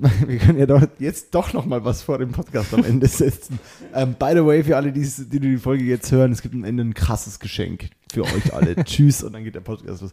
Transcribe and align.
Wir 0.26 0.38
können 0.38 0.58
ja 0.58 0.66
doch 0.66 0.82
jetzt 0.98 1.34
doch 1.34 1.52
noch 1.52 1.66
mal 1.66 1.84
was 1.84 2.02
vor 2.02 2.18
dem 2.18 2.32
Podcast 2.32 2.72
am 2.74 2.84
Ende 2.84 3.06
setzen. 3.06 3.58
Ähm, 3.92 4.14
by 4.16 4.30
the 4.34 4.44
way, 4.44 4.62
für 4.62 4.76
alle, 4.76 4.92
die, 4.92 5.00
die 5.02 5.40
die 5.40 5.56
Folge 5.56 5.82
jetzt 5.82 6.12
hören, 6.12 6.30
es 6.30 6.42
gibt 6.42 6.54
am 6.54 6.62
Ende 6.62 6.84
ein 6.84 6.94
krasses 6.94 7.40
Geschenk 7.40 7.90
für 8.12 8.22
euch 8.22 8.54
alle. 8.54 8.76
Tschüss 8.84 9.24
und 9.24 9.32
dann 9.32 9.42
geht 9.42 9.56
der 9.56 9.60
Podcast 9.60 10.02
los. 10.02 10.12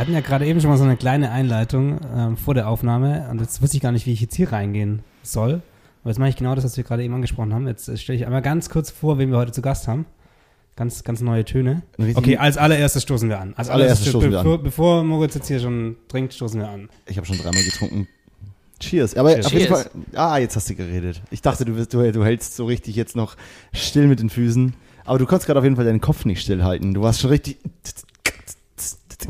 Wir 0.00 0.04
hatten 0.04 0.14
ja 0.14 0.20
gerade 0.20 0.46
eben 0.46 0.62
schon 0.62 0.70
mal 0.70 0.78
so 0.78 0.84
eine 0.84 0.96
kleine 0.96 1.30
Einleitung 1.30 2.00
ähm, 2.16 2.38
vor 2.38 2.54
der 2.54 2.68
Aufnahme 2.70 3.28
und 3.30 3.38
jetzt 3.38 3.60
wusste 3.60 3.76
ich 3.76 3.82
gar 3.82 3.92
nicht, 3.92 4.06
wie 4.06 4.14
ich 4.14 4.22
jetzt 4.22 4.34
hier 4.34 4.50
reingehen 4.50 5.02
soll. 5.22 5.60
Aber 6.00 6.10
jetzt 6.10 6.18
mache 6.18 6.30
ich 6.30 6.36
genau 6.36 6.54
das, 6.54 6.64
was 6.64 6.74
wir 6.78 6.84
gerade 6.84 7.04
eben 7.04 7.12
angesprochen 7.12 7.52
haben. 7.52 7.66
Jetzt 7.68 7.86
äh, 7.86 7.98
stelle 7.98 8.16
ich 8.16 8.24
einmal 8.24 8.40
ganz 8.40 8.70
kurz 8.70 8.90
vor, 8.90 9.18
wen 9.18 9.30
wir 9.30 9.36
heute 9.36 9.52
zu 9.52 9.60
Gast 9.60 9.88
haben. 9.88 10.06
Ganz, 10.74 11.04
ganz 11.04 11.20
neue 11.20 11.44
Töne. 11.44 11.82
Okay, 12.14 12.38
als 12.38 12.56
allererstes 12.56 13.02
stoßen 13.02 13.28
wir 13.28 13.40
an. 13.40 13.52
Als 13.58 13.68
allererstes 13.68 14.08
stoßen 14.08 14.30
wir 14.30 14.38
bevor, 14.38 14.54
an. 14.54 14.62
Bevor 14.62 15.04
Moritz 15.04 15.34
jetzt 15.34 15.48
hier 15.48 15.60
schon 15.60 15.96
trinkt, 16.08 16.32
stoßen 16.32 16.58
wir 16.58 16.70
an. 16.70 16.88
Ich 17.04 17.18
habe 17.18 17.26
schon 17.26 17.36
dreimal 17.36 17.62
getrunken. 17.62 18.08
Cheers. 18.78 19.18
Aber 19.18 19.34
Cheers. 19.34 19.46
auf 19.48 19.52
jeden. 19.52 19.68
Fall. 19.68 19.90
Ah, 20.14 20.38
jetzt 20.38 20.56
hast 20.56 20.70
du 20.70 20.76
geredet. 20.76 21.20
Ich 21.30 21.42
dachte, 21.42 21.66
du, 21.66 21.74
du, 21.74 22.12
du 22.12 22.24
hältst 22.24 22.56
so 22.56 22.64
richtig 22.64 22.96
jetzt 22.96 23.16
noch 23.16 23.36
still 23.74 24.06
mit 24.06 24.20
den 24.20 24.30
Füßen. 24.30 24.72
Aber 25.04 25.18
du 25.18 25.26
konntest 25.26 25.44
gerade 25.44 25.58
auf 25.58 25.64
jeden 25.64 25.76
Fall 25.76 25.84
deinen 25.84 26.00
Kopf 26.00 26.24
nicht 26.24 26.40
stillhalten. 26.40 26.94
Du 26.94 27.02
warst 27.02 27.20
schon 27.20 27.28
richtig. 27.28 27.58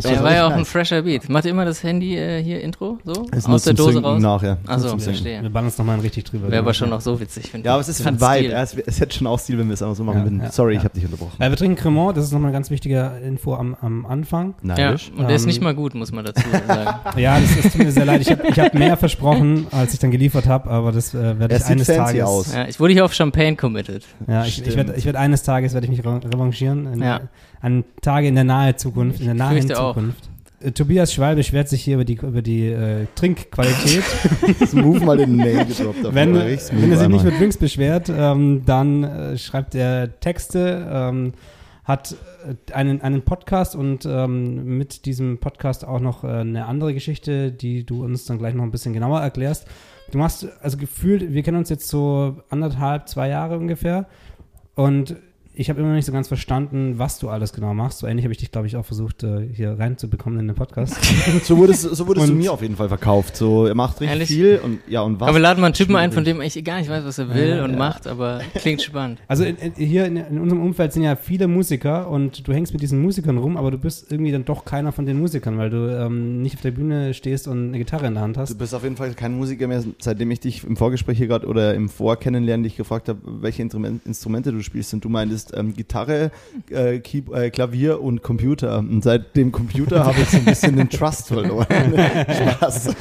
Ja, 0.02 0.22
war 0.22 0.34
ja 0.34 0.46
auch 0.46 0.52
ein 0.52 0.64
fresher 0.64 1.02
Beat. 1.02 1.28
Macht 1.28 1.44
ihr 1.44 1.50
immer 1.50 1.64
das 1.64 1.82
Handy 1.82 2.16
äh, 2.16 2.42
hier 2.42 2.60
Intro 2.60 2.98
so? 3.04 3.26
Ist 3.32 3.46
nur 3.48 3.56
Aus 3.56 3.64
der 3.64 3.74
Dose 3.74 4.00
raus? 4.02 4.20
nachher. 4.20 4.58
Achso, 4.66 4.88
zum 4.88 4.98
Sinken. 5.00 5.14
verstehe. 5.14 5.42
Wir 5.42 5.50
ballern 5.50 5.66
uns 5.66 5.78
nochmal 5.78 5.98
richtig 6.00 6.24
drüber. 6.24 6.48
Wäre 6.50 6.62
aber 6.62 6.74
schon 6.74 6.90
noch 6.90 7.00
so 7.00 7.18
witzig, 7.20 7.50
finde 7.50 7.66
Ja, 7.66 7.72
aber 7.74 7.80
es 7.80 7.88
ist 7.88 8.06
ein 8.06 8.20
Vibe. 8.20 8.48
Ja, 8.52 8.62
es, 8.62 8.74
es 8.74 9.00
hätte 9.00 9.16
schon 9.16 9.26
auch 9.26 9.38
Stil, 9.38 9.58
wenn 9.58 9.66
wir 9.68 9.74
es 9.74 9.82
einfach 9.82 9.96
so 9.96 10.04
machen 10.04 10.18
Ja, 10.18 10.24
würden. 10.24 10.40
ja, 10.40 10.52
Sorry, 10.52 10.74
ja. 10.74 10.78
ich 10.80 10.84
habe 10.84 10.94
dich 10.94 11.04
unterbrochen. 11.04 11.40
Äh, 11.42 11.50
wir 11.50 11.56
trinken 11.56 11.76
Cremant, 11.76 12.16
das 12.16 12.24
ist 12.24 12.32
nochmal 12.32 12.48
eine 12.48 12.56
ganz 12.56 12.70
wichtige 12.70 13.12
Info 13.24 13.54
am, 13.54 13.76
am 13.80 14.06
Anfang. 14.06 14.54
Ja, 14.62 14.74
Neidisch. 14.74 15.10
und 15.16 15.26
der 15.28 15.36
ist 15.36 15.42
Ähm, 15.42 15.48
nicht 15.48 15.60
mal 15.62 15.74
gut, 15.74 15.94
muss 15.94 16.12
man 16.12 16.24
dazu 16.24 16.42
sagen. 16.50 16.98
Ja, 17.20 17.38
das, 17.40 17.62
das 17.62 17.72
tut 17.72 17.82
mir 17.84 17.92
sehr 17.92 18.04
leid. 18.04 18.20
Ich 18.20 18.30
habe 18.30 18.46
ich 18.48 18.58
hab 18.60 18.74
mehr 18.74 18.96
versprochen, 18.96 19.66
als 19.72 19.92
ich 19.92 19.98
dann 19.98 20.10
geliefert 20.10 20.46
habe, 20.46 20.70
aber 20.70 20.92
das 20.92 21.14
äh, 21.14 21.38
werde 21.38 21.54
Er 21.54 21.60
ich 21.60 21.66
eines 21.66 21.86
Tages. 21.86 22.22
aus. 22.24 22.54
ja, 22.54 22.66
ich 22.68 22.78
wurde 22.78 22.92
hier 22.92 23.04
auf 23.04 23.12
Champagne 23.12 23.56
committed. 23.56 24.04
Ja, 24.28 24.44
ich, 24.44 24.64
ich 24.64 24.76
werde 24.76 24.94
ich 24.96 25.04
werd 25.04 25.16
eines 25.16 25.42
Tages 25.42 25.74
werde 25.74 25.86
ich 25.86 25.90
mich 25.90 26.04
re- 26.04 26.20
revanchieren. 26.24 27.00
Ja. 27.02 27.20
An 27.60 27.84
Tage 28.00 28.28
in 28.28 28.34
der 28.34 28.44
nahe 28.44 28.76
Zukunft, 28.76 29.20
in 29.20 29.26
der 29.26 29.34
nahen 29.34 29.58
fürchte 29.58 29.80
auch. 29.80 29.94
Zukunft. 29.94 30.30
Äh, 30.60 30.72
Tobias 30.72 31.12
Schwalbe 31.12 31.36
beschwert 31.36 31.68
sich 31.68 31.82
hier 31.82 31.94
über 31.94 32.04
die, 32.04 32.14
über 32.14 32.42
die 32.42 32.68
äh, 32.68 33.06
Trinkqualität. 33.14 34.04
Smooth 34.66 35.02
mal 35.02 35.16
den 35.16 35.36
Name 35.36 35.66
gedroppt. 35.66 35.98
davor. 35.98 36.14
wenn, 36.14 36.34
wenn 36.34 36.92
er 36.92 36.98
sich 36.98 37.08
nicht 37.08 37.24
mit 37.24 37.38
Drinks 37.38 37.56
beschwert, 37.56 38.10
ähm, 38.14 38.62
dann 38.64 39.04
äh, 39.04 39.38
schreibt 39.38 39.74
er 39.74 40.20
Texte, 40.20 40.86
ähm, 40.90 41.32
hat 41.84 42.14
äh, 42.46 42.72
einen, 42.72 43.00
einen 43.00 43.22
Podcast 43.22 43.74
und 43.74 44.06
ähm, 44.06 44.78
mit 44.78 45.06
diesem 45.06 45.38
Podcast 45.38 45.86
auch 45.86 46.00
noch 46.00 46.24
äh, 46.24 46.28
eine 46.28 46.66
andere 46.66 46.94
Geschichte, 46.94 47.52
die 47.52 47.84
du 47.84 48.04
uns 48.04 48.24
dann 48.26 48.38
gleich 48.38 48.54
noch 48.54 48.64
ein 48.64 48.70
bisschen 48.70 48.92
genauer 48.92 49.20
erklärst. 49.20 49.66
Du 50.10 50.18
machst, 50.18 50.46
also 50.60 50.76
gefühlt, 50.76 51.32
wir 51.32 51.42
kennen 51.42 51.58
uns 51.58 51.68
jetzt 51.68 51.88
so 51.88 52.38
anderthalb, 52.50 53.08
zwei 53.08 53.28
Jahre 53.28 53.58
ungefähr 53.58 54.06
und 54.74 55.16
ich 55.60 55.68
habe 55.68 55.78
immer 55.80 55.90
noch 55.90 55.96
nicht 55.96 56.06
so 56.06 56.12
ganz 56.12 56.26
verstanden, 56.26 56.94
was 56.96 57.18
du 57.18 57.28
alles 57.28 57.52
genau 57.52 57.74
machst. 57.74 57.98
So 57.98 58.06
ähnlich 58.06 58.24
habe 58.24 58.32
ich 58.32 58.38
dich, 58.38 58.50
glaube 58.50 58.66
ich, 58.66 58.76
auch 58.76 58.84
versucht, 58.86 59.22
äh, 59.24 59.46
hier 59.52 59.78
reinzubekommen 59.78 60.38
in 60.40 60.46
den 60.48 60.56
Podcast. 60.56 60.96
So 61.44 61.58
wurdest, 61.58 61.82
so 61.82 62.06
wurdest 62.06 62.28
du 62.28 62.32
Und- 62.32 62.38
mir 62.38 62.50
auf 62.52 62.62
jeden 62.62 62.76
Fall 62.76 62.88
verkauft. 62.88 63.36
So, 63.36 63.66
er 63.66 63.74
macht 63.74 64.00
richtig 64.00 64.08
Ehrlich? 64.10 64.28
viel 64.28 64.60
und 64.64 64.78
ja 64.88 65.02
und 65.02 65.20
was. 65.20 65.28
Aber 65.28 65.36
wir 65.36 65.42
laden 65.42 65.60
mal 65.60 65.66
einen 65.66 65.74
Typen 65.74 65.96
ein, 65.96 66.12
von 66.12 66.24
dem 66.24 66.40
ich 66.40 66.62
gar 66.64 66.78
nicht 66.78 66.88
weiß, 66.88 67.04
was 67.04 67.18
er 67.18 67.34
will 67.34 67.56
Ja, 67.58 67.64
und 67.64 67.72
ja. 67.72 67.76
macht, 67.76 68.06
aber 68.06 68.40
klingt 68.54 68.80
spannend. 68.80 69.18
Also 69.28 69.44
in, 69.44 69.56
in, 69.56 69.74
hier 69.74 70.06
in, 70.06 70.16
in 70.16 70.38
unserem 70.40 70.62
Umfeld 70.62 70.92
sind 70.94 71.02
ja 71.02 71.14
viele 71.14 71.46
Musiker 71.46 72.08
und 72.08 72.48
du 72.48 72.52
hängst 72.54 72.72
mit 72.72 72.80
diesen 72.82 73.02
Musikern 73.02 73.36
rum, 73.36 73.56
aber 73.58 73.70
du 73.70 73.76
bist 73.78 74.10
irgendwie 74.10 74.32
dann 74.32 74.44
doch 74.46 74.64
keiner 74.64 74.92
von 74.92 75.04
den 75.04 75.18
Musikern, 75.20 75.58
weil 75.58 75.68
du 75.70 75.88
ähm, 75.94 76.40
nicht 76.42 76.54
auf 76.56 76.62
der 76.62 76.70
Bühne 76.70 77.12
stehst 77.12 77.46
und 77.48 77.68
eine 77.68 77.78
Gitarre 77.78 78.06
in 78.06 78.14
der 78.14 78.22
Hand 78.22 78.36
Du 78.36 78.40
hast. 78.40 78.56
bist 78.56 78.74
auf 78.74 78.82
jeden 78.82 78.96
Fall 78.96 79.12
kein 79.14 79.36
Musiker 79.36 79.66
mehr, 79.68 79.84
seitdem 79.98 80.30
ich 80.30 80.40
dich 80.40 80.64
im 80.64 80.76
Vorgespräch 80.76 81.18
hier 81.18 81.26
gerade 81.26 81.46
oder 81.46 81.74
im 81.74 81.88
Vorkennenlernen 81.90 82.64
dich 82.64 82.76
gefragt 82.76 83.08
habe, 83.10 83.18
welche 83.24 83.60
Instrument, 83.62 84.06
Instrumente 84.06 84.52
du 84.52 84.62
spielst. 84.62 84.94
Und 84.94 85.04
du 85.04 85.08
meintest 85.10 85.49
ähm, 85.54 85.74
Gitarre, 85.74 86.30
äh, 86.70 86.96
äh, 86.96 87.50
Klavier 87.50 88.00
und 88.00 88.22
Computer. 88.22 88.78
Und 88.78 89.02
seit 89.02 89.36
dem 89.36 89.52
Computer 89.52 90.04
habe 90.04 90.20
ich 90.20 90.28
so 90.28 90.36
ein 90.38 90.44
bisschen 90.44 90.76
den 90.76 90.90
Trust 90.90 91.28
verloren. 91.28 91.66
Spaß. 92.56 92.94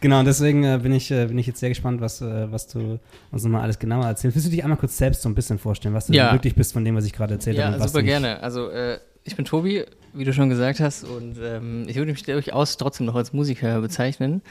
Genau, 0.00 0.18
und 0.18 0.26
deswegen 0.26 0.64
äh, 0.64 0.78
bin, 0.82 0.92
ich, 0.92 1.10
äh, 1.10 1.26
bin 1.26 1.38
ich 1.38 1.46
jetzt 1.46 1.60
sehr 1.60 1.70
gespannt, 1.70 2.02
was, 2.02 2.20
äh, 2.20 2.52
was 2.52 2.66
du 2.66 2.98
uns 3.30 3.42
nochmal 3.42 3.62
alles 3.62 3.78
genauer 3.78 4.04
erzählst. 4.04 4.36
Willst 4.36 4.46
du 4.46 4.50
dich 4.50 4.62
einmal 4.62 4.76
kurz 4.78 4.98
selbst 4.98 5.22
so 5.22 5.30
ein 5.30 5.34
bisschen 5.34 5.58
vorstellen, 5.58 5.94
was 5.94 6.08
du 6.08 6.12
Ja. 6.12 6.32
wirklich 6.32 6.54
bist 6.54 6.74
von 6.74 6.84
dem, 6.84 6.94
was 6.94 7.06
ich 7.06 7.14
gerade 7.14 7.32
erzählt 7.34 7.56
habe? 7.58 7.68
Ja, 7.70 7.74
und 7.76 7.80
was 7.82 7.92
super 7.92 8.02
nicht? 8.02 8.10
gerne. 8.10 8.42
Also 8.42 8.68
äh, 8.68 8.98
ich 9.22 9.34
bin 9.34 9.46
Tobi, 9.46 9.84
wie 10.12 10.24
du 10.24 10.34
schon 10.34 10.50
gesagt 10.50 10.80
hast, 10.80 11.04
und 11.04 11.36
ähm, 11.42 11.84
ich 11.88 11.96
würde 11.96 12.12
mich 12.12 12.22
durchaus 12.22 12.76
trotzdem 12.76 13.06
noch 13.06 13.14
als 13.14 13.32
Musiker 13.32 13.80
bezeichnen. 13.80 14.42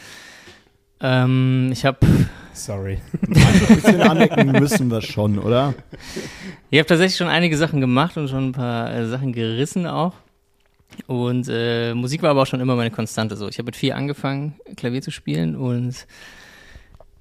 Ähm, 1.02 1.70
ich 1.72 1.86
habe 1.86 2.00
Sorry. 2.54 3.00
Ein 3.22 3.76
bisschen 3.76 4.02
anecken 4.02 4.52
müssen 4.52 4.92
wir 4.92 5.02
schon, 5.02 5.40
oder? 5.40 5.74
Ich 6.70 6.80
habe 6.80 6.88
tatsächlich 6.88 7.18
schon 7.18 7.28
einige 7.28 7.58
Sachen 7.58 7.82
gemacht 7.82 8.18
und 8.18 8.30
schon 8.30 8.50
ein 8.50 8.52
paar 8.52 8.94
äh, 8.94 9.08
Sachen 9.08 9.34
gerissen 9.34 9.88
auch. 9.88 10.14
Und 11.08 11.48
äh, 11.50 11.94
Musik 11.94 12.22
war 12.22 12.30
aber 12.30 12.44
auch 12.44 12.48
schon 12.48 12.62
immer 12.62 12.76
meine 12.76 12.92
Konstante 12.92 13.36
so. 13.36 13.48
Ich 13.48 13.58
habe 13.58 13.66
mit 13.66 13.76
vier 13.76 13.96
angefangen, 13.96 14.56
Klavier 14.76 15.02
zu 15.02 15.12
spielen 15.12 15.56
und 15.56 16.06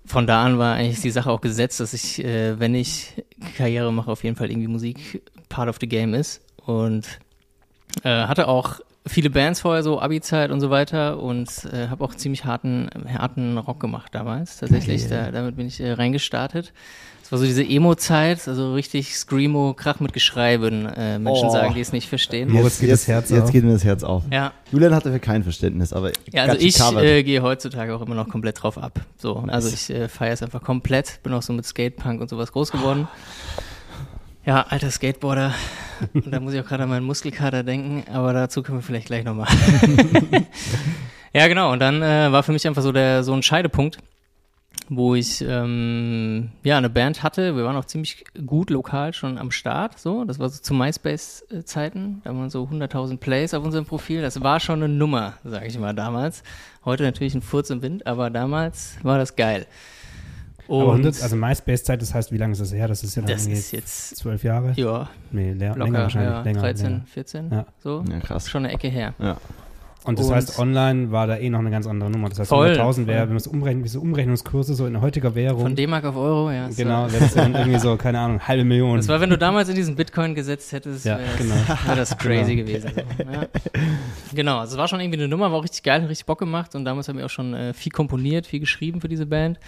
von 0.04 0.26
da 0.26 0.44
an 0.44 0.59
war 0.59 0.75
eigentlich 0.75 1.00
die 1.00 1.10
Sache 1.10 1.31
auch 1.31 1.41
gesetzt, 1.41 1.81
dass 1.81 1.94
ich, 1.94 2.22
äh, 2.22 2.59
wenn 2.59 2.75
ich 2.75 3.15
Karriere 3.56 3.92
mache, 3.92 4.10
auf 4.10 4.25
jeden 4.25 4.37
Fall 4.37 4.50
irgendwie 4.50 4.69
Musik 4.69 5.22
part 5.48 5.69
of 5.69 5.78
the 5.81 5.88
game 5.88 6.12
ist. 6.15 6.42
Und 6.65 7.06
äh, 8.04 8.26
hatte 8.26 8.48
auch 8.48 8.81
viele 9.07 9.31
Bands 9.31 9.61
vorher, 9.61 9.83
so 9.83 10.01
Abi-Zeit 10.01 10.51
und 10.51 10.61
so 10.61 10.71
weiter 10.71 11.21
und 11.21 11.49
äh, 11.73 11.89
habe 11.89 12.05
auch 12.05 12.15
ziemlich 12.15 12.45
harten, 12.45 12.89
harten 13.19 13.59
Rock 13.59 13.81
gemacht 13.81 14.15
damals. 14.15 14.59
Tatsächlich, 14.59 15.09
da, 15.09 15.31
damit 15.31 15.57
bin 15.57 15.67
ich 15.67 15.81
äh, 15.81 15.93
reingestartet. 15.93 16.73
Das 17.23 17.33
war 17.33 17.39
so 17.39 17.45
diese 17.47 17.65
Emo-Zeit, 17.65 18.47
also 18.47 18.75
richtig 18.75 19.17
Screamo, 19.17 19.73
Krach 19.75 20.01
mit 20.01 20.13
Geschrei, 20.13 20.61
würden 20.61 20.87
äh, 20.87 21.19
Menschen 21.19 21.49
Oh. 21.49 21.53
sagen, 21.53 21.73
die 21.75 21.81
es 21.81 21.91
nicht 21.93 22.09
verstehen. 22.09 22.51
Moritz 22.53 22.79
geht 22.79 22.91
jetzt, 22.91 23.03
das 23.03 23.09
Herz 23.09 23.31
jetzt 23.31 23.43
auf. 23.45 23.53
geht 23.53 23.65
mir 23.65 23.73
das 23.73 23.85
Herz 23.85 24.03
auf. 24.05 24.25
Ja, 24.31 24.53
Julian 24.71 24.95
hat 24.95 25.07
dafür 25.07 25.19
kein 25.19 25.43
Verständnis, 25.43 25.93
aber 25.95 26.13
ja 26.31 26.43
also 26.45 26.59
ich 26.59 26.79
äh, 26.99 27.23
gehe 27.23 27.43
heutzutage 27.43 27.95
auch 27.97 28.03
immer 28.03 28.15
noch 28.15 28.29
komplett 28.29 28.63
drauf 28.63 28.77
ab. 28.77 29.01
So, 29.17 29.41
Nice. 29.41 29.55
also 29.55 29.69
ich 29.69 29.91
äh, 29.91 30.09
feiere 30.09 30.34
es 30.34 30.43
einfach 30.43 30.63
komplett, 30.63 31.23
bin 31.23 31.33
auch 31.33 31.43
so 31.43 31.53
mit 31.55 31.65
Skatepunk 31.65 32.21
und 32.21 32.29
sowas 32.29 32.53
groß 32.53 32.71
geworden. 32.71 33.09
Ja, 34.44 34.62
alter 34.69 34.91
Skateboarder. 34.91 35.54
Und 36.14 36.32
da 36.32 36.41
muss 36.41 36.53
ich 36.53 36.60
auch 36.60 36.66
gerade 36.66 36.82
an 36.82 36.88
meinen 36.88 37.06
Muskelkater 37.06 37.62
denken, 37.62 38.04
aber 38.12 38.32
dazu 38.32 38.62
können 38.62 38.78
wir 38.78 38.82
vielleicht 38.82 39.06
gleich 39.06 39.25
nochmal. 39.25 39.47
ja, 41.32 41.47
genau. 41.47 41.72
Und 41.72 41.78
dann 41.78 42.03
äh, 42.03 42.32
war 42.32 42.42
für 42.42 42.50
mich 42.50 42.66
einfach 42.66 42.82
so 42.82 42.91
der 42.91 43.22
so 43.22 43.32
ein 43.34 43.44
Scheidepunkt, 43.44 43.98
wo 44.88 45.14
ich 45.14 45.42
ähm, 45.47 46.50
ja 46.64 46.76
eine 46.76 46.91
Band 46.91 47.22
hatte. 47.22 47.54
Wir 47.54 47.64
waren 47.64 47.76
auch 47.76 47.84
ziemlich 47.84 48.25
gut 48.44 48.70
lokal 48.70 49.14
schon 49.14 49.38
am 49.38 49.53
Start. 49.53 50.00
So, 50.00 50.25
das 50.25 50.41
war 50.41 50.48
so 50.48 50.60
zu 50.60 50.74
MySpace-Zeiten. 50.74 52.22
Da 52.24 52.34
waren 52.34 52.50
so 52.50 52.64
100.000 52.64 53.19
Plays 53.19 53.54
auf 53.54 53.64
unserem 53.64 53.86
Profil. 53.86 54.22
Das 54.22 54.42
war 54.42 54.59
schon 54.59 54.82
eine 54.82 54.92
Nummer, 54.92 55.34
sage 55.44 55.66
ich 55.66 55.78
mal 55.78 55.94
damals. 55.94 56.42
Heute 56.84 57.04
natürlich 57.04 57.36
ein 57.36 57.42
Furz 57.42 57.70
im 57.70 57.80
Wind, 57.80 58.09
aber 58.09 58.28
damals 58.28 58.97
war 59.04 59.19
das 59.19 59.36
geil. 59.36 59.69
Und 60.77 60.83
Aber 60.83 60.93
100, 60.93 61.22
also 61.22 61.37
MySpace-Zeit, 61.37 62.00
das 62.00 62.15
heißt, 62.15 62.33
wie 62.33 62.38
lange 62.38 62.53
ist 62.53 62.60
das 62.60 62.72
her? 62.72 62.88
Das 62.88 63.03
ist 63.05 63.15
ja 63.15 63.22
dann 63.22 63.31
das 63.33 63.47
ist 63.47 63.72
jetzt 63.72 64.16
zwölf 64.16 64.43
Jahre? 64.43 64.72
ja 64.77 65.09
Nee, 65.31 65.53
leer, 65.53 65.71
locker, 65.71 65.84
länger 65.84 65.99
wahrscheinlich. 66.05 66.33
ja, 66.33 66.43
länger, 66.43 66.60
13, 66.60 66.87
länger. 66.91 67.03
14, 67.06 67.50
Ja. 67.50 67.66
so. 67.83 68.05
Ja, 68.10 68.19
krass. 68.21 68.49
Schon 68.49 68.65
eine 68.65 68.72
Ecke 68.72 68.88
her. 68.88 69.12
Ja. 69.19 69.37
Und 70.05 70.19
das 70.19 70.27
Und- 70.27 70.34
heißt, 70.34 70.59
online 70.59 71.12
war 71.12 71.28
da 71.28 71.37
eh 71.37 71.49
noch 71.49 71.60
eine 71.60 71.71
ganz 71.71 71.87
andere 71.87 72.10
Nummer. 72.10 72.28
Das 72.28 72.38
heißt, 72.41 72.49
Voll, 72.49 72.71
100.000 72.71 73.06
wäre, 73.06 73.21
wenn 73.22 73.28
man 73.28 73.37
es 73.37 73.47
umrechnet, 73.47 73.84
wie 73.84 73.88
so 73.88 74.00
Umrechnungskurse 74.00 74.74
so 74.74 74.86
in 74.86 75.01
heutiger 75.01 75.34
Währung. 75.36 75.60
Von 75.60 75.77
D-Mark 75.77 76.04
auf 76.07 76.16
Euro, 76.16 76.51
ja. 76.51 76.69
genau, 76.77 77.04
wäre 77.13 77.21
das 77.22 77.34
dann 77.34 77.54
irgendwie 77.54 77.78
so, 77.78 77.97
keine 77.97 78.19
Ahnung, 78.19 78.41
halbe 78.41 78.65
Million. 78.65 78.97
Das 78.97 79.07
war, 79.07 79.21
wenn 79.21 79.30
du 79.30 79.39
damals 79.39 79.69
in 79.69 79.77
diesen 79.77 79.95
Bitcoin 79.95 80.34
gesetzt 80.34 80.72
hättest, 80.72 81.04
Ja, 81.04 81.19
wäre 81.19 81.28
das, 81.39 81.39
genau. 81.39 81.54
wär 81.86 81.95
das 81.97 82.19
crazy 82.19 82.57
gewesen. 82.57 82.91
So. 82.95 83.01
Ja. 83.30 83.47
Genau, 84.34 84.59
also 84.59 84.72
es 84.72 84.78
war 84.78 84.89
schon 84.89 85.01
irgendwie 85.01 85.19
eine 85.21 85.28
Nummer, 85.28 85.51
war 85.53 85.59
auch 85.59 85.63
richtig 85.65 85.83
geil, 85.84 86.03
hat 86.03 86.09
richtig 86.09 86.27
Bock 86.27 86.39
gemacht 86.41 86.74
und 86.74 86.84
damals 86.84 87.07
haben 87.09 87.19
wir 87.19 87.27
auch 87.27 87.30
schon 87.30 87.54
äh, 87.54 87.72
viel 87.74 87.92
komponiert, 87.92 88.47
viel 88.47 88.59
geschrieben 88.60 89.01
für 89.01 89.09
diese 89.09 89.27
Band. 89.27 89.60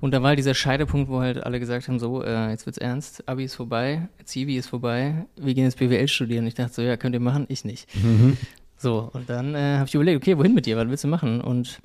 Und 0.00 0.12
da 0.12 0.22
war 0.22 0.28
halt 0.28 0.38
dieser 0.38 0.54
Scheidepunkt, 0.54 1.10
wo 1.10 1.20
halt 1.20 1.42
alle 1.42 1.58
gesagt 1.58 1.88
haben, 1.88 1.98
so, 1.98 2.22
äh, 2.22 2.50
jetzt 2.50 2.66
wird's 2.66 2.78
ernst, 2.78 3.28
Abi 3.28 3.44
ist 3.44 3.56
vorbei, 3.56 4.08
Zivi 4.24 4.56
ist 4.56 4.68
vorbei, 4.68 5.26
wir 5.36 5.54
gehen 5.54 5.64
jetzt 5.64 5.78
BWL 5.78 6.06
studieren. 6.06 6.46
Ich 6.46 6.54
dachte 6.54 6.74
so, 6.74 6.82
ja, 6.82 6.96
könnt 6.96 7.14
ihr 7.14 7.20
machen, 7.20 7.46
ich 7.48 7.64
nicht. 7.64 7.88
So, 8.76 9.10
und 9.12 9.28
dann 9.28 9.56
äh, 9.56 9.76
habe 9.78 9.86
ich 9.88 9.94
überlegt, 9.94 10.22
okay, 10.22 10.38
wohin 10.38 10.54
mit 10.54 10.66
dir, 10.66 10.76
was 10.76 10.88
willst 10.88 11.02
du 11.02 11.08
machen? 11.08 11.40
Und 11.40 11.80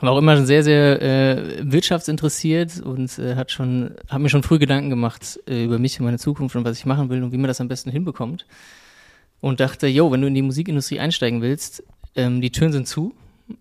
war 0.00 0.12
auch 0.12 0.18
immer 0.18 0.36
schon 0.36 0.46
sehr, 0.46 0.62
sehr 0.62 1.02
äh, 1.02 1.72
wirtschaftsinteressiert 1.72 2.80
und 2.80 3.18
äh, 3.18 3.34
hat 3.34 3.50
schon, 3.50 3.92
hat 4.08 4.20
mir 4.20 4.28
schon 4.28 4.42
früh 4.42 4.58
Gedanken 4.58 4.90
gemacht 4.90 5.40
äh, 5.48 5.64
über 5.64 5.78
mich 5.78 5.98
und 5.98 6.04
meine 6.04 6.18
Zukunft 6.18 6.54
und 6.56 6.64
was 6.64 6.78
ich 6.78 6.86
machen 6.86 7.08
will 7.08 7.22
und 7.22 7.32
wie 7.32 7.38
man 7.38 7.48
das 7.48 7.60
am 7.60 7.68
besten 7.68 7.90
hinbekommt. 7.90 8.46
Und 9.40 9.60
dachte, 9.60 9.86
yo, 9.86 10.12
wenn 10.12 10.20
du 10.20 10.26
in 10.26 10.34
die 10.34 10.42
Musikindustrie 10.42 11.00
einsteigen 11.00 11.40
willst, 11.40 11.82
ähm, 12.14 12.40
die 12.40 12.50
Türen 12.50 12.72
sind 12.72 12.86
zu. 12.86 13.14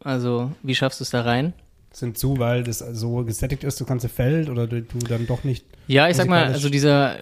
Also, 0.03 0.51
wie 0.61 0.75
schaffst 0.75 0.99
du 0.99 1.03
es 1.03 1.09
da 1.09 1.21
rein? 1.21 1.53
Sind 1.99 2.17
zu, 2.17 2.39
weil 2.39 2.63
das 2.63 2.79
so 2.79 3.23
gesättigt 3.25 3.63
ist, 3.63 3.81
das 3.81 3.87
ganze 3.87 4.09
Feld 4.09 4.49
oder 4.49 4.67
du, 4.67 4.81
du 4.81 4.99
dann 4.99 5.27
doch 5.27 5.43
nicht. 5.43 5.65
Ja, 5.87 6.07
ich 6.07 6.15
sag 6.15 6.27
mal, 6.27 6.45
also 6.45 6.69
dieser, 6.69 7.17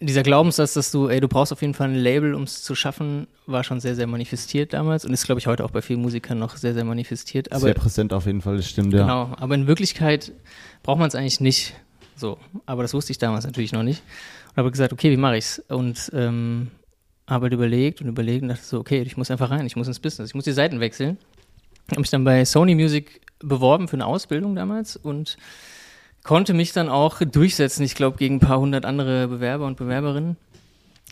dieser 0.00 0.22
Glaubenssatz, 0.22 0.74
dass 0.74 0.90
du, 0.90 1.08
ey, 1.08 1.20
du 1.20 1.28
brauchst 1.28 1.52
auf 1.52 1.62
jeden 1.62 1.74
Fall 1.74 1.88
ein 1.88 1.94
Label, 1.94 2.34
um 2.34 2.42
es 2.42 2.62
zu 2.62 2.74
schaffen, 2.74 3.26
war 3.46 3.64
schon 3.64 3.80
sehr, 3.80 3.94
sehr 3.94 4.06
manifestiert 4.06 4.72
damals 4.72 5.04
und 5.04 5.12
ist, 5.12 5.24
glaube 5.24 5.38
ich, 5.38 5.46
heute 5.46 5.64
auch 5.64 5.70
bei 5.70 5.82
vielen 5.82 6.02
Musikern 6.02 6.38
noch 6.38 6.56
sehr, 6.56 6.74
sehr 6.74 6.84
manifestiert. 6.84 7.52
Aber 7.52 7.60
Sehr 7.60 7.74
präsent 7.74 8.12
auf 8.12 8.26
jeden 8.26 8.42
Fall, 8.42 8.56
das 8.56 8.68
stimmt, 8.68 8.92
ja. 8.92 9.02
Genau, 9.02 9.34
aber 9.38 9.54
in 9.54 9.66
Wirklichkeit 9.66 10.32
braucht 10.82 10.98
man 10.98 11.08
es 11.08 11.14
eigentlich 11.14 11.40
nicht 11.40 11.74
so. 12.16 12.38
Aber 12.66 12.82
das 12.82 12.94
wusste 12.94 13.12
ich 13.12 13.18
damals 13.18 13.44
natürlich 13.44 13.72
noch 13.72 13.82
nicht. 13.82 14.02
Und 14.50 14.56
habe 14.58 14.70
gesagt, 14.70 14.92
okay, 14.92 15.10
wie 15.10 15.16
mache 15.16 15.36
ich's? 15.36 15.62
Und 15.68 16.10
ähm, 16.14 16.68
habe 17.26 17.44
halt 17.44 17.52
überlegt 17.52 18.00
und 18.00 18.08
überlegt 18.08 18.42
und 18.42 18.48
dachte 18.48 18.64
so, 18.64 18.78
okay, 18.78 19.02
ich 19.02 19.16
muss 19.16 19.30
einfach 19.30 19.50
rein, 19.50 19.66
ich 19.66 19.76
muss 19.76 19.88
ins 19.88 20.00
Business, 20.00 20.30
ich 20.30 20.34
muss 20.34 20.44
die 20.44 20.52
Seiten 20.52 20.80
wechseln. 20.80 21.16
Habe 21.90 22.00
mich 22.00 22.10
dann 22.10 22.24
bei 22.24 22.44
Sony 22.44 22.74
Music 22.74 23.20
beworben 23.42 23.88
für 23.88 23.94
eine 23.94 24.06
Ausbildung 24.06 24.54
damals 24.54 24.96
und 24.96 25.36
konnte 26.22 26.54
mich 26.54 26.72
dann 26.72 26.88
auch 26.88 27.20
durchsetzen, 27.20 27.82
ich 27.82 27.94
glaube, 27.94 28.16
gegen 28.16 28.36
ein 28.36 28.40
paar 28.40 28.60
hundert 28.60 28.84
andere 28.84 29.28
Bewerber 29.28 29.66
und 29.66 29.76
Bewerberinnen. 29.76 30.36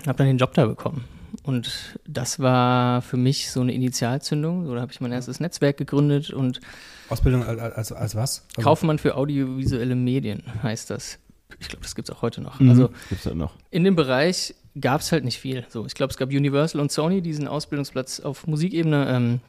Habe 0.06 0.18
dann 0.18 0.26
den 0.26 0.38
Job 0.38 0.54
da 0.54 0.66
bekommen. 0.66 1.04
Und 1.42 1.98
das 2.06 2.40
war 2.40 3.02
für 3.02 3.16
mich 3.16 3.50
so 3.50 3.60
eine 3.60 3.72
Initialzündung. 3.72 4.66
So, 4.66 4.74
da 4.74 4.80
habe 4.80 4.92
ich 4.92 5.00
mein 5.00 5.12
erstes 5.12 5.40
Netzwerk 5.40 5.76
gegründet 5.76 6.30
und 6.30 6.60
Ausbildung 7.08 7.44
als, 7.44 7.60
als, 7.60 7.92
als 7.92 8.14
was? 8.14 8.46
Also, 8.56 8.62
Kaufmann 8.62 8.98
für 8.98 9.16
audiovisuelle 9.16 9.94
Medien 9.94 10.42
heißt 10.62 10.90
das. 10.90 11.18
Ich 11.58 11.68
glaube, 11.68 11.82
das 11.82 11.94
gibt 11.94 12.08
es 12.08 12.14
auch 12.14 12.22
heute 12.22 12.40
noch. 12.40 12.60
Mhm. 12.60 12.70
Also 12.70 12.90
Gibt's 13.08 13.26
halt 13.26 13.36
noch. 13.36 13.54
in 13.70 13.84
dem 13.84 13.96
Bereich 13.96 14.54
gab 14.80 15.00
es 15.00 15.10
halt 15.12 15.24
nicht 15.24 15.38
viel. 15.38 15.64
So, 15.68 15.84
ich 15.86 15.94
glaube, 15.94 16.12
es 16.12 16.16
gab 16.16 16.28
Universal 16.28 16.80
und 16.80 16.92
Sony, 16.92 17.16
die 17.16 17.30
diesen 17.30 17.48
Ausbildungsplatz 17.48 18.20
auf 18.20 18.46
Musikebene 18.46 19.08
ähm, 19.08 19.40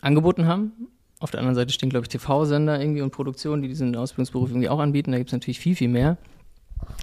angeboten 0.00 0.46
haben. 0.46 0.72
Auf 1.18 1.30
der 1.30 1.40
anderen 1.40 1.54
Seite 1.54 1.72
stehen, 1.72 1.88
glaube 1.88 2.04
ich, 2.04 2.08
TV-Sender 2.10 2.78
irgendwie 2.80 3.00
und 3.00 3.10
Produktionen, 3.10 3.62
die 3.62 3.68
diesen 3.68 3.96
Ausbildungsberuf 3.96 4.50
irgendwie 4.50 4.68
auch 4.68 4.78
anbieten. 4.78 5.12
Da 5.12 5.18
gibt 5.18 5.30
es 5.30 5.32
natürlich 5.32 5.58
viel, 5.58 5.74
viel 5.74 5.88
mehr. 5.88 6.18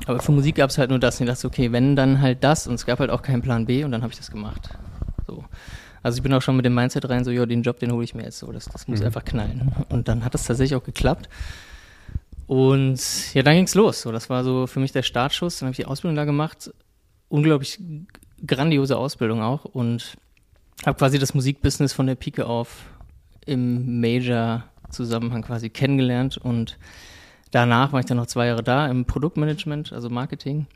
Aber 0.05 0.19
für 0.19 0.31
Musik 0.31 0.55
gab 0.55 0.69
es 0.69 0.77
halt 0.77 0.91
nur 0.91 0.99
das. 0.99 1.19
Und 1.19 1.27
ich 1.27 1.33
dachte, 1.33 1.47
okay, 1.47 1.71
wenn, 1.71 1.95
dann 1.95 2.21
halt 2.21 2.43
das. 2.43 2.67
Und 2.67 2.75
es 2.75 2.85
gab 2.85 2.99
halt 2.99 3.09
auch 3.09 3.23
keinen 3.23 3.41
Plan 3.41 3.65
B 3.65 3.83
und 3.83 3.91
dann 3.91 4.03
habe 4.03 4.13
ich 4.13 4.17
das 4.19 4.29
gemacht. 4.29 4.69
So. 5.25 5.43
Also 6.03 6.17
ich 6.17 6.23
bin 6.23 6.33
auch 6.33 6.41
schon 6.41 6.55
mit 6.55 6.65
dem 6.65 6.75
Mindset 6.75 7.09
rein, 7.09 7.23
so, 7.23 7.31
ja, 7.31 7.45
den 7.45 7.63
Job, 7.63 7.79
den 7.79 7.91
hole 7.91 8.03
ich 8.03 8.13
mir 8.13 8.23
jetzt 8.23 8.37
so. 8.37 8.51
Das, 8.51 8.65
das 8.65 8.87
muss 8.87 8.99
Mhm. 8.99 9.05
einfach 9.07 9.25
knallen. 9.25 9.71
Und 9.89 10.07
dann 10.07 10.23
hat 10.23 10.33
das 10.33 10.43
tatsächlich 10.45 10.75
auch 10.79 10.83
geklappt. 10.83 11.27
Und 12.45 13.33
ja, 13.33 13.41
dann 13.41 13.55
ging's 13.55 13.73
los. 13.73 14.01
So, 14.01 14.11
das 14.11 14.29
war 14.29 14.43
so 14.43 14.67
für 14.67 14.79
mich 14.79 14.91
der 14.91 15.01
Startschuss. 15.03 15.59
Dann 15.59 15.67
habe 15.67 15.71
ich 15.71 15.77
die 15.77 15.85
Ausbildung 15.85 16.15
da 16.15 16.25
gemacht. 16.25 16.71
Unglaublich 17.29 17.79
grandiose 18.45 18.97
Ausbildung 18.97 19.41
auch. 19.41 19.65
Und 19.65 20.17
habe 20.85 20.97
quasi 20.97 21.17
das 21.17 21.33
Musikbusiness 21.33 21.93
von 21.93 22.05
der 22.05 22.15
Pike 22.15 22.45
auf 22.45 22.83
im 23.45 23.99
Major-Zusammenhang 23.99 25.41
quasi 25.41 25.69
kennengelernt. 25.69 26.37
Und 26.37 26.77
danach 27.51 27.93
war 27.93 27.99
ich 27.99 28.05
dann 28.05 28.17
noch 28.17 28.27
zwei 28.27 28.47
Jahre 28.47 28.63
da 28.63 28.87
im 28.87 29.05
Produktmanagement, 29.05 29.93
also 29.93 30.09
Marketing, 30.09 30.67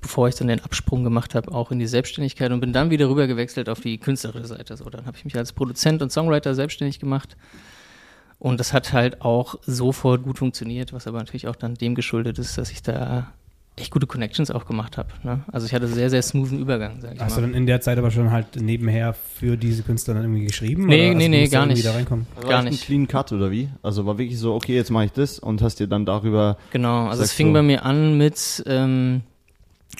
bevor 0.00 0.28
ich 0.28 0.34
dann 0.34 0.48
den 0.48 0.60
Absprung 0.60 1.04
gemacht 1.04 1.34
habe, 1.34 1.52
auch 1.52 1.70
in 1.70 1.78
die 1.78 1.86
Selbstständigkeit 1.86 2.50
und 2.52 2.60
bin 2.60 2.72
dann 2.72 2.90
wieder 2.90 3.08
rüber 3.08 3.26
gewechselt 3.26 3.68
auf 3.68 3.80
die 3.80 3.98
künstlerische 3.98 4.46
Seite. 4.46 4.76
So, 4.76 4.88
dann 4.90 5.06
habe 5.06 5.16
ich 5.16 5.24
mich 5.24 5.36
als 5.36 5.52
Produzent 5.52 6.02
und 6.02 6.10
Songwriter 6.10 6.54
selbstständig 6.54 7.00
gemacht. 7.00 7.36
Und 8.38 8.60
das 8.60 8.72
hat 8.72 8.92
halt 8.92 9.22
auch 9.22 9.56
sofort 9.62 10.22
gut 10.22 10.38
funktioniert, 10.38 10.92
was 10.92 11.06
aber 11.06 11.18
natürlich 11.18 11.48
auch 11.48 11.56
dann 11.56 11.74
dem 11.74 11.94
geschuldet 11.94 12.38
ist, 12.38 12.58
dass 12.58 12.70
ich 12.70 12.82
da 12.82 13.32
echt 13.76 13.90
gute 13.90 14.06
Connections 14.06 14.50
auch 14.50 14.66
gemacht 14.66 14.96
habe. 14.98 15.08
Ne? 15.24 15.40
Also 15.50 15.66
ich 15.66 15.74
hatte 15.74 15.88
sehr, 15.88 16.08
sehr 16.08 16.22
smoothen 16.22 16.60
Übergang, 16.60 17.00
sag 17.00 17.14
ich 17.14 17.20
Hast 17.20 17.36
du 17.36 17.40
mal. 17.40 17.48
dann 17.48 17.56
in 17.56 17.66
der 17.66 17.80
Zeit 17.80 17.98
aber 17.98 18.10
schon 18.10 18.30
halt 18.30 18.60
nebenher 18.60 19.14
für 19.14 19.56
diese 19.56 19.82
Künstler 19.82 20.14
dann 20.14 20.22
irgendwie 20.24 20.44
geschrieben? 20.44 20.86
Nee, 20.86 21.08
oder? 21.10 21.18
nee, 21.18 21.24
du 21.24 21.30
nee, 21.30 21.40
musst 21.40 21.52
gar 21.52 21.66
nicht. 21.66 21.84
Da 21.84 21.92
reinkommen? 21.92 22.26
Also 22.36 22.48
Gar 22.48 22.62
nicht. 22.62 22.82
ein 22.82 22.86
clean 22.86 23.08
Cut 23.08 23.32
oder 23.32 23.50
wie? 23.50 23.68
Also 23.82 24.06
war 24.06 24.16
wirklich 24.18 24.38
so, 24.38 24.54
okay, 24.54 24.76
jetzt 24.76 24.90
mache 24.90 25.06
ich 25.06 25.12
das 25.12 25.38
und 25.40 25.60
hast 25.60 25.80
dir 25.80 25.88
dann 25.88 26.06
darüber. 26.06 26.56
Genau, 26.72 27.08
also 27.08 27.22
es 27.24 27.32
fing 27.32 27.48
du- 27.48 27.54
bei 27.54 27.62
mir 27.62 27.84
an 27.84 28.16
mit 28.16 28.62
ähm, 28.66 29.22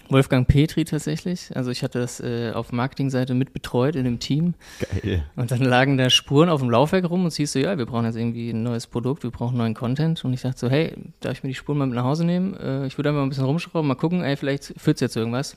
Wolfgang 0.09 0.47
Petri 0.47 0.85
tatsächlich. 0.85 1.51
Also 1.55 1.71
ich 1.71 1.83
hatte 1.83 1.99
das 1.99 2.21
äh, 2.21 2.53
auf 2.53 2.73
Marketingseite 2.73 3.35
mit 3.35 3.53
betreut 3.53 3.97
in 3.97 4.05
dem 4.05 4.19
Team. 4.19 4.55
Geil. 4.81 5.25
Und 5.37 5.51
dann 5.51 5.63
lagen 5.63 5.97
da 5.97 6.11
Spuren 6.11 6.49
auf 6.49 6.61
dem 6.61 6.71
Laufwerk 6.71 7.09
rum 7.09 7.23
und 7.23 7.29
es 7.29 7.37
hieß 7.37 7.53
so, 7.53 7.59
ja, 7.59 7.79
wir 7.79 7.87
brauchen 7.87 8.05
jetzt 8.05 8.17
irgendwie 8.17 8.51
ein 8.51 8.63
neues 8.63 8.87
Produkt, 8.87 9.23
wir 9.23 9.31
brauchen 9.31 9.57
neuen 9.57 9.75
Content. 9.75 10.25
Und 10.25 10.33
ich 10.33 10.43
dachte 10.43 10.59
so, 10.59 10.71
hey, 10.71 10.95
darf 11.21 11.33
ich 11.33 11.43
mir 11.43 11.49
die 11.49 11.55
Spuren 11.55 11.79
mal 11.79 11.87
mit 11.87 11.97
nach 11.97 12.05
Hause 12.05 12.25
nehmen? 12.25 12.55
Äh, 12.55 12.87
ich 12.87 12.99
würde 12.99 13.11
einfach 13.11 13.21
mal 13.21 13.27
ein 13.27 13.31
bisschen 13.31 13.45
rumschrauben, 13.45 13.87
mal 13.87 13.95
gucken, 13.95 14.23
ey, 14.23 14.37
vielleicht 14.37 14.75
führt 14.77 15.01
es 15.01 15.13
zu 15.13 15.19
irgendwas. 15.19 15.57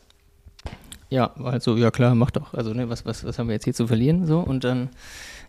Ja, 1.09 1.31
war 1.35 1.53
halt 1.53 1.63
so, 1.63 1.77
ja 1.77 1.91
klar, 1.91 2.15
mach 2.15 2.31
doch. 2.31 2.53
Also, 2.53 2.73
ne, 2.73 2.89
was, 2.89 3.05
was, 3.05 3.23
was 3.23 3.39
haben 3.39 3.47
wir 3.47 3.53
jetzt 3.53 3.63
hier 3.63 3.73
zu 3.73 3.87
verlieren? 3.87 4.25
So, 4.25 4.39
und 4.39 4.63
dann, 4.63 4.89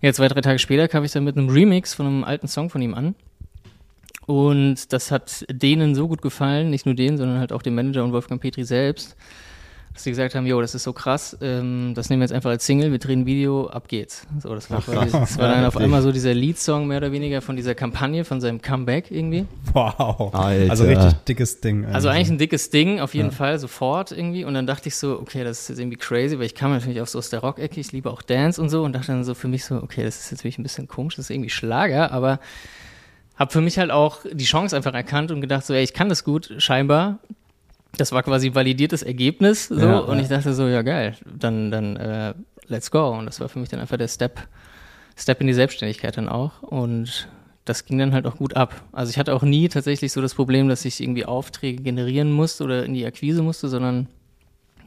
ja, 0.01 0.13
zwei, 0.13 0.29
drei 0.29 0.41
Tage 0.41 0.59
später 0.59 0.87
kam 0.87 1.03
ich 1.05 1.13
dann 1.13 1.25
mit 1.25 1.37
einem 1.37 1.49
Remix 1.49 1.95
von 1.95 2.07
einem 2.07 2.25
alten 2.25 2.47
Song 2.47 2.71
von 2.71 2.81
ihm 2.81 2.95
an. 2.95 3.15
Und 4.29 4.93
das 4.93 5.11
hat 5.11 5.47
denen 5.51 5.95
so 5.95 6.07
gut 6.07 6.21
gefallen, 6.21 6.69
nicht 6.69 6.85
nur 6.85 6.95
denen, 6.95 7.17
sondern 7.17 7.39
halt 7.39 7.51
auch 7.51 7.63
dem 7.63 7.75
Manager 7.75 8.05
und 8.05 8.13
Wolfgang 8.13 8.39
Petri 8.39 8.63
selbst, 8.63 9.17
dass 9.95 10.05
sie 10.05 10.11
gesagt 10.11 10.35
haben, 10.35 10.45
jo, 10.45 10.61
das 10.61 10.75
ist 10.75 10.83
so 10.83 10.93
krass, 10.93 11.35
ähm, 11.41 11.93
das 11.95 12.11
nehmen 12.11 12.21
wir 12.21 12.25
jetzt 12.25 12.35
einfach 12.35 12.51
als 12.51 12.67
Single, 12.67 12.93
wir 12.93 12.99
drehen 12.99 13.21
ein 13.21 13.27
Video, 13.27 13.69
ab 13.69 13.89
geht's. 13.89 14.27
So, 14.39 14.55
das 14.55 14.71
war, 14.71 14.81
Ach, 14.81 14.85
quasi, 14.85 15.13
das 15.13 15.39
war 15.39 15.49
dann 15.49 15.65
auf 15.65 15.79
einmal 15.79 16.03
so 16.03 16.13
dieser 16.13 16.35
Lead-Song 16.35 16.87
mehr 16.87 16.99
oder 16.99 17.11
weniger 17.11 17.41
von 17.41 17.57
dieser 17.57 17.75
Kampagne, 17.75 18.23
von 18.27 18.43
seinem 18.43 18.61
Comeback 18.61 19.11
irgendwie. 19.11 19.47
Wow. 19.73 20.35
Alter. 20.35 20.71
Also 20.71 20.85
richtig 20.85 21.15
dickes 21.27 21.63
Ding. 21.63 21.87
Also 21.87 22.11
eigentlich 22.11 22.29
ein 22.29 22.37
dickes 22.37 22.69
Ding, 22.69 23.01
auf 23.01 23.15
jeden 23.15 23.31
Ja. 23.31 23.35
Fall, 23.35 23.59
sofort 23.59 24.13
irgendwie. 24.13 24.45
Und 24.45 24.53
dann 24.53 24.67
dachte 24.67 24.89
ich 24.89 24.97
so, 24.97 25.19
okay, 25.19 25.43
das 25.43 25.61
ist 25.63 25.69
jetzt 25.71 25.79
irgendwie 25.79 25.97
crazy, 25.97 26.39
weil 26.39 26.45
ich 26.45 26.55
kam 26.55 26.71
natürlich 26.71 27.01
auch 27.01 27.07
so 27.07 27.17
aus 27.19 27.31
der 27.31 27.41
Rock-Ecke, 27.41 27.81
ich 27.81 27.93
liebe 27.93 28.11
auch 28.11 28.21
Dance 28.21 28.61
und 28.61 28.69
so 28.69 28.85
und 28.85 28.93
dachte 28.93 29.07
dann 29.07 29.25
so 29.25 29.33
für 29.33 29.49
mich 29.49 29.65
so, 29.65 29.77
okay, 29.77 30.05
das 30.05 30.21
ist 30.21 30.31
jetzt 30.33 30.41
wirklich 30.41 30.59
ein 30.59 30.65
bisschen 30.65 30.87
komisch, 30.87 31.17
das 31.17 31.25
ist 31.25 31.31
irgendwie 31.31 31.49
Schlager, 31.51 32.13
aber 32.13 32.41
habe 33.39 33.53
für 33.53 33.61
mich 33.61 33.79
halt 33.79 33.91
auch 33.91 34.21
die 34.31 34.45
Chance 34.45 34.77
einfach 34.77 34.95
erkannt 34.95 35.31
und 35.31 35.41
gedacht 35.41 35.65
so, 35.65 35.73
ey, 35.73 35.83
ich 35.83 35.95
kann 35.95 36.09
das 36.09 36.25
gut, 36.25 36.53
scheinbar. 36.59 37.21
Das 37.97 38.13
war 38.13 38.23
quasi 38.23 38.55
validiertes 38.55 39.03
Ergebnis, 39.03 39.69
so. 39.69 39.81
Ja, 39.81 39.99
und 40.01 40.17
ja. 40.19 40.23
ich 40.23 40.29
dachte 40.29 40.53
so, 40.53 40.67
ja 40.67 40.83
geil, 40.83 41.17
dann, 41.25 41.71
dann, 41.71 41.97
äh, 41.97 42.35
let's 42.67 42.91
go. 42.91 43.09
Und 43.11 43.27
das 43.27 43.41
war 43.41 43.49
für 43.49 43.59
mich 43.59 43.69
dann 43.69 43.81
einfach 43.81 43.97
der 43.97 44.09
Step, 44.09 44.41
Step 45.17 45.41
in 45.41 45.47
die 45.47 45.55
Selbstständigkeit 45.55 46.17
dann 46.17 46.29
auch. 46.29 46.63
Und 46.63 47.29
das 47.65 47.85
ging 47.85 47.99
dann 47.99 48.13
halt 48.13 48.27
auch 48.27 48.37
gut 48.37 48.57
ab. 48.57 48.83
Also 48.93 49.11
ich 49.11 49.19
hatte 49.19 49.35
auch 49.35 49.43
nie 49.43 49.69
tatsächlich 49.69 50.13
so 50.13 50.21
das 50.21 50.35
Problem, 50.35 50.69
dass 50.69 50.85
ich 50.85 51.01
irgendwie 51.01 51.25
Aufträge 51.25 51.83
generieren 51.83 52.33
musste 52.33 52.65
oder 52.65 52.85
in 52.85 52.95
die 52.95 53.07
Akquise 53.07 53.43
musste, 53.43 53.69
sondern 53.69 54.09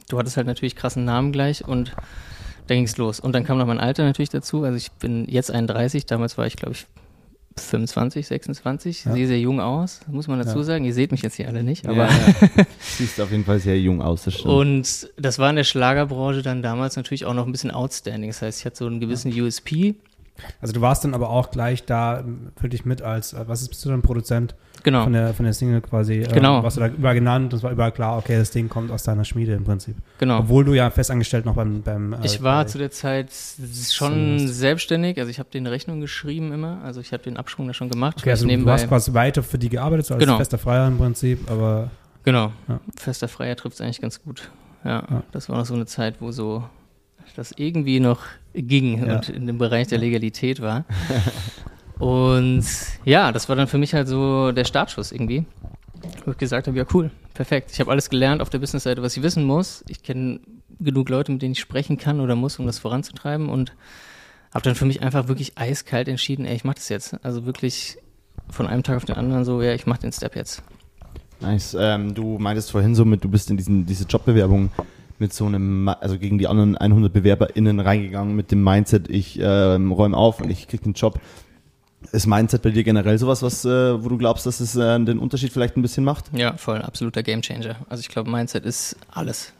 du 0.09 0.19
hattest 0.19 0.37
halt 0.37 0.47
natürlich 0.47 0.75
krassen 0.75 1.05
Namen 1.05 1.31
gleich 1.31 1.67
und 1.67 1.93
da 2.67 2.75
ging's 2.75 2.97
los. 2.97 3.19
Und 3.19 3.33
dann 3.33 3.43
kam 3.43 3.57
noch 3.57 3.65
mein 3.65 3.79
Alter 3.79 4.03
natürlich 4.03 4.29
dazu. 4.29 4.63
Also 4.63 4.77
ich 4.77 4.91
bin 4.91 5.25
jetzt 5.27 5.51
31, 5.51 6.05
damals 6.05 6.37
war 6.37 6.47
ich 6.47 6.55
glaube 6.55 6.73
ich 6.73 6.85
25, 7.57 8.27
26, 8.27 9.05
Ja. 9.05 9.13
sehe 9.13 9.27
sehr 9.27 9.39
jung 9.39 9.59
aus, 9.59 9.99
muss 10.07 10.27
man 10.27 10.39
dazu 10.39 10.59
Ja. 10.59 10.63
sagen. 10.63 10.85
Ihr 10.85 10.93
seht 10.93 11.11
mich 11.11 11.21
jetzt 11.21 11.35
hier 11.35 11.47
alle 11.47 11.63
nicht, 11.63 11.85
aber 11.87 12.05
ja, 12.07 12.09
ja. 12.57 12.63
Siehst 12.79 13.19
auf 13.19 13.31
jeden 13.31 13.43
Fall 13.45 13.59
sehr 13.59 13.79
jung 13.79 14.01
aus, 14.01 14.23
das 14.23 14.35
stimmt. 14.35 14.53
und 14.53 15.09
das 15.17 15.37
war 15.39 15.49
in 15.49 15.57
der 15.57 15.63
Schlagerbranche 15.63 16.41
dann 16.41 16.61
damals 16.61 16.95
natürlich 16.95 17.25
auch 17.25 17.33
noch 17.33 17.45
ein 17.45 17.51
bisschen 17.51 17.71
outstanding. 17.71 18.29
Das 18.29 18.41
heißt, 18.41 18.59
ich 18.59 18.65
hatte 18.65 18.77
so 18.77 18.87
einen 18.87 18.99
gewissen 18.99 19.31
USP. 19.39 19.95
Also 20.61 20.73
du 20.73 20.81
warst 20.81 21.03
dann 21.03 21.13
aber 21.13 21.29
auch 21.29 21.51
gleich 21.51 21.83
da 21.85 22.19
ähm, 22.21 22.51
für 22.59 22.69
dich 22.69 22.85
mit 22.85 23.01
als, 23.01 23.33
äh, 23.33 23.43
was 23.47 23.61
ist, 23.61 23.69
bist 23.69 23.83
du 23.85 23.89
dann 23.89 24.01
Produzent 24.01 24.55
Genau. 24.83 25.03
von 25.03 25.13
der, 25.13 25.33
von 25.33 25.45
der 25.45 25.53
Single 25.53 25.81
quasi? 25.81 26.13
ähm, 26.21 26.31
Genau. 26.33 26.63
Warst 26.63 26.77
du 26.77 26.81
da 26.81 26.87
überall 26.87 27.15
genannt, 27.15 27.53
das 27.53 27.63
war 27.63 27.71
überall 27.71 27.91
klar, 27.91 28.17
okay, 28.17 28.37
das 28.37 28.51
Ding 28.51 28.69
kommt 28.69 28.91
aus 28.91 29.03
deiner 29.03 29.23
Schmiede 29.25 29.53
im 29.53 29.63
Prinzip. 29.63 29.95
genau. 30.17 30.39
Obwohl 30.39 30.63
du 30.65 30.73
ja 30.73 30.89
festangestellt 30.89 31.45
noch 31.45 31.55
beim, 31.55 31.81
beim 31.81 32.13
äh, 32.13 32.17
Ich 32.23 32.41
war 32.41 32.63
bei- 32.63 32.69
zu 32.69 32.77
der 32.77 32.91
Zeit 32.91 33.29
schon 33.31 34.11
Zumindest. 34.13 34.55
selbstständig, 34.59 35.17
also 35.19 35.29
ich 35.29 35.39
habe 35.39 35.49
den 35.51 35.67
Rechnung 35.67 36.01
geschrieben 36.01 36.51
immer, 36.51 36.81
also 36.83 37.01
ich 37.01 37.13
habe 37.13 37.23
den 37.23 37.37
Absprung 37.37 37.67
da 37.67 37.73
schon 37.73 37.89
gemacht. 37.89 38.17
Okay, 38.19 38.31
also 38.31 38.47
du 38.47 38.69
hast 38.69 38.87
quasi 38.87 39.13
weiter 39.13 39.43
für 39.43 39.57
die 39.57 39.69
gearbeitet, 39.69 40.05
so 40.05 40.13
als 40.15 40.23
Genau. 40.23 40.37
fester 40.37 40.57
Freier 40.57 40.87
im 40.87 40.97
Prinzip, 40.97 41.49
aber 41.51 41.89
genau, 42.23 42.51
Ja. 42.67 42.79
fester 42.97 43.27
Freier 43.27 43.55
trifft 43.55 43.75
es 43.75 43.81
eigentlich 43.81 44.01
ganz 44.01 44.21
gut. 44.23 44.49
Ja, 44.83 45.03
Ja. 45.09 45.23
das 45.31 45.47
war 45.49 45.57
noch 45.57 45.65
so 45.65 45.73
eine 45.75 45.85
Zeit, 45.85 46.15
wo 46.21 46.31
so 46.31 46.63
das 47.35 47.53
irgendwie 47.55 47.99
noch 47.99 48.21
ging 48.53 49.05
Ja. 49.05 49.15
und 49.17 49.29
in 49.29 49.45
dem 49.47 49.57
Bereich 49.57 49.87
der 49.87 49.99
Legalität 49.99 50.59
war. 50.61 50.85
und 52.01 52.65
ja, 53.05 53.31
das 53.31 53.47
war 53.47 53.55
dann 53.55 53.67
für 53.67 53.77
mich 53.77 53.93
halt 53.93 54.07
so 54.07 54.51
der 54.51 54.65
Startschuss 54.65 55.11
irgendwie. 55.11 55.45
Wo 56.25 56.31
ich 56.31 56.37
gesagt 56.37 56.67
habe, 56.67 56.77
ja 56.77 56.85
cool, 56.93 57.11
perfekt. 57.35 57.69
Ich 57.71 57.79
habe 57.79 57.91
alles 57.91 58.09
gelernt 58.09 58.41
auf 58.41 58.49
der 58.49 58.57
Businessseite, 58.57 59.03
was 59.03 59.15
ich 59.15 59.21
wissen 59.21 59.43
muss. 59.43 59.83
Ich 59.87 60.01
kenne 60.01 60.39
genug 60.79 61.09
Leute, 61.09 61.31
mit 61.31 61.43
denen 61.43 61.51
ich 61.51 61.59
sprechen 61.59 61.97
kann 61.97 62.19
oder 62.19 62.35
muss, 62.35 62.57
um 62.57 62.65
das 62.65 62.79
voranzutreiben 62.79 63.49
und 63.49 63.73
habe 64.51 64.63
dann 64.63 64.73
für 64.73 64.85
mich 64.85 65.03
einfach 65.03 65.27
wirklich 65.27 65.57
eiskalt 65.59 66.07
entschieden, 66.07 66.45
ey, 66.45 66.55
ich 66.55 66.63
mache 66.63 66.75
das 66.75 66.89
jetzt. 66.89 67.23
Also 67.23 67.45
wirklich 67.45 67.97
von 68.49 68.65
einem 68.65 68.81
Tag 68.81 68.97
auf 68.97 69.05
den 69.05 69.15
anderen 69.15 69.45
so, 69.45 69.61
ja, 69.61 69.73
ich 69.73 69.85
mache 69.85 70.01
den 70.01 70.11
Step 70.11 70.35
jetzt. 70.35 70.63
Nice. 71.39 71.77
Ähm, 71.79 72.15
du 72.15 72.39
meintest 72.39 72.71
vorhin 72.71 72.95
so 72.95 73.05
mit, 73.05 73.23
du 73.23 73.29
bist 73.29 73.49
in 73.51 73.57
diesen, 73.57 73.85
diese 73.85 74.05
Jobbewerbung 74.05 74.71
mit 75.19 75.33
so 75.33 75.45
einem, 75.45 75.87
also 75.87 76.17
gegen 76.17 76.39
die 76.39 76.47
anderen 76.47 76.75
100 76.75 77.13
BewerberInnen 77.13 77.79
reingegangen 77.79 78.35
mit 78.35 78.51
dem 78.51 78.63
Mindset, 78.63 79.07
ich 79.07 79.39
ähm, 79.41 79.91
räume 79.91 80.17
auf 80.17 80.41
und 80.41 80.49
ich 80.49 80.67
krieg 80.67 80.81
den 80.81 80.93
Job. 80.93 81.19
Ist 82.11 82.27
Mindset 82.27 82.61
bei 82.61 82.71
dir 82.71 82.83
generell 82.83 83.17
sowas, 83.17 83.41
was, 83.41 83.63
äh, 83.63 84.03
wo 84.03 84.09
du 84.09 84.17
glaubst, 84.17 84.45
dass 84.45 84.59
es 84.59 84.75
äh, 84.75 84.99
den 84.99 85.19
Unterschied 85.19 85.53
vielleicht 85.53 85.77
ein 85.77 85.81
bisschen 85.81 86.03
macht? 86.03 86.25
Ja, 86.33 86.57
voll, 86.57 86.81
absoluter 86.81 87.23
Gamechanger. 87.23 87.77
Also 87.89 88.01
ich 88.01 88.09
glaube, 88.09 88.29
Mindset 88.29 88.65
ist 88.65 88.97
alles. 89.09 89.53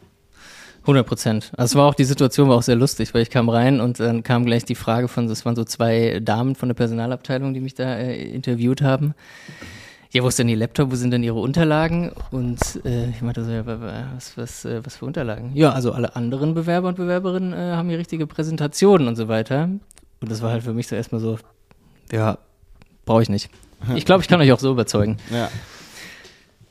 100 0.82 1.06
Prozent. 1.06 1.52
Also 1.56 1.78
war 1.78 1.88
auch 1.88 1.94
die 1.94 2.04
Situation 2.04 2.48
war 2.48 2.56
auch 2.56 2.62
sehr 2.62 2.74
lustig, 2.74 3.14
weil 3.14 3.22
ich 3.22 3.30
kam 3.30 3.48
rein 3.48 3.80
und 3.80 4.00
dann 4.00 4.22
kam 4.24 4.44
gleich 4.44 4.64
die 4.64 4.74
Frage 4.74 5.08
von, 5.08 5.28
das 5.28 5.44
waren 5.44 5.54
so 5.54 5.64
zwei 5.64 6.20
Damen 6.20 6.56
von 6.56 6.68
der 6.68 6.74
Personalabteilung, 6.74 7.54
die 7.54 7.60
mich 7.60 7.74
da 7.74 7.96
äh, 7.96 8.30
interviewt 8.30 8.82
haben. 8.82 9.14
Ja, 10.10 10.22
wo 10.22 10.28
ist 10.28 10.38
denn 10.38 10.48
Ihr 10.48 10.56
Laptop? 10.56 10.90
Wo 10.90 10.96
sind 10.96 11.10
denn 11.12 11.22
Ihre 11.22 11.38
Unterlagen? 11.38 12.12
Und 12.32 12.60
äh, 12.84 13.08
ich 13.10 13.22
meinte 13.22 13.44
so, 13.44 13.50
ja, 13.50 13.64
was, 13.64 14.36
was, 14.36 14.64
äh, 14.64 14.84
was 14.84 14.96
für 14.96 15.06
Unterlagen? 15.06 15.52
Ja, 15.54 15.70
also 15.70 15.92
alle 15.92 16.16
anderen 16.16 16.52
Bewerber 16.52 16.88
und 16.88 16.96
Bewerberinnen 16.96 17.54
äh, 17.54 17.76
haben 17.76 17.88
hier 17.88 17.98
richtige 17.98 18.26
Präsentationen 18.26 19.08
und 19.08 19.16
so 19.16 19.28
weiter. 19.28 19.70
Und 20.20 20.30
das 20.30 20.42
war 20.42 20.50
halt 20.50 20.64
für 20.64 20.74
mich 20.74 20.86
so 20.86 20.96
erstmal 20.96 21.20
so, 21.20 21.38
ja, 22.12 22.38
brauche 23.04 23.22
ich 23.22 23.28
nicht. 23.28 23.50
Ich 23.96 24.04
glaube, 24.04 24.22
ich 24.22 24.28
kann 24.28 24.40
euch 24.40 24.52
auch 24.52 24.60
so 24.60 24.70
überzeugen. 24.70 25.16
Ja. 25.32 25.48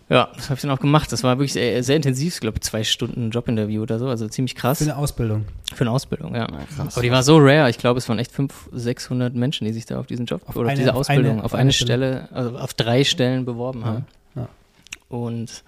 Ja, 0.10 0.29
das 0.36 0.45
habe 0.45 0.55
ich 0.55 0.62
dann 0.62 0.71
auch 0.71 0.79
gemacht. 0.79 1.10
Das 1.12 1.24
war 1.24 1.38
wirklich 1.38 1.53
sehr, 1.53 1.83
sehr 1.83 1.95
intensiv, 1.95 2.33
ich 2.36 2.39
glaube 2.41 2.60
zwei 2.62 2.83
Stunden 2.83 3.31
Jobinterview 3.31 3.81
oder 3.81 3.98
so, 4.00 4.07
also 4.07 4.27
ziemlich 4.29 4.55
krass. 4.55 4.77
Für 4.79 4.83
eine 4.86 4.95
Ausbildung. 4.98 5.45
Für 5.74 5.81
eine 5.86 5.91
Ausbildung, 5.91 6.36
ja. 6.36 6.48
Na, 6.51 6.60
krass. 6.75 6.95
Aber 6.95 7.01
die 7.01 7.12
war 7.12 7.24
so 7.24 7.38
rare. 7.38 7.69
Ich 7.69 7.77
glaube, 7.77 7.98
es 7.98 8.07
waren 8.10 8.19
echt 8.19 8.31
500, 8.31 8.79
600 8.81 9.36
Menschen, 9.36 9.65
die 9.67 9.74
sich 9.74 9.86
da 9.86 10.00
auf 10.00 10.07
diesen 10.07 10.25
Job 10.25 10.41
Auf 10.48 10.55
oder 10.57 10.69
eine- 10.69 10.74
auf 10.74 10.79
diese 10.79 10.93
auf 10.93 11.00
Ausbildung 11.00 11.31
eine- 11.33 11.39
auf 11.39 11.45
auf 11.45 11.53
eine, 11.53 11.62
eine 11.62 11.71
Stelle, 11.74 12.27
also 12.33 12.57
auf 12.57 12.74
drei 12.74 13.03
Stellen 13.05 13.43
beworben 13.45 13.83
haben. 13.86 14.05
Ja. 14.36 14.48
Und 15.10 15.63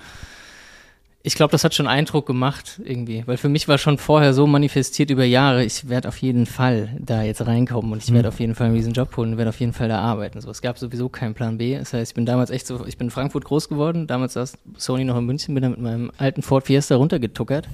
ich 1.26 1.36
glaube, 1.36 1.52
das 1.52 1.64
hat 1.64 1.74
schon 1.74 1.88
Eindruck 1.88 2.26
gemacht 2.26 2.82
irgendwie, 2.84 3.24
weil 3.26 3.38
für 3.38 3.48
mich 3.48 3.70
war 3.70 3.78
schon 3.78 3.98
vorher 3.98 4.34
so 4.34 4.46
manifestiert 4.46 5.10
über 5.10 5.24
Jahre, 5.24 5.64
ich 5.64 5.88
werde 5.88 6.10
auf 6.10 6.18
jeden 6.18 6.46
Fall 6.46 6.90
da 7.00 7.24
jetzt 7.24 7.48
reinkommen 7.48 7.94
und 7.94 8.04
ich 8.04 8.14
werde 8.14 8.28
auf 8.28 8.42
jeden 8.42 8.56
Fall 8.56 8.74
diesen 8.74 8.92
Job 8.92 9.16
holen 9.16 9.32
und 9.32 9.38
werde 9.38 9.48
auf 9.48 9.60
jeden 9.62 9.72
Fall 9.72 9.88
da 9.88 10.00
arbeiten. 10.00 10.42
So, 10.42 10.52
es 10.52 10.62
gab 10.62 10.78
sowieso 10.78 11.08
keinen 11.08 11.34
Plan 11.34 11.58
B. 11.58 11.78
Das 11.78 11.94
heißt, 11.94 12.12
ich 12.12 12.16
bin 12.16 12.26
damals 12.26 12.50
echt 12.50 12.68
so, 12.68 12.86
ich 12.86 12.98
bin 12.98 13.08
in 13.08 13.12
Frankfurt 13.12 13.46
groß 13.46 13.70
geworden, 13.70 14.06
damals 14.06 14.34
saß 14.34 14.58
Sony 14.76 15.06
noch 15.06 15.18
in 15.18 15.26
München, 15.26 15.54
bin 15.56 15.64
da 15.64 15.70
mit 15.70 15.80
meinem 15.80 16.12
alten 16.18 16.42
Ford 16.42 16.66
Fiesta 16.66 16.98
runtergetuckert. 16.98 17.70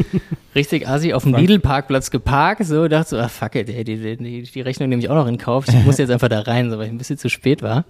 Richtig 0.54 0.86
assi 0.86 1.14
auf 1.14 1.22
dem 1.22 1.34
Lidl-Parkplatz 1.34 2.10
geparkt, 2.10 2.66
so, 2.66 2.86
dachte 2.86 3.10
so, 3.10 3.18
ah 3.18 3.28
fuck 3.28 3.54
it, 3.54 3.70
ey, 3.70 3.82
die, 3.82 4.18
die, 4.18 4.42
die 4.42 4.60
Rechnung 4.60 4.90
nehme 4.90 5.00
ich 5.00 5.08
auch 5.08 5.14
noch 5.14 5.26
in 5.26 5.38
Kauf. 5.38 5.66
Ich 5.68 5.86
muss 5.86 5.96
jetzt 5.98 6.10
einfach 6.10 6.28
da 6.28 6.40
rein, 6.40 6.70
so, 6.70 6.76
weil 6.76 6.86
ich 6.86 6.92
ein 6.92 6.98
bisschen 6.98 7.16
zu 7.16 7.30
spät 7.30 7.62
war. 7.62 7.86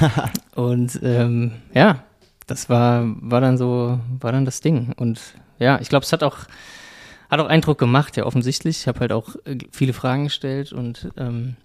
Und 0.54 1.00
ähm, 1.02 1.52
ja, 1.72 2.04
das 2.50 2.68
war, 2.68 3.04
war 3.20 3.40
dann 3.40 3.56
so, 3.58 3.98
war 4.20 4.32
dann 4.32 4.44
das 4.44 4.60
Ding. 4.60 4.92
Und 4.96 5.20
ja, 5.58 5.80
ich 5.80 5.88
glaube, 5.88 6.04
es 6.04 6.12
hat 6.12 6.22
auch, 6.22 6.38
hat 7.30 7.40
auch 7.40 7.46
Eindruck 7.46 7.78
gemacht, 7.78 8.16
ja, 8.16 8.24
offensichtlich. 8.26 8.80
Ich 8.80 8.88
habe 8.88 9.00
halt 9.00 9.12
auch 9.12 9.36
äh, 9.44 9.58
viele 9.70 9.92
Fragen 9.92 10.24
gestellt 10.24 10.72
und 10.72 11.10
ähm, 11.16 11.56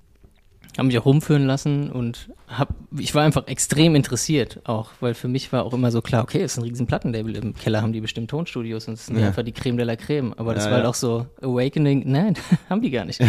habe 0.78 0.88
mich 0.88 0.98
auch 1.00 1.06
rumführen 1.06 1.48
lassen 1.48 1.90
und 1.90 2.30
hab, 2.50 2.68
ich 2.98 3.16
war 3.16 3.24
einfach 3.24 3.48
extrem 3.48 3.96
interessiert 3.96 4.60
auch, 4.66 4.92
weil 5.00 5.14
für 5.14 5.30
mich 5.30 5.54
war 5.54 5.64
auch 5.64 5.74
immer 5.74 5.90
so 5.90 6.02
klar, 6.02 6.22
okay, 6.22 6.42
es 6.42 6.52
ist 6.52 6.58
ein 6.58 6.64
riesen 6.66 6.86
Plattenlabel, 6.86 7.38
im 7.38 7.54
Keller 7.56 7.82
haben 7.82 7.94
die 7.94 8.02
bestimmt 8.02 8.30
Tonstudios 8.30 8.88
und 8.90 8.96
es 8.96 9.06
sind 9.06 9.18
Ja. 9.18 9.28
einfach 9.28 9.44
die 9.44 9.54
Creme 9.54 9.78
de 9.78 9.86
la 9.86 9.96
Creme. 9.96 10.34
Aber 10.38 10.54
das 10.54 10.66
Ja, 10.66 10.72
war 10.72 10.76
halt 10.76 10.84
ja. 10.86 10.90
auch 10.90 10.96
so 10.96 11.26
Awakening, 11.42 12.04
nein, 12.06 12.34
haben 12.70 12.82
die 12.82 12.92
gar 12.92 13.06
nicht. 13.06 13.22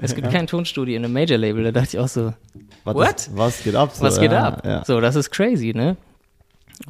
Es 0.00 0.14
gibt 0.14 0.30
kein 0.30 0.46
Tonstudio 0.46 0.96
in 0.96 1.04
einem 1.04 1.12
Major-Label, 1.12 1.64
da 1.64 1.72
dachte 1.72 1.88
ich 1.96 1.98
auch 1.98 2.08
so, 2.08 2.32
Was, 2.84 2.94
What? 2.94 3.30
was 3.34 3.62
geht 3.64 3.74
ab? 3.74 3.90
So, 3.92 4.02
was 4.04 4.20
geht 4.20 4.32
ab? 4.32 4.62
So, 4.86 5.00
das 5.00 5.16
ist 5.16 5.30
crazy, 5.30 5.72
ne? 5.74 5.96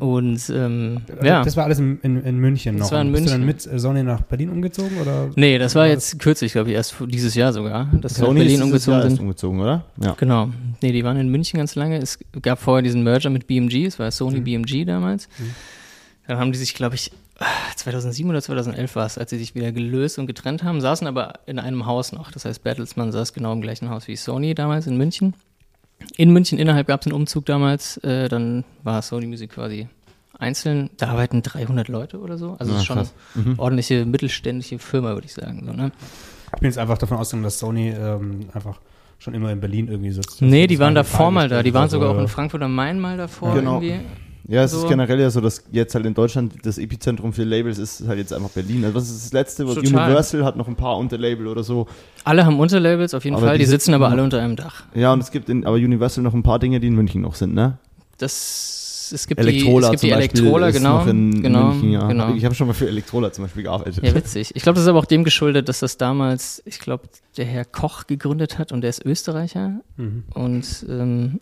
Und 0.00 0.50
ähm, 0.50 1.02
ja. 1.22 1.44
Das 1.44 1.56
war 1.56 1.64
alles 1.64 1.78
in, 1.78 2.00
in, 2.02 2.22
in 2.24 2.38
München 2.38 2.78
Das 2.78 2.86
noch. 2.88 2.92
war 2.92 3.00
in 3.02 3.08
Und 3.08 3.12
Bist 3.12 3.26
du 3.26 3.30
dann 3.32 3.44
München. 3.44 3.70
mit 3.70 3.80
Sonny 3.80 4.02
nach 4.02 4.22
Berlin 4.22 4.48
umgezogen? 4.50 4.98
Oder? 5.00 5.30
Nee, 5.36 5.58
das 5.58 5.74
war 5.74 5.86
jetzt 5.86 6.18
kürzlich, 6.18 6.52
glaube 6.52 6.70
ich, 6.70 6.74
erst 6.76 6.96
dieses 7.06 7.34
Jahr 7.34 7.52
sogar, 7.52 7.84
dass 8.00 8.16
wir 8.16 8.22
nach 8.22 8.28
Sony 8.28 8.40
Berlin 8.40 8.60
ist 8.62 8.64
dieses 8.66 8.86
Jahr 8.86 8.96
umgezogen 8.96 9.00
erst 9.02 9.16
sind. 9.16 9.20
umgezogen, 9.20 9.60
oder? 9.60 9.84
Ja. 10.02 10.14
Genau. 10.18 10.48
Nee, 10.82 10.92
die 10.92 11.04
waren 11.04 11.16
in 11.18 11.28
München 11.28 11.58
ganz 11.58 11.74
lange. 11.74 11.98
Es 11.98 12.18
gab 12.42 12.60
vorher 12.60 12.82
diesen 12.82 13.02
Merger 13.04 13.30
mit 13.30 13.46
BMG, 13.46 13.84
es 13.86 13.98
war 13.98 14.10
Sony 14.10 14.40
Mhm. 14.40 14.44
BMG 14.44 14.84
damals. 14.86 15.28
Dann 16.26 16.38
haben 16.38 16.52
die 16.52 16.58
sich, 16.58 16.74
glaube 16.74 16.94
ich, 16.94 17.12
2007 17.76 18.30
oder 18.30 18.40
2011 18.40 18.96
war 18.96 19.06
es, 19.06 19.18
als 19.18 19.30
sie 19.30 19.38
sich 19.38 19.54
wieder 19.54 19.72
gelöst 19.72 20.18
und 20.18 20.26
getrennt 20.26 20.62
haben, 20.62 20.80
saßen 20.80 21.06
aber 21.06 21.34
in 21.46 21.58
einem 21.58 21.84
Haus 21.86 22.12
noch. 22.12 22.30
Das 22.30 22.44
heißt, 22.44 22.62
Bertelsmann 22.62 23.12
saß 23.12 23.32
genau 23.32 23.52
im 23.52 23.60
gleichen 23.60 23.90
Haus 23.90 24.08
wie 24.08 24.16
Sony 24.16 24.54
damals 24.54 24.86
in 24.86 24.96
München. 24.96 25.34
In 26.16 26.32
München 26.32 26.58
innerhalb 26.58 26.86
gab 26.86 27.00
es 27.00 27.06
einen 27.06 27.14
Umzug 27.14 27.46
damals, 27.46 27.96
äh, 27.98 28.28
dann 28.28 28.64
war 28.82 29.02
Sony 29.02 29.26
Music 29.26 29.50
quasi 29.50 29.88
einzeln. 30.38 30.90
Da 30.96 31.08
arbeiten 31.08 31.42
300 31.42 31.88
Leute 31.88 32.18
oder 32.20 32.36
so. 32.38 32.56
Also 32.58 32.72
Ja, 32.72 32.76
es 32.76 32.82
ist 32.82 32.86
schon 32.86 32.96
krass. 32.98 33.14
Mhm. 33.34 33.54
ordentliche 33.58 34.04
mittelständische 34.04 34.78
Firma, 34.78 35.14
würde 35.14 35.26
ich 35.26 35.32
sagen. 35.34 35.62
So, 35.66 35.72
ne? 35.72 35.92
Ich 36.54 36.60
bin 36.60 36.68
jetzt 36.68 36.78
einfach 36.78 36.98
davon 36.98 37.18
ausgegangen, 37.18 37.44
dass 37.44 37.58
Sony 37.58 37.88
ähm, 37.90 38.48
einfach 38.52 38.80
schon 39.18 39.34
immer 39.34 39.50
in 39.50 39.60
Berlin 39.60 39.88
irgendwie 39.88 40.10
sitzt. 40.10 40.42
Nee, 40.42 40.66
die 40.66 40.78
waren 40.78 40.88
eine 40.88 40.94
davor 41.00 41.30
mal 41.30 41.48
da. 41.48 41.62
Die 41.62 41.72
waren 41.72 41.88
sogar 41.88 42.10
auch 42.10 42.18
in 42.18 42.28
Frankfurt 42.28 42.62
am 42.62 42.74
Main 42.74 43.00
mal 43.00 43.16
davor 43.16 43.54
Genau. 43.54 43.80
irgendwie. 43.80 44.04
Ja, 44.46 44.62
es 44.64 44.72
So. 44.72 44.78
ist 44.82 44.88
generell 44.88 45.18
ja 45.20 45.30
so, 45.30 45.40
dass 45.40 45.64
jetzt 45.72 45.94
halt 45.94 46.04
in 46.04 46.12
Deutschland 46.14 46.52
das 46.64 46.76
Epizentrum 46.78 47.32
für 47.32 47.44
Labels 47.44 47.78
ist 47.78 48.06
halt 48.06 48.18
jetzt 48.18 48.32
einfach 48.32 48.50
Berlin. 48.50 48.84
Also 48.84 48.94
was 48.96 49.10
ist 49.10 49.24
das 49.26 49.32
letzte? 49.32 49.66
Was 49.66 49.74
Total. 49.76 50.04
Universal 50.06 50.44
hat 50.44 50.56
noch 50.56 50.68
ein 50.68 50.76
paar 50.76 50.98
Unterlabel 50.98 51.46
oder 51.46 51.62
so. 51.62 51.86
Alle 52.24 52.44
haben 52.44 52.60
Unterlabels 52.60 53.14
auf 53.14 53.24
jeden 53.24 53.36
Aber 53.36 53.46
Fall, 53.46 53.56
die 53.58 53.64
die 53.64 53.70
sitzen 53.70 53.94
aber 53.94 54.06
sitzen- 54.06 54.12
alle 54.12 54.24
unter 54.24 54.40
einem 54.40 54.56
Dach. 54.56 54.84
Ja, 54.94 55.12
und 55.14 55.20
es 55.20 55.30
gibt 55.30 55.48
in, 55.48 55.64
aber 55.64 55.76
Universal 55.76 56.22
noch 56.22 56.34
ein 56.34 56.42
paar 56.42 56.58
Dinge, 56.58 56.78
die 56.80 56.88
in 56.88 56.94
München 56.94 57.22
noch 57.22 57.34
sind, 57.36 57.54
ne? 57.54 57.78
Das, 58.18 59.10
es 59.14 59.26
gibt 59.26 59.40
Elektrola 59.40 59.90
die, 59.90 59.94
es 59.96 60.00
gibt 60.00 60.00
zum 60.00 60.08
die 60.08 60.14
Beispiel 60.14 60.40
Elektrola, 60.40 60.70
genau. 60.70 61.04
in 61.06 61.42
genau, 61.42 61.64
München, 61.68 61.90
ja. 61.92 62.06
genau. 62.06 62.34
Ich 62.34 62.44
habe 62.44 62.54
schon 62.54 62.66
mal 62.66 62.72
für 62.74 62.86
Elektrola 62.88 63.32
zum 63.32 63.44
Beispiel 63.44 63.62
gearbeitet. 63.64 64.04
Ja, 64.04 64.14
witzig. 64.14 64.52
Ich 64.54 64.62
glaube, 64.62 64.74
das 64.76 64.84
ist 64.84 64.88
aber 64.88 64.98
auch 64.98 65.04
dem 65.04 65.24
geschuldet, 65.24 65.68
dass 65.68 65.80
das 65.80 65.96
damals, 65.96 66.62
ich 66.64 66.78
glaube, 66.80 67.04
der 67.36 67.44
Herr 67.46 67.64
Koch 67.64 68.06
gegründet 68.06 68.58
hat 68.58 68.72
und 68.72 68.82
der 68.82 68.90
ist 68.90 69.04
Österreicher. 69.04 69.80
Mhm. 69.96 70.24
Und 70.34 70.86
ähm, 70.88 71.40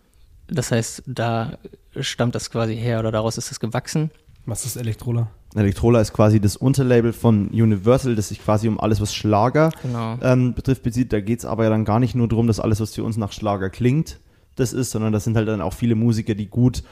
das 0.53 0.71
heißt, 0.71 1.03
da 1.05 1.57
stammt 1.99 2.35
das 2.35 2.49
quasi 2.51 2.75
her 2.75 2.99
oder 2.99 3.11
daraus 3.11 3.37
ist 3.37 3.49
das 3.51 3.59
gewachsen. 3.59 4.11
Was 4.45 4.65
ist 4.65 4.75
Elektrola? 4.75 5.27
Elektrola 5.55 6.01
ist 6.01 6.11
quasi 6.11 6.41
das 6.41 6.57
Unterlabel 6.57 7.13
von 7.13 7.47
Universal, 7.49 8.15
das 8.15 8.29
sich 8.29 8.43
quasi 8.43 8.67
um 8.67 8.79
alles, 8.79 8.99
was 8.99 9.13
Schlager 9.15 9.71
Genau. 9.81 10.17
ähm, 10.21 10.53
betrifft, 10.53 10.83
bezieht. 10.83 11.13
Da 11.13 11.21
geht 11.21 11.39
es 11.39 11.45
aber 11.45 11.63
ja 11.63 11.69
dann 11.69 11.85
gar 11.85 11.99
nicht 11.99 12.13
nur 12.15 12.27
darum, 12.27 12.47
dass 12.47 12.59
alles, 12.59 12.81
was 12.81 12.93
für 12.93 13.03
uns 13.03 13.15
nach 13.15 13.31
Schlager 13.31 13.69
klingt, 13.69 14.19
das 14.55 14.73
ist, 14.73 14.91
sondern 14.91 15.13
das 15.13 15.23
sind 15.23 15.37
halt 15.37 15.47
dann 15.47 15.61
auch 15.61 15.73
viele 15.73 15.95
Musiker, 15.95 16.35
die 16.35 16.47
gut 16.47 16.83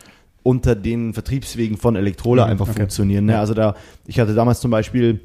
unter 0.44 0.76
den 0.76 1.14
Vertriebswegen 1.14 1.78
von 1.78 1.96
Elektrola 1.96 2.46
Mhm, 2.46 2.52
einfach 2.52 2.68
okay. 2.70 2.80
funktionieren. 2.80 3.26
Ne? 3.26 3.34
Ja. 3.34 3.40
Also 3.42 3.54
da, 3.54 3.76
ich 4.08 4.20
hatte 4.20 4.34
damals 4.34 4.60
zum 4.62 4.72
Beispiel 4.72 5.20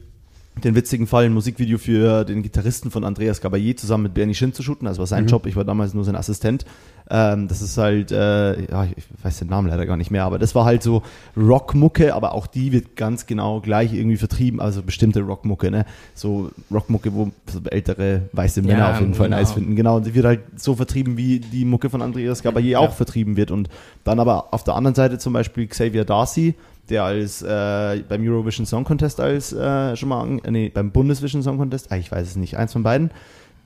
den 0.64 0.75
witzigen 0.75 1.06
Fall, 1.06 1.25
ein 1.26 1.34
Musikvideo 1.34 1.76
für 1.76 2.25
den 2.25 2.42
Gitarristen 2.42 2.90
von 2.90 3.04
Andreas 3.04 3.42
Gabayé 3.42 3.76
zusammen 3.76 4.04
mit 4.04 4.14
Bernie 4.14 4.34
Shin 4.34 4.54
zu 4.54 4.62
shooten. 4.62 4.86
Das 4.86 4.98
war 4.98 5.06
sein 5.06 5.25
Mhm. 5.25 5.28
Job, 5.28 5.46
ich 5.46 5.54
war 5.56 5.64
damals 5.64 5.92
nur 5.92 6.04
sein 6.04 6.16
Assistent. 6.16 6.64
Ähm, 7.10 7.46
das 7.46 7.62
ist 7.62 7.76
halt, 7.78 8.10
äh, 8.10 8.62
ja, 8.68 8.84
ich 8.84 9.04
weiß 9.22 9.38
den 9.38 9.48
Namen 9.48 9.68
leider 9.68 9.86
gar 9.86 9.96
nicht 9.96 10.10
mehr, 10.10 10.25
aber 10.25 10.38
das 10.38 10.54
war 10.54 10.64
halt 10.64 10.82
so 10.82 11.02
Rockmucke, 11.36 12.14
aber 12.14 12.32
auch 12.32 12.46
die 12.46 12.72
wird 12.72 12.96
ganz 12.96 13.26
genau 13.26 13.60
gleich 13.60 13.92
irgendwie 13.92 14.16
vertrieben, 14.16 14.60
also 14.60 14.82
bestimmte 14.82 15.20
Rockmucke, 15.20 15.70
ne? 15.70 15.84
So 16.14 16.50
Rockmucke, 16.72 17.12
wo 17.14 17.30
ältere 17.70 18.22
weiße 18.32 18.62
Männer 18.62 18.78
Ja, 18.78 18.90
auf 18.92 19.00
jeden 19.00 19.14
Fall 19.14 19.26
genau. 19.28 19.36
nice 19.38 19.52
finden. 19.52 19.76
Genau, 19.76 20.00
die 20.00 20.14
wird 20.14 20.25
halt 20.25 20.40
so 20.56 20.75
vertrieben, 20.75 21.16
wie 21.16 21.38
die 21.38 21.64
Mucke 21.64 21.90
von 21.90 22.02
Andreas 22.02 22.42
Gabayé 22.42 22.60
Ja. 22.70 22.78
auch 22.80 22.92
vertrieben 22.94 23.36
wird. 23.36 23.50
Und 23.50 23.68
dann 24.04 24.18
aber 24.18 24.52
auf 24.54 24.64
der 24.64 24.75
anderen 24.75 24.94
Seite 24.94 25.18
zum 25.18 25.32
Beispiel 25.32 25.66
Xavier 25.68 26.04
Darcy, 26.04 26.54
der 26.90 27.05
als 27.05 27.43
äh, 27.43 28.02
beim 28.09 28.26
Eurovision 28.26 28.66
Song 28.66 28.85
Contest 28.85 29.21
als 29.21 29.52
äh, 29.52 29.97
schon 29.97 30.09
mal, 30.09 30.23
an, 30.23 30.40
nee, 30.49 30.69
beim 30.69 30.90
Bundesvision 30.93 31.43
Song 31.43 31.59
Contest, 31.59 31.90
ah, 31.90 31.97
ich 31.97 32.11
weiß 32.11 32.28
es 32.28 32.37
nicht, 32.37 32.57
eins 32.57 32.73
von 32.73 32.83
beiden, 32.83 33.11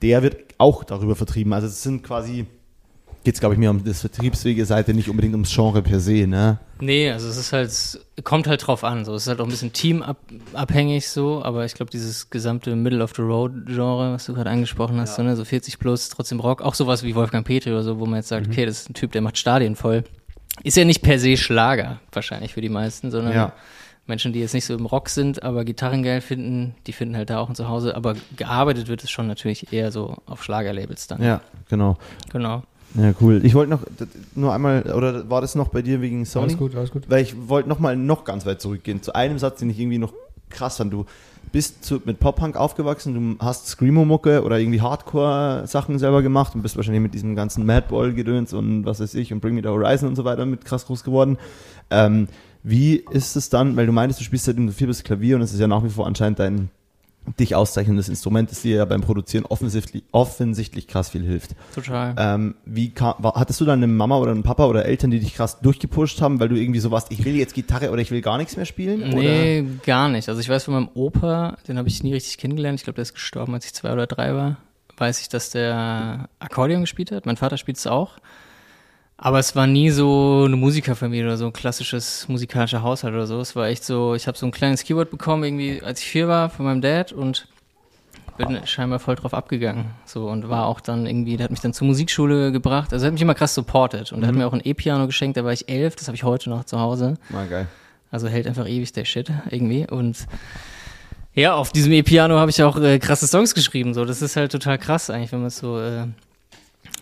der 0.02 0.22
wird 0.22 0.36
auch 0.58 0.84
darüber 0.84 1.16
vertrieben. 1.16 1.52
Also 1.52 1.66
es 1.66 1.82
sind 1.82 2.02
quasi, 2.02 2.46
geht 3.24 3.34
es 3.34 3.40
glaube 3.40 3.54
ich 3.54 3.58
mehr 3.58 3.70
um 3.70 3.84
das 3.84 4.00
Vertriebswege-Seite, 4.00 4.94
nicht 4.94 5.08
unbedingt 5.08 5.34
ums 5.34 5.52
Genre 5.54 5.82
per 5.82 6.00
se, 6.00 6.26
ne? 6.26 6.58
Nee, 6.80 7.10
also 7.10 7.28
es 7.28 7.36
ist 7.36 7.52
halt, 7.52 8.00
kommt 8.24 8.46
halt 8.46 8.66
drauf 8.66 8.84
an. 8.84 9.04
So. 9.04 9.14
Es 9.14 9.22
ist 9.22 9.28
halt 9.28 9.40
auch 9.40 9.44
ein 9.44 9.50
bisschen 9.50 9.72
teamabhängig 9.74 11.08
so, 11.08 11.42
aber 11.44 11.66
ich 11.66 11.74
glaube, 11.74 11.90
dieses 11.90 12.30
gesamte 12.30 12.74
Middle 12.74 13.02
of 13.02 13.12
the 13.14 13.22
Road 13.22 13.52
Genre, 13.66 14.14
was 14.14 14.24
du 14.24 14.32
gerade 14.32 14.48
angesprochen 14.48 14.98
hast, 14.98 15.16
so, 15.16 15.22
ne, 15.22 15.36
so 15.36 15.44
40 15.44 15.78
plus, 15.78 16.08
trotzdem 16.08 16.40
Rock, 16.40 16.62
auch 16.62 16.74
sowas 16.74 17.02
wie 17.02 17.14
Wolfgang 17.14 17.46
Petri 17.46 17.70
oder 17.70 17.82
so, 17.82 17.98
wo 17.98 18.06
man 18.06 18.16
jetzt 18.16 18.28
sagt, 18.28 18.48
okay, 18.48 18.64
das 18.64 18.80
ist 18.80 18.90
ein 18.90 18.94
Typ, 18.94 19.12
der 19.12 19.20
macht 19.20 19.36
Stadien 19.36 19.76
voll. 19.76 20.04
Ist 20.62 20.76
ja 20.76 20.84
nicht 20.84 21.02
per 21.02 21.18
se 21.18 21.36
Schlager, 21.36 22.00
wahrscheinlich 22.12 22.54
für 22.54 22.60
die 22.60 22.68
meisten, 22.68 23.10
sondern 23.10 23.34
Ja. 23.34 23.52
Menschen, 24.06 24.32
die 24.32 24.40
jetzt 24.40 24.54
nicht 24.54 24.64
so 24.64 24.74
im 24.74 24.86
Rock 24.86 25.08
sind, 25.08 25.42
aber 25.42 25.64
Gitarren 25.64 26.02
geil 26.02 26.20
finden, 26.20 26.74
die 26.86 26.92
finden 26.92 27.16
halt 27.16 27.30
da 27.30 27.38
auch 27.38 27.48
ein 27.48 27.54
Zuhause. 27.54 27.94
Aber 27.94 28.14
gearbeitet 28.36 28.88
wird 28.88 29.04
es 29.04 29.10
schon 29.10 29.28
natürlich 29.28 29.72
eher 29.72 29.92
so 29.92 30.16
auf 30.26 30.42
Schlagerlabels 30.42 31.06
dann. 31.06 31.22
Ja, 31.22 31.40
genau. 31.68 31.96
Genau. 32.32 32.64
Ja, 32.94 33.14
cool. 33.20 33.40
Ich 33.44 33.54
wollte 33.54 33.70
noch 33.70 33.82
nur 34.34 34.52
einmal, 34.52 34.82
oder 34.92 35.30
war 35.30 35.40
das 35.40 35.54
noch 35.54 35.68
bei 35.68 35.80
dir 35.80 36.00
wegen 36.00 36.24
Sony? 36.24 36.46
Alles 36.46 36.58
gut, 36.58 36.74
alles 36.74 36.90
gut. 36.90 37.08
Weil 37.08 37.22
ich 37.22 37.48
wollte 37.48 37.68
noch 37.68 37.78
mal 37.78 37.96
noch 37.96 38.24
ganz 38.24 38.46
weit 38.46 38.60
zurückgehen. 38.60 39.00
Zu 39.00 39.14
einem 39.14 39.38
Satz, 39.38 39.60
den 39.60 39.70
ich 39.70 39.78
irgendwie 39.78 39.98
noch 39.98 40.12
krass 40.50 40.76
fand. 40.76 40.92
Du 40.92 41.06
bist 41.52 41.84
zu, 41.84 42.00
mit 42.04 42.20
Pop-Punk 42.20 42.56
aufgewachsen, 42.56 43.38
du 43.38 43.44
hast 43.44 43.66
Screamo-Mucke 43.68 44.44
oder 44.44 44.58
irgendwie 44.58 44.80
Hardcore-Sachen 44.80 45.98
selber 45.98 46.22
gemacht 46.22 46.54
und 46.54 46.62
bist 46.62 46.76
wahrscheinlich 46.76 47.02
mit 47.02 47.14
diesem 47.14 47.34
ganzen 47.34 47.66
Madball-Gedöns 47.66 48.52
und 48.52 48.84
was 48.84 49.00
weiß 49.00 49.14
ich 49.14 49.32
und 49.32 49.40
Bring 49.40 49.54
Me 49.54 49.62
the 49.62 49.68
Horizon 49.68 50.08
und 50.08 50.16
so 50.16 50.24
weiter 50.24 50.46
mit 50.46 50.64
krass 50.64 50.86
groß 50.86 51.02
geworden. 51.02 51.38
Ähm, 51.90 52.28
wie 52.62 52.96
ist 52.96 53.36
es 53.36 53.48
dann, 53.48 53.76
weil 53.76 53.86
du 53.86 53.92
meintest, 53.92 54.20
du 54.20 54.24
spielst 54.24 54.44
seitdem 54.44 54.66
du 54.66 54.72
vier 54.72 54.86
bist 54.86 55.04
Klavier 55.04 55.36
und 55.36 55.42
es 55.42 55.52
ist 55.52 55.60
ja 55.60 55.66
nach 55.66 55.82
wie 55.82 55.88
vor 55.88 56.06
anscheinend 56.06 56.38
dein 56.38 56.70
dich 57.38 57.54
auszeichnendes 57.54 58.08
Instrument, 58.08 58.50
das 58.50 58.62
dir 58.62 58.76
ja 58.76 58.84
beim 58.84 59.02
Produzieren 59.02 59.44
offensichtlich, 59.46 60.02
offensichtlich 60.12 60.88
krass 60.88 61.10
viel 61.10 61.22
hilft. 61.22 61.54
Total. 61.74 62.14
Ähm, 62.18 62.54
wie 62.64 62.90
kam, 62.90 63.14
war, 63.18 63.34
hattest 63.34 63.60
du 63.60 63.64
dann 63.64 63.78
eine 63.78 63.86
Mama 63.86 64.18
oder 64.18 64.32
einen 64.32 64.42
Papa 64.42 64.66
oder 64.66 64.84
Eltern, 64.84 65.10
die 65.10 65.20
dich 65.20 65.34
krass 65.34 65.60
durchgepusht 65.60 66.20
haben, 66.22 66.40
weil 66.40 66.48
du 66.48 66.56
irgendwie 66.56 66.80
so 66.80 66.90
warst, 66.90 67.12
ich 67.12 67.24
will 67.24 67.36
jetzt 67.36 67.54
Gitarre 67.54 67.90
oder 67.90 68.00
ich 68.00 68.10
will 68.10 68.20
gar 68.20 68.38
nichts 68.38 68.56
mehr 68.56 68.66
spielen? 68.66 69.10
Nee, 69.10 69.64
gar 69.84 70.08
nicht. 70.08 70.28
Also 70.28 70.40
ich 70.40 70.48
weiß 70.48 70.64
von 70.64 70.74
meinem 70.74 70.88
Opa, 70.94 71.56
den 71.68 71.78
habe 71.78 71.88
ich 71.88 72.02
nie 72.02 72.12
richtig 72.12 72.38
kennengelernt. 72.38 72.80
Ich 72.80 72.84
glaube, 72.84 72.96
der 72.96 73.02
ist 73.02 73.14
gestorben, 73.14 73.54
als 73.54 73.66
ich 73.66 73.74
zwei 73.74 73.92
oder 73.92 74.06
drei 74.06 74.34
war. 74.34 74.56
Weiß 74.96 75.20
ich, 75.20 75.28
dass 75.28 75.50
der 75.50 76.28
Akkordeon 76.40 76.82
gespielt 76.82 77.12
hat. 77.12 77.26
Mein 77.26 77.36
Vater 77.36 77.56
spielt 77.56 77.78
es 77.78 77.86
auch. 77.86 78.18
Aber 79.22 79.38
es 79.38 79.54
war 79.54 79.66
nie 79.66 79.90
so 79.90 80.44
eine 80.46 80.56
Musikerfamilie 80.56 81.26
oder 81.26 81.36
so 81.36 81.44
ein 81.44 81.52
klassisches 81.52 82.26
musikalischer 82.28 82.82
Haushalt 82.82 83.12
oder 83.12 83.26
so. 83.26 83.38
Es 83.38 83.54
war 83.54 83.68
echt 83.68 83.84
so, 83.84 84.14
ich 84.14 84.26
habe 84.26 84.38
so 84.38 84.46
ein 84.46 84.50
kleines 84.50 84.82
Keyboard 84.82 85.10
bekommen, 85.10 85.44
irgendwie, 85.44 85.82
als 85.82 86.00
ich 86.00 86.06
vier 86.06 86.26
war, 86.26 86.48
von 86.48 86.64
meinem 86.64 86.80
Dad 86.80 87.12
und 87.12 87.46
bin 88.38 88.66
scheinbar 88.66 88.98
voll 88.98 89.16
drauf 89.16 89.34
abgegangen. 89.34 89.90
So 90.06 90.26
und 90.30 90.48
war 90.48 90.64
auch 90.64 90.80
dann 90.80 91.04
irgendwie, 91.04 91.36
der 91.36 91.44
hat 91.44 91.50
mich 91.50 91.60
dann 91.60 91.74
zur 91.74 91.86
Musikschule 91.86 92.50
gebracht. 92.50 92.94
Also 92.94 93.04
er 93.04 93.08
hat 93.08 93.12
mich 93.12 93.20
immer 93.20 93.34
krass 93.34 93.54
supportet. 93.54 94.10
Und 94.10 94.22
er 94.22 94.28
hat 94.28 94.34
mir 94.34 94.46
auch 94.46 94.54
ein 94.54 94.62
E-Piano 94.64 95.06
geschenkt, 95.06 95.36
da 95.36 95.44
war 95.44 95.52
ich 95.52 95.68
elf, 95.68 95.96
das 95.96 96.08
habe 96.08 96.16
ich 96.16 96.24
heute 96.24 96.48
noch 96.48 96.64
zu 96.64 96.80
Hause. 96.80 97.18
War 97.28 97.44
geil. 97.44 97.66
Also 98.10 98.26
hält 98.26 98.46
einfach 98.46 98.66
ewig 98.66 98.90
der 98.94 99.04
Shit 99.04 99.30
irgendwie. 99.50 99.86
Und 99.86 100.26
ja, 101.34 101.52
auf 101.52 101.72
diesem 101.72 101.92
E-Piano 101.92 102.38
habe 102.38 102.50
ich 102.50 102.62
auch 102.62 102.78
äh, 102.78 102.98
krasse 102.98 103.26
Songs 103.26 103.54
geschrieben. 103.54 103.92
So, 103.92 104.06
das 104.06 104.22
ist 104.22 104.36
halt 104.36 104.50
total 104.50 104.78
krass 104.78 105.10
eigentlich, 105.10 105.30
wenn 105.32 105.40
man 105.40 105.48
es 105.48 105.58
so 105.58 105.78
äh, 105.78 106.06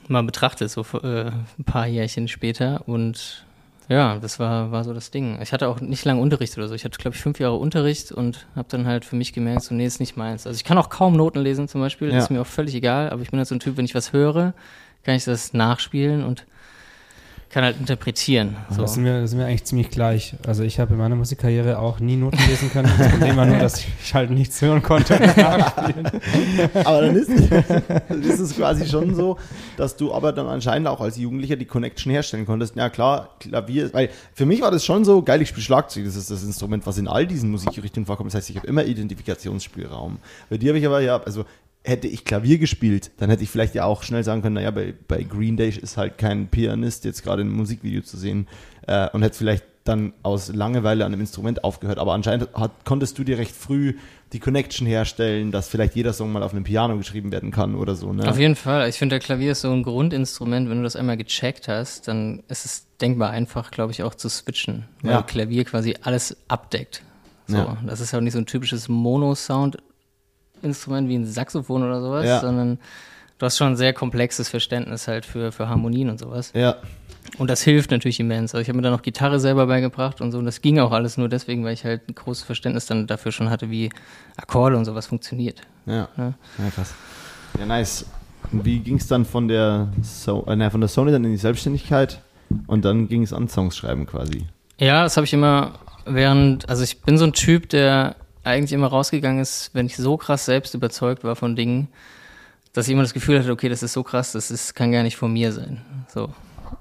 mal 0.08 0.22
betrachtet, 0.22 0.70
so 0.70 0.82
äh, 1.02 1.30
ein 1.30 1.64
paar 1.64 1.86
Jährchen 1.86 2.28
später. 2.28 2.82
Und 2.86 3.44
ja, 3.88 4.18
das 4.18 4.38
war, 4.38 4.70
war 4.70 4.84
so 4.84 4.92
das 4.92 5.10
Ding. 5.10 5.40
Ich 5.40 5.52
hatte 5.52 5.68
auch 5.68 5.80
nicht 5.80 6.04
lange 6.04 6.20
Unterricht 6.20 6.56
oder 6.58 6.68
so. 6.68 6.74
Ich 6.74 6.84
hatte, 6.84 6.98
glaube 6.98 7.16
ich, 7.16 7.22
fünf 7.22 7.38
Jahre 7.40 7.56
Unterricht 7.56 8.12
und 8.12 8.46
habe 8.54 8.68
dann 8.70 8.86
halt 8.86 9.04
für 9.04 9.16
mich 9.16 9.32
gemerkt, 9.32 9.62
so, 9.62 9.74
nee, 9.74 9.86
ist 9.86 10.00
nicht 10.00 10.16
meins. 10.16 10.46
Also 10.46 10.56
ich 10.56 10.64
kann 10.64 10.76
auch 10.78 10.90
kaum 10.90 11.16
Noten 11.16 11.38
lesen 11.40 11.68
zum 11.68 11.80
Beispiel, 11.80 12.10
Ja. 12.12 12.18
ist 12.18 12.30
mir 12.30 12.40
auch 12.42 12.46
völlig 12.46 12.74
egal, 12.74 13.10
aber 13.10 13.22
ich 13.22 13.30
bin 13.30 13.38
halt 13.38 13.48
so 13.48 13.54
ein 13.54 13.60
Typ, 13.60 13.76
wenn 13.76 13.84
ich 13.86 13.94
was 13.94 14.12
höre, 14.12 14.52
kann 15.04 15.14
ich 15.14 15.24
das 15.24 15.52
nachspielen 15.54 16.22
und 16.24 16.44
kann 17.50 17.64
halt 17.64 17.80
interpretieren. 17.80 18.56
So. 18.70 18.82
Das, 18.82 18.94
sind 18.94 19.04
wir, 19.04 19.22
das 19.22 19.30
sind 19.30 19.38
wir 19.38 19.46
eigentlich 19.46 19.64
ziemlich 19.64 19.90
gleich. 19.90 20.34
Also 20.46 20.62
ich 20.64 20.78
habe 20.78 20.92
in 20.92 20.98
meiner 20.98 21.16
Musikkarriere 21.16 21.78
auch 21.78 21.98
nie 21.98 22.16
Noten 22.16 22.38
lesen 22.46 22.70
können. 22.70 22.90
Das 22.98 23.08
Problem 23.08 23.36
war 23.36 23.46
nur, 23.46 23.58
dass 23.58 23.80
ich 23.80 23.88
halt 24.14 24.30
nichts 24.30 24.60
hören 24.60 24.82
konnte. 24.82 25.14
Aber 26.84 27.00
dann 27.02 27.16
ist, 27.16 27.30
dann 28.08 28.22
ist 28.22 28.38
es 28.38 28.56
quasi 28.56 28.86
schon 28.86 29.14
so, 29.14 29.38
dass 29.76 29.96
du 29.96 30.12
aber 30.12 30.32
dann 30.32 30.46
anscheinend 30.46 30.88
auch 30.88 31.00
als 31.00 31.16
Jugendlicher 31.16 31.56
die 31.56 31.64
Connection 31.64 32.12
herstellen 32.12 32.44
konntest. 32.44 32.76
Ja 32.76 32.90
klar, 32.90 33.30
Klavier, 33.40 33.92
weil 33.92 34.10
für 34.34 34.46
mich 34.46 34.60
war 34.60 34.70
das 34.70 34.84
schon 34.84 35.04
so, 35.04 35.22
geil, 35.22 35.40
ich 35.40 35.48
spiele 35.48 35.62
Schlagzeug, 35.62 36.04
das 36.04 36.16
ist 36.16 36.30
das 36.30 36.42
Instrument, 36.44 36.86
was 36.86 36.98
in 36.98 37.08
all 37.08 37.26
diesen 37.26 37.50
Musikrichtungen 37.50 38.06
vorkommt. 38.06 38.30
Das 38.30 38.36
heißt, 38.36 38.50
ich 38.50 38.56
habe 38.56 38.66
immer 38.66 38.84
Identifikationsspielraum. 38.84 40.18
Bei 40.50 40.58
dir 40.58 40.70
habe 40.70 40.78
ich 40.78 40.86
aber 40.86 41.00
ja, 41.00 41.20
also 41.22 41.44
hätte 41.84 42.06
ich 42.08 42.24
Klavier 42.24 42.58
gespielt, 42.58 43.10
dann 43.18 43.30
hätte 43.30 43.42
ich 43.42 43.50
vielleicht 43.50 43.74
ja 43.74 43.84
auch 43.84 44.02
schnell 44.02 44.24
sagen 44.24 44.42
können, 44.42 44.54
naja, 44.54 44.70
bei, 44.70 44.94
bei 45.06 45.22
Green 45.22 45.56
Day 45.56 45.70
ist 45.70 45.96
halt 45.96 46.18
kein 46.18 46.48
Pianist 46.48 47.04
jetzt 47.04 47.22
gerade 47.22 47.42
in 47.42 47.48
einem 47.48 47.56
Musikvideo 47.56 48.02
zu 48.02 48.16
sehen 48.16 48.46
äh, 48.86 49.08
und 49.10 49.22
hätte 49.22 49.38
vielleicht 49.38 49.64
dann 49.84 50.12
aus 50.22 50.52
Langeweile 50.52 51.06
an 51.06 51.12
einem 51.12 51.20
Instrument 51.22 51.64
aufgehört. 51.64 51.98
Aber 51.98 52.12
anscheinend 52.12 52.48
hat, 52.54 52.84
konntest 52.84 53.18
du 53.18 53.24
dir 53.24 53.38
recht 53.38 53.54
früh 53.54 53.94
die 54.34 54.38
Connection 54.38 54.86
herstellen, 54.86 55.50
dass 55.50 55.68
vielleicht 55.68 55.96
jeder 55.96 56.12
Song 56.12 56.30
mal 56.30 56.42
auf 56.42 56.52
einem 56.52 56.64
Piano 56.64 56.98
geschrieben 56.98 57.32
werden 57.32 57.50
kann 57.50 57.74
oder 57.74 57.94
so. 57.94 58.12
Ne? 58.12 58.28
Auf 58.28 58.38
jeden 58.38 58.56
Fall. 58.56 58.86
Ich 58.90 58.96
finde, 58.96 59.14
der 59.14 59.20
Klavier 59.20 59.52
ist 59.52 59.62
so 59.62 59.72
ein 59.72 59.82
Grundinstrument. 59.82 60.68
Wenn 60.68 60.78
du 60.78 60.82
das 60.82 60.96
einmal 60.96 61.16
gecheckt 61.16 61.68
hast, 61.68 62.06
dann 62.08 62.42
ist 62.48 62.66
es 62.66 62.86
denkbar 63.00 63.30
einfach, 63.30 63.70
glaube 63.70 63.92
ich, 63.92 64.02
auch 64.02 64.14
zu 64.14 64.28
switchen. 64.28 64.84
Weil 65.02 65.12
Ja. 65.12 65.22
Klavier 65.22 65.64
quasi 65.64 65.94
alles 66.02 66.36
abdeckt. 66.48 67.02
So. 67.46 67.56
Ja. 67.56 67.78
Das 67.86 68.00
ist 68.00 68.12
ja 68.12 68.18
auch 68.18 68.22
nicht 68.22 68.34
so 68.34 68.38
ein 68.38 68.46
typisches 68.46 68.88
Mono-Sound-Instrument 70.62 71.08
wie 71.08 71.16
ein 71.16 71.26
Saxophon 71.26 71.82
oder 71.82 72.00
sowas, 72.00 72.26
Ja. 72.26 72.40
sondern 72.40 72.78
du 73.38 73.46
hast 73.46 73.56
schon 73.58 73.68
ein 73.68 73.76
sehr 73.76 73.92
komplexes 73.92 74.48
Verständnis 74.48 75.08
halt 75.08 75.24
für, 75.26 75.52
für 75.52 75.68
Harmonien 75.68 76.10
und 76.10 76.18
sowas. 76.18 76.52
Ja, 76.54 76.76
Und 77.38 77.50
das 77.50 77.62
hilft 77.62 77.90
natürlich 77.90 78.20
immens. 78.20 78.54
Also 78.54 78.62
ich 78.62 78.68
habe 78.68 78.76
mir 78.76 78.82
dann 78.82 78.92
noch 78.92 79.02
Gitarre 79.02 79.38
selber 79.38 79.66
beigebracht 79.66 80.20
und 80.20 80.32
so. 80.32 80.38
Und 80.38 80.44
das 80.46 80.60
ging 80.62 80.78
auch 80.78 80.92
alles 80.92 81.16
nur 81.18 81.28
deswegen, 81.28 81.64
weil 81.64 81.74
ich 81.74 81.84
halt 81.84 82.08
ein 82.08 82.14
großes 82.14 82.44
Verständnis 82.44 82.86
dann 82.86 83.06
dafür 83.06 83.32
schon 83.32 83.50
hatte, 83.50 83.70
wie 83.70 83.90
Akkorde 84.36 84.76
und 84.76 84.84
sowas 84.84 85.06
funktioniert. 85.06 85.60
ja, 85.86 86.08
Ja. 86.16 86.32
ja, 86.58 86.70
krass. 86.74 86.94
Ja, 87.58 87.66
nice. 87.66 88.06
Und 88.52 88.64
wie 88.64 88.78
ging 88.78 88.96
es 88.96 89.06
dann 89.06 89.24
von 89.24 89.46
der, 89.48 89.88
so 90.02 90.44
äh, 90.46 90.56
na, 90.56 90.70
von 90.70 90.80
der 90.80 90.88
Sony 90.88 91.12
dann 91.12 91.24
in 91.24 91.32
die 91.32 91.36
Selbstständigkeit 91.36 92.20
und 92.66 92.84
dann 92.84 93.08
ging 93.08 93.22
es 93.22 93.32
an 93.32 93.48
Songs 93.48 93.76
schreiben 93.76 94.06
quasi? 94.06 94.46
Ja, 94.78 95.02
das 95.02 95.16
habe 95.16 95.26
ich 95.26 95.32
immer 95.34 95.72
während, 96.06 96.68
also 96.68 96.82
ich 96.84 97.02
bin 97.02 97.18
so 97.18 97.24
ein 97.24 97.32
Typ, 97.34 97.68
der 97.68 98.16
eigentlich 98.48 98.72
immer 98.72 98.88
rausgegangen 98.88 99.40
ist, 99.40 99.70
wenn 99.74 99.86
ich 99.86 99.96
so 99.96 100.16
krass 100.16 100.44
selbst 100.44 100.74
überzeugt 100.74 101.24
war 101.24 101.36
von 101.36 101.56
Dingen, 101.56 101.88
dass 102.72 102.86
ich 102.86 102.92
immer 102.92 103.02
das 103.02 103.14
Gefühl 103.14 103.38
hatte, 103.38 103.50
okay, 103.50 103.68
das 103.68 103.82
ist 103.82 103.92
so 103.92 104.02
krass, 104.02 104.32
das 104.32 104.50
ist, 104.50 104.74
kann 104.74 104.92
gar 104.92 105.02
nicht 105.02 105.16
von 105.16 105.32
mir 105.32 105.52
sein. 105.52 105.82
So. 106.12 106.30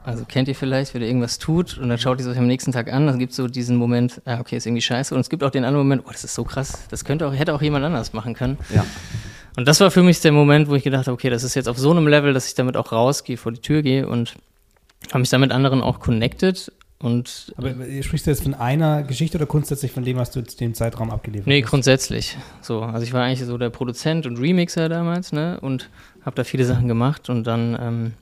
Also 0.03 0.25
kennt 0.25 0.47
ihr 0.47 0.55
vielleicht, 0.55 0.93
wenn 0.93 1.01
ihr 1.01 1.07
irgendwas 1.07 1.37
tut 1.37 1.77
und 1.77 1.89
dann 1.89 1.97
schaut 1.97 2.19
ihr 2.19 2.25
es 2.25 2.31
euch 2.31 2.37
am 2.37 2.47
nächsten 2.47 2.71
Tag 2.71 2.91
an, 2.91 3.07
dann 3.07 3.19
gibt 3.19 3.31
es 3.31 3.37
so 3.37 3.47
diesen 3.47 3.77
Moment, 3.77 4.21
ah, 4.25 4.39
okay, 4.39 4.57
ist 4.57 4.65
irgendwie 4.65 4.81
scheiße. 4.81 5.13
Und 5.13 5.21
es 5.21 5.29
gibt 5.29 5.43
auch 5.43 5.49
den 5.49 5.65
anderen 5.65 5.85
Moment, 5.85 6.03
oh, 6.05 6.11
das 6.11 6.23
ist 6.23 6.35
so 6.35 6.43
krass, 6.43 6.79
das 6.89 7.05
könnte 7.05 7.27
auch, 7.27 7.33
hätte 7.33 7.53
auch 7.53 7.61
jemand 7.61 7.85
anders 7.85 8.13
machen 8.13 8.33
können. 8.33 8.57
Ja. 8.73 8.85
Und 9.55 9.67
das 9.67 9.79
war 9.79 9.89
für 9.89 10.03
mich 10.03 10.19
der 10.21 10.31
Moment, 10.31 10.69
wo 10.69 10.75
ich 10.75 10.83
gedacht 10.83 11.07
habe, 11.07 11.13
okay, 11.13 11.29
das 11.29 11.43
ist 11.43 11.55
jetzt 11.55 11.67
auf 11.67 11.77
so 11.77 11.91
einem 11.91 12.07
Level, 12.07 12.33
dass 12.33 12.47
ich 12.47 12.53
damit 12.53 12.77
auch 12.77 12.91
rausgehe, 12.91 13.37
vor 13.37 13.51
die 13.51 13.59
Tür 13.59 13.81
gehe 13.81 14.07
und 14.07 14.35
habe 15.09 15.19
mich 15.19 15.29
dann 15.29 15.41
mit 15.41 15.51
anderen 15.51 15.81
auch 15.81 15.99
connected 15.99 16.71
und 16.99 17.53
Aber 17.57 17.69
sprichst 18.01 18.25
du 18.25 18.31
jetzt 18.31 18.43
von 18.43 18.53
einer 18.55 19.03
Geschichte 19.03 19.37
oder 19.37 19.45
grundsätzlich 19.45 19.91
von 19.91 20.03
dem, 20.03 20.17
was 20.17 20.31
du 20.31 20.43
zu 20.43 20.57
dem 20.57 20.73
Zeitraum 20.73 21.11
abgeliefert 21.11 21.47
Nee, 21.47 21.61
hast? 21.61 21.69
grundsätzlich. 21.69 22.37
So, 22.61 22.81
also 22.81 23.03
ich 23.05 23.13
war 23.13 23.23
eigentlich 23.23 23.45
so 23.45 23.57
der 23.57 23.69
Produzent 23.69 24.25
und 24.25 24.37
Remixer 24.37 24.89
damals, 24.89 25.31
ne, 25.31 25.59
und 25.61 25.89
habe 26.25 26.35
da 26.35 26.43
viele 26.43 26.65
Sachen 26.65 26.87
gemacht 26.87 27.29
und 27.29 27.45
dann 27.45 27.77
ähm, 27.79 28.13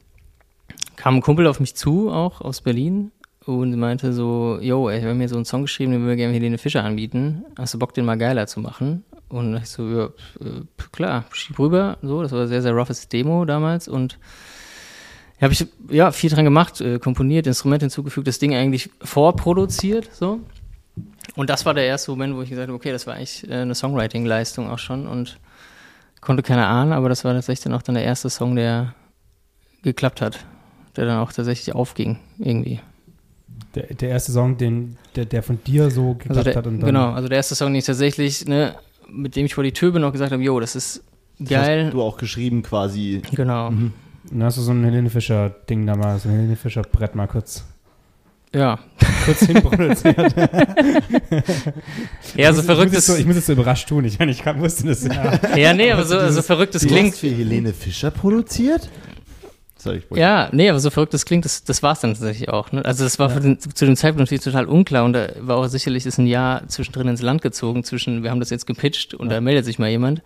kam 0.97 1.15
ein 1.15 1.21
Kumpel 1.21 1.47
auf 1.47 1.59
mich 1.59 1.75
zu, 1.75 2.11
auch 2.11 2.41
aus 2.41 2.61
Berlin, 2.61 3.11
und 3.45 3.77
meinte 3.77 4.11
so, 4.11 4.57
yo, 4.59 4.89
ey, 4.89 5.01
wir 5.03 5.09
haben 5.09 5.19
hier 5.19 5.29
so 5.29 5.35
einen 5.35 5.45
Song 5.45 5.61
geschrieben, 5.61 5.91
den 5.91 6.01
würden 6.01 6.09
wir 6.09 6.15
gerne 6.15 6.33
Helene 6.33 6.57
Fischer 6.57 6.83
anbieten. 6.83 7.45
Hast 7.57 7.75
du 7.75 7.79
Bock, 7.79 7.93
den 7.93 8.03
mal 8.03 8.17
geiler 8.17 8.47
zu 8.47 8.59
machen? 8.59 9.03
Und 9.29 9.55
ich 9.57 9.69
so, 9.69 9.87
ja, 9.87 10.05
äh, 10.05 10.63
klar, 10.91 11.25
schieb 11.31 11.59
rüber, 11.59 11.97
so, 12.01 12.21
das 12.23 12.31
war 12.31 12.41
ein 12.41 12.47
sehr, 12.47 12.61
sehr 12.63 12.73
roughes 12.73 13.07
Demo 13.07 13.45
damals 13.45 13.87
und 13.87 14.17
habe 15.41 15.53
ich 15.53 15.67
ja 15.89 16.11
viel 16.11 16.29
dran 16.29 16.45
gemacht, 16.45 16.81
äh, 16.81 16.99
komponiert, 16.99 17.47
Instrument 17.47 17.81
hinzugefügt, 17.81 18.27
das 18.27 18.39
Ding 18.39 18.55
eigentlich 18.55 18.89
vorproduziert, 19.01 20.09
so. 20.13 20.39
Und 21.35 21.49
das 21.49 21.65
war 21.65 21.73
der 21.73 21.85
erste 21.85 22.11
Moment, 22.11 22.35
wo 22.35 22.41
ich 22.41 22.49
gesagt 22.49 22.67
habe, 22.67 22.75
okay, 22.75 22.91
das 22.91 23.05
war 23.07 23.15
eigentlich 23.15 23.49
äh, 23.49 23.55
eine 23.55 23.75
Songwriting-Leistung 23.75 24.69
auch 24.69 24.79
schon 24.79 25.07
und 25.07 25.37
konnte 26.21 26.43
keiner 26.43 26.67
ahnen, 26.67 26.93
aber 26.93 27.09
das 27.09 27.25
war 27.25 27.33
tatsächlich 27.33 27.63
dann 27.63 27.73
auch 27.73 27.81
dann 27.81 27.95
der 27.95 28.03
erste 28.03 28.29
Song, 28.29 28.55
der 28.55 28.93
geklappt 29.83 30.21
hat, 30.21 30.39
der 30.95 31.05
dann 31.05 31.19
auch 31.19 31.31
tatsächlich 31.31 31.75
aufging 31.75 32.19
irgendwie. 32.37 32.79
Der, 33.75 33.93
der 33.93 34.09
erste 34.09 34.31
Song, 34.31 34.57
den, 34.57 34.97
der, 35.15 35.25
der 35.25 35.43
von 35.43 35.59
dir 35.65 35.91
so 35.91 36.13
geklappt 36.13 36.29
Also 36.29 36.43
der, 36.43 36.55
hat 36.55 36.67
und 36.67 36.79
dann 36.79 36.85
genau, 36.87 37.11
also 37.11 37.27
der 37.27 37.37
erste 37.37 37.55
Song, 37.55 37.69
den 37.69 37.79
ich 37.79 37.85
tatsächlich, 37.85 38.45
ne, 38.47 38.75
mit 39.09 39.35
dem 39.35 39.45
ich 39.45 39.53
vor 39.53 39.63
die 39.63 39.73
Tür 39.73 39.91
bin 39.91 40.03
und 40.03 40.11
gesagt 40.13 40.31
habe, 40.31 40.41
yo, 40.41 40.59
das 40.59 40.75
ist 40.75 41.03
geil. 41.43 41.85
Hast 41.85 41.93
du 41.93 42.01
auch 42.01 42.17
geschrieben 42.17 42.63
quasi. 42.63 43.21
Genau. 43.31 43.67
Und 43.67 43.93
hast 44.41 44.57
du 44.57 44.61
so 44.61 44.71
ein 44.71 44.83
Helene 44.83 45.09
Fischer 45.09 45.49
Ding 45.69 45.85
da 45.85 45.95
mal, 45.95 46.17
so 46.19 46.29
ein 46.29 46.35
Helene 46.35 46.55
Fischer 46.55 46.81
Brett 46.83 47.15
mal 47.15 47.27
kurz, 47.27 47.63
Ja. 48.53 48.79
kurz 49.25 49.39
hinproduziert. 49.41 50.35
Ja, 52.35 52.51
so 52.53 52.59
ich, 52.61 52.65
verrückt 52.65 52.91
muss 52.91 52.99
es. 52.99 53.05
so, 53.07 53.15
ich 53.15 53.25
muss 53.25 53.35
jetzt 53.35 53.45
so 53.47 53.53
überrascht 53.53 53.87
tun. 53.87 54.03
Ich, 54.05 54.19
ich 54.19 54.41
kann, 54.43 54.59
wusste 54.59 54.87
das 54.87 55.03
ja. 55.05 55.39
Ja, 55.55 55.73
nee, 55.73 55.91
aber 55.91 56.03
so, 56.05 56.29
so 56.31 56.41
verrückt 56.41 56.75
es 56.75 56.81
Du 56.81 56.87
klingt. 56.87 57.13
hast 57.13 57.19
für 57.19 57.27
Helene 57.29 57.73
Fischer 57.73 58.11
produziert? 58.11 58.89
Sorry, 59.77 60.01
ich 60.09 60.17
Ja, 60.17 60.49
nee, 60.51 60.69
aber 60.69 60.79
so 60.79 60.89
verrückt 60.89 61.13
das 61.13 61.25
klingt, 61.25 61.45
das, 61.45 61.63
das 61.63 61.83
war 61.83 61.93
es 61.93 61.99
dann 61.99 62.13
tatsächlich 62.13 62.49
auch. 62.49 62.71
Ne? 62.71 62.83
Also 62.83 63.03
das 63.03 63.19
war 63.19 63.29
für 63.29 63.39
den, 63.39 63.59
zu 63.59 63.85
dem 63.85 63.95
Zeitpunkt 63.95 64.21
natürlich 64.21 64.43
total 64.43 64.65
unklar 64.65 65.05
und 65.05 65.13
da 65.13 65.29
war 65.39 65.57
auch 65.57 65.67
sicherlich 65.67 66.05
ist 66.05 66.17
ein 66.17 66.27
Jahr 66.27 66.67
zwischendrin 66.67 67.07
ins 67.07 67.21
Land 67.21 67.41
gezogen, 67.41 67.83
zwischen 67.83 68.23
wir 68.23 68.31
haben 68.31 68.39
das 68.39 68.49
jetzt 68.49 68.65
gepitcht 68.67 69.13
und 69.13 69.29
da 69.29 69.39
meldet 69.41 69.63
sich 69.65 69.79
mal 69.79 69.89
jemand. 69.89 70.21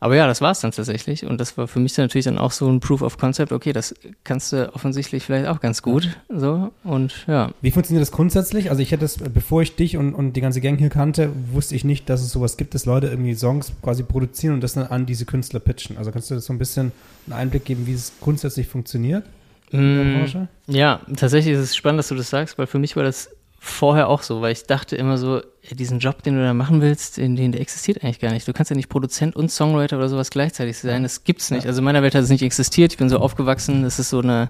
Aber 0.00 0.16
ja, 0.16 0.26
das 0.26 0.40
war 0.40 0.52
es 0.52 0.60
dann 0.60 0.70
tatsächlich 0.70 1.24
und 1.24 1.40
das 1.40 1.56
war 1.58 1.66
für 1.66 1.80
mich 1.80 1.94
dann 1.94 2.04
natürlich 2.04 2.26
dann 2.26 2.38
auch 2.38 2.52
so 2.52 2.68
ein 2.68 2.80
Proof 2.80 3.02
of 3.02 3.18
Concept, 3.18 3.52
okay, 3.52 3.72
das 3.72 3.94
kannst 4.24 4.52
du 4.52 4.72
offensichtlich 4.74 5.24
vielleicht 5.24 5.48
auch 5.48 5.60
ganz 5.60 5.82
gut, 5.82 6.16
so 6.28 6.70
und 6.84 7.26
ja. 7.26 7.50
Wie 7.60 7.70
funktioniert 7.70 8.02
das 8.02 8.12
grundsätzlich? 8.12 8.70
Also 8.70 8.82
ich 8.82 8.92
hätte 8.92 9.02
das, 9.02 9.18
bevor 9.18 9.62
ich 9.62 9.74
dich 9.76 9.96
und, 9.96 10.14
und 10.14 10.34
die 10.34 10.40
ganze 10.40 10.60
Gang 10.60 10.78
hier 10.78 10.90
kannte, 10.90 11.30
wusste 11.52 11.74
ich 11.74 11.84
nicht, 11.84 12.08
dass 12.08 12.22
es 12.22 12.30
sowas 12.30 12.56
gibt, 12.56 12.74
dass 12.74 12.86
Leute 12.86 13.08
irgendwie 13.08 13.34
Songs 13.34 13.72
quasi 13.82 14.02
produzieren 14.02 14.54
und 14.54 14.60
das 14.62 14.74
dann 14.74 14.86
an 14.86 15.06
diese 15.06 15.24
Künstler 15.24 15.60
pitchen. 15.60 15.98
Also 15.98 16.12
kannst 16.12 16.30
du 16.30 16.34
das 16.34 16.44
so 16.44 16.52
ein 16.52 16.58
bisschen 16.58 16.92
einen 17.26 17.34
Einblick 17.34 17.64
geben, 17.64 17.86
wie 17.86 17.94
es 17.94 18.12
grundsätzlich 18.20 18.68
funktioniert 18.68 19.24
in 19.70 20.24
der 20.24 20.38
Mm? 20.40 20.48
Ja, 20.66 21.00
tatsächlich 21.16 21.54
ist 21.54 21.60
es 21.60 21.76
spannend, 21.76 21.98
dass 21.98 22.08
du 22.08 22.14
das 22.14 22.30
sagst, 22.30 22.58
weil 22.58 22.66
für 22.66 22.78
mich 22.78 22.96
war 22.96 23.02
das 23.02 23.30
vorher 23.58 24.08
auch 24.08 24.22
so, 24.22 24.40
weil 24.40 24.52
ich 24.52 24.64
dachte 24.64 24.96
immer 24.96 25.18
so, 25.18 25.42
diesen 25.70 25.98
Job, 25.98 26.22
den 26.22 26.36
du 26.36 26.42
da 26.42 26.54
machen 26.54 26.80
willst, 26.80 27.16
den, 27.16 27.36
den, 27.36 27.52
der 27.52 27.60
existiert 27.60 28.02
eigentlich 28.02 28.20
gar 28.20 28.32
nicht. 28.32 28.46
Du 28.48 28.52
kannst 28.52 28.70
ja 28.70 28.76
nicht 28.76 28.88
Produzent 28.88 29.36
und 29.36 29.50
Songwriter 29.50 29.96
oder 29.96 30.08
sowas 30.08 30.30
gleichzeitig 30.30 30.78
sein. 30.78 31.02
Das 31.02 31.24
gibt's 31.24 31.50
nicht. 31.50 31.66
Also 31.66 31.80
in 31.80 31.84
meiner 31.84 32.02
Welt 32.02 32.14
hat 32.14 32.22
es 32.22 32.30
nicht 32.30 32.42
existiert. 32.42 32.92
Ich 32.92 32.98
bin 32.98 33.08
so 33.08 33.18
aufgewachsen. 33.18 33.82
Das 33.82 33.98
ist 33.98 34.10
so 34.10 34.20
eine 34.20 34.48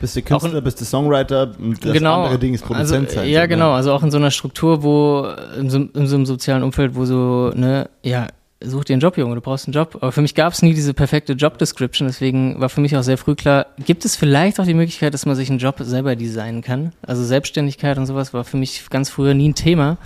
Bist 0.00 0.16
du 0.16 0.22
Künstler, 0.22 0.60
bist 0.60 0.80
du 0.80 0.84
Songwriter 0.84 1.52
und 1.58 1.82
das 1.84 1.92
genau. 1.92 2.24
andere 2.24 2.38
Ding 2.38 2.54
ist 2.54 2.64
Produzent 2.64 3.08
also. 3.08 3.22
Ja, 3.22 3.42
ne? 3.42 3.48
genau. 3.48 3.72
Also 3.72 3.92
auch 3.92 4.02
in 4.02 4.10
so 4.10 4.18
einer 4.18 4.30
Struktur, 4.30 4.82
wo 4.82 5.26
in 5.58 5.70
so, 5.70 5.78
in 5.78 6.06
so 6.06 6.16
einem 6.16 6.26
sozialen 6.26 6.62
Umfeld, 6.62 6.94
wo 6.94 7.04
so, 7.04 7.52
ne, 7.54 7.88
ja, 8.02 8.26
such 8.62 8.84
dir 8.84 8.94
einen 8.94 9.00
Job, 9.00 9.16
Junge, 9.16 9.36
du 9.36 9.40
brauchst 9.40 9.66
einen 9.66 9.74
Job. 9.74 9.96
Aber 10.00 10.12
für 10.12 10.22
mich 10.22 10.34
gab 10.34 10.52
es 10.52 10.62
nie 10.62 10.74
diese 10.74 10.94
perfekte 10.94 11.34
Job-Description, 11.34 12.08
deswegen 12.08 12.60
war 12.60 12.68
für 12.68 12.80
mich 12.80 12.96
auch 12.96 13.02
sehr 13.02 13.18
früh 13.18 13.34
klar, 13.34 13.66
gibt 13.84 14.04
es 14.04 14.16
vielleicht 14.16 14.58
auch 14.58 14.64
die 14.64 14.74
Möglichkeit, 14.74 15.14
dass 15.14 15.26
man 15.26 15.36
sich 15.36 15.50
einen 15.50 15.58
Job 15.58 15.76
selber 15.80 16.16
designen 16.16 16.62
kann? 16.62 16.92
Also 17.02 17.24
Selbstständigkeit 17.24 17.98
und 17.98 18.06
sowas 18.06 18.34
war 18.34 18.44
für 18.44 18.56
mich 18.56 18.88
ganz 18.90 19.10
früher 19.10 19.34
nie 19.34 19.50
ein 19.50 19.54
Thema, 19.54 19.98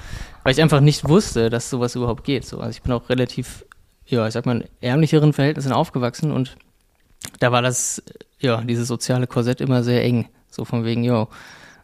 weil 0.43 0.53
ich 0.53 0.62
einfach 0.62 0.81
nicht 0.81 1.09
wusste, 1.09 1.51
dass 1.51 1.71
sowas 1.71 1.95
überhaupt 1.95 2.25
geht. 2.25 2.45
So, 2.45 2.59
also 2.59 2.71
ich 2.71 2.83
bin 2.83 2.93
auch 2.93 3.09
relativ, 3.09 3.65
ja, 4.07 4.27
ich 4.27 4.35
sag 4.35 4.47
mal, 4.47 4.61
in 4.61 4.69
ärmlicheren 4.81 5.33
Verhältnissen 5.33 5.73
aufgewachsen 5.73 6.31
und 6.31 6.57
da 7.38 7.53
war 7.53 7.62
das, 7.62 8.03
ja, 8.41 8.61
dieses 8.61 8.88
soziale 8.88 9.27
Korsett 9.27 9.61
immer 9.61 9.83
sehr 9.83 10.03
eng. 10.03 10.29
So 10.51 10.65
von 10.65 10.85
wegen, 10.85 11.05
yo, 11.05 11.29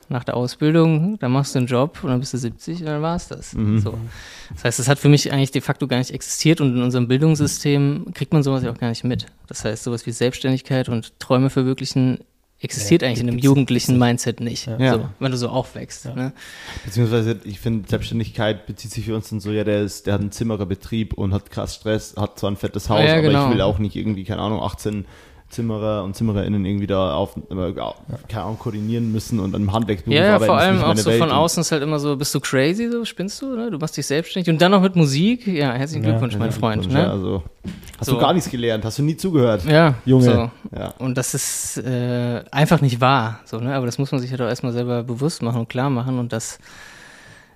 nach 0.09 0.25
der 0.25 0.37
Ausbildung, 0.37 1.19
dann 1.19 1.33
machst 1.33 1.55
du 1.55 1.59
einen 1.59 1.67
Job 1.67 1.99
und 2.03 2.11
dann 2.11 2.21
bist 2.21 2.33
du 2.35 2.39
70 2.39 2.81
und 2.81 2.87
dann 2.87 3.03
war 3.03 3.17
es 3.17 3.29
das. 3.29 3.55
Mhm. 3.55 3.81
So. 3.81 3.99
Das 4.55 4.65
heißt, 4.65 4.81
es 4.81 4.89
hat 4.89 4.99
für 4.99 5.09
mich 5.09 5.33
eigentlich 5.33 5.51
de 5.51 5.61
facto 5.61 5.87
gar 5.87 5.99
nicht 5.99 6.11
existiert 6.11 6.61
und 6.61 6.77
in 6.77 6.83
unserem 6.83 7.09
Bildungssystem 7.09 8.07
kriegt 8.15 8.33
man 8.33 8.43
sowas 8.43 8.63
ja 8.63 8.71
auch 8.71 8.79
gar 8.79 8.89
nicht 8.89 9.05
mit. 9.05 9.27
Das 9.47 9.65
heißt, 9.65 9.85
sowas 9.85 10.07
wie 10.07 10.13
Selbstständigkeit 10.13 10.89
und 10.89 11.19
Träume 11.21 11.51
verwirklichen 11.51 12.19
existiert 12.61 13.03
Ja, 13.03 13.09
eigentlich 13.09 13.21
in 13.21 13.29
einem 13.29 13.39
jugendlichen 13.39 13.99
Mindset 13.99 14.41
nicht. 14.41 14.67
Ja. 14.67 14.95
So, 14.95 15.09
wenn 15.21 15.31
du 15.31 15.39
so 15.39 15.49
aufwächst. 15.49 16.07
Ja. 16.07 16.15
Ne? 16.15 16.33
Beziehungsweise, 16.85 17.39
ich 17.45 17.61
finde, 17.61 17.89
Selbstständigkeit 17.89 18.67
bezieht 18.67 18.91
sich 18.91 19.05
für 19.05 19.15
uns 19.15 19.31
dann 19.31 19.39
so, 19.39 19.53
ja, 19.53 19.63
der 19.63 19.83
ist, 19.83 20.07
der 20.07 20.15
hat 20.15 20.21
einen 20.21 20.33
Zimmererbetrieb 20.33 21.15
und 21.15 21.33
hat 21.33 21.51
krass 21.51 21.77
Stress, 21.77 22.17
hat 22.17 22.39
zwar 22.39 22.51
ein 22.51 22.57
fettes 22.57 22.89
Haus, 22.89 23.05
Ja, 23.05 23.13
aber 23.13 23.23
genau. 23.23 23.47
ich 23.47 23.55
will 23.55 23.61
auch 23.61 23.79
nicht 23.79 23.95
irgendwie, 23.95 24.25
keine 24.25 24.43
Ahnung, 24.43 24.61
18 24.61 25.07
Zimmerer 25.51 26.05
und 26.05 26.15
ZimmererInnen 26.15 26.65
irgendwie 26.67 26.87
da 26.87 27.15
auf, 27.15 27.37
äh, 27.37 27.73
keine 28.29 28.45
Ahnung, 28.45 28.59
koordinieren 28.59 29.11
müssen 29.13 29.41
und 29.41 29.55
an 29.55 29.73
Handwerksberuf 29.73 30.15
Ja, 30.15 30.25
ja, 30.25 30.35
arbeiten. 30.35 30.47
vor 30.47 30.59
ist 30.59 30.65
allem 30.65 30.83
auch 30.83 30.97
so 30.97 31.11
Welt 31.11 31.19
von 31.21 31.31
außen 31.31 31.61
ist 31.63 31.73
halt 31.73 31.83
immer 31.83 31.99
so, 31.99 32.17
bist 32.17 32.35
du 32.35 32.41
crazy, 32.41 32.91
so 32.91 33.05
spinnst 33.07 33.41
du, 33.41 33.57
ne? 33.57 33.71
Du 33.71 33.79
machst 33.79 33.97
dich 33.97 34.07
selbstständig 34.07 34.53
und 34.53 34.61
dann 34.61 34.73
noch 34.73 34.83
mit 34.83 34.95
Musik. 34.95 35.47
Ja, 35.47 35.73
herzlichen 35.73 36.05
Ja, 36.05 36.11
Glückwunsch, 36.11 36.37
mein 36.37 36.53
Freund. 36.53 36.85
Ja, 36.87 36.93
Ne? 36.93 37.11
also, 37.11 37.43
hast 37.99 38.07
So. 38.07 38.15
du 38.17 38.21
gar 38.21 38.35
nichts 38.35 38.51
gelernt, 38.51 38.85
hast 38.85 38.99
du 38.99 39.03
nie 39.03 39.17
zugehört. 39.17 39.65
Ja, 39.65 39.95
Junge. 40.05 40.25
So. 40.25 40.77
Ja. 40.79 40.89
Und 40.99 41.17
das 41.17 41.33
ist 41.35 41.79
äh, 41.79 42.45
einfach 42.51 42.83
nicht 42.83 43.01
wahr. 43.01 43.41
So, 43.47 43.59
ne? 43.59 43.75
Aber 43.75 43.87
das 43.87 43.97
muss 43.99 44.13
man 44.13 44.21
sich 44.21 44.31
halt 44.31 44.43
auch 44.43 44.49
erstmal 44.49 44.73
selber 44.73 45.03
bewusst 45.03 45.43
machen 45.43 45.61
und 45.61 45.69
klar 45.71 45.89
machen. 45.89 46.19
Und 46.19 46.33
das 46.35 46.59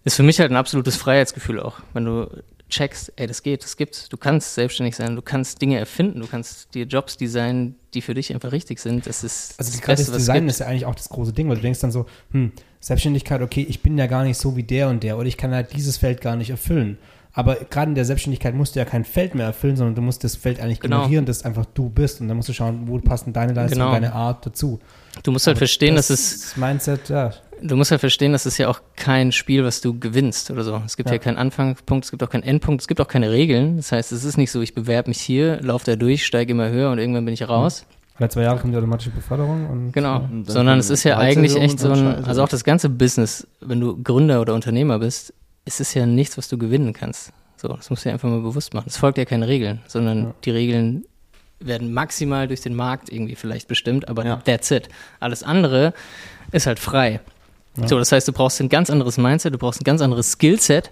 ist 0.05 0.17
für 0.17 0.23
mich 0.23 0.41
halt 0.41 0.51
ein 0.51 0.57
absolutes 0.57 0.97
Freiheitsgefühl 0.97 1.61
auch. 1.61 1.75
Wenn 1.93 2.07
du 2.07 2.27
checkst, 2.73 3.13
ey, 3.17 3.27
das 3.27 3.43
geht, 3.43 3.63
das 3.63 3.77
gibt's. 3.77 4.09
Du 4.09 4.17
kannst 4.17 4.55
selbstständig 4.55 4.97
sein, 4.97 5.15
du 5.15 5.23
kannst 5.23 5.61
Dinge 5.61 5.79
erfinden, 5.79 6.21
du 6.21 6.27
kannst 6.27 6.75
dir 6.75 6.85
Jobs 6.87 7.17
designen, 7.17 7.77
die 7.95 8.01
für 8.01 8.15
dich 8.15 8.33
einfach 8.35 8.51
richtig 8.53 8.79
sind. 8.81 9.07
Das 9.07 9.23
ist 9.23 9.55
Also 9.59 9.71
das 9.73 9.81
gerade 9.81 9.97
das 9.99 10.07
Beste, 10.07 10.13
was 10.13 10.17
es 10.23 10.27
Design 10.27 10.49
ist 10.49 10.61
ja 10.61 10.67
eigentlich 10.67 10.87
auch 10.87 10.95
das 10.95 11.09
große 11.09 11.33
Ding, 11.33 11.49
weil 11.49 11.57
du 11.57 11.63
denkst 11.63 11.81
dann 11.81 11.93
so, 11.93 12.07
hm, 12.33 12.53
Selbstständigkeit, 12.81 13.43
okay, 13.43 13.65
ich 13.69 13.83
bin 13.83 13.97
ja 13.99 14.07
gar 14.07 14.25
nicht 14.25 14.39
so 14.39 14.57
wie 14.57 14.63
der 14.63 14.89
und 14.89 15.03
der 15.03 15.17
oder 15.19 15.27
ich 15.27 15.37
kann 15.37 15.55
halt 15.55 15.73
dieses 15.75 15.99
Feld 15.99 16.21
gar 16.21 16.35
nicht 16.37 16.51
erfüllen. 16.51 16.99
Aber 17.35 17.55
gerade 17.57 17.91
in 17.91 17.95
der 17.95 18.05
Selbstständigkeit 18.05 18.55
musst 18.55 18.75
du 18.75 18.79
ja 18.79 18.85
kein 18.85 19.05
Feld 19.05 19.35
mehr 19.35 19.47
erfüllen, 19.47 19.77
sondern 19.77 19.95
du 19.95 20.03
musst 20.03 20.23
das 20.25 20.37
Feld 20.37 20.61
eigentlich 20.61 20.81
Genau. 20.81 20.99
generieren, 21.03 21.25
das 21.25 21.45
einfach 21.45 21.65
du 21.65 21.89
bist. 21.89 22.21
Und 22.21 22.29
dann 22.29 22.37
musst 22.37 22.49
du 22.51 22.53
schauen, 22.53 22.89
wo 22.89 22.99
passen 22.99 23.33
deine 23.33 23.55
Leistung, 23.55 23.79
Genau. 23.79 23.93
deine 23.93 24.13
Art 24.13 24.45
dazu. 24.45 24.81
Du 25.23 25.33
musst 25.33 25.47
halt 25.47 25.55
Aber 25.55 25.61
verstehen, 25.61 25.95
dass 25.97 26.11
es 26.11 26.41
das 26.43 26.57
Mindset, 26.59 27.09
ja. 27.09 27.31
Du 27.63 27.77
musst 27.77 27.91
halt 27.93 28.01
verstehen, 28.01 28.33
das 28.33 28.45
ist 28.47 28.59
ja 28.59 28.69
auch 28.69 28.81
kein 28.97 29.31
Spiel, 29.33 29.65
was 29.65 29.81
du 29.81 29.99
gewinnst 29.99 30.51
oder 30.51 30.65
so. 30.65 30.83
Es 30.85 30.97
gibt 30.97 31.09
ja, 31.11 31.15
Ja. 31.15 31.19
keinen 31.21 31.37
Anfangspunkt, 31.39 32.05
es 32.07 32.11
gibt 32.11 32.23
auch 32.23 32.31
keinen 32.31 32.43
Endpunkt, 32.43 32.81
es 32.83 32.89
gibt 32.89 33.01
auch 33.01 33.09
keine 33.09 33.31
Regeln. 33.31 33.77
Das 33.77 33.93
heißt, 33.93 34.11
es 34.13 34.25
ist 34.25 34.37
nicht 34.37 34.51
so, 34.51 34.61
ich 34.61 34.75
bewerbe 34.75 35.11
mich 35.11 35.21
hier, 35.21 35.61
laufe 35.63 35.85
da 35.87 35.97
durch, 35.97 36.27
steige 36.27 36.53
immer 36.53 36.69
höher 36.71 36.91
und 36.91 36.99
irgendwann 36.99 37.25
bin 37.25 37.35
ich 37.35 37.49
raus. 37.49 37.87
Alle 38.19 38.29
zwei 38.29 38.43
Jahre 38.43 38.59
kommt 38.61 38.73
die 38.75 38.77
automatische 38.79 39.11
Beförderung 39.11 39.69
und 39.71 39.93
Genau. 39.93 40.21
Und 40.31 40.51
Sondern 40.51 40.79
es 40.79 40.91
ist 40.91 41.05
ja 41.05 41.19
eigentlich 41.19 41.57
echt 41.57 41.79
so 41.79 41.91
ein, 41.93 42.25
also 42.25 42.43
auch 42.43 42.49
das 42.49 42.63
ganze 42.65 42.89
Business, 42.89 43.47
wenn 43.61 43.81
du 43.81 44.01
Gründer 44.03 44.41
oder 44.41 44.55
Unternehmer 44.55 44.99
bist, 44.99 45.33
ist 45.65 45.81
es 45.81 45.95
ja 45.95 46.05
nichts, 46.05 46.37
was 46.37 46.49
du 46.49 46.59
gewinnen 46.59 46.93
kannst. 46.93 47.33
So, 47.57 47.69
das 47.69 47.91
musst 47.91 48.05
du 48.05 48.09
dir 48.09 48.15
einfach 48.15 48.29
mal 48.29 48.41
bewusst 48.41 48.75
machen. 48.75 48.87
Es 48.89 48.97
folgt 48.97 49.19
ja 49.19 49.25
keine 49.25 49.47
Regeln, 49.47 49.81
sondern 49.87 50.19
Ja. 50.25 50.35
die 50.45 50.51
Regeln 50.51 51.05
werden 51.61 51.93
maximal 51.93 52.49
durch 52.49 52.61
den 52.61 52.75
Markt 52.75 53.09
irgendwie 53.11 53.37
vielleicht 53.37 53.69
bestimmt, 53.69 54.09
aber 54.09 54.25
Ja. 54.27 54.37
that's 54.45 54.71
it. 54.73 54.89
Alles 55.21 55.45
andere 55.45 55.95
ist 56.51 56.67
halt 56.67 56.81
frei. 56.81 57.21
Ja. 57.77 57.89
So, 57.89 57.99
das 57.99 58.13
heißt, 58.13 58.29
du 58.29 58.33
brauchst 58.33 58.61
ein 58.61 58.69
ganz 58.69 58.91
anderes 58.91 59.19
Mindset, 59.19 59.55
du 59.55 59.59
brauchst 59.59 59.81
ein 59.81 59.85
ganz 59.85 60.03
anderes 60.03 60.33
Skillset, 60.33 60.91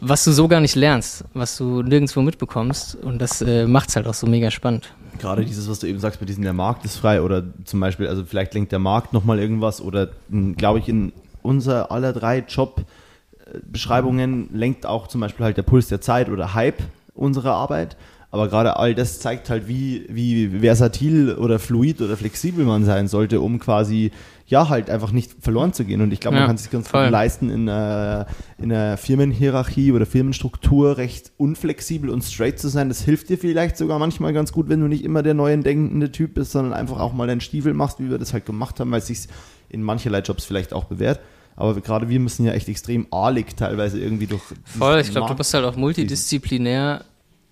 was 0.00 0.24
du 0.24 0.32
so 0.32 0.48
gar 0.48 0.60
nicht 0.60 0.74
lernst, 0.74 1.24
was 1.34 1.56
du 1.56 1.82
nirgendwo 1.82 2.22
mitbekommst 2.22 2.96
und 2.96 3.20
das 3.20 3.42
äh, 3.42 3.66
macht's 3.66 3.96
halt 3.96 4.06
auch 4.06 4.14
so 4.14 4.26
mega 4.26 4.50
spannend. 4.50 4.92
Gerade 5.18 5.44
dieses, 5.44 5.68
was 5.68 5.80
du 5.80 5.86
eben 5.86 5.98
sagst, 5.98 6.20
mit 6.20 6.28
diesem, 6.28 6.44
der 6.44 6.52
Markt 6.52 6.84
ist 6.84 6.96
frei 6.96 7.22
oder 7.22 7.42
zum 7.64 7.80
Beispiel, 7.80 8.08
also 8.08 8.24
vielleicht 8.24 8.54
lenkt 8.54 8.72
der 8.72 8.78
Markt 8.78 9.12
nochmal 9.12 9.38
irgendwas 9.38 9.80
oder 9.80 10.10
glaube 10.56 10.80
ich 10.80 10.88
in 10.88 11.12
unser 11.42 11.90
aller 11.90 12.12
drei 12.12 12.44
Jobbeschreibungen 12.46 14.50
lenkt 14.52 14.86
auch 14.86 15.08
zum 15.08 15.20
Beispiel 15.20 15.46
halt 15.46 15.56
der 15.56 15.62
Puls 15.62 15.88
der 15.88 16.00
Zeit 16.00 16.28
oder 16.28 16.54
Hype 16.54 16.82
unserer 17.14 17.54
Arbeit. 17.54 17.96
Aber 18.30 18.48
gerade 18.48 18.76
all 18.76 18.94
das 18.94 19.20
zeigt 19.20 19.48
halt, 19.48 19.68
wie, 19.68 20.06
wie 20.10 20.60
versatil 20.60 21.34
oder 21.34 21.58
fluid 21.58 22.02
oder 22.02 22.16
flexibel 22.16 22.64
man 22.64 22.84
sein 22.84 23.08
sollte, 23.08 23.40
um 23.40 23.58
quasi, 23.58 24.10
ja, 24.48 24.70
halt 24.70 24.88
einfach 24.88 25.12
nicht 25.12 25.36
verloren 25.40 25.74
zu 25.74 25.84
gehen. 25.84 26.00
Und 26.00 26.10
ich 26.10 26.20
glaube, 26.20 26.36
man 26.36 26.44
Ja, 26.44 26.46
kann 26.46 26.56
sich 26.56 26.70
ganz 26.70 26.88
voll. 26.88 27.04
gut 27.04 27.12
leisten, 27.12 27.50
in 27.50 27.68
einer, 27.68 28.26
in 28.56 28.72
einer 28.72 28.96
Firmenhierarchie 28.96 29.92
oder 29.92 30.06
Firmenstruktur 30.06 30.96
recht 30.96 31.32
unflexibel 31.36 32.08
und 32.08 32.24
straight 32.24 32.58
zu 32.58 32.68
sein. 32.68 32.88
Das 32.88 33.02
hilft 33.02 33.28
dir 33.28 33.36
vielleicht 33.38 33.76
sogar 33.76 33.98
manchmal 33.98 34.32
ganz 34.32 34.50
gut, 34.50 34.70
wenn 34.70 34.80
du 34.80 34.88
nicht 34.88 35.04
immer 35.04 35.22
der 35.22 35.34
neuen 35.34 35.62
denkende 35.62 36.10
Typ 36.10 36.32
bist, 36.34 36.52
sondern 36.52 36.72
einfach 36.72 36.98
auch 36.98 37.12
mal 37.12 37.26
deinen 37.26 37.42
Stiefel 37.42 37.74
machst, 37.74 38.00
wie 38.00 38.08
wir 38.10 38.16
das 38.18 38.32
halt 38.32 38.46
gemacht 38.46 38.80
haben, 38.80 38.90
weil 38.90 39.00
es 39.00 39.06
sich 39.08 39.28
in 39.68 39.82
mancherlei 39.82 40.20
Jobs 40.20 40.46
vielleicht 40.46 40.72
auch 40.72 40.84
bewährt. 40.84 41.20
Aber 41.54 41.78
gerade 41.80 42.08
wir 42.08 42.18
müssen 42.20 42.46
ja 42.46 42.52
echt 42.52 42.68
extrem 42.68 43.06
ahlig 43.10 43.54
teilweise 43.56 44.00
irgendwie 44.00 44.28
durch. 44.28 44.42
Voll, 44.64 45.00
ich 45.00 45.10
glaube, 45.10 45.28
du 45.28 45.34
musst 45.34 45.52
halt 45.52 45.64
auch 45.66 45.76
multidisziplinär 45.76 47.04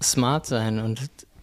smart 0.02 0.46
sein 0.46 0.78
und 0.78 1.00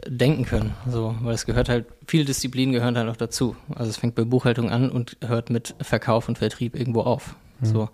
denken 0.08 0.46
können. 0.46 0.74
So, 0.88 1.16
weil 1.22 1.34
es 1.34 1.46
gehört 1.46 1.70
halt, 1.70 1.86
viele 2.08 2.26
Disziplinen 2.26 2.74
gehören 2.74 2.98
halt 2.98 3.10
auch 3.10 3.18
dazu. 3.18 3.56
Also 3.76 3.90
es 3.90 3.98
fängt 3.98 4.16
bei 4.16 4.24
Buchhaltung 4.24 4.70
an 4.70 4.90
und 4.90 5.18
hört 5.26 5.50
mit 5.50 5.76
Verkauf 5.82 6.28
und 6.30 6.38
Vertrieb 6.38 6.76
irgendwo 6.76 7.02
auf. 7.02 7.36
So. 7.62 7.90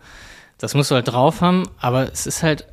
Das 0.58 0.74
musst 0.74 0.92
du 0.92 0.96
halt 0.96 1.08
drauf 1.08 1.42
haben, 1.42 1.70
aber 1.80 2.12
es 2.12 2.28
ist 2.28 2.44
halt, 2.44 2.68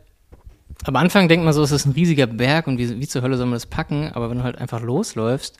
am 0.84 0.96
Anfang 0.96 1.28
denkt 1.28 1.44
man 1.44 1.52
so, 1.52 1.62
es 1.62 1.70
ist 1.70 1.86
ein 1.86 1.92
riesiger 1.92 2.26
Berg 2.26 2.66
und 2.66 2.78
wie, 2.78 2.98
wie 3.00 3.06
zur 3.06 3.22
Hölle 3.22 3.36
soll 3.36 3.46
man 3.46 3.54
das 3.54 3.66
packen, 3.66 4.10
aber 4.12 4.30
wenn 4.30 4.38
du 4.38 4.44
halt 4.44 4.58
einfach 4.58 4.80
losläufst, 4.80 5.56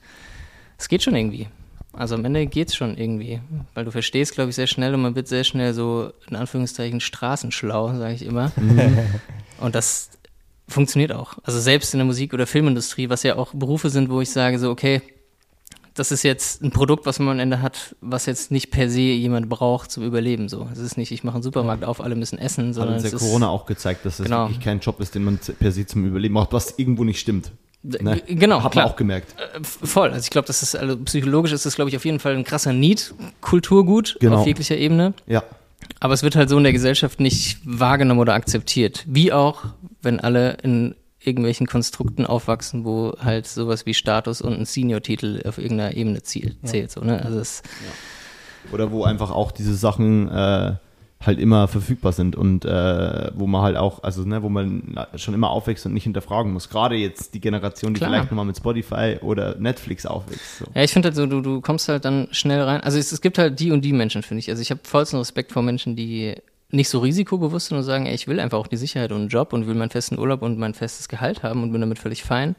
es 0.79 0.89
geht 0.89 1.03
schon 1.03 1.15
irgendwie. 1.15 1.49
Also 1.93 2.15
am 2.15 2.25
Ende 2.25 2.47
geht's 2.47 2.75
schon 2.75 2.99
irgendwie, 2.99 3.41
weil 3.75 3.85
du 3.85 3.91
verstehst, 3.91 4.35
glaube 4.35 4.51
ich, 4.51 4.57
sehr 4.57 4.67
schnell 4.67 4.95
und 4.95 5.03
man 5.03 5.15
wird 5.15 5.29
sehr 5.29 5.45
schnell 5.45 5.73
so, 5.73 6.13
in 6.29 6.37
Anführungszeichen, 6.37 7.01
straßenschlau, 7.01 7.95
sage 7.95 8.15
ich 8.15 8.25
immer. 8.27 8.53
Und 9.61 9.75
das 9.75 10.11
funktioniert 10.69 11.13
auch. 11.13 11.35
Also 11.43 11.61
selbst 11.61 11.95
in 11.95 11.99
der 11.99 12.07
Musik- 12.07 12.35
oder 12.35 12.47
Filmindustrie, 12.47 13.09
was 13.09 13.23
ja 13.23 13.37
auch 13.37 13.53
Berufe 13.55 13.91
sind, 13.91 14.11
wo 14.11 14.21
ich 14.21 14.31
sage 14.31 14.59
so, 14.59 14.71
okay, 14.71 15.01
das 15.95 16.13
ist 16.13 16.23
jetzt 16.25 16.63
ein 16.63 16.71
Produkt, 16.73 17.07
was 17.07 17.19
man 17.19 17.29
am 17.37 17.39
Ende 17.41 17.63
hat, 17.63 17.97
was 18.03 18.27
jetzt 18.27 18.51
nicht 18.51 18.71
per 18.71 18.91
se 18.91 19.01
jemand 19.01 19.49
braucht 19.49 19.91
zum 19.91 20.03
Überleben. 20.05 20.49
So, 20.51 20.69
es 20.71 20.79
ist 20.79 20.99
nicht, 20.99 21.11
ich 21.11 21.25
mache 21.25 21.37
einen 21.37 21.43
Supermarkt 21.43 21.85
auf, 21.85 22.03
alle 22.03 22.17
müssen 22.17 22.39
essen, 22.39 22.69
Hat 22.69 22.75
sondern 22.75 22.95
uns 22.97 23.05
es 23.05 23.13
ja 23.13 23.19
Corona 23.19 23.49
auch 23.49 23.65
gezeigt, 23.65 24.05
dass 24.05 24.19
das 24.19 24.27
Genau. 24.27 24.45
wirklich 24.49 24.61
kein 24.61 24.81
Job 24.81 25.01
ist, 25.01 25.15
den 25.15 25.25
man 25.25 25.39
per 25.59 25.73
se 25.73 25.87
zum 25.87 26.05
Überleben 26.05 26.35
macht, 26.35 26.53
was 26.53 26.75
irgendwo 26.79 27.05
nicht 27.05 27.19
stimmt. 27.19 27.53
Ne? 27.83 28.21
Genau, 28.27 28.63
Hat 28.63 28.73
klar. 28.73 28.85
man 28.87 28.93
auch 28.93 28.97
gemerkt. 28.97 29.35
Äh, 29.39 29.61
Voll. 29.63 30.11
Also 30.11 30.25
ich 30.25 30.31
glaube, 30.31 30.47
das 30.49 30.63
ist 30.63 30.75
also 30.75 30.97
psychologisch 31.05 31.53
ist 31.53 31.65
das, 31.65 31.77
glaube 31.77 31.89
ich, 31.89 31.97
auf 31.97 32.05
jeden 32.05 32.19
Fall 32.19 32.35
ein 32.37 32.45
krasser 32.45 32.73
Need, 32.73 33.15
Kulturgut 33.41 34.17
Genau. 34.21 34.39
auf 34.41 34.47
jeglicher 34.47 34.77
Ebene. 34.77 35.15
Ja. 35.27 35.45
Aber 36.01 36.15
es 36.15 36.23
wird 36.23 36.37
halt 36.37 36.49
so 36.49 36.59
in 36.59 36.65
der 36.65 36.73
Gesellschaft 36.73 37.21
nicht 37.21 37.59
wahrgenommen 37.65 38.21
oder 38.21 38.35
akzeptiert. 38.35 39.05
Wie 39.07 39.33
auch, 39.33 39.65
wenn 40.03 40.21
alle 40.21 40.59
in 40.63 40.95
irgendwelchen 41.21 41.67
Konstrukten 41.67 42.25
aufwachsen, 42.25 42.85
wo 42.85 43.15
halt 43.19 43.47
sowas 43.47 43.87
wie 43.87 43.95
Status 43.95 44.41
und 44.41 44.59
ein 44.59 44.65
Senior-Titel 44.65 45.43
auf 45.47 45.59
irgendeiner 45.59 45.97
Ebene 45.97 46.23
zielt, 46.23 46.57
zählt. 46.67 46.91
So, 46.91 47.01
ne? 47.01 47.25
Also 47.25 47.39
es, 47.41 47.63
Oder 48.73 48.91
wo 48.91 49.05
einfach 49.05 49.31
auch 49.31 49.51
diese 49.51 49.75
Sachen 49.75 50.29
äh, 50.29 50.75
halt 51.27 51.39
immer 51.39 51.69
verfügbar 51.69 52.13
sind 52.13 52.37
und 52.37 52.65
äh, 52.65 53.31
wo 53.35 53.47
man 53.47 53.63
halt 53.63 53.77
auch, 53.77 54.03
also 54.03 54.23
ne, 54.23 54.43
wo 54.43 54.49
man 54.49 54.99
schon 55.17 55.35
immer 55.35 55.51
aufwächst 55.51 55.87
und 55.87 55.93
nicht 55.93 56.05
hinterfragen 56.05 56.53
muss. 56.53 56.69
Gerade 56.69 56.97
jetzt 56.97 57.35
die 57.35 57.41
Generation, 57.41 57.95
die 57.95 57.99
Klar. 57.99 58.11
vielleicht 58.11 58.31
nochmal 58.31 58.45
mit 58.45 58.57
Spotify 58.57 59.19
oder 59.21 59.57
Netflix 59.59 60.07
aufwächst. 60.07 60.59
So. 60.59 60.67
ja, 60.75 60.83
ich 60.83 60.93
finde 60.93 61.09
halt 61.09 61.17
so, 61.17 61.27
du, 61.27 61.41
du 61.41 61.61
kommst 61.61 61.89
halt 61.89 62.05
dann 62.05 62.29
schnell 62.31 62.63
rein. 62.63 62.81
Also 62.81 62.99
es, 62.99 63.13
es 63.13 63.21
gibt 63.21 63.39
halt 63.39 63.59
die 63.61 63.73
und 63.73 63.83
die 63.83 63.93
Menschen, 63.93 64.23
finde 64.23 64.41
ich. 64.41 64.51
Also 64.51 64.63
ich 64.63 64.71
habe 64.71 64.81
vollsten 64.85 65.19
Respekt 65.19 65.53
vor 65.53 65.63
Menschen, 65.63 65.97
die 65.97 66.35
nicht 66.71 66.89
so 66.89 66.99
risikobewusst 66.99 67.69
sind 67.69 67.77
und 67.77 67.85
sagen, 67.85 68.07
ey, 68.07 68.15
ich 68.15 68.29
will 68.29 68.41
einfach 68.41 68.59
auch 68.59 68.67
die 68.67 68.77
Sicherheit 68.77 69.13
und 69.13 69.21
einen 69.21 69.29
Job 69.29 69.53
und 69.53 69.67
will 69.67 69.75
meinen 69.75 69.91
festen 69.91 70.19
Urlaub 70.19 70.43
und 70.43 70.59
mein 70.59 70.75
festes 70.75 71.09
Gehalt 71.09 71.43
haben 71.43 71.63
und 71.63 71.73
bin 71.73 71.81
damit 71.81 71.99
völlig 71.99 72.25
fein. 72.25 72.57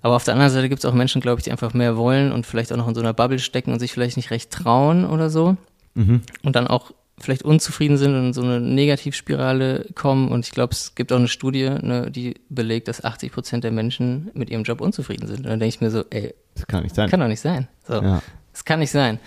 Aber 0.00 0.16
auf 0.16 0.24
der 0.24 0.34
anderen 0.34 0.52
Seite 0.52 0.68
gibt 0.68 0.78
es 0.78 0.84
auch 0.84 0.94
Menschen, 0.94 1.20
glaube 1.20 1.40
ich, 1.40 1.44
die 1.44 1.50
einfach 1.50 1.74
mehr 1.74 1.96
wollen 1.96 2.32
und 2.32 2.46
vielleicht 2.46 2.72
auch 2.72 2.76
noch 2.76 2.88
in 2.88 2.94
so 2.94 3.00
einer 3.00 3.14
Bubble 3.14 3.38
stecken 3.38 3.72
und 3.72 3.80
sich 3.80 3.92
vielleicht 3.92 4.16
nicht 4.16 4.30
recht 4.30 4.50
trauen 4.50 5.04
oder 5.04 5.28
so. 5.28 5.56
Mhm. 5.94 6.22
Und 6.42 6.56
dann 6.56 6.68
auch 6.68 6.92
vielleicht 7.20 7.42
unzufrieden 7.42 7.96
sind 7.96 8.14
und 8.14 8.26
in 8.26 8.32
so 8.32 8.42
eine 8.42 8.60
Negativspirale 8.60 9.86
kommen. 9.94 10.28
Und 10.28 10.46
ich 10.46 10.52
glaube, 10.52 10.72
es 10.72 10.94
gibt 10.94 11.12
auch 11.12 11.18
eine 11.18 11.28
Studie, 11.28 11.68
ne, 11.68 12.10
die 12.10 12.34
belegt, 12.48 12.88
dass 12.88 13.04
80 13.04 13.32
Prozent 13.32 13.64
der 13.64 13.72
Menschen 13.72 14.30
mit 14.34 14.50
ihrem 14.50 14.62
Job 14.62 14.80
unzufrieden 14.80 15.26
sind. 15.26 15.38
Und 15.40 15.46
dann 15.46 15.60
denke 15.60 15.74
ich 15.74 15.80
mir 15.80 15.90
so, 15.90 16.04
ey, 16.10 16.34
Das 16.54 16.66
kann 16.66 16.82
nicht 16.82 16.94
sein. 16.94 17.08
kann 17.10 17.20
doch 17.20 17.28
nicht 17.28 17.40
sein. 17.40 17.68
So. 17.86 17.94
ja. 17.94 18.22
Das 18.52 18.64
kann 18.64 18.80
nicht 18.80 18.90
sein. 18.90 19.18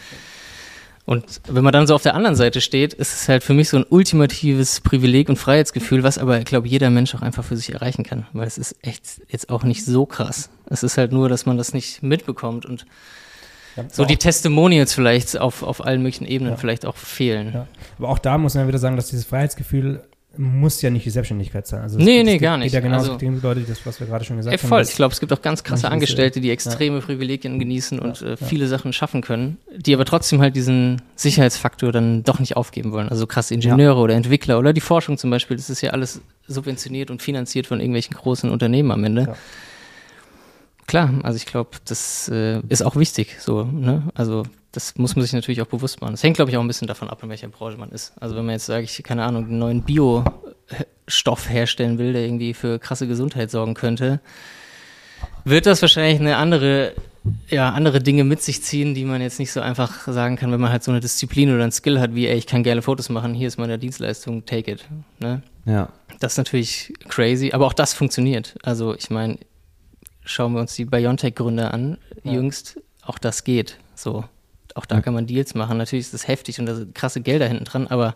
Und 1.06 1.42
wenn 1.48 1.64
man 1.64 1.74
dann 1.74 1.88
so 1.88 1.96
auf 1.96 2.04
der 2.04 2.14
anderen 2.16 2.36
Seite 2.36 2.62
steht, 2.62 2.94
ist 2.94 3.14
es 3.14 3.28
halt 3.28 3.44
für 3.44 3.54
mich 3.54 3.70
so 3.70 3.78
ein 3.78 3.86
ultimatives 3.90 4.82
Privileg 4.82 5.30
und 5.30 5.38
Freiheitsgefühl, 5.38 6.04
was 6.04 6.18
aber, 6.18 6.40
ich 6.40 6.46
glaube, 6.46 6.68
jeder 6.68 6.90
Mensch 6.90 7.16
auch 7.16 7.22
einfach 7.22 7.44
für 7.44 7.58
sich 7.58 7.74
erreichen 7.74 8.04
kann. 8.04 8.28
Weil 8.34 8.48
es 8.48 8.58
ist 8.58 8.76
echt 8.82 9.22
jetzt 9.30 9.50
auch 9.50 9.64
nicht 9.64 9.84
so 9.84 10.06
krass. 10.06 10.50
Es 10.68 10.84
ist 10.84 10.98
halt 10.98 11.12
nur, 11.12 11.28
dass 11.28 11.46
man 11.46 11.58
das 11.58 11.74
nicht 11.74 12.04
mitbekommt 12.04 12.66
und 12.66 12.86
Ja, 13.78 13.84
so 13.90 14.06
die 14.06 14.18
Testimonials 14.18 14.94
vielleicht 14.94 15.38
auf, 15.40 15.64
auf 15.64 15.86
allen 15.86 16.02
möglichen 16.02 16.26
Ebenen 16.26 16.54
Ja. 16.54 16.58
vielleicht 16.58 16.86
auch 16.86 16.96
fehlen. 16.98 17.52
Ja. 17.54 17.68
Aber 17.98 18.10
auch 18.10 18.20
da 18.20 18.38
muss 18.38 18.56
man 18.56 18.68
wieder 18.68 18.80
sagen, 18.80 18.96
dass 18.98 19.08
dieses 19.10 19.26
Freiheitsgefühl 19.26 20.02
muss 20.38 20.82
ja 20.82 20.90
nicht 20.90 21.06
die 21.06 21.10
Selbstständigkeit 21.10 21.68
sein. 21.68 21.82
Also 21.82 22.00
es 22.00 22.06
Nee, 22.06 22.18
gibt- 22.20 22.26
nee, 22.26 22.36
es 22.38 22.42
gar 22.42 22.54
gibt, 22.56 22.64
nicht. 22.64 22.72
Geht 22.72 22.84
ja 22.84 22.90
genauso 22.90 23.14
Also- 23.14 23.18
die 23.20 23.28
Leute, 23.42 23.62
das, 23.68 23.86
was 23.86 24.00
wir 24.00 24.08
gerade 24.08 24.24
schon 24.24 24.38
gesagt 24.38 24.54
Ey, 24.54 24.60
haben. 24.60 24.70
voll. 24.70 24.82
Ich 24.82 24.96
glaube, 24.96 25.14
es 25.14 25.20
gibt 25.20 25.34
auch 25.34 25.42
ganz 25.42 25.62
krasse 25.66 25.90
Angestellte, 25.92 26.40
die 26.40 26.48
ja. 26.48 26.54
extreme 26.54 27.02
Privilegien 27.02 27.60
genießen 27.60 28.00
und 28.00 28.22
äh, 28.22 28.38
viele 28.38 28.68
Sachen 28.68 28.94
schaffen 28.94 29.22
können, 29.22 29.58
die 29.76 29.94
aber 29.94 30.06
trotzdem 30.06 30.40
halt 30.40 30.56
diesen 30.56 31.02
Sicherheitsfaktor 31.18 31.92
dann 31.92 32.24
doch 32.24 32.40
nicht 32.40 32.56
aufgeben 32.56 32.94
wollen. 32.94 33.10
Also 33.10 33.28
krasse 33.28 33.54
Ingenieure 33.54 34.00
oder 34.00 34.14
Entwickler 34.16 34.58
oder 34.58 34.72
die 34.72 34.80
Forschung 34.80 35.18
zum 35.18 35.30
Beispiel, 35.32 35.58
das 35.58 35.70
ist 35.70 35.82
ja 35.82 35.90
alles 35.92 36.22
subventioniert 36.48 37.12
und 37.12 37.22
finanziert 37.22 37.68
von 37.68 37.82
irgendwelchen 37.82 38.16
großen 38.16 38.50
Unternehmen 38.50 38.92
am 38.92 39.04
Ende. 39.04 39.36
Klar, 40.88 41.14
also 41.24 41.38
ich 41.38 41.46
glaube, 41.46 41.72
das 41.86 42.30
äh, 42.30 42.60
ist 42.68 42.82
auch 42.82 42.96
wichtig. 42.96 43.38
So, 43.40 43.64
ne? 43.64 44.10
Also 44.14 44.44
das 44.72 44.98
muss 44.98 45.16
man 45.16 45.24
sich 45.24 45.34
natürlich 45.34 45.62
auch 45.62 45.68
bewusst 45.68 46.02
machen. 46.02 46.14
Das 46.14 46.24
hängt, 46.24 46.38
glaube 46.38 46.52
ich, 46.52 46.58
auch 46.58 46.62
ein 46.62 46.68
bisschen 46.68 46.88
davon 46.88 47.10
ab, 47.10 47.22
in 47.24 47.30
welcher 47.30 47.48
Branche 47.50 47.78
man 47.78 47.90
ist. 47.90 48.14
Also 48.20 48.36
wenn 48.36 48.46
man 48.46 48.54
jetzt, 48.54 48.66
sage 48.66 48.84
ich, 48.84 49.04
keine 49.04 49.24
Ahnung, 49.24 49.46
einen 49.46 49.60
neuen 49.60 49.84
Biostoff 49.84 51.50
herstellen 51.50 51.98
will, 51.98 52.14
der 52.14 52.24
irgendwie 52.24 52.54
für 52.54 52.80
krasse 52.80 53.08
Gesundheit 53.08 53.52
sorgen 53.52 53.74
könnte, 53.74 54.22
wird 55.44 55.66
das 55.66 55.82
wahrscheinlich 55.82 56.20
eine 56.20 56.38
andere, 56.38 56.94
ja, 57.50 57.70
andere 57.70 58.02
Dinge 58.02 58.24
mit 58.24 58.42
sich 58.42 58.64
ziehen, 58.64 58.96
die 58.96 59.04
man 59.04 59.22
jetzt 59.22 59.40
nicht 59.40 59.52
so 59.52 59.60
einfach 59.60 60.08
sagen 60.08 60.38
kann, 60.38 60.52
wenn 60.52 60.62
man 60.62 60.72
halt 60.72 60.84
so 60.84 60.92
eine 60.92 61.00
Disziplin 61.00 61.54
oder 61.54 61.64
ein 61.64 61.72
Skill 61.72 62.00
hat, 62.00 62.16
wie, 62.16 62.28
ey, 62.28 62.38
ich 62.38 62.48
kann 62.48 62.64
geile 62.64 62.82
Fotos 62.82 63.10
machen, 63.10 63.34
hier 63.34 63.48
ist 63.48 63.58
meine 63.58 63.78
Dienstleistung, 63.78 64.46
take 64.46 64.72
it. 64.72 64.86
Ne? 65.20 65.44
Ja. 65.66 65.90
Das 66.20 66.34
ist 66.34 66.38
natürlich 66.38 66.94
crazy, 67.10 67.52
aber 67.52 67.66
auch 67.66 67.74
das 67.74 67.94
funktioniert. 67.94 68.56
Also 68.64 68.96
ich 68.96 69.10
meine, 69.10 69.38
schauen 70.32 70.54
wir 70.54 70.62
uns 70.62 70.76
die 70.76 70.86
Biontech-Gründer 70.86 71.74
an, 71.74 71.98
Ja. 72.24 72.34
jüngst, 72.34 72.80
auch 73.06 73.18
das 73.20 73.44
geht. 73.44 73.78
So, 73.96 74.24
auch 74.76 74.86
da 74.86 75.02
kann 75.02 75.14
man 75.14 75.28
Deals 75.28 75.54
machen. 75.56 75.78
Natürlich 75.78 76.06
ist 76.06 76.14
das 76.14 76.28
heftig 76.28 76.60
und 76.60 76.66
da 76.66 76.76
sind 76.76 76.96
krasse 76.96 77.22
Gelder 77.22 77.48
hinten 77.48 77.66
dran, 77.66 77.88
aber 77.88 78.16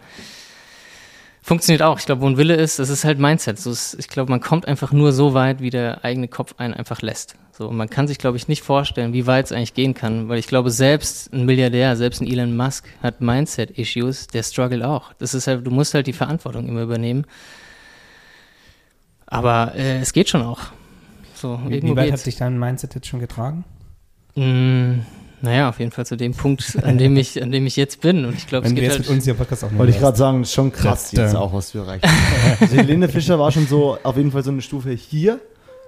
funktioniert 1.41 1.81
auch. 1.83 1.99
Ich 1.99 2.05
glaube, 2.05 2.21
wo 2.21 2.27
ein 2.27 2.37
Wille 2.37 2.55
ist, 2.55 2.79
das 2.79 2.89
ist 2.89 3.03
halt 3.03 3.19
Mindset. 3.19 3.59
So 3.59 3.71
ist, 3.71 3.95
ich 3.99 4.07
glaube, 4.07 4.31
man 4.31 4.41
kommt 4.41 4.67
einfach 4.67 4.91
nur 4.91 5.11
so 5.11 5.33
weit, 5.33 5.59
wie 5.61 5.69
der 5.69 6.03
eigene 6.03 6.27
Kopf 6.27 6.55
einen 6.57 6.73
einfach 6.73 7.01
lässt. 7.01 7.35
So, 7.51 7.67
und 7.69 7.77
man 7.77 7.89
kann 7.89 8.07
sich, 8.07 8.17
glaube 8.17 8.35
ich, 8.35 8.47
nicht 8.49 8.63
vorstellen, 8.63 9.13
wie 9.13 9.27
weit 9.27 9.45
es 9.45 9.51
eigentlich 9.51 9.73
gehen 9.73 9.93
kann, 9.93 10.27
weil 10.27 10.39
ich 10.39 10.47
glaube, 10.47 10.71
selbst 10.71 11.31
ein 11.33 11.45
Milliardär, 11.45 11.95
selbst 11.95 12.21
ein 12.21 12.27
Elon 12.27 12.55
Musk 12.57 12.85
hat 13.01 13.21
Mindset-Issues, 13.21 14.27
der 14.27 14.43
struggelt 14.43 14.83
auch. 14.83 15.13
Das 15.19 15.33
ist 15.33 15.47
halt, 15.47 15.65
du 15.65 15.71
musst 15.71 15.93
halt 15.93 16.07
die 16.07 16.13
Verantwortung 16.13 16.67
immer 16.67 16.81
übernehmen. 16.81 17.25
Aber 19.25 19.73
äh, 19.75 19.99
es 19.99 20.13
geht 20.13 20.29
schon 20.29 20.41
auch. 20.41 20.59
So, 21.35 21.59
Wie, 21.67 21.81
wie 21.83 21.89
weit 21.95 21.97
hat 22.05 22.05
geht's. 22.11 22.23
sich 22.23 22.35
dein 22.37 22.57
Mindset 22.57 22.95
jetzt 22.95 23.07
schon 23.07 23.19
getragen? 23.19 23.63
Mm, 24.35 24.99
naja, 25.41 25.69
auf 25.69 25.79
jeden 25.79 25.91
Fall 25.91 26.05
zu 26.05 26.15
dem 26.17 26.33
Punkt, 26.33 26.77
an 26.83 26.97
dem 26.97 27.15
ich, 27.17 27.41
an 27.41 27.51
dem 27.51 27.65
ich 27.67 27.75
jetzt 27.75 28.01
bin. 28.01 28.25
Und 28.25 28.35
ich 28.35 28.47
glaube, 28.47 28.67
es 28.67 28.73
geht 28.73 28.83
jetzt 28.83 28.91
halt. 28.93 29.01
mit 29.01 29.09
uns 29.09 29.25
hier 29.25 29.33
Podcast 29.33 29.63
aufnehmen 29.63 29.79
Wollte 29.79 29.91
ich 29.93 29.99
gerade 29.99 30.17
sagen, 30.17 30.39
das 30.41 30.49
ist 30.49 30.55
schon 30.55 30.71
krass 30.71 31.11
Da, 31.11 31.17
da. 31.17 31.23
jetzt 31.27 31.35
auch, 31.35 31.53
was 31.53 31.71
du 31.71 31.79
erreicht 31.79 32.05
hast. 32.05 32.61
Also 32.61 32.75
Helene 32.75 33.09
Fischer 33.09 33.37
war 33.39 33.51
schon 33.51 33.67
so 33.67 33.97
auf 34.03 34.17
jeden 34.17 34.31
Fall 34.31 34.43
so 34.43 34.51
eine 34.51 34.61
Stufe 34.61 34.91
hier, 34.91 35.39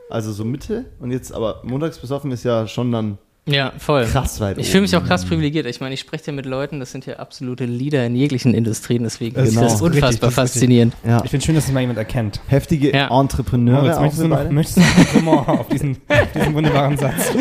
also 0.10 0.32
so 0.32 0.44
Mitte. 0.46 0.86
Und 1.00 1.12
jetzt 1.12 1.32
aber 1.34 1.62
montags 1.64 1.98
besoffen 2.00 2.32
ist 2.32 2.44
ja 2.44 2.68
schon 2.68 2.92
dann 2.92 3.18
Ja, 3.48 3.72
voll. 3.78 4.06
krass 4.06 4.40
weit 4.40 4.58
Ich 4.58 4.70
fühle 4.70 4.82
mich 4.82 4.96
auch 4.96 5.04
krass 5.04 5.26
privilegiert. 5.26 5.66
Ich 5.66 5.80
meine, 5.80 5.94
ich 5.94 6.00
spreche 6.02 6.28
ja 6.28 6.34
mit 6.34 6.46
Leuten, 6.46 6.80
das 6.80 6.92
sind 6.92 7.06
ja 7.06 7.16
absolute 7.16 7.66
Leader 7.66 8.06
in 8.06 8.16
jeglichen 8.16 8.54
Industrien, 8.54 9.04
deswegen 9.04 9.36
Das 9.36 9.50
ist 9.50 9.56
ist 9.56 9.62
das 9.62 9.72
richtig, 9.82 9.82
unfassbar 9.82 10.30
das 10.30 10.38
richtig. 10.38 10.54
faszinierend. 10.62 10.94
Ja, 11.06 11.24
Ich 11.24 11.32
finde 11.32 11.46
schön, 11.46 11.56
dass 11.56 11.66
es 11.66 11.72
mal 11.72 11.80
jemand 11.80 11.98
erkennt. 11.98 12.42
heftige 12.48 12.92
Ja. 12.92 13.08
Entrepreneure 13.20 13.98
auch 13.98 14.02
möchtest, 14.02 14.22
du 14.24 14.28
noch, 14.28 14.50
möchtest 14.52 14.80
du 15.14 15.22
noch 15.22 15.48
auf 15.48 15.68
diesen, 15.70 15.98
auf 16.10 16.32
diesen 16.36 16.54
wunderbaren 16.54 16.98
Satz? 16.98 17.32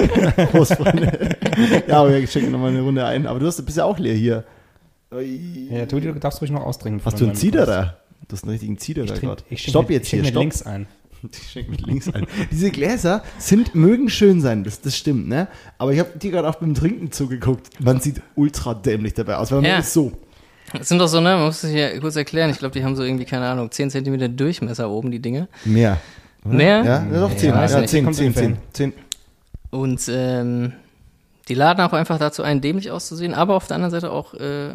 Prost, 0.53 0.75
Freunde. 0.75 1.37
ja, 1.89 1.99
aber 2.01 2.13
wir 2.19 2.27
schenken 2.27 2.53
nochmal 2.53 2.71
eine 2.71 2.83
Runde 2.83 3.05
ein. 3.05 3.27
Aber 3.27 3.39
du 3.41 3.47
hast, 3.47 3.61
bist 3.67 3.77
ja 3.77 3.85
auch 3.85 3.99
leer 3.99 4.15
hier. 4.15 4.45
Ja, 5.71 5.87
Tobi, 5.87 6.03
du 6.03 6.15
darfst 6.15 6.41
ruhig 6.41 6.51
noch 6.51 6.65
austrinken. 6.65 7.01
Hast 7.05 7.21
du 7.21 7.25
einen 7.27 7.35
Ziderer? 7.35 7.97
Du 8.29 8.33
hast 8.35 8.43
einen 8.43 8.51
richtigen 8.53 8.77
Ziderer 8.77 9.15
Ich 9.15 9.21
gerade. 9.21 9.43
Stopp 9.55 9.89
jetzt 9.91 10.07
ich 10.07 10.11
hier, 10.21 10.25
stopp. 10.25 10.41
links 10.41 10.63
ein. 10.63 10.87
Ich 11.33 11.51
schenke 11.51 11.71
mit 11.73 11.87
links 11.87 12.09
ein. 12.09 12.27
Diese 12.51 12.71
Gläser 12.71 13.23
sind, 13.39 13.75
mögen 13.75 14.09
schön 14.09 14.41
sein, 14.41 14.65
das, 14.65 14.81
das 14.81 14.97
stimmt, 14.97 15.29
ne? 15.29 15.49
Aber 15.79 15.93
ich 15.93 15.99
habe 15.99 16.19
dir 16.19 16.31
gerade 16.31 16.49
auch 16.49 16.57
beim 16.57 16.75
Trinken 16.75 17.11
zugeguckt. 17.13 17.81
Man 17.81 18.01
sieht 18.01 18.21
ultra 18.35 18.75
dämlich 18.75 19.15
dabei 19.15 19.37
aus, 19.37 19.51
weil 19.51 19.63
man 19.63 19.71
Ja. 19.71 19.79
ist 19.79 19.93
so. 19.93 20.13
Das 20.73 20.89
sind 20.89 20.99
doch 20.99 21.07
so, 21.09 21.21
ne, 21.21 21.37
man 21.37 21.47
muss 21.47 21.61
sich 21.61 21.75
ja 21.75 21.99
kurz 22.01 22.17
erklären. 22.17 22.51
Ich 22.51 22.59
glaube, 22.59 22.73
die 22.79 22.85
haben 22.85 22.97
so 22.97 23.03
irgendwie, 23.05 23.25
keine 23.25 23.47
Ahnung, 23.47 23.71
10 23.71 23.91
Zentimeter 23.91 24.29
Durchmesser 24.29 24.91
oben, 24.91 25.11
die 25.11 25.21
Dinge. 25.21 25.49
Mehr. 25.65 26.01
Mehr? 26.45 26.85
Ja, 26.85 27.07
ja 27.13 27.21
doch, 27.21 27.35
10. 27.37 27.51
Ja, 27.51 27.67
Ja, 27.67 27.81
nicht. 27.81 27.91
10, 27.91 28.05
Kommt 28.05 28.17
10, 28.17 28.27
ungefähr 28.27 28.43
10, 28.43 28.53
hin. 28.53 28.59
10. 28.73 28.93
Und 29.71 30.11
ähm, 30.13 30.73
die 31.49 31.55
laden 31.55 31.81
auch 31.81 31.93
einfach 31.93 32.19
dazu 32.19 32.43
ein, 32.43 32.61
dämlich 32.61 32.91
auszusehen, 32.91 33.35
aber 33.35 33.55
auf 33.55 33.67
der 33.69 33.77
anderen 33.77 33.93
Seite 33.93 34.11
auch 34.11 34.35
äh, 34.35 34.75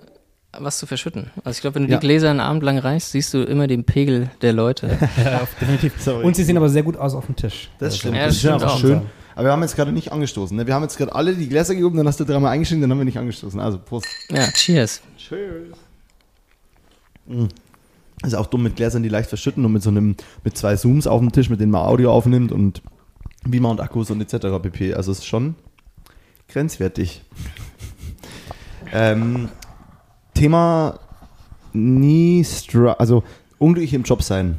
was 0.57 0.77
zu 0.79 0.85
verschütten. 0.85 1.31
Also 1.43 1.57
ich 1.57 1.61
glaube, 1.61 1.75
wenn 1.75 1.83
du 1.87 1.91
Ja. 1.91 1.97
die 1.97 2.05
Gläser 2.05 2.29
einen 2.29 2.39
Abend 2.41 2.63
lang 2.63 2.77
reichst, 2.77 3.11
siehst 3.11 3.33
du 3.33 3.43
immer 3.43 3.67
den 3.67 3.83
Pegel 3.85 4.29
der 4.41 4.53
Leute. 4.53 4.97
Ja, 5.23 5.39
definitiv. 5.59 5.93
Sorry. 5.99 6.23
Und 6.25 6.35
sie 6.35 6.43
sehen 6.43 6.57
aber 6.57 6.69
sehr 6.69 6.83
gut 6.83 6.97
aus 6.97 7.13
auf 7.15 7.25
dem 7.25 7.35
Tisch. 7.35 7.69
Das 7.79 7.87
Also, 7.93 7.97
stimmt. 7.99 8.15
Ja, 8.17 8.25
das 8.25 8.33
das 8.33 8.39
stimmt 8.39 8.63
auch. 8.63 8.79
schön. 8.79 9.01
Aber 9.35 9.45
wir 9.47 9.51
haben 9.53 9.61
jetzt 9.61 9.75
gerade 9.77 9.91
nicht 9.93 10.11
angestoßen. 10.11 10.55
Ne? 10.57 10.67
Wir 10.67 10.73
haben 10.73 10.83
jetzt 10.83 10.97
gerade 10.97 11.15
alle 11.15 11.33
die 11.33 11.47
Gläser 11.47 11.73
gehoben, 11.73 11.95
dann 11.97 12.07
hast 12.07 12.19
du 12.19 12.25
dreimal 12.25 12.51
eingeschenkt, 12.51 12.83
dann 12.83 12.91
haben 12.91 12.97
wir 12.97 13.05
nicht 13.05 13.17
angestoßen. 13.17 13.59
Also 13.61 13.77
Prost. 13.79 14.05
Ja, 14.29 14.45
cheers. 14.51 15.01
Cheers. 15.17 15.77
Mhm. 17.27 17.47
Ist 18.23 18.35
auch 18.35 18.47
dumm 18.47 18.63
mit 18.63 18.75
Gläsern, 18.75 19.03
die 19.03 19.09
leicht 19.09 19.29
verschütten 19.29 19.63
und 19.65 19.71
mit 19.71 19.81
so 19.83 19.89
einem, 19.89 20.15
mit 20.43 20.57
zwei 20.57 20.75
Zooms 20.75 21.07
auf 21.07 21.19
dem 21.21 21.31
Tisch, 21.31 21.49
mit 21.49 21.59
denen 21.61 21.71
man 21.71 21.81
Audio 21.85 22.11
aufnimmt 22.11 22.51
und 22.51 22.81
Beamer 23.45 23.69
und 23.69 23.79
Akkus 23.79 24.11
und 24.11 24.21
etc. 24.21 24.47
pp. 24.61 24.93
Also 24.95 25.11
es 25.13 25.19
ist 25.19 25.25
schon 25.25 25.55
grenzwertig. 26.49 27.21
ähm, 28.93 29.49
Thema 30.33 30.99
nie, 31.73 32.41
stra- 32.43 32.95
also 32.97 33.23
unglücklich 33.59 33.93
im 33.93 34.03
Job 34.03 34.23
sein, 34.23 34.57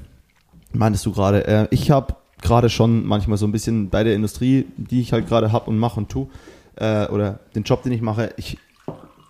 meintest 0.73 1.07
du 1.07 1.13
gerade. 1.13 1.47
Äh, 1.47 1.69
ich 1.71 1.91
habe 1.91 2.15
gerade 2.41 2.69
schon 2.71 3.05
manchmal 3.07 3.39
so 3.39 3.47
ein 3.47 3.53
bisschen 3.53 3.89
bei 3.91 4.05
der 4.05 4.15
Industrie, 4.15 4.67
die 4.77 5.01
ich 5.01 5.13
halt 5.13 5.29
gerade 5.29 5.53
habe 5.53 5.71
und 5.71 5.79
mache 5.79 6.01
und 6.01 6.09
tue, 6.09 6.27
äh, 6.77 7.07
oder 7.09 7.41
den 7.55 7.63
Job, 7.65 7.83
den 7.83 7.93
ich 7.93 8.03
mache, 8.03 8.33
ich, 8.37 8.59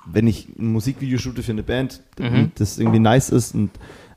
wenn 0.07 0.27
ich 0.27 0.49
ein 0.59 0.73
Musikvideo 0.73 1.19
shoote 1.19 1.43
für 1.43 1.53
eine 1.53 1.63
Band, 1.63 2.01
Mhm. 2.19 2.53
das 2.57 2.79
irgendwie 2.79 2.99
nice 3.01 3.31
ist 3.31 3.55
und 3.55 3.71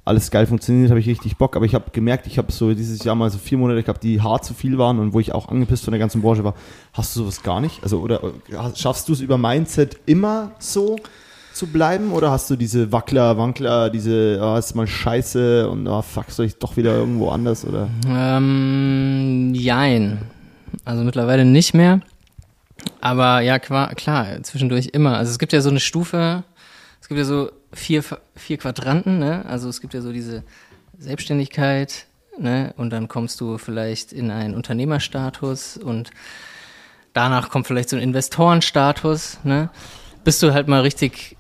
alles 0.08 0.30
geil 0.30 0.46
funktioniert, 0.46 0.92
habe 0.92 1.00
ich 1.00 1.08
richtig 1.08 1.36
Bock. 1.38 1.56
Aber 1.56 1.66
ich 1.66 1.74
habe 1.74 1.86
gemerkt, 1.92 2.28
ich 2.28 2.38
habe 2.38 2.52
so 2.52 2.74
dieses 2.76 3.04
Jahr 3.04 3.16
mal 3.16 3.32
so 3.32 3.40
vier 3.40 3.58
Monate 3.58 3.82
gehabt, 3.82 4.04
die 4.04 4.22
hart 4.22 4.46
zu 4.46 4.54
viel 4.54 4.78
waren 4.78 5.00
und 5.00 5.14
wo 5.14 5.20
ich 5.20 5.34
auch 5.34 5.50
angepisst 5.50 5.84
von 5.84 5.94
der 5.94 6.00
ganzen 6.00 6.22
Branche 6.22 6.44
war. 6.44 6.54
Hast 6.94 7.16
du 7.16 7.22
sowas 7.22 7.42
gar 7.42 7.60
nicht? 7.60 7.82
Also, 7.82 8.00
oder 8.02 8.24
äh, 8.24 8.76
schaffst 8.76 9.10
du 9.10 9.14
es 9.14 9.22
über 9.22 9.40
Mindset 9.40 9.98
immer 10.06 10.52
so 10.60 10.96
zu 11.56 11.68
bleiben? 11.68 12.12
Oder 12.12 12.32
hast 12.32 12.50
du 12.50 12.56
diese 12.56 12.92
Wackler, 12.92 13.38
Wankler, 13.38 13.90
diese, 13.90 14.40
ah, 14.42 14.58
ist 14.60 14.76
mal 14.76 14.88
scheiße 14.88 15.70
und 15.70 15.88
ah, 15.88 16.02
fuck, 16.02 16.30
soll 16.30 16.46
ich 16.46 16.58
doch 16.58 16.78
wieder 16.78 16.96
irgendwo 16.96 17.30
anders? 17.30 17.66
Oder? 17.66 17.88
Ähm, 18.08 19.54
jein. 19.56 20.20
Also 20.84 21.04
mittlerweile 21.04 21.46
nicht 21.46 21.74
mehr. 21.74 22.02
Aber 23.02 23.40
ja, 23.40 23.58
qua- 23.60 23.94
klar, 23.96 24.28
zwischendurch 24.44 24.88
immer. 24.94 25.18
Also 25.18 25.32
es 25.32 25.40
gibt 25.40 25.54
ja 25.54 25.62
so 25.62 25.70
eine 25.70 25.80
Stufe, 25.80 26.44
es 27.02 27.08
gibt 27.08 27.18
ja 27.18 27.26
so 27.26 27.50
vier, 27.72 28.04
vier 28.36 28.58
Quadranten, 28.58 29.20
ne? 29.20 29.46
Also 29.48 29.70
es 29.70 29.80
gibt 29.82 29.94
ja 29.94 30.02
so 30.02 30.12
diese 30.12 30.44
Selbstständigkeit, 31.00 32.06
ne? 32.38 32.74
Und 32.78 32.92
dann 32.92 33.08
kommst 33.08 33.40
du 33.42 33.58
vielleicht 33.58 34.12
in 34.12 34.30
einen 34.32 34.56
Unternehmerstatus 34.56 35.78
und 35.78 36.12
danach 37.14 37.50
kommt 37.50 37.68
vielleicht 37.68 37.90
so 37.90 37.96
ein 37.96 38.02
Investorenstatus, 38.02 39.40
ne? 39.44 39.70
Bis 40.24 40.40
du 40.40 40.54
halt 40.54 40.68
mal 40.68 40.82
richtig, 40.82 41.38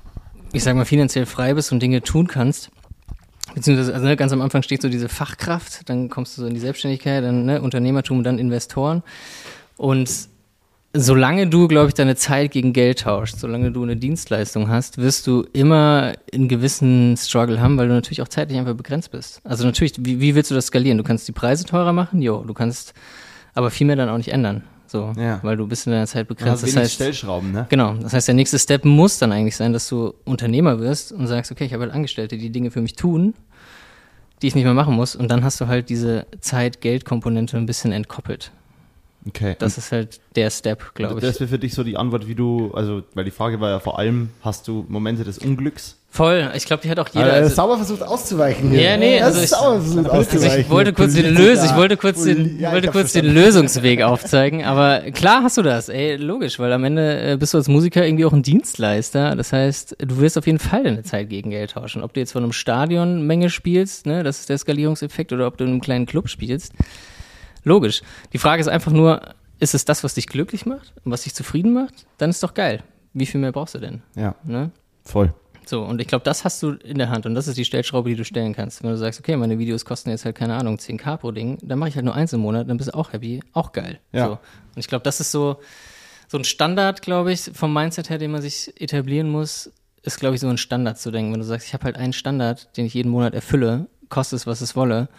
ich 0.55 0.63
sag 0.63 0.75
mal, 0.75 0.85
finanziell 0.85 1.25
frei 1.25 1.53
bist 1.53 1.71
und 1.71 1.81
Dinge 1.81 2.01
tun 2.01 2.27
kannst. 2.27 2.71
Beziehungsweise, 3.53 3.93
also 3.93 4.05
ne, 4.05 4.15
ganz 4.15 4.31
am 4.31 4.41
Anfang 4.41 4.63
steht 4.63 4.81
so 4.81 4.89
diese 4.89 5.09
Fachkraft, 5.09 5.87
dann 5.89 6.09
kommst 6.09 6.37
du 6.37 6.41
so 6.41 6.47
in 6.47 6.53
die 6.53 6.59
Selbstständigkeit, 6.59 7.23
dann 7.23 7.45
ne, 7.45 7.61
Unternehmertum 7.61 8.23
dann 8.23 8.39
Investoren. 8.39 9.03
Und 9.77 10.09
solange 10.93 11.47
du, 11.47 11.67
glaube 11.67 11.89
ich, 11.89 11.93
deine 11.93 12.15
Zeit 12.15 12.51
gegen 12.51 12.73
Geld 12.73 13.01
tauscht, 13.01 13.35
solange 13.37 13.71
du 13.71 13.83
eine 13.83 13.97
Dienstleistung 13.97 14.69
hast, 14.69 14.97
wirst 14.97 15.27
du 15.27 15.45
immer 15.53 16.13
einen 16.33 16.47
gewissen 16.47 17.17
Struggle 17.17 17.59
haben, 17.59 17.77
weil 17.77 17.87
du 17.87 17.93
natürlich 17.93 18.21
auch 18.21 18.27
zeitlich 18.27 18.57
einfach 18.57 18.73
begrenzt 18.73 19.11
bist. 19.11 19.41
Also 19.43 19.65
natürlich, 19.65 19.93
wie, 19.99 20.19
wie 20.21 20.35
willst 20.35 20.51
du 20.51 20.55
das 20.55 20.67
skalieren? 20.67 20.97
Du 20.97 21.03
kannst 21.03 21.27
die 21.27 21.33
Preise 21.33 21.65
teurer 21.65 21.93
machen, 21.93 22.21
jo, 22.21 22.43
du 22.43 22.53
kannst 22.53 22.93
aber 23.53 23.71
viel 23.71 23.87
mehr 23.87 23.95
dann 23.95 24.09
auch 24.09 24.17
nicht 24.17 24.31
ändern. 24.31 24.63
So, 24.95 25.11
Ja. 25.19 25.39
weil 25.43 25.57
du 25.57 25.67
bist 25.67 25.87
in 25.87 25.91
deiner 25.91 26.07
Zeit 26.07 26.27
begrenzt. 26.29 26.61
Ja, 26.63 26.67
das 26.67 26.75
heißt, 26.77 26.93
Stellschrauben, 26.93 27.51
ne? 27.51 27.65
Genau. 27.69 27.95
Das 27.95 28.13
heißt, 28.13 28.29
der 28.29 28.35
nächste 28.35 28.57
Step 28.57 28.85
muss 28.85 29.17
dann 29.19 29.33
eigentlich 29.33 29.57
sein, 29.57 29.73
dass 29.73 29.89
du 29.89 30.13
Unternehmer 30.23 30.79
wirst 30.79 31.11
und 31.11 31.27
sagst, 31.27 31.51
okay, 31.51 31.65
ich 31.65 31.73
habe 31.73 31.83
halt 31.83 31.93
Angestellte, 31.93 32.37
die 32.37 32.49
Dinge 32.49 32.71
für 32.71 32.79
mich 32.79 32.93
tun, 32.93 33.33
die 34.41 34.47
ich 34.47 34.55
nicht 34.55 34.63
mehr 34.63 34.73
machen 34.73 34.95
muss. 34.95 35.13
Und 35.13 35.29
dann 35.29 35.43
hast 35.43 35.59
du 35.59 35.67
halt 35.67 35.89
diese 35.89 36.27
Zeit-Geld-Komponente 36.39 37.57
ein 37.57 37.65
bisschen 37.65 37.91
entkoppelt. 37.91 38.51
Okay. 39.27 39.55
Das 39.59 39.77
ist 39.77 39.91
halt 39.91 40.21
der 40.37 40.49
Step, 40.49 40.93
glaube 40.95 41.15
ich. 41.15 41.21
Das 41.25 41.39
wäre 41.41 41.49
für 41.49 41.59
dich 41.59 41.73
so 41.73 41.83
die 41.83 41.97
Antwort, 41.97 42.27
wie 42.27 42.35
du, 42.35 42.71
also, 42.73 43.03
weil 43.15 43.25
die 43.25 43.31
Frage 43.31 43.59
war 43.59 43.71
ja 43.71 43.79
vor 43.81 43.99
allem, 43.99 44.29
hast 44.41 44.67
du 44.69 44.85
Momente 44.87 45.25
des 45.25 45.39
Unglücks? 45.39 45.97
Voll. 46.15 46.49
Ich 46.55 46.63
glaube, 46.65 46.81
die 46.81 46.89
hat 46.89 46.97
auch 46.97 47.09
jeder. 47.09 47.27
Er 47.27 47.33
Also, 47.33 47.49
ist 47.49 47.55
sauber 47.57 47.75
versucht 47.75 48.01
auszuweichen. 48.01 48.69
hier. 48.71 48.81
Ja, 48.81 48.95
nee, 48.95 49.19
also 49.19 49.37
ist 49.41 49.51
ich- 49.51 49.57
also 49.57 49.99
auszuweichen. 50.09 50.43
also 50.45 50.57
ich 50.59 50.69
wollte 50.69 50.93
kurz 50.93 51.13
den. 51.13 51.33
Lös, 51.35 51.61
ich 51.65 51.75
wollte 51.75 51.97
kurz 51.97 52.23
den, 52.23 52.57
ja, 52.57 52.71
wollte 52.71 52.87
kurz 52.87 53.11
den. 53.11 53.25
Lösungsweg 53.25 54.01
aufzeigen, 54.01 54.63
aber 54.63 55.01
klar 55.11 55.43
hast 55.43 55.57
du 55.57 55.61
das, 55.61 55.89
ey, 55.89 56.15
logisch, 56.15 56.57
weil 56.57 56.71
am 56.71 56.85
Ende 56.85 57.33
äh, 57.33 57.37
bist 57.37 57.53
du 57.53 57.57
als 57.57 57.67
Musiker 57.67 58.05
irgendwie 58.05 58.23
auch 58.23 58.31
ein 58.31 58.43
Dienstleister. 58.43 59.35
Das 59.35 59.51
heißt, 59.51 59.97
du 59.99 60.17
wirst 60.19 60.37
auf 60.37 60.45
jeden 60.45 60.59
Fall 60.59 60.83
deine 60.83 61.03
Zeit 61.03 61.27
gegen 61.29 61.49
Geld 61.49 61.71
tauschen. 61.71 62.01
Ob 62.01 62.13
du 62.13 62.21
jetzt 62.21 62.31
von 62.31 62.43
einem 62.43 62.53
Stadion 62.53 63.27
Menge 63.27 63.49
spielst, 63.49 64.05
ne, 64.05 64.23
das 64.23 64.39
ist 64.39 64.47
der 64.49 64.57
Skalierungseffekt, 64.57 65.33
oder 65.33 65.47
ob 65.47 65.57
du 65.57 65.65
in 65.65 65.71
einem 65.71 65.81
kleinen 65.81 66.05
Club 66.05 66.29
spielst. 66.29 66.71
Logisch. 67.65 68.01
Die 68.31 68.37
Frage 68.37 68.61
ist 68.61 68.67
einfach 68.69 68.93
nur, 68.93 69.19
ist 69.59 69.75
es 69.75 69.83
das, 69.83 70.01
was 70.05 70.13
dich 70.13 70.27
glücklich 70.27 70.65
macht 70.65 70.93
und 71.03 71.11
was 71.11 71.23
dich 71.23 71.33
zufrieden 71.35 71.73
macht? 71.73 72.05
Dann 72.19 72.29
ist 72.29 72.41
doch 72.41 72.53
geil. 72.53 72.83
Wie 73.13 73.25
viel 73.25 73.41
mehr 73.41 73.51
brauchst 73.51 73.75
du 73.75 73.79
denn? 73.79 74.01
Ja, 74.15 74.35
Ne? 74.45 74.71
voll. 75.03 75.33
So, 75.67 75.83
und 75.83 75.99
ich 75.99 76.07
glaube, 76.07 76.23
das 76.23 76.43
hast 76.43 76.61
du 76.61 76.71
in 76.71 76.97
der 76.97 77.09
Hand 77.09 77.25
und 77.25 77.35
das 77.35 77.47
ist 77.47 77.57
die 77.57 77.65
Stellschraube, 77.65 78.09
die 78.09 78.15
du 78.15 78.23
stellen 78.23 78.53
kannst. 78.53 78.83
Wenn 78.83 78.91
du 78.91 78.97
sagst, 78.97 79.19
okay, 79.19 79.35
meine 79.35 79.57
Videos 79.57 79.85
kosten 79.85 80.09
jetzt 80.09 80.25
halt, 80.25 80.35
keine 80.35 80.55
Ahnung, 80.55 80.77
10k 80.77 81.17
pro 81.17 81.31
Ding, 81.31 81.57
dann 81.61 81.79
mache 81.79 81.89
ich 81.89 81.95
halt 81.95 82.05
nur 82.05 82.15
eins 82.15 82.33
im 82.33 82.41
Monat, 82.41 82.69
dann 82.69 82.77
bist 82.77 82.89
du 82.89 82.95
auch 82.95 83.13
happy, 83.13 83.41
auch 83.53 83.71
geil. 83.71 83.99
Ja. 84.11 84.27
So. 84.27 84.31
Und 84.33 84.39
ich 84.77 84.87
glaube, 84.87 85.03
das 85.03 85.19
ist 85.19 85.31
so, 85.31 85.59
so 86.27 86.37
ein 86.37 86.43
Standard, 86.43 87.01
glaube 87.01 87.31
ich, 87.31 87.51
vom 87.53 87.73
Mindset 87.73 88.09
her, 88.09 88.17
den 88.17 88.31
man 88.31 88.41
sich 88.41 88.79
etablieren 88.79 89.29
muss, 89.29 89.71
ist, 90.03 90.19
glaube 90.19 90.35
ich, 90.35 90.41
so 90.41 90.47
ein 90.47 90.57
Standard 90.57 90.99
zu 90.99 91.11
denken. 91.11 91.33
Wenn 91.33 91.39
du 91.39 91.45
sagst, 91.45 91.67
ich 91.67 91.73
habe 91.73 91.85
halt 91.85 91.97
einen 91.97 92.13
Standard, 92.13 92.75
den 92.77 92.85
ich 92.85 92.93
jeden 92.93 93.09
Monat 93.09 93.33
erfülle, 93.33 93.87
kostet 94.09 94.37
es, 94.37 94.47
was 94.47 94.61
es 94.61 94.75
wolle, 94.75 95.09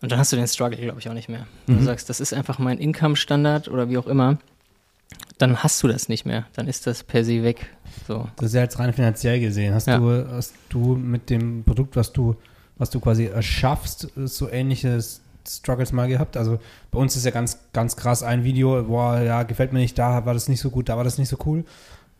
und 0.00 0.10
dann 0.10 0.18
hast 0.18 0.32
du 0.32 0.36
den 0.36 0.48
Struggle, 0.48 0.78
glaube 0.78 0.98
ich, 0.98 1.08
auch 1.08 1.14
nicht 1.14 1.28
mehr. 1.28 1.46
Wenn 1.66 1.78
du 1.78 1.84
sagst, 1.84 2.10
das 2.10 2.18
ist 2.18 2.34
einfach 2.34 2.58
mein 2.58 2.78
Income-Standard 2.78 3.68
oder 3.68 3.88
wie 3.88 3.98
auch 3.98 4.08
immer, 4.08 4.38
dann 5.38 5.62
hast 5.62 5.82
du 5.82 5.88
das 5.88 6.08
nicht 6.08 6.24
mehr. 6.26 6.46
Dann 6.54 6.68
ist 6.68 6.86
das 6.86 7.02
per 7.02 7.24
se 7.24 7.42
weg. 7.42 7.66
So. 8.06 8.26
Das 8.36 8.46
ist 8.46 8.54
ja 8.54 8.62
jetzt 8.62 8.78
rein 8.78 8.92
finanziell 8.92 9.40
gesehen. 9.40 9.74
Hast, 9.74 9.86
Ja. 9.86 9.98
du, 9.98 10.26
hast 10.30 10.54
du 10.68 10.96
mit 10.96 11.30
dem 11.30 11.64
Produkt, 11.64 11.96
was 11.96 12.12
du, 12.12 12.36
was 12.78 12.90
du 12.90 13.00
quasi 13.00 13.26
erschaffst, 13.26 14.08
so 14.16 14.48
ähnliches 14.48 15.20
Struggles 15.48 15.92
mal 15.92 16.08
gehabt? 16.08 16.36
Also 16.36 16.58
bei 16.90 16.98
uns 16.98 17.16
ist 17.16 17.24
ja 17.24 17.30
ganz, 17.30 17.58
ganz 17.72 17.96
krass 17.96 18.22
ein 18.22 18.44
Video, 18.44 18.82
boah, 18.84 19.20
ja, 19.20 19.42
gefällt 19.42 19.72
mir 19.72 19.80
nicht, 19.80 19.98
da 19.98 20.24
war 20.24 20.34
das 20.34 20.48
nicht 20.48 20.60
so 20.60 20.70
gut, 20.70 20.88
da 20.88 20.96
war 20.96 21.04
das 21.04 21.18
nicht 21.18 21.28
so 21.28 21.36
cool. 21.46 21.64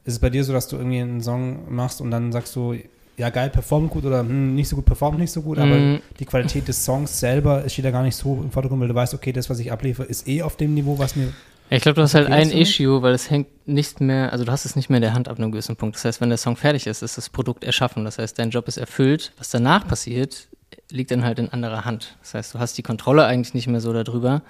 Ist 0.05 0.14
es 0.14 0.18
bei 0.18 0.31
dir 0.31 0.42
so, 0.44 0.52
dass 0.52 0.66
du 0.68 0.76
irgendwie 0.76 1.00
einen 1.00 1.20
Song 1.20 1.72
machst 1.72 2.00
und 2.00 2.11
dann 2.11 2.33
sagst 2.33 2.57
du, 2.57 2.74
ja 3.16 3.31
geil, 3.31 3.50
performt 3.50 3.90
gut 3.90 4.05
oder 4.05 4.20
hm, 4.20 4.55
nicht 4.55 4.68
so 4.68 4.74
gut, 4.76 4.85
performt 4.87 5.18
nicht 5.18 5.31
so 5.31 5.42
gut, 5.42 5.59
aber 5.59 5.76
Mhm. 5.76 6.00
die 6.18 6.24
Qualität 6.24 6.66
des 6.66 6.85
Songs 6.85 7.20
selber 7.20 7.68
steht 7.68 7.85
ja 7.85 7.90
gar 7.92 8.02
nicht 8.02 8.16
so 8.16 8.35
im 8.42 8.50
Vordergrund, 8.50 8.81
weil 8.81 8.88
du 8.88 8.94
weißt, 8.94 9.14
okay, 9.14 9.33
das, 9.33 9.48
was 9.48 9.59
ich 9.61 9.70
abliefere, 9.70 10.07
ist 10.07 10.26
eh 10.26 10.42
auf 10.42 10.57
dem 10.57 10.74
Niveau, 10.74 10.98
was 10.98 11.14
mir 11.14 11.28
ich 11.76 11.82
glaube, 11.82 11.96
du 11.96 12.02
hast 12.02 12.14
halt 12.14 12.26
Okay, 12.26 12.35
ein 12.35 12.50
so. 12.50 12.56
Issue, 12.56 13.02
weil 13.02 13.14
es 13.14 13.30
hängt 13.30 13.66
nicht 13.66 14.00
mehr, 14.00 14.32
also 14.32 14.44
du 14.44 14.52
hast 14.52 14.64
es 14.64 14.76
nicht 14.76 14.90
mehr 14.90 14.98
in 14.98 15.02
der 15.02 15.14
Hand 15.14 15.28
ab 15.28 15.38
einem 15.38 15.52
gewissen 15.52 15.76
Punkt. 15.76 15.96
Das 15.96 16.04
heißt, 16.04 16.20
wenn 16.20 16.28
der 16.28 16.38
Song 16.38 16.56
fertig 16.56 16.87
ist, 16.87 17.02
ist 17.02 17.16
das 17.16 17.30
Produkt 17.30 17.64
erschaffen. 17.64 18.04
Das 18.04 18.18
heißt, 18.18 18.38
dein 18.38 18.50
Job 18.50 18.68
ist 18.68 18.76
erfüllt. 18.76 19.32
Was 19.38 19.50
danach 19.50 19.87
passiert, 19.87 20.48
liegt 20.90 21.11
dann 21.11 21.24
halt 21.24 21.38
in 21.38 21.48
anderer 21.50 21.85
Hand. 21.85 22.16
Das 22.20 22.35
heißt, 22.35 22.54
du 22.54 22.58
hast 22.58 22.76
die 22.78 22.82
Kontrolle 22.82 23.24
eigentlich 23.24 23.54
nicht 23.54 23.66
mehr 23.68 23.80
so 23.80 23.92
darüber. 23.92 24.42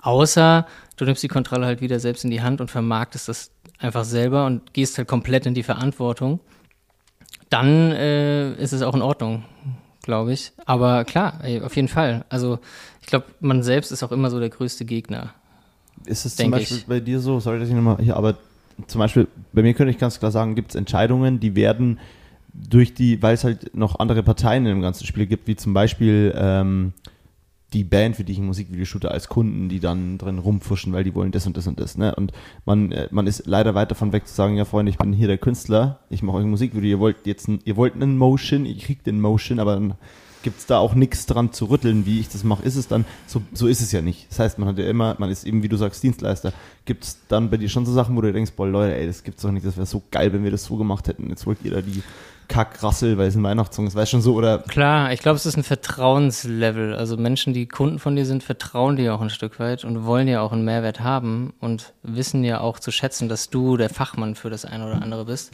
Außer 0.00 0.66
du 0.96 1.04
nimmst 1.04 1.22
die 1.22 1.28
Kontrolle 1.28 1.66
halt 1.66 1.80
wieder 1.80 2.00
selbst 2.00 2.24
in 2.24 2.30
die 2.30 2.42
Hand 2.42 2.60
und 2.60 2.70
vermarktest 2.70 3.28
das 3.28 3.50
einfach 3.78 4.04
selber 4.04 4.46
und 4.46 4.72
gehst 4.72 4.98
halt 4.98 5.08
komplett 5.08 5.46
in 5.46 5.54
die 5.54 5.62
Verantwortung. 5.62 6.40
Dann 7.50 7.92
äh, 7.92 8.54
ist 8.54 8.72
es 8.72 8.82
auch 8.82 8.94
in 8.94 9.02
Ordnung, 9.02 9.44
glaube 10.02 10.32
ich. 10.32 10.52
Aber 10.64 11.04
klar, 11.04 11.40
ey, 11.42 11.60
auf 11.60 11.76
jeden 11.76 11.88
Fall. 11.88 12.24
Also 12.30 12.58
ich 13.00 13.06
glaube, 13.06 13.26
man 13.40 13.62
selbst 13.62 13.92
ist 13.92 14.02
auch 14.02 14.12
immer 14.12 14.30
so 14.30 14.40
der 14.40 14.48
größte 14.48 14.84
Gegner. 14.84 15.34
Ist 16.06 16.24
es 16.24 16.36
zum 16.36 16.50
Beispiel 16.50 16.78
ich. 16.78 16.86
bei 16.86 17.00
dir 17.00 17.20
so, 17.20 17.40
sorry, 17.40 17.58
dass 17.58 17.68
ich 17.68 17.74
nochmal 17.74 17.98
hier, 18.00 18.16
aber 18.16 18.36
zum 18.86 18.98
Beispiel, 18.98 19.28
bei 19.52 19.62
mir 19.62 19.74
könnte 19.74 19.90
ich 19.90 19.98
ganz 19.98 20.18
klar 20.18 20.30
sagen, 20.30 20.54
gibt 20.54 20.70
es 20.70 20.74
Entscheidungen, 20.74 21.40
die 21.40 21.54
werden 21.54 21.98
durch 22.52 22.94
die, 22.94 23.22
weil 23.22 23.34
es 23.34 23.44
halt 23.44 23.74
noch 23.74 23.98
andere 23.98 24.22
Parteien 24.22 24.66
in 24.66 24.76
dem 24.76 24.82
ganzen 24.82 25.06
Spiel 25.06 25.26
gibt, 25.26 25.46
wie 25.46 25.56
zum 25.56 25.72
Beispiel 25.72 26.34
ähm, 26.36 26.92
die 27.72 27.84
Band, 27.84 28.16
für 28.16 28.24
die 28.24 28.32
ich 28.32 28.38
ein 28.38 28.46
Musikvideo 28.46 28.84
shoote, 28.84 29.10
als 29.10 29.28
Kunden, 29.28 29.68
die 29.68 29.80
dann 29.80 30.18
drin 30.18 30.38
rumfuschen, 30.38 30.92
weil 30.92 31.04
die 31.04 31.14
wollen 31.14 31.32
das 31.32 31.46
und 31.46 31.56
das 31.56 31.66
und 31.66 31.80
das. 31.80 31.96
Ne? 31.96 32.14
Und 32.14 32.32
man, 32.66 32.92
äh, 32.92 33.08
man 33.10 33.26
ist 33.26 33.46
leider 33.46 33.74
weit 33.74 33.90
davon 33.90 34.12
weg 34.12 34.26
zu 34.26 34.34
sagen, 34.34 34.56
ja 34.56 34.64
Freunde, 34.64 34.90
ich 34.90 34.98
bin 34.98 35.12
hier 35.12 35.28
der 35.28 35.38
Künstler, 35.38 36.00
ich 36.10 36.22
mache 36.22 36.38
euch 36.38 36.44
ein 36.44 36.50
Musikvideo, 36.50 36.90
ihr 36.90 36.98
wollt 36.98 37.16
jetzt 37.24 37.48
ein, 37.48 37.60
ihr 37.64 37.76
wollt 37.76 37.94
einen 37.94 38.18
Motion, 38.18 38.66
ihr 38.66 38.76
kriegt 38.76 39.06
den 39.06 39.20
Motion, 39.20 39.58
aber 39.58 39.74
dann 39.74 39.94
gibt 40.42 40.60
es 40.60 40.66
da 40.66 40.78
auch 40.78 40.94
nichts 40.94 41.26
dran 41.26 41.52
zu 41.52 41.66
rütteln, 41.66 42.06
wie 42.06 42.20
ich 42.20 42.28
das 42.28 42.44
mache. 42.44 42.62
Ist 42.62 42.76
es 42.76 42.88
dann, 42.88 43.04
so, 43.26 43.42
so 43.52 43.66
ist 43.66 43.80
es 43.80 43.92
ja 43.92 44.00
nicht. 44.00 44.30
Das 44.30 44.38
heißt, 44.38 44.58
man 44.58 44.68
hat 44.68 44.78
ja 44.78 44.86
immer, 44.86 45.16
man 45.18 45.30
ist 45.30 45.44
eben, 45.44 45.62
wie 45.62 45.68
du 45.68 45.76
sagst, 45.76 46.02
Dienstleister. 46.02 46.52
Gibt 46.84 47.04
es 47.04 47.18
dann 47.28 47.50
bei 47.50 47.56
dir 47.56 47.68
schon 47.68 47.86
so 47.86 47.92
Sachen, 47.92 48.16
wo 48.16 48.20
du 48.20 48.32
denkst, 48.32 48.52
boah 48.56 48.66
Leute, 48.66 48.96
ey, 48.96 49.06
das 49.06 49.24
gibt's 49.24 49.42
doch 49.42 49.50
nicht, 49.50 49.66
das 49.66 49.76
wäre 49.76 49.86
so 49.86 50.02
geil, 50.10 50.32
wenn 50.32 50.44
wir 50.44 50.50
das 50.50 50.64
so 50.64 50.76
gemacht 50.76 51.08
hätten. 51.08 51.28
Jetzt 51.28 51.46
wollt 51.46 51.58
ihr 51.64 51.70
da 51.70 51.80
die 51.80 52.02
Kackrassel, 52.48 53.16
weil 53.16 53.28
es 53.28 53.34
ein 53.34 53.42
Weihnachtssong 53.42 53.86
ist, 53.86 53.94
weißt 53.94 54.10
schon 54.10 54.20
so, 54.20 54.34
oder 54.34 54.58
Klar, 54.58 55.12
ich 55.12 55.20
glaube, 55.20 55.36
es 55.36 55.46
ist 55.46 55.56
ein 55.56 55.62
Vertrauenslevel. 55.62 56.94
Also 56.94 57.16
Menschen, 57.16 57.54
die 57.54 57.66
Kunden 57.66 57.98
von 57.98 58.14
dir 58.14 58.26
sind, 58.26 58.42
vertrauen 58.42 58.96
dir 58.96 59.14
auch 59.14 59.20
ein 59.20 59.30
Stück 59.30 59.58
weit 59.58 59.84
und 59.84 60.04
wollen 60.04 60.28
ja 60.28 60.42
auch 60.42 60.52
einen 60.52 60.64
Mehrwert 60.64 61.00
haben 61.00 61.54
und 61.60 61.94
wissen 62.02 62.44
ja 62.44 62.60
auch 62.60 62.78
zu 62.78 62.90
schätzen, 62.90 63.28
dass 63.28 63.48
du 63.48 63.76
der 63.76 63.88
Fachmann 63.88 64.34
für 64.34 64.50
das 64.50 64.64
eine 64.64 64.86
oder 64.86 65.00
andere 65.02 65.24
bist. 65.24 65.52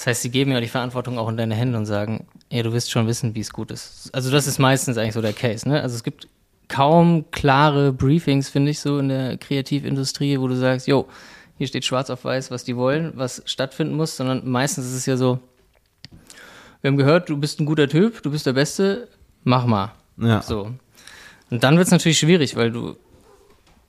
Das 0.00 0.06
heißt, 0.06 0.22
sie 0.22 0.30
geben 0.30 0.52
ja 0.52 0.60
die 0.62 0.68
Verantwortung 0.68 1.18
auch 1.18 1.28
in 1.28 1.36
deine 1.36 1.54
Hände 1.54 1.76
und 1.76 1.84
sagen, 1.84 2.26
ja, 2.48 2.62
du 2.62 2.72
wirst 2.72 2.90
schon 2.90 3.06
wissen, 3.06 3.34
wie 3.34 3.40
es 3.40 3.52
gut 3.52 3.70
ist. 3.70 4.08
Also 4.14 4.30
das 4.30 4.46
ist 4.46 4.58
meistens 4.58 4.96
eigentlich 4.96 5.12
so 5.12 5.20
der 5.20 5.34
Case. 5.34 5.68
Ne? 5.68 5.82
Also 5.82 5.94
es 5.94 6.02
gibt 6.02 6.26
kaum 6.68 7.30
klare 7.32 7.92
Briefings, 7.92 8.48
finde 8.48 8.70
ich, 8.70 8.80
so 8.80 8.98
in 8.98 9.10
der 9.10 9.36
Kreativindustrie, 9.36 10.40
wo 10.40 10.48
du 10.48 10.56
sagst, 10.56 10.88
jo, 10.88 11.06
hier 11.58 11.66
steht 11.66 11.84
schwarz 11.84 12.08
auf 12.08 12.24
weiß, 12.24 12.50
was 12.50 12.64
die 12.64 12.76
wollen, 12.76 13.12
was 13.16 13.42
stattfinden 13.44 13.94
muss, 13.94 14.16
sondern 14.16 14.48
meistens 14.48 14.86
ist 14.86 14.94
es 14.94 15.04
ja 15.04 15.18
so, 15.18 15.38
wir 16.80 16.88
haben 16.88 16.96
gehört, 16.96 17.28
du 17.28 17.36
bist 17.36 17.60
ein 17.60 17.66
guter 17.66 17.86
Typ, 17.86 18.22
du 18.22 18.30
bist 18.30 18.46
der 18.46 18.54
Beste, 18.54 19.06
mach 19.44 19.66
mal. 19.66 19.92
ja. 20.16 20.40
So. 20.40 20.70
Und 21.50 21.62
dann 21.62 21.76
wird 21.76 21.88
es 21.88 21.92
natürlich 21.92 22.18
schwierig, 22.18 22.56
weil 22.56 22.72
du 22.72 22.96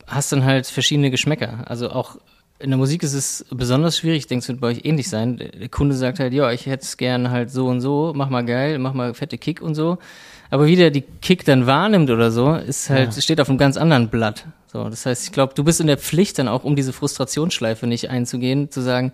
hast 0.08 0.34
dann 0.34 0.44
halt 0.44 0.68
verschiedene 0.68 1.10
Geschmäcker. 1.10 1.64
Also 1.70 1.90
auch 1.90 2.18
in 2.62 2.70
der 2.70 2.78
Musik 2.78 3.04
ist 3.04 3.14
es 3.14 3.46
besonders 3.50 3.98
schwierig, 3.98 4.20
ich 4.20 4.28
denke, 4.28 4.44
es 4.44 4.48
wird 4.48 4.60
bei 4.62 4.68
euch 4.68 4.82
ähnlich 4.86 5.10
sein. 5.10 5.38
Der 5.38 5.70
Kunde 5.70 5.96
sagt 5.96 6.20
halt, 6.20 6.34
ja, 6.34 6.52
ich 6.52 6.66
hätte 6.66 6.84
es 6.84 6.98
gern 6.98 7.32
halt 7.32 7.52
so 7.52 7.68
und 7.68 7.82
so, 7.82 8.14
mach 8.16 8.30
mal 8.30 8.46
geil, 8.46 8.78
mach 8.80 8.94
mal 8.94 9.14
fette 9.14 9.38
Kick 9.38 9.62
und 9.62 9.76
so. 9.76 9.98
Aber 10.50 10.66
wie 10.66 10.76
der 10.76 10.92
die 10.92 11.02
Kick 11.22 11.46
dann 11.46 11.66
wahrnimmt 11.66 12.10
oder 12.10 12.32
so, 12.32 12.54
ist 12.54 12.90
halt, 12.90 13.14
steht 13.24 13.40
auf 13.40 13.50
einem 13.50 13.58
ganz 13.58 13.78
anderen 13.78 14.10
Blatt. 14.10 14.46
So, 14.68 14.90
das 14.90 15.06
heißt, 15.06 15.26
ich 15.26 15.32
glaube, 15.32 15.54
du 15.56 15.64
bist 15.64 15.82
in 15.82 15.88
der 15.88 15.98
Pflicht 15.98 16.40
dann 16.40 16.48
auch, 16.48 16.64
um 16.64 16.76
diese 16.76 16.94
Frustrationsschleife 16.94 17.88
nicht 17.88 18.10
einzugehen, 18.10 18.70
zu 18.70 18.82
sagen, 18.82 19.14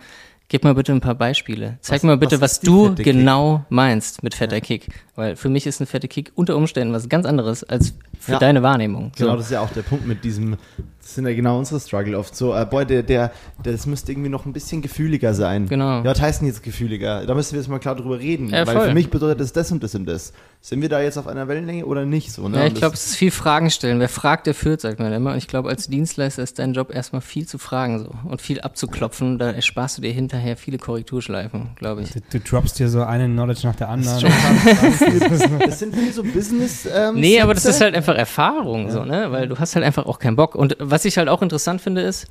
gib 0.50 0.64
mal 0.64 0.74
bitte 0.74 0.92
ein 0.94 1.02
paar 1.02 1.16
Beispiele. 1.16 1.78
Zeig 1.82 1.98
Was- 1.98 2.04
mir 2.04 2.10
mal 2.10 2.18
bitte, 2.18 2.42
was 2.42 2.54
was, 2.54 2.60
du 2.62 2.96
genau 2.96 3.66
meinst 3.70 4.24
mit 4.24 4.34
fetter 4.34 4.62
Kick. 4.62 4.88
Weil 5.16 5.36
für 5.36 5.50
mich 5.50 5.68
ist 5.68 5.80
eine 5.82 5.88
fette 5.88 6.08
Kick 6.08 6.32
unter 6.36 6.56
Umständen 6.56 6.94
was 6.94 7.10
ganz 7.10 7.26
anderes 7.26 7.64
als 7.64 7.94
für 8.20 8.34
Ja. 8.34 8.40
deine 8.40 8.64
Wahrnehmung. 8.64 9.12
Genau, 9.18 9.32
So. 9.32 9.38
das 9.38 9.46
ist 9.46 9.52
ja 9.52 9.62
auch 9.62 9.70
der 9.72 9.82
Punkt 9.84 10.06
mit 10.08 10.24
diesem, 10.24 10.58
das 11.02 11.16
sind 11.16 11.26
ja 11.28 11.34
genau 11.34 11.58
unsere 11.58 11.80
Struggle 11.80 12.18
oft 12.18 12.36
so, 12.36 12.54
äh, 12.54 12.66
boah, 12.70 12.84
der, 12.86 13.04
der, 13.04 13.32
das 13.64 13.86
müsste 13.86 14.12
irgendwie 14.12 14.30
noch 14.30 14.46
ein 14.46 14.54
bisschen 14.54 14.82
gefühliger 14.82 15.34
sein. 15.34 15.68
Genau. 15.68 16.00
Ja, 16.00 16.06
was 16.06 16.22
heißt 16.22 16.42
denn 16.42 16.48
jetzt 16.48 16.64
gefühliger? 16.64 17.26
Da 17.26 17.34
müssen 17.34 17.54
wir 17.54 17.60
jetzt 17.60 17.70
mal 17.70 17.80
klar 17.80 17.96
drüber 17.96 18.20
reden, 18.20 18.50
Ja, 18.50 18.68
weil 18.68 18.76
voll. 18.76 18.88
für 18.90 18.94
mich 18.94 19.10
bedeutet 19.10 19.40
das 19.40 19.54
das 19.54 19.72
und 19.72 19.82
das 19.84 19.96
und 19.96 20.06
das. 20.06 20.34
Sind 20.60 20.82
wir 20.82 20.90
da 20.90 21.00
jetzt 21.02 21.18
auf 21.18 21.28
einer 21.28 21.48
Wellenlänge 21.48 21.86
oder 21.86 22.04
nicht 22.04 22.32
so? 22.34 22.50
Ne? 22.50 22.58
Ja, 22.58 22.66
ich 22.66 22.74
das- 22.74 22.80
glaube, 22.80 22.96
es 22.96 23.06
ist 23.06 23.16
viel 23.16 23.32
Fragen 23.32 23.70
stellen. 23.70 24.00
Wer 24.00 24.10
fragt, 24.10 24.48
der 24.48 24.54
führt, 24.56 24.82
sagt 24.82 25.00
man 25.00 25.14
immer. 25.14 25.32
Und 25.32 25.38
ich 25.38 25.48
glaube, 25.48 25.70
als 25.70 25.88
Dienstleister 25.88 26.44
ist 26.44 26.60
dein 26.60 26.74
Job 26.74 26.94
erstmal 26.94 27.22
viel 27.22 27.48
zu 27.48 27.58
fragen 27.58 28.00
so 28.00 28.10
und 28.30 28.42
viel 28.42 28.60
abzuklopfen. 28.60 29.38
Da 29.38 29.52
ersparst 29.52 29.98
du 29.98 30.02
dir 30.02 30.12
hinterher 30.12 30.58
viele 30.58 30.78
Korrekturschleifen, 30.78 31.70
glaube 31.76 32.02
ich. 32.02 32.10
Du, 32.12 32.20
du 32.32 32.40
droppst 32.40 32.80
dir 32.80 32.90
so 32.90 33.04
eine 33.04 33.28
Knowledge 33.28 33.62
nach 33.66 33.76
der 33.76 33.88
anderen. 33.90 34.26
das 35.66 35.80
sind 35.80 35.96
viel 35.96 36.12
so 36.12 36.24
Business. 36.24 36.88
Ähm, 36.94 37.16
Nee, 37.16 37.40
aber 37.40 37.54
das 37.54 37.66
ist 37.66 37.80
halt 37.80 37.96
einfach 37.96 38.07
Erfahrung, 38.16 38.90
so, 38.92 39.04
ne? 39.04 39.32
Weil 39.32 39.48
du 39.48 39.58
hast 39.60 39.76
halt 39.76 39.86
einfach 39.86 40.06
auch 40.06 40.20
keinen 40.20 40.36
Bock. 40.36 40.56
Und 40.56 40.76
was 40.80 41.06
ich 41.06 41.18
halt 41.18 41.30
auch 41.30 41.42
interessant 41.42 41.82
finde, 41.82 42.02
ist, 42.02 42.28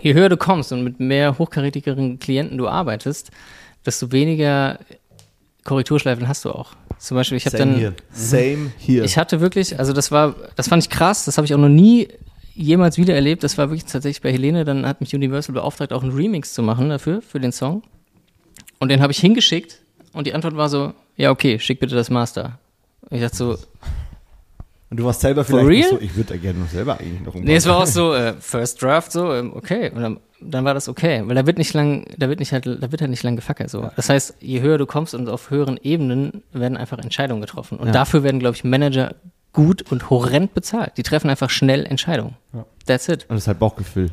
je 0.00 0.14
höher 0.14 0.28
du 0.28 0.36
kommst 0.36 0.72
und 0.72 0.82
mit 0.82 1.00
mehr 1.00 1.38
hochkarätigeren 1.38 2.18
Klienten 2.18 2.58
du 2.58 2.68
arbeitest, 2.68 3.30
desto 3.84 4.12
weniger 4.12 4.78
Korrekturschleifen 5.64 6.28
hast 6.28 6.44
du 6.44 6.50
auch. 6.50 6.72
Zum 6.98 7.16
Beispiel, 7.16 7.36
ich 7.36 7.46
habe 7.46 7.56
dann. 7.56 7.74
hier. 7.74 7.94
Same 8.12 8.72
hier. 8.78 9.04
Ich 9.04 9.18
hatte 9.18 9.40
wirklich, 9.40 9.78
also 9.78 9.92
das 9.92 10.12
war, 10.12 10.34
das 10.56 10.68
fand 10.68 10.84
ich 10.84 10.90
krass, 10.90 11.24
das 11.24 11.36
habe 11.36 11.44
ich 11.44 11.54
auch 11.54 11.58
noch 11.58 11.68
nie 11.68 12.08
jemals 12.54 12.98
wieder 12.98 13.14
erlebt. 13.14 13.42
Das 13.42 13.58
war 13.58 13.70
wirklich 13.70 13.90
tatsächlich 13.90 14.22
bei 14.22 14.32
Helene, 14.32 14.64
dann 14.64 14.86
hat 14.86 15.00
mich 15.00 15.14
Universal 15.14 15.54
beauftragt, 15.54 15.92
auch 15.92 16.02
einen 16.02 16.12
Remix 16.12 16.54
zu 16.54 16.62
machen 16.62 16.88
dafür, 16.88 17.22
für 17.22 17.40
den 17.40 17.52
Song. 17.52 17.82
Und 18.78 18.90
den 18.90 19.00
habe 19.00 19.12
ich 19.12 19.18
hingeschickt 19.18 19.80
und 20.12 20.26
die 20.26 20.34
Antwort 20.34 20.56
war 20.56 20.68
so, 20.68 20.92
ja 21.16 21.30
okay, 21.30 21.58
schick 21.58 21.80
bitte 21.80 21.94
das 21.94 22.10
Master. 22.10 22.58
Und 23.08 23.16
ich 23.16 23.22
dachte 23.22 23.36
so, 23.36 23.58
und 24.92 24.98
du 24.98 25.04
warst 25.06 25.22
selber 25.22 25.42
For 25.42 25.60
vielleicht 25.60 25.88
so, 25.88 25.98
ich 26.02 26.14
würde 26.16 26.34
da 26.34 26.36
gerne 26.36 26.58
noch 26.58 26.68
selber 26.68 27.00
eigentlich 27.00 27.22
noch 27.22 27.34
nee, 27.34 27.54
es 27.56 27.66
war 27.66 27.78
auch 27.78 27.86
so, 27.86 28.12
äh, 28.12 28.34
First 28.38 28.82
Draft, 28.82 29.10
so, 29.10 29.32
ähm, 29.32 29.54
okay. 29.56 29.90
Und 29.90 30.02
dann, 30.02 30.20
dann 30.38 30.66
war 30.66 30.74
das 30.74 30.86
okay, 30.86 31.22
weil 31.24 31.34
da 31.34 31.46
wird 31.46 31.56
nicht 31.56 31.72
lang, 31.72 32.04
da 32.18 32.28
wird 32.28 32.40
nicht 32.40 32.52
halt, 32.52 32.66
da 32.66 32.92
wird 32.92 33.00
halt 33.00 33.10
nicht 33.10 33.22
lang 33.22 33.34
gefackelt, 33.34 33.70
so. 33.70 33.90
Das 33.96 34.10
heißt, 34.10 34.34
je 34.40 34.60
höher 34.60 34.76
du 34.76 34.84
kommst 34.84 35.14
und 35.14 35.30
auf 35.30 35.48
höheren 35.48 35.78
Ebenen 35.82 36.42
werden 36.52 36.76
einfach 36.76 36.98
Entscheidungen 36.98 37.40
getroffen. 37.40 37.78
Und 37.78 37.86
Ja. 37.86 37.92
dafür 37.94 38.22
werden, 38.22 38.38
glaube 38.38 38.54
ich, 38.54 38.64
Manager 38.64 39.14
gut 39.54 39.90
und 39.90 40.10
horrend 40.10 40.52
bezahlt. 40.52 40.92
Die 40.98 41.02
treffen 41.02 41.30
einfach 41.30 41.48
schnell 41.48 41.86
Entscheidungen. 41.86 42.34
Ja. 42.52 42.66
That's 42.84 43.08
it. 43.08 43.22
Und 43.30 43.36
das 43.36 43.44
ist 43.44 43.48
halt 43.48 43.60
Bauchgefühl. 43.60 44.10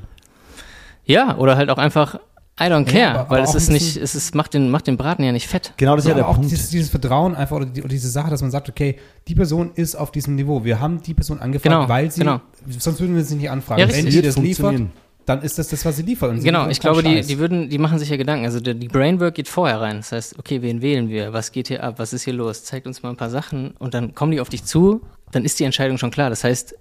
Ja, 1.04 1.36
oder 1.36 1.58
halt 1.58 1.70
auch 1.72 1.78
einfach 1.78 2.22
I 2.60 2.64
don't 2.64 2.86
care, 2.86 3.00
Ja, 3.00 3.12
aber- 3.22 3.30
weil 3.30 3.42
aber 3.42 3.50
es 3.50 3.56
ist 3.56 3.70
nicht, 3.70 3.96
es 3.98 4.16
ist, 4.16 4.36
macht 4.36 4.54
den, 4.54 4.70
macht 4.70 4.88
den 4.88 4.98
Braten 4.98 5.24
ja 5.24 5.32
nicht 5.32 5.48
fett. 5.48 5.74
Genau, 5.78 5.96
das 5.96 6.04
ist 6.06 6.10
Ja, 6.10 6.16
ja, 6.16 6.24
der 6.24 6.28
auch 6.30 6.36
Punkt. 6.36 6.52
dieses, 6.52 6.70
dieses 6.70 6.90
Vertrauen 6.90 7.36
einfach 7.36 7.56
oder, 7.56 7.66
die, 7.66 7.82
oder 7.82 7.90
diese 7.90 8.10
Sache, 8.10 8.30
dass 8.30 8.42
man 8.42 8.52
sagt, 8.52 8.68
okay, 8.70 8.98
die 9.28 9.36
Person 9.36 9.72
ist 9.76 9.96
auf 9.96 10.12
diesem 10.12 10.36
Niveau. 10.36 10.64
Wir 10.66 10.80
haben 10.80 11.02
die 11.02 11.14
Person 11.14 11.40
angefragt, 11.40 11.74
Genau, 11.74 11.88
weil 11.90 12.12
sie, 12.12 12.20
genau. 12.22 12.42
sonst 12.78 13.00
würden 13.00 13.16
wir 13.16 13.24
sie 13.24 13.36
nicht 13.36 13.50
anfragen. 13.50 13.80
Ja, 13.82 13.88
Wenn 13.88 13.96
richtig. 13.96 14.14
die 14.16 14.22
das 14.22 14.38
liefert, 14.38 14.82
dann 15.26 15.42
ist 15.44 15.60
das 15.60 15.68
das, 15.68 15.86
was 15.86 15.96
sie 15.96 16.02
liefert. 16.02 16.32
Und 16.32 16.38
sie 16.42 16.44
Genau, 16.48 16.60
liefert 16.62 16.72
ich 16.74 16.80
glaube, 16.80 17.04
die, 17.04 17.14
Scheiß. 17.18 17.28
die 17.28 17.38
würden, 17.38 17.70
die 17.70 17.78
machen 17.78 18.00
sich 18.00 18.10
ja 18.10 18.18
Gedanken. 18.18 18.46
Also 18.46 18.60
der, 18.60 18.74
die 18.74 18.88
Brainwork 18.88 19.36
geht 19.36 19.48
vorher 19.48 19.80
rein. 19.80 19.98
Das 19.98 20.12
heißt, 20.12 20.40
okay, 20.40 20.62
wen 20.64 20.82
wählen 20.82 21.08
wir? 21.10 21.34
Was 21.34 21.52
geht 21.52 21.68
hier 21.68 21.84
ab? 21.84 21.96
Was 21.98 22.14
ist 22.14 22.24
hier 22.24 22.34
los? 22.34 22.64
Zeigt 22.64 22.88
uns 22.88 23.04
mal 23.04 23.10
ein 23.12 23.16
paar 23.16 23.30
Sachen 23.30 23.72
und 23.78 23.94
dann 23.94 24.16
kommen 24.16 24.32
die 24.32 24.42
auf 24.42 24.50
dich 24.50 24.64
zu, 24.66 25.02
dann 25.32 25.46
ist 25.46 25.60
die 25.60 25.66
Entscheidung 25.66 25.98
schon 26.00 26.10
klar. 26.10 26.30
Das 26.32 26.44
heißt, 26.44 26.74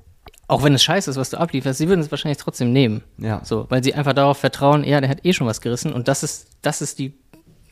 auch 0.49 0.63
wenn 0.65 0.75
es 0.75 0.83
scheiße 0.83 1.11
ist, 1.11 1.17
was 1.17 1.31
du 1.31 1.39
ablieferst, 1.39 1.79
sie 1.79 1.89
würden 1.89 2.01
es 2.01 2.11
wahrscheinlich 2.11 2.39
trotzdem 2.39 2.73
nehmen. 2.73 3.03
Ja. 3.19 3.41
So, 3.45 3.67
weil 3.69 3.85
sie 3.85 3.95
einfach 3.95 4.15
darauf 4.15 4.39
vertrauen, 4.39 4.83
ja, 4.83 5.01
der 5.01 5.09
hat 5.11 5.25
eh 5.25 5.33
schon 5.33 5.47
was 5.47 5.61
gerissen 5.61 5.93
und 5.93 6.09
das 6.09 6.23
ist, 6.23 6.49
das 6.63 6.81
ist 6.83 6.99
die, 6.99 7.13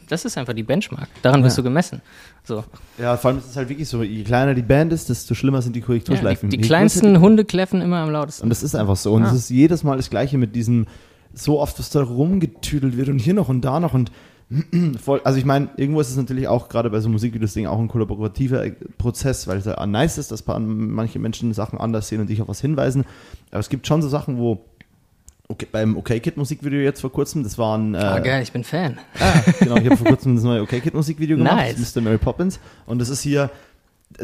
das 0.09 0.25
ist 0.25 0.39
einfach 0.39 0.53
die 0.53 0.63
Benchmark. 0.63 1.09
Daran 1.23 1.43
wirst 1.43 1.57
Ja. 1.57 1.63
du 1.63 1.69
gemessen. 1.69 2.01
So. 2.45 2.63
Ja, 2.99 3.17
vor 3.17 3.31
allem 3.31 3.39
ist 3.39 3.47
es 3.51 3.57
halt 3.57 3.69
wirklich 3.69 3.89
so, 3.89 4.03
je 4.05 4.23
kleiner 4.23 4.55
die 4.55 4.63
Band 4.63 4.93
ist, 4.93 5.09
desto 5.09 5.35
schlimmer 5.35 5.63
sind 5.63 5.75
die 5.75 5.81
Ja, 5.81 5.87
Korrekturschleifen. 5.87 6.49
die, 6.51 6.59
die 6.59 6.63
Je 6.63 6.69
kleinsten 6.69 7.19
Hunde 7.21 7.45
kläffen 7.45 7.81
immer 7.81 7.97
am 7.99 8.11
lautesten. 8.11 8.45
Und 8.45 8.51
das 8.51 8.63
ist 8.63 8.77
einfach 8.77 8.95
so. 8.97 9.15
Und 9.15 9.25
Ah. 9.25 9.29
es 9.29 9.33
ist 9.33 9.51
jedes 9.51 9.83
Mal 9.83 9.97
das 9.97 10.09
Gleiche 10.09 10.39
mit 10.39 10.55
diesem, 10.55 10.87
so 11.35 11.59
oft, 11.61 11.79
was 11.81 11.91
da 11.91 12.03
rumgetüdelt 12.03 12.97
wird 12.97 13.09
und 13.09 13.19
hier 13.19 13.35
noch 13.35 13.49
und 13.49 13.63
da 13.63 13.81
noch 13.81 13.95
und 13.95 14.13
voll. 15.03 15.21
Also 15.25 15.39
ich 15.39 15.45
meine, 15.45 15.71
irgendwo 15.77 16.01
ist 16.01 16.11
es 16.11 16.17
natürlich 16.17 16.47
auch 16.47 16.69
gerade 16.69 16.91
bei 16.91 17.01
so 17.01 17.09
Musikvideos-Ding 17.09 17.67
auch 17.67 17.79
ein 17.79 17.89
kollaborativer 17.89 18.65
äh, 18.65 18.73
Prozess, 18.99 19.47
weil 19.49 19.59
es 19.59 19.65
ja 19.65 19.85
nice 19.87 20.19
ist, 20.19 20.31
dass 20.31 20.45
manche 20.47 21.19
Menschen 21.19 21.53
Sachen 21.53 21.79
anders 21.81 22.09
sehen 22.09 22.21
und 22.21 22.31
dich 22.31 22.41
auf 22.41 22.49
was 22.49 22.61
hinweisen. 22.61 23.05
Aber 23.51 23.61
es 23.61 23.69
gibt 23.69 23.87
schon 23.87 24.03
so 24.03 24.09
Sachen, 24.09 24.39
wo 24.39 24.65
okay, 25.49 25.67
beim 25.71 25.97
OK 25.97 26.21
Kid 26.23 26.37
Musikvideo 26.37 26.81
jetzt 26.81 27.01
vor 27.01 27.13
kurzem, 27.13 27.43
das 27.43 27.59
waren 27.59 27.95
äh, 27.95 27.99
Ah, 27.99 28.19
geil, 28.21 28.43
ich 28.43 28.53
bin 28.53 28.65
Fan. 28.65 28.99
Ah, 29.19 29.43
genau, 29.61 29.77
ich 29.77 29.87
habe 29.87 29.97
vor 29.97 30.07
kurzem 30.07 30.37
das 30.37 30.45
neue 30.45 30.63
OK 30.63 30.81
Kid 30.83 30.95
Musikvideo 30.95 31.37
gemacht, 31.37 31.77
Nice. 31.77 31.95
Mr. 31.95 32.01
Mary 32.01 32.19
Poppins. 32.19 32.61
Und 32.87 33.01
das 33.01 33.09
ist 33.09 33.23
hier, 33.23 33.51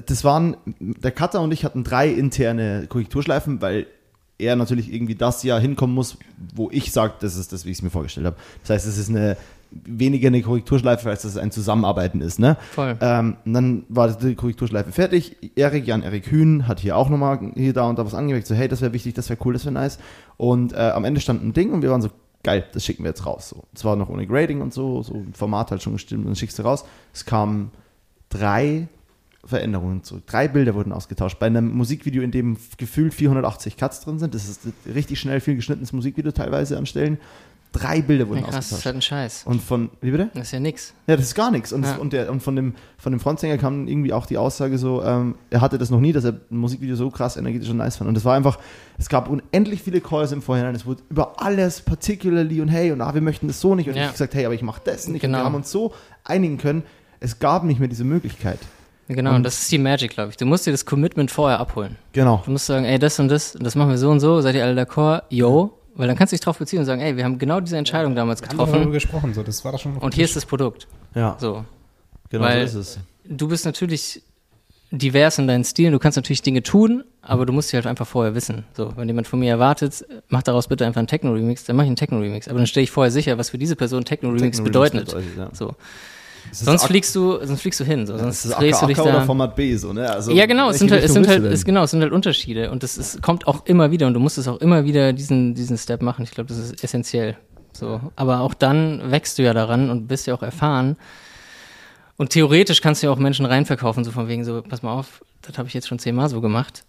das 0.06 0.22
waren, 0.24 0.56
der 0.78 1.10
Cutter 1.10 1.40
und 1.40 1.52
ich 1.52 1.64
hatten 1.64 1.82
drei 1.84 2.08
interne 2.08 2.86
Korrekturschleifen, 2.88 3.60
weil 3.60 3.86
er 4.38 4.56
natürlich 4.56 4.92
irgendwie 4.92 5.14
das 5.14 5.42
Jahr 5.42 5.60
hinkommen 5.60 5.94
muss, 5.94 6.18
wo 6.54 6.68
ich 6.70 6.92
sage, 6.92 7.14
das 7.20 7.36
ist 7.36 7.52
das, 7.52 7.64
wie 7.64 7.70
ich 7.70 7.78
es 7.78 7.82
mir 7.82 7.90
vorgestellt 7.90 8.26
habe. 8.26 8.36
Das 8.62 8.70
heißt, 8.70 8.86
es 8.86 8.98
ist 8.98 9.08
eine 9.08 9.36
weniger 9.84 10.28
eine 10.28 10.42
Korrekturschleife, 10.42 11.08
als 11.08 11.22
dass 11.22 11.32
es 11.32 11.36
ein 11.38 11.50
Zusammenarbeiten 11.50 12.20
ist. 12.20 12.38
Ne? 12.38 12.56
Voll. 12.72 12.96
Ähm, 13.00 13.36
und 13.44 13.52
dann 13.52 13.84
war 13.88 14.08
die 14.08 14.34
Korrekturschleife 14.34 14.92
fertig. 14.92 15.36
Erik, 15.56 15.86
Jan 15.86 16.02
Erik 16.02 16.30
Hühn 16.30 16.68
hat 16.68 16.80
hier 16.80 16.96
auch 16.96 17.08
nochmal 17.08 17.52
hier, 17.54 17.72
da 17.72 17.88
und 17.88 17.98
da 17.98 18.04
was 18.04 18.14
angemerkt, 18.14 18.46
so 18.46 18.54
hey, 18.54 18.68
das 18.68 18.80
wäre 18.80 18.92
wichtig, 18.92 19.14
das 19.14 19.28
wäre 19.28 19.38
cool, 19.44 19.52
das 19.52 19.64
wäre 19.64 19.74
nice. 19.74 19.98
Und 20.36 20.72
äh, 20.72 20.76
am 20.76 21.04
Ende 21.04 21.20
stand 21.20 21.42
ein 21.42 21.52
Ding 21.52 21.72
und 21.72 21.82
wir 21.82 21.90
waren 21.90 22.02
so, 22.02 22.10
geil, 22.42 22.64
das 22.72 22.84
schicken 22.84 23.04
wir 23.04 23.10
jetzt 23.10 23.26
raus. 23.26 23.48
So. 23.50 23.64
Zwar 23.74 23.96
noch 23.96 24.08
ohne 24.08 24.26
Grading 24.26 24.60
und 24.60 24.72
so, 24.72 25.02
so 25.02 25.24
Format 25.32 25.70
halt 25.70 25.82
schon 25.82 25.94
gestimmt, 25.94 26.26
dann 26.26 26.36
schickst 26.36 26.58
du 26.58 26.62
raus. 26.62 26.84
Es 27.12 27.24
kamen 27.24 27.70
drei 28.28 28.88
Veränderungen 29.44 30.04
zurück. 30.04 30.24
Drei 30.26 30.46
Bilder 30.46 30.74
wurden 30.74 30.92
ausgetauscht. 30.92 31.38
Bei 31.38 31.46
einem 31.46 31.74
Musikvideo, 31.74 32.22
in 32.22 32.30
dem 32.30 32.56
gefühlt 32.76 33.12
480 33.12 33.76
Cuts 33.76 34.00
drin 34.00 34.18
sind, 34.18 34.34
das 34.34 34.48
ist 34.48 34.60
richtig 34.86 35.18
schnell 35.18 35.40
viel 35.40 35.56
geschnittenes 35.56 35.92
Musikvideo 35.92 36.30
teilweise 36.32 36.78
an 36.78 36.86
Stellen. 36.86 37.18
Drei 37.72 38.02
Bilder 38.02 38.28
wurden 38.28 38.40
Ja, 38.40 38.44
krass, 38.44 38.54
das 38.56 38.66
ist 38.66 38.72
ausgetauscht. 38.74 38.86
halt 38.86 38.96
ein 38.96 39.02
Scheiß. 39.02 39.42
Und 39.46 39.62
von, 39.62 39.88
wie 40.02 40.10
bitte? 40.10 40.28
Das 40.34 40.48
ist 40.48 40.52
ja 40.52 40.60
nix. 40.60 40.92
Ja, 41.06 41.16
das 41.16 41.24
ist 41.24 41.34
gar 41.34 41.50
nichts. 41.50 41.72
Und, 41.72 41.84
Ja. 41.84 41.96
und, 41.96 42.12
der, 42.12 42.30
und 42.30 42.42
von, 42.42 42.54
dem, 42.54 42.74
von 42.98 43.12
dem 43.12 43.18
Frontsänger 43.20 43.56
kam 43.56 43.88
irgendwie 43.88 44.12
auch 44.12 44.26
die 44.26 44.36
Aussage 44.36 44.76
so, 44.76 45.02
ähm, 45.02 45.36
er 45.48 45.62
hatte 45.62 45.78
das 45.78 45.88
noch 45.88 46.00
nie, 46.00 46.12
dass 46.12 46.24
er 46.24 46.32
ein 46.50 46.56
Musikvideo 46.58 46.96
so 46.96 47.10
krass 47.10 47.38
energetisch 47.38 47.70
und 47.70 47.78
nice 47.78 47.96
fand. 47.96 48.08
Und 48.08 48.16
es 48.16 48.24
war 48.26 48.34
einfach, 48.36 48.58
es 48.98 49.08
gab 49.08 49.28
unendlich 49.30 49.82
viele 49.82 50.02
Calls 50.02 50.32
im 50.32 50.42
Vorhinein. 50.42 50.74
Es 50.74 50.84
wurde 50.84 51.02
über 51.08 51.40
alles, 51.42 51.80
particularly 51.80 52.60
und 52.60 52.68
hey, 52.68 52.92
und 52.92 53.00
ah, 53.00 53.14
wir 53.14 53.22
möchten 53.22 53.46
das 53.46 53.58
so 53.60 53.74
nicht. 53.74 53.88
Und 53.88 53.94
Ja. 53.96 54.02
ich 54.02 54.06
hab 54.08 54.14
gesagt, 54.14 54.34
hey, 54.34 54.44
aber 54.44 54.54
ich 54.54 54.62
mache 54.62 54.82
das 54.84 55.08
nicht. 55.08 55.22
Und 55.24 55.30
Genau. 55.30 55.38
wir 55.38 55.44
haben 55.44 55.54
uns 55.54 55.70
so 55.70 55.94
einigen 56.24 56.58
können. 56.58 56.82
Es 57.20 57.38
gab 57.38 57.64
nicht 57.64 57.80
mehr 57.80 57.88
diese 57.88 58.04
Möglichkeit. 58.04 58.58
Genau, 59.08 59.30
Und- 59.30 59.36
und 59.36 59.42
das 59.44 59.62
ist 59.62 59.72
die 59.72 59.78
Magic, 59.78 60.12
glaube 60.12 60.30
ich. 60.30 60.36
Du 60.36 60.44
musst 60.46 60.66
dir 60.66 60.70
das 60.72 60.84
Commitment 60.86 61.30
vorher 61.30 61.58
abholen. 61.58 61.96
Genau. 62.12 62.42
Du 62.44 62.50
musst 62.52 62.66
sagen, 62.66 62.84
ey, 62.84 62.98
das 62.98 63.18
und 63.18 63.28
das, 63.28 63.56
das 63.58 63.74
machen 63.74 63.90
wir 63.90 63.98
so 63.98 64.10
und 64.10 64.20
so, 64.20 64.40
seid 64.42 64.54
ihr 64.54 64.64
alle 64.64 64.80
d'accord? 64.82 65.22
Yo. 65.30 65.72
Weil 65.94 66.08
dann 66.08 66.16
kannst 66.16 66.32
du 66.32 66.36
dich 66.36 66.40
drauf 66.44 66.58
beziehen 66.58 66.78
und 66.78 66.86
sagen, 66.86 67.00
ey, 67.02 67.16
wir 67.16 67.24
haben 67.24 67.38
genau 67.38 67.60
diese 67.60 67.76
Entscheidung 67.76 68.14
damals 68.14 68.40
Wir 68.40 68.48
haben 68.48 68.56
darüber 68.56 68.72
getroffen 68.72 68.92
gesprochen, 68.92 69.34
so, 69.34 69.42
das 69.42 69.64
war 69.64 69.72
doch 69.72 69.78
schon. 69.80 69.96
und 69.98 70.14
hier 70.14 70.24
ist 70.24 70.34
das 70.36 70.46
Produkt. 70.46 70.88
Ja, 71.14 71.36
So. 71.38 71.64
genau 72.30 72.44
weil- 72.44 72.66
so 72.66 72.80
ist 72.80 72.96
es. 72.96 72.98
Du 73.24 73.46
bist 73.48 73.64
natürlich 73.66 74.22
divers 74.90 75.38
in 75.38 75.46
deinen 75.46 75.64
Stilen, 75.64 75.92
du 75.92 75.98
kannst 75.98 76.16
natürlich 76.16 76.42
Dinge 76.42 76.62
tun, 76.62 77.04
aber 77.22 77.46
du 77.46 77.52
musst 77.52 77.68
sie 77.70 77.76
halt 77.76 77.86
einfach 77.86 78.06
vorher 78.06 78.34
wissen. 78.34 78.64
So, 78.74 78.92
wenn 78.96 79.06
jemand 79.08 79.26
von 79.26 79.38
mir 79.38 79.50
erwartet, 79.50 80.04
mach 80.28 80.42
daraus 80.42 80.66
bitte 80.68 80.84
einfach 80.86 80.98
einen 80.98 81.06
Techno-Remix, 81.08 81.64
dann 81.64 81.76
mach 81.76 81.84
ich 81.84 81.88
einen 81.88 81.96
Techno-Remix. 81.96 82.48
Aber 82.48 82.58
dann 82.58 82.66
stelle 82.66 82.84
ich 82.84 82.90
vorher 82.90 83.10
sicher, 83.10 83.38
was 83.38 83.50
für 83.50 83.58
diese 83.58 83.76
Person 83.76 84.04
Techno-Remix 84.04 84.58
Techno-Remix 84.58 84.64
bedeutet. 84.64 85.06
bedeutet, 85.06 85.36
ja. 85.38 85.48
So. 85.54 85.74
Sonst 86.50 86.84
fliegst 86.84 87.14
du, 87.14 87.44
sonst 87.44 87.60
fliegst 87.60 87.80
du 87.80 87.84
hin, 87.84 88.06
so. 88.06 88.14
ja, 88.14 88.18
sonst 88.18 88.44
ist 88.44 88.58
drehst 88.58 88.82
du 88.82 88.86
dich 88.86 88.98
oder 88.98 89.12
da. 89.12 89.20
Format 89.22 89.54
B, 89.56 89.76
so, 89.76 89.92
ne? 89.92 90.10
Also, 90.10 90.32
ja, 90.32 90.46
genau, 90.46 90.70
es 90.70 90.78
sind 90.78 90.90
halt, 90.90 91.04
es 91.04 91.12
sind 91.12 91.28
halt, 91.28 91.44
es, 91.44 91.64
genau, 91.64 91.84
es 91.84 91.92
sind 91.92 92.02
halt 92.02 92.12
Unterschiede 92.12 92.70
und 92.70 92.82
das 92.82 92.98
ist, 92.98 93.22
kommt 93.22 93.46
auch 93.46 93.64
immer 93.66 93.90
wieder 93.90 94.06
und 94.06 94.14
du 94.14 94.20
musst 94.20 94.38
es 94.38 94.48
auch 94.48 94.58
immer 94.58 94.84
wieder 94.84 95.12
diesen, 95.12 95.54
diesen 95.54 95.78
Step 95.78 96.02
machen. 96.02 96.24
Ich 96.24 96.32
glaube, 96.32 96.48
das 96.48 96.58
ist 96.58 96.82
essentiell. 96.82 97.36
So. 97.72 98.00
Aber 98.16 98.40
auch 98.40 98.54
dann 98.54 99.10
wächst 99.10 99.38
du 99.38 99.42
ja 99.42 99.54
daran 99.54 99.90
und 99.90 100.06
bist 100.06 100.26
ja 100.26 100.34
auch 100.34 100.42
erfahren. 100.42 100.96
Und 102.16 102.30
theoretisch 102.30 102.80
kannst 102.80 103.02
du 103.02 103.06
ja 103.06 103.12
auch 103.12 103.18
Menschen 103.18 103.46
reinverkaufen, 103.46 104.04
so 104.04 104.10
von 104.10 104.28
wegen 104.28 104.44
so, 104.44 104.62
pass 104.62 104.82
mal 104.82 104.92
auf, 104.92 105.24
das 105.40 105.58
habe 105.58 105.68
ich 105.68 105.74
jetzt 105.74 105.88
schon 105.88 105.98
zehnmal 105.98 106.28
so 106.28 106.40
gemacht. 106.40 106.84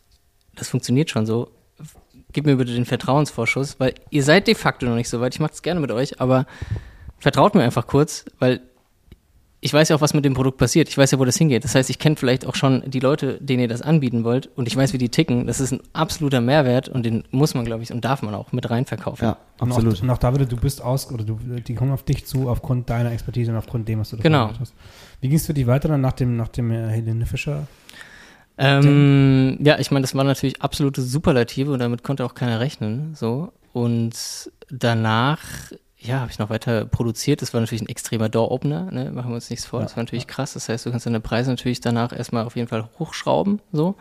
Das 0.55 0.69
funktioniert 0.69 1.09
schon 1.09 1.25
so. 1.25 1.49
Gib 2.33 2.45
mir 2.45 2.55
bitte 2.55 2.73
den 2.73 2.85
Vertrauensvorschuss, 2.85 3.79
weil 3.79 3.93
ihr 4.09 4.23
seid 4.23 4.47
de 4.47 4.55
facto 4.55 4.85
noch 4.85 4.95
nicht 4.95 5.09
so 5.09 5.21
weit. 5.21 5.33
Ich 5.33 5.39
mache 5.39 5.53
es 5.53 5.61
gerne 5.61 5.79
mit 5.79 5.91
euch, 5.91 6.19
aber 6.19 6.45
vertraut 7.19 7.55
mir 7.55 7.63
einfach 7.63 7.87
kurz, 7.87 8.25
weil 8.39 8.61
ich 9.63 9.73
weiß 9.73 9.89
ja 9.89 9.95
auch, 9.95 10.01
was 10.01 10.13
mit 10.13 10.25
dem 10.25 10.33
Produkt 10.33 10.57
passiert. 10.57 10.89
Ich 10.89 10.97
weiß 10.97 11.11
ja, 11.11 11.19
wo 11.19 11.25
das 11.25 11.37
hingeht. 11.37 11.63
Das 11.63 11.73
heißt, 11.73 11.89
ich 11.89 11.97
kenne 11.99 12.15
vielleicht 12.17 12.45
auch 12.45 12.55
schon 12.55 12.83
die 12.85 12.99
Leute, 12.99 13.37
denen 13.39 13.61
ihr 13.61 13.67
das 13.67 13.81
anbieten 13.81 14.23
wollt 14.23 14.49
und 14.55 14.67
ich 14.67 14.75
weiß, 14.75 14.91
wie 14.93 14.97
die 14.97 15.09
ticken. 15.09 15.47
Das 15.47 15.59
ist 15.59 15.71
ein 15.71 15.79
absoluter 15.93 16.41
Mehrwert 16.41 16.89
und 16.89 17.03
den 17.05 17.23
muss 17.31 17.53
man, 17.53 17.63
glaube 17.65 17.81
ich, 17.83 17.91
und 17.93 18.03
darf 18.03 18.21
man 18.21 18.35
auch 18.35 18.51
mit 18.51 18.69
reinverkaufen. 18.69 19.25
Ja, 19.25 19.37
Und 19.59 19.71
auch, 19.71 19.77
absolut. 19.77 20.01
und 20.01 20.09
auch 20.09 20.17
da 20.17 20.33
wieder, 20.33 20.45
du 20.45 20.57
bist 20.57 20.81
aus, 20.81 21.11
oder 21.11 21.23
du, 21.23 21.37
die 21.37 21.75
kommen 21.75 21.91
auf 21.91 22.03
dich 22.03 22.25
zu 22.25 22.49
aufgrund 22.49 22.89
deiner 22.89 23.11
Expertise 23.11 23.51
und 23.51 23.57
aufgrund 23.57 23.87
dem, 23.87 23.99
was 23.99 24.09
du 24.09 24.17
Genau. 24.17 24.47
gemacht 24.47 24.59
hast. 24.59 24.73
Wie 25.21 25.29
ging 25.29 25.37
es 25.37 25.45
für 25.45 25.53
dich 25.53 25.65
weiter 25.67 25.87
dann 25.87 26.01
nach 26.01 26.13
dem, 26.13 26.35
nach 26.35 26.49
dem 26.49 26.69
äh, 26.71 26.87
Helene 26.89 27.25
Fischer? 27.25 27.65
Ähm, 28.57 29.57
ja, 29.63 29.79
ich 29.79 29.91
meine, 29.91 30.03
das 30.03 30.13
waren 30.15 30.27
natürlich 30.27 30.61
absolute 30.61 31.01
Superlative 31.01 31.71
und 31.71 31.79
damit 31.79 32.03
konnte 32.03 32.25
auch 32.25 32.35
keiner 32.35 32.59
rechnen. 32.59 33.15
So. 33.15 33.51
Und 33.71 34.13
danach, 34.69 35.39
ja, 36.03 36.19
habe 36.19 36.31
ich 36.31 36.39
noch 36.39 36.49
weiter 36.49 36.85
produziert. 36.85 37.41
Das 37.41 37.53
war 37.53 37.61
natürlich 37.61 37.81
ein 37.81 37.89
extremer 37.89 38.29
Door-Opener, 38.29 38.91
ne? 38.91 39.11
machen 39.11 39.29
wir 39.31 39.35
uns 39.35 39.49
nichts 39.49 39.65
vor. 39.65 39.79
Ja, 39.79 39.85
das 39.85 39.95
war 39.95 40.03
natürlich 40.03 40.27
krass. 40.27 40.53
Das 40.53 40.67
heißt, 40.69 40.85
du 40.85 40.91
kannst 40.91 41.05
deine 41.05 41.19
Preise 41.21 41.49
natürlich 41.49 41.79
danach 41.81 42.11
erstmal 42.11 42.45
auf 42.45 42.55
jeden 42.55 42.67
Fall 42.67 42.89
hochschrauben. 42.99 43.61
So. 43.71 43.95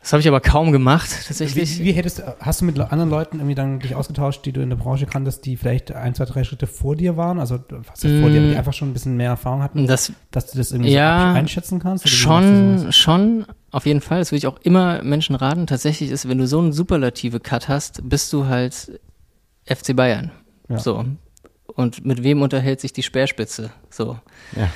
Das 0.00 0.12
habe 0.12 0.20
ich 0.20 0.28
aber 0.28 0.40
kaum 0.40 0.70
gemacht, 0.70 1.10
tatsächlich. 1.26 1.80
Wie, 1.80 1.86
wie 1.86 1.92
hättest, 1.92 2.22
hast 2.40 2.60
du 2.60 2.64
mit 2.64 2.78
anderen 2.78 3.10
Leuten 3.10 3.38
irgendwie 3.38 3.56
dann 3.56 3.80
dich 3.80 3.94
ausgetauscht, 3.96 4.44
die 4.46 4.52
du 4.52 4.60
in 4.60 4.70
der 4.70 4.76
Branche 4.76 5.06
kanntest, 5.06 5.44
die 5.44 5.56
vielleicht 5.56 5.90
ein, 5.92 6.14
zwei, 6.14 6.24
drei 6.24 6.44
Schritte 6.44 6.66
vor 6.68 6.94
dir 6.94 7.16
waren? 7.16 7.40
Also 7.40 7.58
was 7.68 8.04
heißt 8.04 8.20
vor 8.20 8.30
dir, 8.30 8.38
aber 8.38 8.48
die 8.48 8.54
Mm. 8.54 8.58
einfach 8.58 8.72
schon 8.72 8.90
ein 8.90 8.92
bisschen 8.92 9.16
mehr 9.16 9.30
Erfahrung 9.30 9.62
hatten, 9.62 9.86
das 9.86 10.12
dass 10.30 10.52
du 10.52 10.58
das 10.58 10.70
irgendwie 10.70 10.92
Ja, 10.92 11.32
so 11.32 11.38
einschätzen 11.38 11.80
kannst? 11.80 12.08
Schon, 12.08 12.92
schon, 12.92 13.44
auf 13.72 13.86
jeden 13.86 14.00
Fall. 14.00 14.20
Das 14.20 14.30
würde 14.30 14.38
ich 14.38 14.46
auch 14.46 14.58
immer 14.62 15.02
Menschen 15.02 15.34
raten. 15.34 15.66
Tatsächlich 15.66 16.10
ist, 16.10 16.28
wenn 16.28 16.38
du 16.38 16.46
so 16.46 16.60
einen 16.60 16.72
superlative 16.72 17.40
Cut 17.40 17.68
hast, 17.68 18.08
bist 18.08 18.32
du 18.32 18.46
halt 18.46 19.00
FC 19.66 19.96
Bayern. 19.96 20.30
Ja. 20.68 20.78
So. 20.78 21.04
Und 21.66 22.04
mit 22.04 22.22
wem 22.22 22.42
unterhält 22.42 22.80
sich 22.80 22.92
die 22.92 23.02
Speerspitze? 23.02 23.70
So. 23.90 24.18
Ja. 24.56 24.70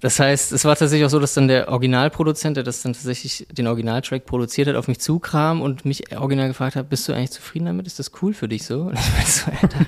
Das 0.00 0.18
heißt, 0.18 0.52
es 0.52 0.64
war 0.64 0.76
tatsächlich 0.76 1.04
auch 1.04 1.10
so, 1.10 1.18
dass 1.18 1.34
dann 1.34 1.46
der 1.46 1.68
Originalproduzent, 1.68 2.56
der 2.56 2.64
das 2.64 2.80
dann 2.80 2.94
tatsächlich 2.94 3.46
den 3.52 3.66
Originaltrack 3.66 4.24
produziert 4.24 4.68
hat, 4.68 4.76
auf 4.76 4.88
mich 4.88 4.98
zukam 4.98 5.60
und 5.60 5.84
mich 5.84 6.16
original 6.16 6.48
gefragt 6.48 6.74
hat, 6.74 6.88
bist 6.88 7.06
du 7.06 7.12
eigentlich 7.12 7.32
zufrieden 7.32 7.66
damit? 7.66 7.86
Ist 7.86 7.98
das 7.98 8.10
cool 8.22 8.32
für 8.32 8.48
dich 8.48 8.64
so? 8.64 8.82
Und 8.82 8.98
ich 8.98 9.12
meinte 9.12 9.30
so, 9.30 9.50
Alter, 9.50 9.86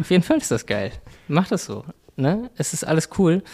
auf 0.00 0.10
jeden 0.10 0.24
Fall 0.24 0.38
ist 0.38 0.50
das 0.50 0.66
geil. 0.66 0.90
Mach 1.28 1.46
das 1.46 1.66
so. 1.66 1.84
Ne? 2.16 2.50
Es 2.56 2.72
ist 2.72 2.82
alles 2.82 3.10
cool. 3.18 3.44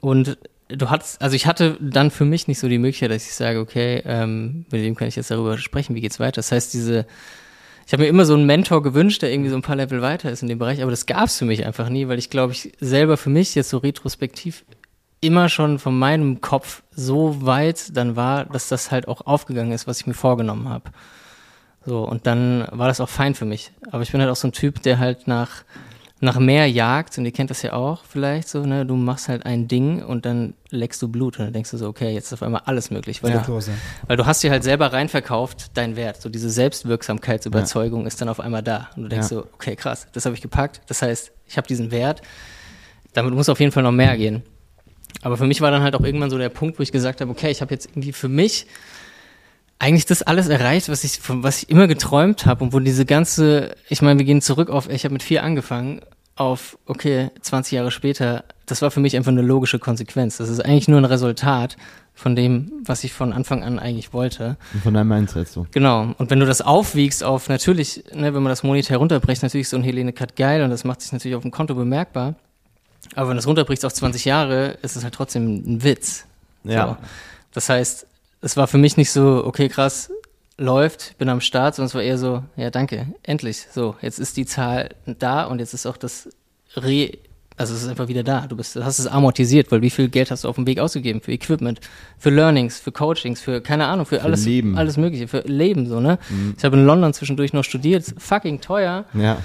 Und 0.00 0.38
du 0.68 0.88
hattest, 0.88 1.20
also 1.20 1.36
ich 1.36 1.46
hatte 1.46 1.76
dann 1.80 2.10
für 2.10 2.24
mich 2.24 2.48
nicht 2.48 2.58
so 2.58 2.68
die 2.68 2.78
Möglichkeit, 2.78 3.10
dass 3.10 3.26
ich 3.26 3.34
sage, 3.34 3.60
okay, 3.60 4.02
ähm, 4.06 4.64
mit 4.70 4.80
wem 4.80 4.94
kann 4.94 5.08
ich 5.08 5.16
jetzt 5.16 5.30
darüber 5.30 5.58
sprechen, 5.58 5.94
wie 5.94 6.00
geht's 6.00 6.20
weiter? 6.20 6.36
Das 6.36 6.52
heißt, 6.52 6.72
diese, 6.72 7.06
ich 7.86 7.92
habe 7.92 8.02
mir 8.02 8.08
immer 8.08 8.24
so 8.24 8.34
einen 8.34 8.46
Mentor 8.46 8.82
gewünscht, 8.82 9.22
der 9.22 9.32
irgendwie 9.32 9.50
so 9.50 9.56
ein 9.56 9.62
paar 9.62 9.76
Level 9.76 10.02
weiter 10.02 10.30
ist 10.30 10.42
in 10.42 10.48
dem 10.48 10.58
Bereich, 10.58 10.82
aber 10.82 10.90
das 10.90 11.06
gab 11.06 11.26
es 11.26 11.38
für 11.38 11.44
mich 11.44 11.66
einfach 11.66 11.88
nie, 11.88 12.08
weil 12.08 12.18
ich 12.18 12.30
glaube, 12.30 12.52
ich 12.52 12.72
selber 12.80 13.16
für 13.16 13.30
mich 13.30 13.54
jetzt 13.54 13.70
so 13.70 13.78
retrospektiv 13.78 14.64
immer 15.20 15.48
schon 15.48 15.78
von 15.78 15.98
meinem 15.98 16.40
Kopf 16.40 16.82
so 16.90 17.44
weit 17.44 17.96
dann 17.96 18.14
war, 18.14 18.44
dass 18.44 18.68
das 18.68 18.90
halt 18.90 19.08
auch 19.08 19.26
aufgegangen 19.26 19.72
ist, 19.72 19.86
was 19.86 20.00
ich 20.00 20.06
mir 20.06 20.14
vorgenommen 20.14 20.68
habe. 20.68 20.90
So, 21.86 22.06
und 22.06 22.26
dann 22.26 22.66
war 22.70 22.88
das 22.88 23.00
auch 23.00 23.08
fein 23.08 23.34
für 23.34 23.44
mich. 23.44 23.72
Aber 23.90 24.02
ich 24.02 24.12
bin 24.12 24.20
halt 24.20 24.30
auch 24.30 24.36
so 24.36 24.48
ein 24.48 24.52
Typ, 24.52 24.82
der 24.82 24.98
halt 24.98 25.26
nach 25.26 25.64
nach 26.24 26.38
mehr 26.38 26.68
jagt, 26.70 27.16
und 27.18 27.24
ihr 27.24 27.32
kennt 27.32 27.50
das 27.50 27.62
ja 27.62 27.72
auch 27.74 28.04
vielleicht 28.04 28.48
so, 28.48 28.64
ne, 28.66 28.84
du 28.84 28.96
machst 28.96 29.28
halt 29.28 29.46
ein 29.46 29.68
Ding 29.68 30.02
und 30.02 30.24
dann 30.26 30.54
leckst 30.70 31.00
du 31.02 31.08
Blut 31.08 31.38
und 31.38 31.44
dann 31.46 31.52
denkst 31.52 31.70
du 31.70 31.76
so, 31.76 31.86
okay, 31.88 32.12
jetzt 32.12 32.26
ist 32.26 32.32
auf 32.32 32.42
einmal 32.42 32.62
alles 32.64 32.90
möglich, 32.90 33.22
weil, 33.22 33.32
Ja. 33.32 33.42
du, 33.42 33.60
weil 34.08 34.16
du 34.16 34.26
hast 34.26 34.42
dir 34.42 34.50
halt 34.50 34.64
selber 34.64 34.92
reinverkauft, 34.92 35.70
dein 35.74 35.96
Wert, 35.96 36.20
so 36.20 36.28
diese 36.28 36.50
Selbstwirksamkeitsüberzeugung 36.50 38.06
ist 38.06 38.20
dann 38.20 38.28
auf 38.28 38.40
einmal 38.40 38.62
da 38.62 38.90
und 38.96 39.04
du 39.04 39.08
denkst 39.08 39.30
Ja. 39.30 39.36
so, 39.38 39.46
okay, 39.54 39.76
krass, 39.76 40.06
das 40.12 40.24
habe 40.24 40.34
ich 40.34 40.40
gepackt, 40.42 40.80
das 40.88 41.02
heißt, 41.02 41.32
ich 41.46 41.56
habe 41.56 41.66
diesen 41.66 41.90
Wert, 41.90 42.22
damit 43.12 43.34
muss 43.34 43.48
auf 43.48 43.60
jeden 43.60 43.72
Fall 43.72 43.82
noch 43.82 43.92
mehr 43.92 44.16
gehen. 44.16 44.42
Aber 45.22 45.36
für 45.36 45.46
mich 45.46 45.60
war 45.60 45.70
dann 45.70 45.82
halt 45.82 45.94
auch 45.94 46.02
irgendwann 46.02 46.30
so 46.30 46.38
der 46.38 46.48
Punkt, 46.48 46.78
wo 46.78 46.82
ich 46.82 46.92
gesagt 46.92 47.20
habe, 47.20 47.30
okay, 47.30 47.50
ich 47.50 47.60
habe 47.60 47.72
jetzt 47.72 47.86
irgendwie 47.86 48.12
für 48.12 48.28
mich 48.28 48.66
eigentlich 49.78 50.06
das 50.06 50.22
alles 50.22 50.48
erreicht, 50.48 50.88
was 50.88 51.04
ich, 51.04 51.18
von 51.20 51.42
was 51.42 51.62
ich 51.62 51.70
immer 51.70 51.86
geträumt 51.86 52.46
habe 52.46 52.64
und 52.64 52.72
wo 52.72 52.78
diese 52.80 53.04
ganze, 53.04 53.74
ich 53.88 54.02
meine, 54.02 54.18
wir 54.18 54.26
gehen 54.26 54.40
zurück 54.40 54.70
auf, 54.70 54.88
ich 54.88 55.04
habe 55.04 55.12
mit 55.12 55.22
vier 55.22 55.42
angefangen, 55.42 56.00
auf, 56.36 56.78
okay, 56.86 57.30
20 57.40 57.72
Jahre 57.72 57.90
später, 57.90 58.44
das 58.66 58.82
war 58.82 58.90
für 58.90 59.00
mich 59.00 59.16
einfach 59.16 59.30
eine 59.30 59.42
logische 59.42 59.78
Konsequenz. 59.78 60.38
Das 60.38 60.48
ist 60.48 60.60
eigentlich 60.60 60.88
nur 60.88 60.98
ein 60.98 61.04
Resultat 61.04 61.76
von 62.14 62.36
dem, 62.36 62.72
was 62.84 63.04
ich 63.04 63.12
von 63.12 63.32
Anfang 63.32 63.62
an 63.62 63.78
eigentlich 63.78 64.12
wollte. 64.12 64.56
Und 64.72 64.82
von 64.82 64.94
deinem 64.94 65.08
Mindset 65.08 65.48
so. 65.48 65.66
Genau. 65.72 66.14
Und 66.16 66.30
wenn 66.30 66.40
du 66.40 66.46
das 66.46 66.60
aufwiegst 66.60 67.24
auf 67.24 67.48
natürlich, 67.48 68.04
ne, 68.12 68.34
wenn 68.34 68.42
man 68.42 68.50
das 68.50 68.62
monetär 68.62 68.98
runterbricht, 68.98 69.42
natürlich 69.42 69.66
ist 69.66 69.70
so 69.70 69.76
ein 69.76 69.82
Helene 69.82 70.12
Cut 70.12 70.36
geil 70.36 70.62
und 70.62 70.70
das 70.70 70.84
macht 70.84 71.02
sich 71.02 71.12
natürlich 71.12 71.36
auf 71.36 71.42
dem 71.42 71.50
Konto 71.50 71.74
bemerkbar. 71.74 72.34
Aber 73.16 73.28
wenn 73.28 73.36
du 73.36 73.40
es 73.40 73.46
runterbrichst 73.46 73.84
auf 73.84 73.92
20 73.92 74.24
Jahre, 74.24 74.78
ist 74.82 74.96
es 74.96 75.02
halt 75.02 75.14
trotzdem 75.14 75.56
ein 75.56 75.84
Witz. 75.84 76.24
Ja. 76.62 76.88
So. 76.88 76.96
Das 77.52 77.68
heißt, 77.68 78.06
es 78.40 78.56
war 78.56 78.66
für 78.66 78.78
mich 78.78 78.96
nicht 78.96 79.10
so, 79.10 79.44
okay, 79.44 79.68
krass, 79.68 80.10
läuft, 80.56 81.18
bin 81.18 81.28
am 81.28 81.40
Start, 81.40 81.74
sondern 81.74 81.88
es 81.88 81.94
war 81.94 82.02
eher 82.02 82.18
so, 82.18 82.42
ja, 82.56 82.70
danke, 82.70 83.08
endlich. 83.22 83.66
So, 83.72 83.96
jetzt 84.00 84.18
ist 84.18 84.36
die 84.36 84.46
Zahl 84.46 84.90
da 85.06 85.44
und 85.44 85.58
jetzt 85.58 85.74
ist 85.74 85.86
auch 85.86 85.96
das 85.96 86.28
Re, 86.76 87.10
also 87.56 87.74
es 87.74 87.82
ist 87.82 87.88
einfach 87.88 88.08
wieder 88.08 88.22
da. 88.22 88.46
Du 88.46 88.56
bist, 88.56 88.74
du 88.76 88.84
hast 88.84 88.98
es 88.98 89.06
amortisiert, 89.06 89.70
weil 89.72 89.80
wie 89.82 89.90
viel 89.90 90.08
Geld 90.08 90.30
hast 90.30 90.44
du 90.44 90.48
auf 90.48 90.56
dem 90.56 90.66
Weg 90.66 90.78
ausgegeben? 90.78 91.20
Für 91.20 91.32
Equipment, 91.32 91.80
für 92.18 92.30
Learnings, 92.30 92.78
für 92.80 92.92
Coachings, 92.92 93.40
für 93.40 93.60
keine 93.60 93.86
Ahnung, 93.86 94.06
für, 94.06 94.22
alles, 94.22 94.44
Leben. 94.44 94.76
alles 94.76 94.96
Mögliche, 94.96 95.28
für 95.28 95.40
Leben, 95.40 95.86
so, 95.88 96.00
ne? 96.00 96.18
Ich 96.56 96.64
habe 96.64 96.76
in 96.76 96.84
London 96.86 97.12
zwischendurch 97.14 97.52
noch 97.52 97.64
studiert, 97.64 98.04
fucking 98.18 98.60
teuer 98.60 99.04
Ja. 99.14 99.38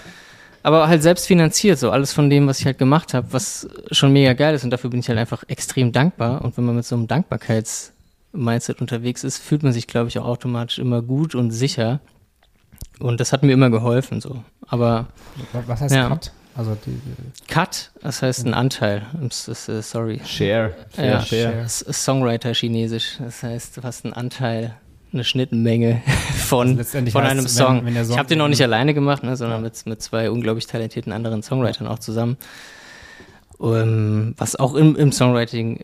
aber 0.64 0.88
halt 0.88 1.02
selbst 1.04 1.28
finanziert, 1.28 1.78
so 1.80 1.92
alles 1.92 2.12
von 2.14 2.30
dem, 2.30 2.48
was 2.48 2.60
ich 2.60 2.66
halt 2.66 2.78
gemacht 2.80 3.14
habe, 3.14 3.28
was 3.32 3.68
schon 3.92 4.12
mega 4.14 4.34
geil 4.34 4.54
ist 4.56 4.64
und 4.64 4.70
dafür 4.72 4.90
bin 4.90 5.00
ich 5.00 5.08
halt 5.10 5.20
einfach 5.20 5.44
extrem 5.48 5.92
dankbar 5.92 6.44
und 6.44 6.56
wenn 6.58 6.66
man 6.66 6.76
mit 6.76 6.86
so 6.86 6.96
einem 6.96 7.08
Dankbarkeits-Mindset 8.34 8.82
unterwegs 8.82 9.24
ist, 9.24 9.38
fühlt 9.40 9.64
man 9.64 9.74
sich, 9.74 9.88
glaube 9.88 10.08
ich, 10.10 10.20
auch 10.20 10.26
automatisch 10.26 10.80
immer 10.80 11.02
gut 11.02 11.36
und 11.36 11.52
sicher 11.52 12.00
und 13.00 13.20
das 13.20 13.32
hat 13.34 13.44
mir 13.44 13.54
immer 13.54 13.70
geholfen, 13.70 14.22
so. 14.22 14.44
Aber 14.68 15.08
Was 15.68 15.82
heißt 15.82 15.96
Ja. 15.96 16.10
Cut? 16.10 16.32
Also 16.56 16.76
die, 16.86 16.92
die 16.92 17.48
Cut, 17.48 17.92
das 18.02 18.22
heißt 18.22 18.46
ein 18.46 18.54
Anteil, 18.54 19.04
äh, 19.22 19.30
sorry, 19.82 20.20
Share. 20.26 20.74
Share, 20.94 21.08
Ja, 21.08 21.22
share. 21.22 21.66
Songwriter 21.70 22.54
chinesisch, 22.54 23.18
das 23.20 23.44
heißt, 23.44 23.78
du 23.78 23.84
hast 23.84 24.04
einen 24.04 24.14
Anteil, 24.14 24.76
eine 25.14 25.24
Schnittmenge 25.24 26.02
von, 26.36 26.78
Also 26.78 27.00
von 27.12 27.24
einem 27.24 27.48
Song. 27.48 27.86
wenn- 27.86 27.96
wenn 27.96 28.04
Song- 28.04 28.14
ich 28.14 28.18
habe 28.20 28.28
den 28.28 28.42
auch 28.42 28.48
nicht 28.50 28.62
alleine 28.62 28.94
gemacht, 28.94 29.24
ne, 29.24 29.38
sondern 29.38 29.62
mit, 29.62 29.86
mit 29.86 30.02
zwei 30.02 30.30
unglaublich 30.30 30.68
talentierten 30.68 31.14
anderen 31.14 31.42
Songwritern 31.44 31.88
auch 31.88 32.00
zusammen. 32.00 32.36
Ähm, 33.62 34.34
was 34.38 34.56
auch 34.58 34.74
im, 34.76 34.96
im 34.98 35.12
Songwriting 35.12 35.80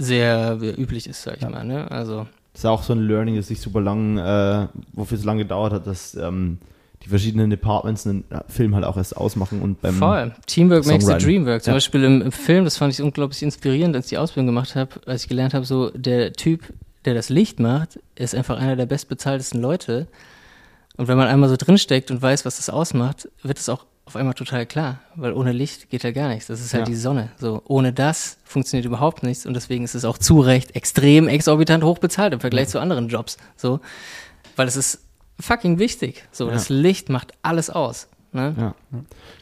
sehr 0.00 0.58
üblich 0.78 1.06
ist, 1.08 1.22
sag 1.22 1.36
ich 1.36 1.42
Ja. 1.42 1.50
mal. 1.50 1.64
Ne? 1.64 1.90
Also 1.90 2.26
Das 2.52 2.62
ist 2.62 2.66
auch 2.66 2.82
so 2.82 2.92
ein 2.92 3.00
Learning, 3.06 3.36
das 3.36 3.48
sich 3.48 3.60
super 3.60 3.80
lang, 3.80 4.18
äh, 4.18 4.66
wofür 4.92 5.18
es 5.18 5.24
lange 5.24 5.42
gedauert 5.42 5.72
hat, 5.72 5.86
dass 5.86 6.14
ähm, 6.14 6.58
die 7.04 7.08
verschiedenen 7.08 7.48
Departments 7.50 8.06
einen 8.06 8.24
äh, 8.30 8.40
Film 8.48 8.74
halt 8.74 8.84
auch 8.84 8.96
erst 8.96 9.16
ausmachen 9.16 9.62
und 9.62 9.80
beim 9.80 9.94
Voll. 9.94 10.34
Teamwork 10.46 10.84
makes 10.86 11.06
the 11.06 11.14
dream 11.14 11.46
work. 11.46 11.62
Zum 11.62 11.72
Ja. 11.72 11.76
Beispiel 11.76 12.04
im, 12.04 12.22
im 12.22 12.32
Film, 12.32 12.64
das 12.64 12.76
fand 12.76 12.92
ich 12.92 13.00
unglaublich 13.02 13.42
inspirierend, 13.42 13.94
als 13.96 14.06
ich 14.06 14.10
die 14.10 14.18
Ausbildung 14.18 14.46
gemacht 14.46 14.74
habe, 14.74 15.00
als 15.06 15.22
ich 15.22 15.28
gelernt 15.28 15.54
habe, 15.54 15.64
so 15.64 15.90
der 15.90 16.32
Typ, 16.32 16.62
der 17.06 17.14
das 17.14 17.28
Licht 17.30 17.60
macht, 17.60 17.98
ist 18.16 18.34
einfach 18.34 18.58
einer 18.58 18.76
der 18.76 18.86
bestbezahltesten 18.86 19.60
Leute. 19.62 20.06
Und 20.98 21.08
wenn 21.08 21.16
man 21.16 21.28
einmal 21.28 21.48
so 21.48 21.56
drinsteckt 21.56 22.10
und 22.10 22.20
weiß, 22.20 22.44
was 22.44 22.56
das 22.58 22.68
ausmacht, 22.68 23.28
wird 23.42 23.58
es 23.58 23.70
auch 23.70 23.86
auf 24.10 24.16
einmal 24.16 24.34
total 24.34 24.66
klar, 24.66 24.98
weil 25.14 25.32
ohne 25.32 25.52
Licht 25.52 25.88
geht 25.88 26.02
ja 26.02 26.10
gar 26.10 26.28
nichts. 26.28 26.48
Das 26.48 26.60
ist 26.60 26.74
halt 26.74 26.88
Ja. 26.88 26.92
die 26.92 26.96
Sonne. 26.96 27.30
So 27.38 27.62
ohne 27.68 27.92
das 27.92 28.38
funktioniert 28.44 28.84
überhaupt 28.84 29.22
nichts 29.22 29.46
und 29.46 29.54
deswegen 29.54 29.84
ist 29.84 29.94
es 29.94 30.04
auch 30.04 30.18
zu 30.18 30.40
Recht 30.40 30.74
extrem 30.74 31.28
exorbitant 31.28 31.84
hoch 31.84 31.98
bezahlt 31.98 32.32
im 32.32 32.40
Vergleich 32.40 32.66
zu 32.68 32.80
anderen 32.80 33.08
Jobs. 33.08 33.36
So, 33.56 33.78
weil 34.56 34.66
es 34.66 34.74
ist 34.74 35.04
fucking 35.38 35.78
wichtig. 35.78 36.24
So, 36.32 36.48
Ja. 36.48 36.54
das 36.54 36.68
Licht 36.70 37.08
macht 37.08 37.34
alles 37.42 37.70
aus. 37.70 38.08
Ne? 38.32 38.52
Ja. 38.58 38.74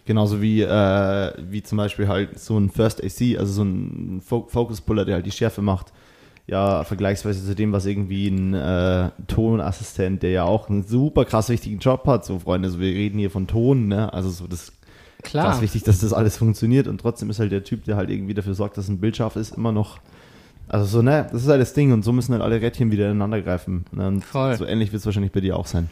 Genauso 0.05 0.43
wie, 0.43 0.61
äh, 0.61 1.33
wie 1.39 1.63
zum 1.63 1.79
Beispiel 1.79 2.07
halt 2.09 2.39
so 2.39 2.59
ein 2.59 2.69
First 2.69 3.03
AC, 3.03 3.39
also 3.39 3.51
so 3.53 3.63
ein 3.63 4.21
Fo 4.23 4.47
Focus 4.51 4.83
Puller, 4.83 5.07
der 5.07 5.15
halt 5.15 5.27
die 5.27 5.33
Schärfe 5.33 5.63
macht. 5.63 5.95
Ja, 6.49 6.83
vergleichsweise 6.83 7.45
zu 7.45 7.55
dem, 7.55 7.73
was 7.73 7.85
irgendwie 7.85 8.29
ein 8.29 8.55
äh, 8.55 9.11
Tonassistent, 9.27 10.23
der 10.23 10.31
ja 10.31 10.45
auch 10.45 10.71
einen 10.71 10.83
super 10.83 11.27
krass 11.27 11.51
wichtigen 11.51 11.79
Job 11.79 12.07
hat. 12.07 12.25
So, 12.25 12.39
Freunde, 12.39 12.71
so, 12.71 12.81
wir 12.81 12.89
reden 12.89 13.19
hier 13.19 13.31
von 13.31 13.47
Ton, 13.47 13.87
ne? 13.87 14.11
Also 14.15 14.31
so 14.31 14.47
das 14.47 14.73
Klar. 15.23 15.45
krass 15.45 15.61
wichtig, 15.61 15.83
dass 15.83 15.99
das 15.99 16.15
alles 16.15 16.39
funktioniert 16.39 16.89
und 16.89 17.03
trotzdem 17.03 17.29
ist 17.29 17.39
halt 17.39 17.53
der 17.53 17.65
Typ, 17.65 17.85
der 17.85 17.97
halt 17.97 18.09
irgendwie 18.09 18.33
dafür 18.33 18.55
sorgt, 18.55 18.79
dass 18.79 18.89
ein 18.89 18.99
Bild 18.99 19.19
scharf 19.19 19.37
ist, 19.37 19.59
immer 19.59 19.73
noch. 19.73 19.99
Also 20.69 20.87
so, 20.87 21.03
ne, 21.03 21.27
das 21.31 21.43
ist 21.43 21.49
halt 21.49 21.61
das 21.61 21.75
Ding 21.75 21.93
und 21.93 22.03
so 22.03 22.13
müssen 22.13 22.33
halt 22.33 22.43
alle 22.43 22.61
Rädchen 22.63 22.91
wieder 22.91 23.07
ineinander 23.07 23.43
greifen. 23.43 23.85
Ne? 23.93 24.09
Und 24.09 24.25
Voll. 24.25 24.57
so 24.57 24.65
ähnlich 24.65 24.91
wird 24.93 25.01
es 25.01 25.07
wahrscheinlich 25.07 25.33
bei 25.33 25.41
dir 25.41 25.57
auch 25.57 25.67
sein. 25.67 25.91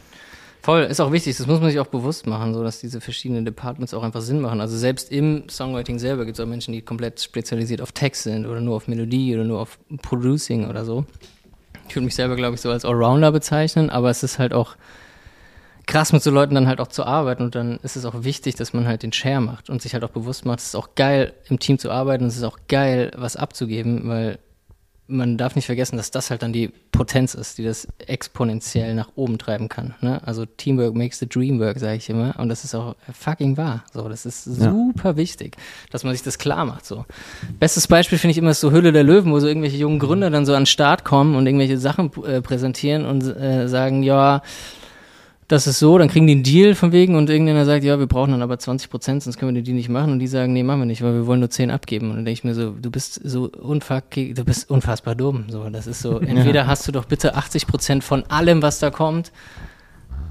Voll, 0.67 0.81
ist 0.81 0.99
auch 0.99 1.13
wichtig, 1.13 1.37
das 1.37 1.47
muss 1.47 1.61
man 1.61 1.69
sich 1.69 1.79
auch 1.79 1.87
bewusst 1.87 2.27
machen, 2.27 2.53
so 2.53 2.61
dass 2.61 2.81
diese 2.81 2.99
verschiedenen 2.99 3.45
Departments 3.45 3.93
auch 3.93 4.03
einfach 4.03 4.19
Sinn 4.19 4.41
machen. 4.41 4.59
Also 4.59 4.75
selbst 4.75 5.13
im 5.13 5.47
Songwriting 5.47 5.97
selber 5.97 6.25
gibt 6.25 6.37
es 6.37 6.43
auch 6.43 6.49
Menschen, 6.49 6.73
die 6.73 6.81
komplett 6.81 7.21
spezialisiert 7.21 7.79
auf 7.79 7.93
Text 7.93 8.23
sind 8.23 8.45
oder 8.45 8.59
nur 8.59 8.75
auf 8.75 8.89
Melodie 8.89 9.33
oder 9.33 9.45
nur 9.45 9.61
auf 9.61 9.79
Producing 10.01 10.67
oder 10.67 10.83
so. 10.83 11.05
Ich 11.87 11.95
würde 11.95 12.03
mich 12.03 12.15
selber, 12.15 12.35
glaube 12.35 12.55
ich, 12.55 12.59
so 12.59 12.69
als 12.69 12.83
Allrounder 12.83 13.31
bezeichnen, 13.31 13.89
aber 13.89 14.09
es 14.09 14.23
ist 14.23 14.39
halt 14.39 14.51
auch 14.51 14.75
krass 15.85 16.11
mit 16.11 16.21
so 16.21 16.31
Leuten 16.31 16.55
dann 16.55 16.67
halt 16.67 16.81
auch 16.81 16.89
zu 16.89 17.05
arbeiten 17.05 17.43
und 17.43 17.55
dann 17.55 17.77
ist 17.77 17.95
es 17.95 18.03
auch 18.03 18.25
wichtig, 18.25 18.55
dass 18.55 18.73
man 18.73 18.85
halt 18.89 19.03
den 19.03 19.13
Share 19.13 19.39
macht 19.39 19.69
und 19.69 19.81
sich 19.81 19.93
halt 19.93 20.03
auch 20.03 20.09
bewusst 20.09 20.45
macht, 20.45 20.59
es 20.59 20.65
ist 20.65 20.75
auch 20.75 20.95
geil, 20.95 21.31
im 21.47 21.59
Team 21.59 21.79
zu 21.79 21.91
arbeiten 21.91 22.25
es 22.25 22.35
ist 22.35 22.43
auch 22.43 22.59
geil, 22.67 23.11
was 23.15 23.37
abzugeben, 23.37 24.01
weil 24.09 24.37
man 25.07 25.37
darf 25.37 25.55
nicht 25.55 25.65
vergessen, 25.65 25.95
dass 25.97 26.11
das 26.11 26.29
halt 26.29 26.41
dann 26.43 26.51
die 26.53 26.69
Potenz 26.91 27.33
ist, 27.33 27.57
die 27.57 27.63
das 27.63 27.87
exponentiell 28.05 28.93
nach 28.93 29.09
oben 29.15 29.37
treiben 29.37 29.69
kann. 29.69 29.93
Ne? 30.01 30.21
Also 30.25 30.45
Teamwork 30.45 30.95
makes 30.95 31.19
the 31.19 31.27
dream 31.27 31.59
work, 31.59 31.79
sage 31.79 31.95
ich 31.97 32.09
immer. 32.09 32.35
Und 32.39 32.49
das 32.49 32.63
ist 32.63 32.75
auch 32.75 32.95
fucking 33.13 33.55
wahr. 33.57 33.83
So, 33.93 34.09
das 34.09 34.25
ist 34.25 34.47
Ja. 34.47 34.71
super 34.71 35.15
wichtig, 35.15 35.55
dass 35.91 36.03
man 36.03 36.13
sich 36.13 36.23
das 36.23 36.37
klar 36.37 36.65
macht. 36.65 36.85
So. 36.85 37.05
Bestes 37.59 37.87
Beispiel 37.87 38.17
finde 38.17 38.31
ich 38.31 38.37
immer 38.37 38.51
ist 38.51 38.59
so 38.59 38.71
Hülle 38.71 38.91
der 38.91 39.03
Löwen, 39.03 39.31
wo 39.31 39.39
so 39.39 39.47
irgendwelche 39.47 39.77
jungen 39.77 39.99
Gründer 39.99 40.29
dann 40.29 40.45
so 40.45 40.53
an 40.53 40.61
den 40.61 40.65
Start 40.67 41.05
kommen 41.05 41.35
und 41.35 41.45
irgendwelche 41.47 41.77
Sachen 41.77 42.11
äh, 42.25 42.41
präsentieren 42.41 43.05
und 43.05 43.23
äh, 43.23 43.67
sagen, 43.67 44.03
ja, 44.03 44.41
das 45.49 45.65
ist 45.65 45.79
so, 45.79 45.97
dann 45.97 46.09
kriegen 46.09 46.27
die 46.27 46.33
einen 46.33 46.43
Deal 46.43 46.75
von 46.75 46.91
wegen 46.91 47.15
und 47.15 47.29
irgendeiner 47.29 47.63
sagt, 47.65 47.83
ja, 47.85 47.97
wir 47.99 48.07
brauchen 48.07 48.31
dann 48.31 48.41
aber 48.41 48.59
20 48.59 48.89
Prozent, 48.89 49.23
sonst 49.23 49.37
können 49.37 49.55
wir 49.55 49.61
den 49.61 49.65
Deal 49.65 49.77
nicht 49.77 49.87
machen 49.87 50.11
und 50.11 50.19
die 50.19 50.27
sagen, 50.27 50.51
nee, 50.51 50.61
machen 50.63 50.79
wir 50.81 50.85
nicht, 50.85 51.01
weil 51.01 51.13
wir 51.13 51.25
wollen 51.25 51.39
nur 51.39 51.49
10 51.49 51.71
abgeben 51.71 52.09
und 52.09 52.17
dann 52.17 52.25
denke 52.25 52.37
ich 52.39 52.43
mir 52.43 52.53
so, 52.53 52.71
du 52.71 52.91
bist 52.91 53.21
so 53.23 53.49
unfuck, 53.49 54.11
du 54.11 54.43
bist 54.43 54.69
unfassbar 54.69 55.15
dumm, 55.15 55.45
so, 55.49 55.69
das 55.69 55.87
ist 55.87 56.01
so, 56.01 56.19
entweder 56.19 56.67
hast 56.67 56.85
du 56.87 56.91
doch 56.91 57.05
bitte 57.05 57.35
80 57.35 57.65
Prozent 57.67 58.03
von 58.03 58.23
allem, 58.29 58.61
was 58.61 58.79
da 58.79 58.89
kommt 58.89 59.31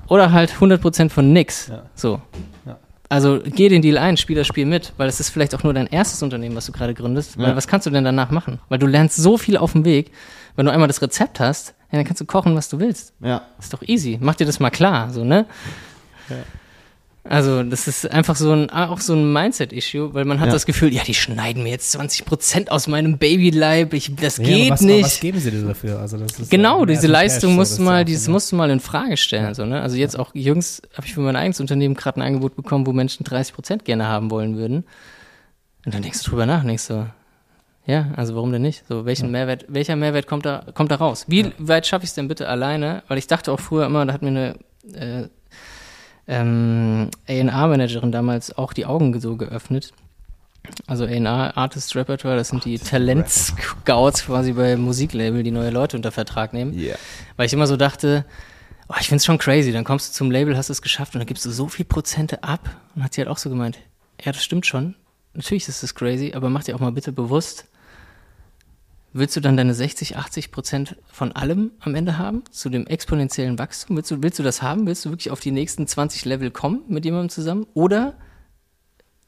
oder 0.08 0.32
halt 0.32 0.52
100 0.52 0.80
Prozent 0.80 1.12
von 1.12 1.32
nix, 1.32 1.68
Ja. 1.68 1.82
so. 1.94 2.20
Ja. 2.66 2.78
Also 3.08 3.38
geh 3.44 3.68
den 3.68 3.82
Deal 3.82 3.98
ein, 3.98 4.16
spiel 4.16 4.34
das 4.36 4.48
Spiel 4.48 4.66
mit, 4.66 4.92
weil 4.96 5.08
es 5.08 5.20
ist 5.20 5.30
vielleicht 5.30 5.54
auch 5.54 5.62
nur 5.62 5.72
dein 5.72 5.86
erstes 5.86 6.22
Unternehmen, 6.24 6.56
was 6.56 6.66
du 6.66 6.72
gerade 6.72 6.92
gründest, 6.92 7.38
weil 7.38 7.48
Ja. 7.50 7.56
was 7.56 7.68
kannst 7.68 7.86
du 7.86 7.90
denn 7.90 8.04
danach 8.04 8.30
machen? 8.32 8.58
Weil 8.68 8.78
du 8.80 8.86
lernst 8.86 9.16
so 9.16 9.38
viel 9.38 9.56
auf 9.56 9.72
dem 9.72 9.84
Weg, 9.84 10.10
wenn 10.56 10.66
du 10.66 10.72
einmal 10.72 10.88
das 10.88 11.00
Rezept 11.02 11.38
hast, 11.40 11.74
ja, 11.92 11.98
dann 11.98 12.04
kannst 12.04 12.20
du 12.20 12.24
kochen, 12.26 12.56
was 12.56 12.68
du 12.68 12.80
willst. 12.80 13.12
Ja, 13.20 13.42
Ist 13.58 13.72
doch 13.72 13.82
easy. 13.82 14.18
Mach 14.20 14.34
dir 14.34 14.44
das 14.46 14.58
mal 14.60 14.70
klar, 14.70 15.10
so, 15.12 15.22
ne? 15.24 15.46
Also, 17.28 17.64
das 17.64 17.88
ist 17.88 18.08
einfach 18.08 18.36
so 18.36 18.52
ein, 18.52 18.70
auch 18.70 19.00
so 19.00 19.12
ein 19.14 19.32
Mindset-Issue, 19.32 20.14
weil 20.14 20.24
man 20.24 20.38
hat 20.38 20.46
Ja. 20.46 20.52
das 20.52 20.64
Gefühl, 20.64 20.92
ja, 20.94 21.02
die 21.02 21.14
schneiden 21.14 21.64
mir 21.64 21.70
jetzt 21.70 21.96
20% 21.98 22.68
aus 22.68 22.86
meinem 22.86 23.18
Babyleib, 23.18 23.94
ich, 23.94 24.14
das 24.14 24.36
Ja, 24.36 24.44
geht 24.44 24.70
was, 24.70 24.80
nicht. 24.80 25.04
Was 25.04 25.18
geben 25.18 25.40
sie 25.40 25.50
dir 25.50 25.62
dafür? 25.62 25.98
Also 25.98 26.18
das 26.18 26.38
ist 26.38 26.50
Genau, 26.50 26.80
ja 26.80 26.86
diese 26.86 27.08
Leistung 27.08 27.50
Cash, 27.50 27.56
musst 27.56 27.78
du 27.78 27.82
mal, 27.82 27.98
ja 27.98 28.04
dieses 28.04 28.26
so 28.26 28.30
musst 28.30 28.52
du 28.52 28.56
mal 28.56 28.70
in 28.70 28.78
Frage 28.78 29.16
stellen, 29.16 29.54
so, 29.54 29.64
ne? 29.64 29.80
Also 29.80 29.96
jetzt 29.96 30.16
auch 30.16 30.34
jüngst 30.36 30.88
habe 30.96 31.04
ich 31.06 31.14
für 31.14 31.20
mein 31.20 31.34
eigenes 31.34 31.58
Unternehmen 31.58 31.96
gerade 31.96 32.20
ein 32.20 32.22
Angebot 32.22 32.54
bekommen, 32.54 32.86
wo 32.86 32.92
Menschen 32.92 33.26
30% 33.26 33.82
gerne 33.82 34.06
haben 34.06 34.30
wollen 34.30 34.56
würden. 34.56 34.84
Und 35.84 35.94
dann 35.94 36.02
denkst 36.02 36.22
du 36.22 36.30
drüber 36.30 36.46
nach, 36.46 36.62
denkst 36.64 36.84
so, 36.84 37.06
ja, 37.86 38.08
also 38.16 38.34
warum 38.34 38.50
denn 38.50 38.62
nicht? 38.62 38.84
So, 38.88 39.06
welchen 39.06 39.30
Mehrwert, 39.30 39.64
welcher 39.68 39.94
Mehrwert 39.94 40.26
kommt 40.26 40.44
da, 40.44 40.64
kommt 40.74 40.90
da 40.90 40.96
raus? 40.96 41.24
Wie 41.28 41.52
weit 41.58 41.86
schaffe 41.86 42.04
ich 42.04 42.10
es 42.10 42.14
denn 42.14 42.26
bitte 42.26 42.48
alleine? 42.48 43.04
Weil 43.06 43.18
ich 43.18 43.28
dachte 43.28 43.52
auch 43.52 43.60
früher 43.60 43.86
immer, 43.86 44.04
da 44.04 44.12
hat 44.12 44.22
mir 44.22 44.28
eine 44.28 44.56
äh, 44.92 45.28
ähm, 46.26 47.10
A&R-Managerin 47.28 48.10
damals 48.10 48.56
auch 48.58 48.72
die 48.72 48.86
Augen 48.86 49.18
so 49.20 49.36
geöffnet. 49.36 49.92
Also 50.88 51.04
A&R, 51.04 51.56
Artist 51.56 51.94
Repertoire, 51.94 52.36
das 52.36 52.48
sind 52.48 52.64
die 52.64 52.76
Talent-Scouts 52.76 54.26
quasi 54.26 54.52
bei 54.52 54.76
Musiklabel, 54.76 55.44
die 55.44 55.52
neue 55.52 55.70
Leute 55.70 55.96
unter 55.96 56.10
Vertrag 56.10 56.52
nehmen. 56.52 56.76
yeah. 56.76 56.96
Weil 57.36 57.46
ich 57.46 57.52
immer 57.52 57.68
so 57.68 57.76
dachte, 57.76 58.24
oh, 58.88 58.94
ich 58.98 59.08
find's 59.08 59.24
schon 59.24 59.38
crazy, 59.38 59.70
dann 59.70 59.84
kommst 59.84 60.08
du 60.08 60.12
zum 60.12 60.32
Label, 60.32 60.56
hast 60.56 60.70
es 60.70 60.82
geschafft 60.82 61.14
und 61.14 61.20
dann 61.20 61.26
gibst 61.26 61.44
du 61.44 61.50
so 61.50 61.68
viel 61.68 61.84
Prozente 61.84 62.42
ab. 62.42 62.68
Und 62.96 63.04
hat 63.04 63.14
sie 63.14 63.20
halt 63.20 63.28
auch 63.28 63.38
so 63.38 63.48
gemeint, 63.48 63.78
ja, 64.20 64.32
das 64.32 64.42
stimmt 64.42 64.66
schon. 64.66 64.96
Natürlich 65.34 65.68
ist 65.68 65.84
das 65.84 65.94
crazy, 65.94 66.32
aber 66.34 66.50
mach 66.50 66.64
dir 66.64 66.74
auch 66.74 66.80
mal 66.80 66.90
bitte 66.90 67.12
bewusst, 67.12 67.66
willst 69.12 69.36
du 69.36 69.40
dann 69.40 69.56
deine 69.56 69.74
60, 69.74 70.16
80 70.16 70.50
Prozent 70.50 70.96
von 71.06 71.32
allem 71.32 71.72
am 71.80 71.94
Ende 71.94 72.18
haben, 72.18 72.44
zu 72.50 72.68
dem 72.68 72.86
exponentiellen 72.86 73.58
Wachstum? 73.58 73.96
Willst 73.96 74.10
du, 74.10 74.22
willst 74.22 74.38
du 74.38 74.42
das 74.42 74.62
haben? 74.62 74.86
Willst 74.86 75.04
du 75.04 75.10
wirklich 75.10 75.30
auf 75.30 75.40
die 75.40 75.52
nächsten 75.52 75.86
20 75.86 76.24
Level 76.24 76.50
kommen 76.50 76.82
mit 76.88 77.04
jemandem 77.04 77.30
zusammen? 77.30 77.66
Oder 77.74 78.14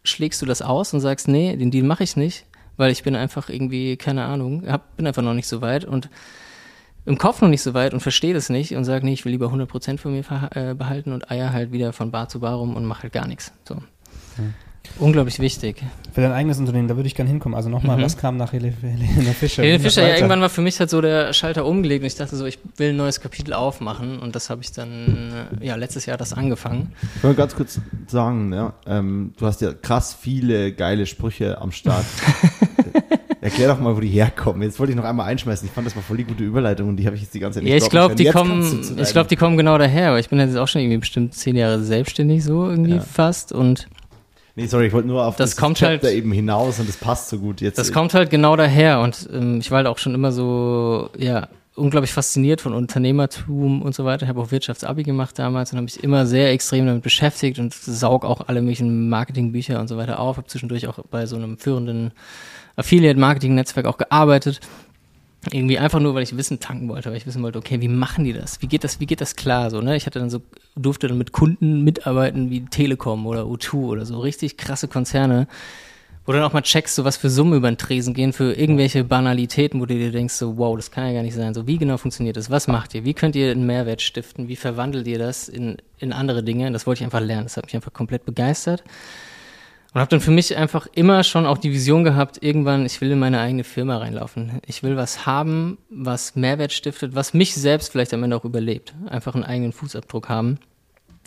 schlägst 0.05 0.41
du 0.43 0.47
das 0.47 0.62
aus 0.62 0.93
und 0.95 1.01
sagst, 1.01 1.29
nee, 1.29 1.57
den 1.57 1.70
Deal 1.70 1.85
mache 1.85 2.05
ich 2.05 2.16
nicht, 2.16 2.47
weil 2.76 2.91
ich 2.91 3.03
bin 3.03 3.16
einfach 3.16 3.49
irgendwie, 3.49 3.97
keine 3.97 4.24
Ahnung, 4.24 4.66
hab, 4.66 4.97
bin 4.97 5.07
einfach 5.07 5.22
noch 5.22 5.35
nicht 5.35 5.49
so 5.49 5.61
weit 5.61 5.85
und 5.85 6.09
im 7.05 7.16
Kopf 7.16 7.41
noch 7.41 7.49
nicht 7.49 7.62
so 7.62 7.72
weit 7.72 7.95
und 7.95 8.01
verstehe 8.01 8.35
das 8.35 8.51
nicht 8.51 8.74
und 8.74 8.85
sage, 8.85 9.05
nee, 9.05 9.14
ich 9.14 9.24
will 9.24 9.33
lieber 9.33 9.47
100% 9.47 9.99
von 9.99 10.12
mir 10.12 10.24
äh, 10.55 10.74
behalten 10.74 11.12
und 11.12 11.31
eier 11.31 11.53
halt 11.53 11.72
wieder 11.72 11.95
von 11.95 12.11
Bar 12.11 12.29
zu 12.29 12.41
Bar 12.41 12.57
rum 12.57 12.76
und 12.76 12.85
mache 12.85 13.05
halt 13.05 13.14
gar 13.14 13.26
nichts. 13.26 13.53
So. 13.66 13.76
Hm. 14.37 14.55
Unglaublich 14.99 15.39
wichtig. 15.39 15.83
Für 16.12 16.22
dein 16.22 16.33
eigenes 16.33 16.59
Unternehmen, 16.59 16.89
da 16.89 16.97
würde 16.97 17.07
ich 17.07 17.14
gerne 17.14 17.31
hinkommen. 17.31 17.55
Also 17.55 17.68
nochmal, 17.68 17.99
mhm. 17.99 18.03
was 18.03 18.16
kam 18.16 18.37
nach 18.37 18.53
Helene, 18.53 18.72
Fischer? 19.39 19.62
Helene 19.62 19.81
Fischer, 19.81 20.09
ja, 20.09 20.14
irgendwann 20.14 20.41
war 20.41 20.49
für 20.49 20.62
mich 20.62 20.81
halt 20.81 20.91
so 20.91 21.01
der 21.01 21.33
Schalter 21.33 21.64
umgelegt 21.64 22.03
und 22.03 22.07
ich 22.07 22.16
dachte 22.16 22.35
so, 22.37 22.47
ich 22.47 22.59
will 22.76 22.91
ein 22.91 22.97
neues 22.97 23.20
Kapitel 23.20 23.53
aufmachen 23.53 24.18
und 24.18 24.35
das 24.35 24.51
habe 24.51 24.62
ich 24.62 24.72
dann, 24.72 25.33
äh, 25.61 25.66
ja, 25.66 25.76
letztes 25.76 26.07
Jahr 26.07 26.16
das 26.16 26.33
angefangen. 26.33 26.93
Ich 27.16 27.22
will 27.22 27.35
ganz 27.35 27.55
kurz 27.55 27.81
sagen, 28.09 28.53
ja, 28.53 28.72
ähm, 28.87 29.35
du 29.37 29.47
hast 29.47 29.61
ja 29.61 29.72
krass 29.72 30.16
viele 30.20 30.72
geile 30.72 31.07
Sprüche 31.07 31.61
am 31.61 31.70
Start. 31.70 32.05
Erklär 33.41 33.68
doch 33.68 33.79
mal, 33.79 33.95
wo 33.95 34.01
die 34.01 34.09
herkommen. 34.09 34.62
Jetzt 34.62 34.81
wollte 34.81 34.91
ich 34.93 34.97
noch 34.97 35.05
einmal 35.05 35.26
einschmeißen. 35.26 35.68
Ich 35.68 35.72
fand 35.72 35.87
das 35.87 35.95
mal 35.95 36.03
voll 36.03 36.16
die 36.16 36.24
gute 36.24 36.43
Überleitung 36.43 36.89
und 36.89 36.97
die 36.97 37.07
habe 37.07 37.14
ich 37.14 37.22
jetzt 37.22 37.35
die 37.35 37.39
ganze 37.39 37.59
Zeit 37.59 37.64
nicht 37.64 37.70
Ja, 37.70 37.76
ich 37.76 37.89
glaube, 37.89 38.16
die 38.16 38.24
kommen, 38.24 38.97
ich 38.99 39.12
glaube, 39.12 39.29
die 39.29 39.37
kommen 39.37 39.57
genau 39.57 39.79
daher, 39.79 40.12
weil 40.12 40.20
ich 40.20 40.29
bin 40.29 40.41
jetzt 40.41 40.57
auch 40.57 40.66
schon 40.66 40.83
irgendwie 40.83 40.99
bestimmt 40.99 41.35
zehn 41.35 41.55
Jahre 41.55 41.81
selbstständig 41.81 42.43
so 42.43 42.68
irgendwie 42.68 42.97
ja. 42.97 43.01
fast 43.01 43.53
und 43.53 43.89
Nee, 44.59 44.66
sorry, 44.66 44.86
ich 44.88 44.92
wollte 44.92 45.06
nur 45.06 45.24
auf 45.24 45.36
das, 45.36 45.50
das 45.50 45.56
kommt 45.56 45.80
halt 45.82 46.00
Chapter 46.00 46.09
halt, 46.09 46.16
eben 46.16 46.32
hinaus 46.32 46.80
und 46.80 46.88
das 46.88 46.96
passt 46.96 47.28
so 47.28 47.38
gut 47.38 47.61
jetzt. 47.61 47.78
Das 47.78 47.92
kommt 47.92 48.12
halt 48.12 48.28
genau 48.28 48.56
daher 48.56 48.98
und 48.98 49.28
ähm, 49.32 49.61
ich 49.61 49.70
war 49.70 49.76
halt 49.76 49.86
auch 49.86 49.98
schon 49.98 50.14
immer 50.14 50.32
so, 50.32 51.11
ja, 51.16 51.46
unglaublich 51.76 52.12
fasziniert 52.12 52.61
von 52.61 52.74
Unternehmertum 52.74 53.82
und 53.82 53.94
so 53.94 54.04
weiter. 54.04 54.24
Ich 54.24 54.28
habe 54.28 54.40
auch 54.40 54.50
Wirtschaftsabi 54.50 55.04
gemacht 55.04 55.38
damals 55.38 55.70
und 55.70 55.76
habe 55.76 55.84
mich 55.84 56.02
immer 56.02 56.26
sehr 56.26 56.50
extrem 56.50 56.86
damit 56.86 57.04
beschäftigt 57.04 57.61
und 57.61 57.72
saug 57.72 58.24
auch 58.24 58.48
alle 58.48 58.61
möglichen 58.61 59.09
Marketingbücher 59.09 59.78
und 59.78 59.86
so 59.86 59.96
weiter 59.96 60.18
auf. 60.18 60.38
Habe 60.38 60.48
zwischendurch 60.48 60.88
auch 60.88 60.98
bei 61.09 61.26
so 61.26 61.36
einem 61.36 61.56
führenden 61.56 62.11
Affiliate-Marketing-Netzwerk 62.74 63.86
auch 63.86 63.96
gearbeitet. 63.96 64.59
Irgendwie 65.53 65.78
einfach 65.78 66.01
nur, 66.01 66.14
weil 66.14 66.24
ich 66.24 66.36
Wissen 66.36 66.59
tanken 66.59 66.89
wollte, 66.89 67.11
weil 67.11 67.16
ich 67.16 67.26
wissen 67.26 67.43
wollte, 67.43 67.59
okay, 67.59 67.80
wie 67.80 67.89
machen 67.89 68.24
die 68.24 68.32
das? 68.32 68.61
Wie 68.61 68.66
geht 68.66 68.82
das, 68.82 68.99
wie 68.99 69.07
geht 69.07 69.20
das 69.20 69.36
klar? 69.36 69.70
So, 69.70 69.80
ne? 69.80 69.97
Ich 69.97 70.07
hatte 70.07 70.18
dann 70.18 70.30
so, 70.30 70.43
durfte 70.74 71.07
dann 71.07 71.16
mit 71.16 71.32
Kunden 71.32 71.84
mitarbeiten 71.84 72.51
wie 72.51 72.64
Telekom 72.64 73.24
oder 73.26 73.43
O2 73.43 73.74
oder 73.74 74.05
so, 74.05 74.18
richtig 74.18 74.57
krasse 74.57 74.89
Konzerne, 74.89 75.47
wo 76.26 76.32
dann 76.32 76.43
auch 76.43 76.53
mal 76.53 76.62
checkst, 76.62 76.95
so 76.95 77.05
was 77.05 77.16
für 77.16 77.30
Summen 77.30 77.55
über 77.55 77.70
den 77.70 77.78
Tresen 77.78 78.14
gehen, 78.14 78.32
für 78.32 78.53
irgendwelche 78.53 79.05
Banalitäten, 79.05 79.80
wo 79.80 79.86
du 79.86 79.95
dir 79.95 80.11
denkst, 80.11 80.34
so, 80.34 80.59
wow, 80.59 80.76
das 80.76 80.91
kann 80.91 81.07
ja 81.07 81.12
gar 81.12 81.22
nicht 81.22 81.34
sein. 81.34 81.55
So, 81.55 81.68
wie 81.68 81.78
genau 81.78 81.97
funktioniert 81.99 82.36
das? 82.36 82.51
Was 82.51 82.66
macht 82.66 82.95
ihr? 82.95 83.05
Wie 83.05 83.14
könnt 83.14 83.36
ihr 83.36 83.53
einen 83.53 83.64
Mehrwert 83.64 84.03
stiften? 84.03 84.49
Wie 84.49 84.57
verwandelt 84.57 85.07
ihr 85.07 85.18
das 85.18 85.49
in, 85.49 85.76
in 85.99 86.12
andere 86.12 86.43
Dinge? 86.43 86.70
Das 86.72 86.86
wollte 86.86 87.01
ich 87.01 87.05
einfach 87.05 87.20
lernen. 87.20 87.45
Das 87.45 87.57
hat 87.57 87.64
mich 87.64 87.76
einfach 87.76 87.93
komplett 87.93 88.26
begeistert. 88.26 88.82
Und 89.95 90.01
habe 90.01 90.11
dann 90.11 90.20
für 90.20 90.30
mich 90.30 90.55
einfach 90.57 90.86
immer 90.93 91.24
schon 91.24 91.47
auch 91.47 91.57
die 91.57 91.72
Vision 91.72 92.05
gehabt, 92.05 92.43
irgendwann, 92.43 92.84
ich 92.84 93.01
will 93.01 93.11
in 93.11 93.18
meine 93.18 93.41
eigene 93.41 93.64
Firma 93.64 93.97
reinlaufen. 93.97 94.61
Ich 94.66 94.82
will 94.82 94.97
was 94.97 95.24
haben, 95.24 95.78
was 95.89 96.36
Mehrwert 96.36 96.72
stiftet, 96.72 97.14
was 97.14 97.32
mich 97.32 97.55
selbst 97.55 97.91
vielleicht 97.91 98.12
am 98.12 98.22
Ende 98.22 98.36
auch 98.36 98.45
überlebt. 98.45 98.95
Einfach 99.09 99.34
einen 99.34 99.45
eigenen 99.45 99.72
Fußabdruck 99.72 100.28
haben. 100.28 100.59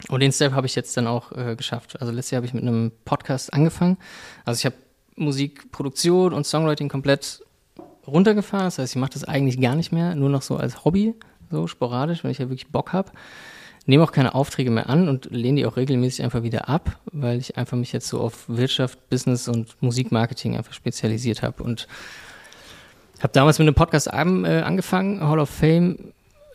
Und 0.09 0.19
den 0.19 0.31
Step 0.31 0.53
habe 0.53 0.67
ich 0.67 0.75
jetzt 0.75 0.95
dann 0.95 1.07
auch 1.07 1.31
äh, 1.31 1.55
geschafft. 1.55 1.99
Also 1.99 2.13
letztes 2.13 2.31
Jahr 2.31 2.37
habe 2.37 2.45
ich 2.45 2.53
mit 2.53 2.63
einem 2.63 2.91
Podcast 3.03 3.51
angefangen. 3.53 3.97
Also 4.45 4.59
ich 4.59 4.65
habe 4.65 4.75
Musikproduktion 5.15 6.33
und 6.33 6.45
Songwriting 6.45 6.87
komplett 6.87 7.43
runtergefahren. 8.05 8.65
Das 8.65 8.77
heißt, 8.77 8.95
ich 8.95 8.99
mache 8.99 9.13
das 9.13 9.23
eigentlich 9.23 9.59
gar 9.59 9.75
nicht 9.75 9.91
mehr, 9.91 10.15
nur 10.15 10.29
noch 10.29 10.43
so 10.43 10.57
als 10.57 10.85
Hobby, 10.85 11.15
so 11.49 11.65
sporadisch, 11.65 12.23
wenn 12.23 12.31
ich 12.31 12.37
ja 12.37 12.45
wirklich 12.45 12.71
Bock 12.71 12.93
habe 12.93 13.11
nehme 13.85 14.03
auch 14.03 14.11
keine 14.11 14.35
Aufträge 14.35 14.71
mehr 14.71 14.89
an 14.89 15.09
und 15.09 15.29
lehne 15.31 15.61
die 15.61 15.65
auch 15.65 15.77
regelmäßig 15.77 16.23
einfach 16.23 16.43
wieder 16.43 16.69
ab, 16.69 16.99
weil 17.11 17.39
ich 17.39 17.57
einfach 17.57 17.77
mich 17.77 17.91
jetzt 17.91 18.07
so 18.07 18.19
auf 18.21 18.47
Wirtschaft, 18.47 19.09
Business 19.09 19.47
und 19.47 19.75
Musikmarketing 19.81 20.55
einfach 20.55 20.73
spezialisiert 20.73 21.41
habe 21.41 21.63
und 21.63 21.87
habe 23.21 23.33
damals 23.33 23.59
mit 23.59 23.67
einem 23.67 23.75
Podcast 23.75 24.07
äh, 24.07 24.11
angefangen, 24.11 25.21
Hall 25.21 25.39
of 25.39 25.49
Fame, 25.49 25.97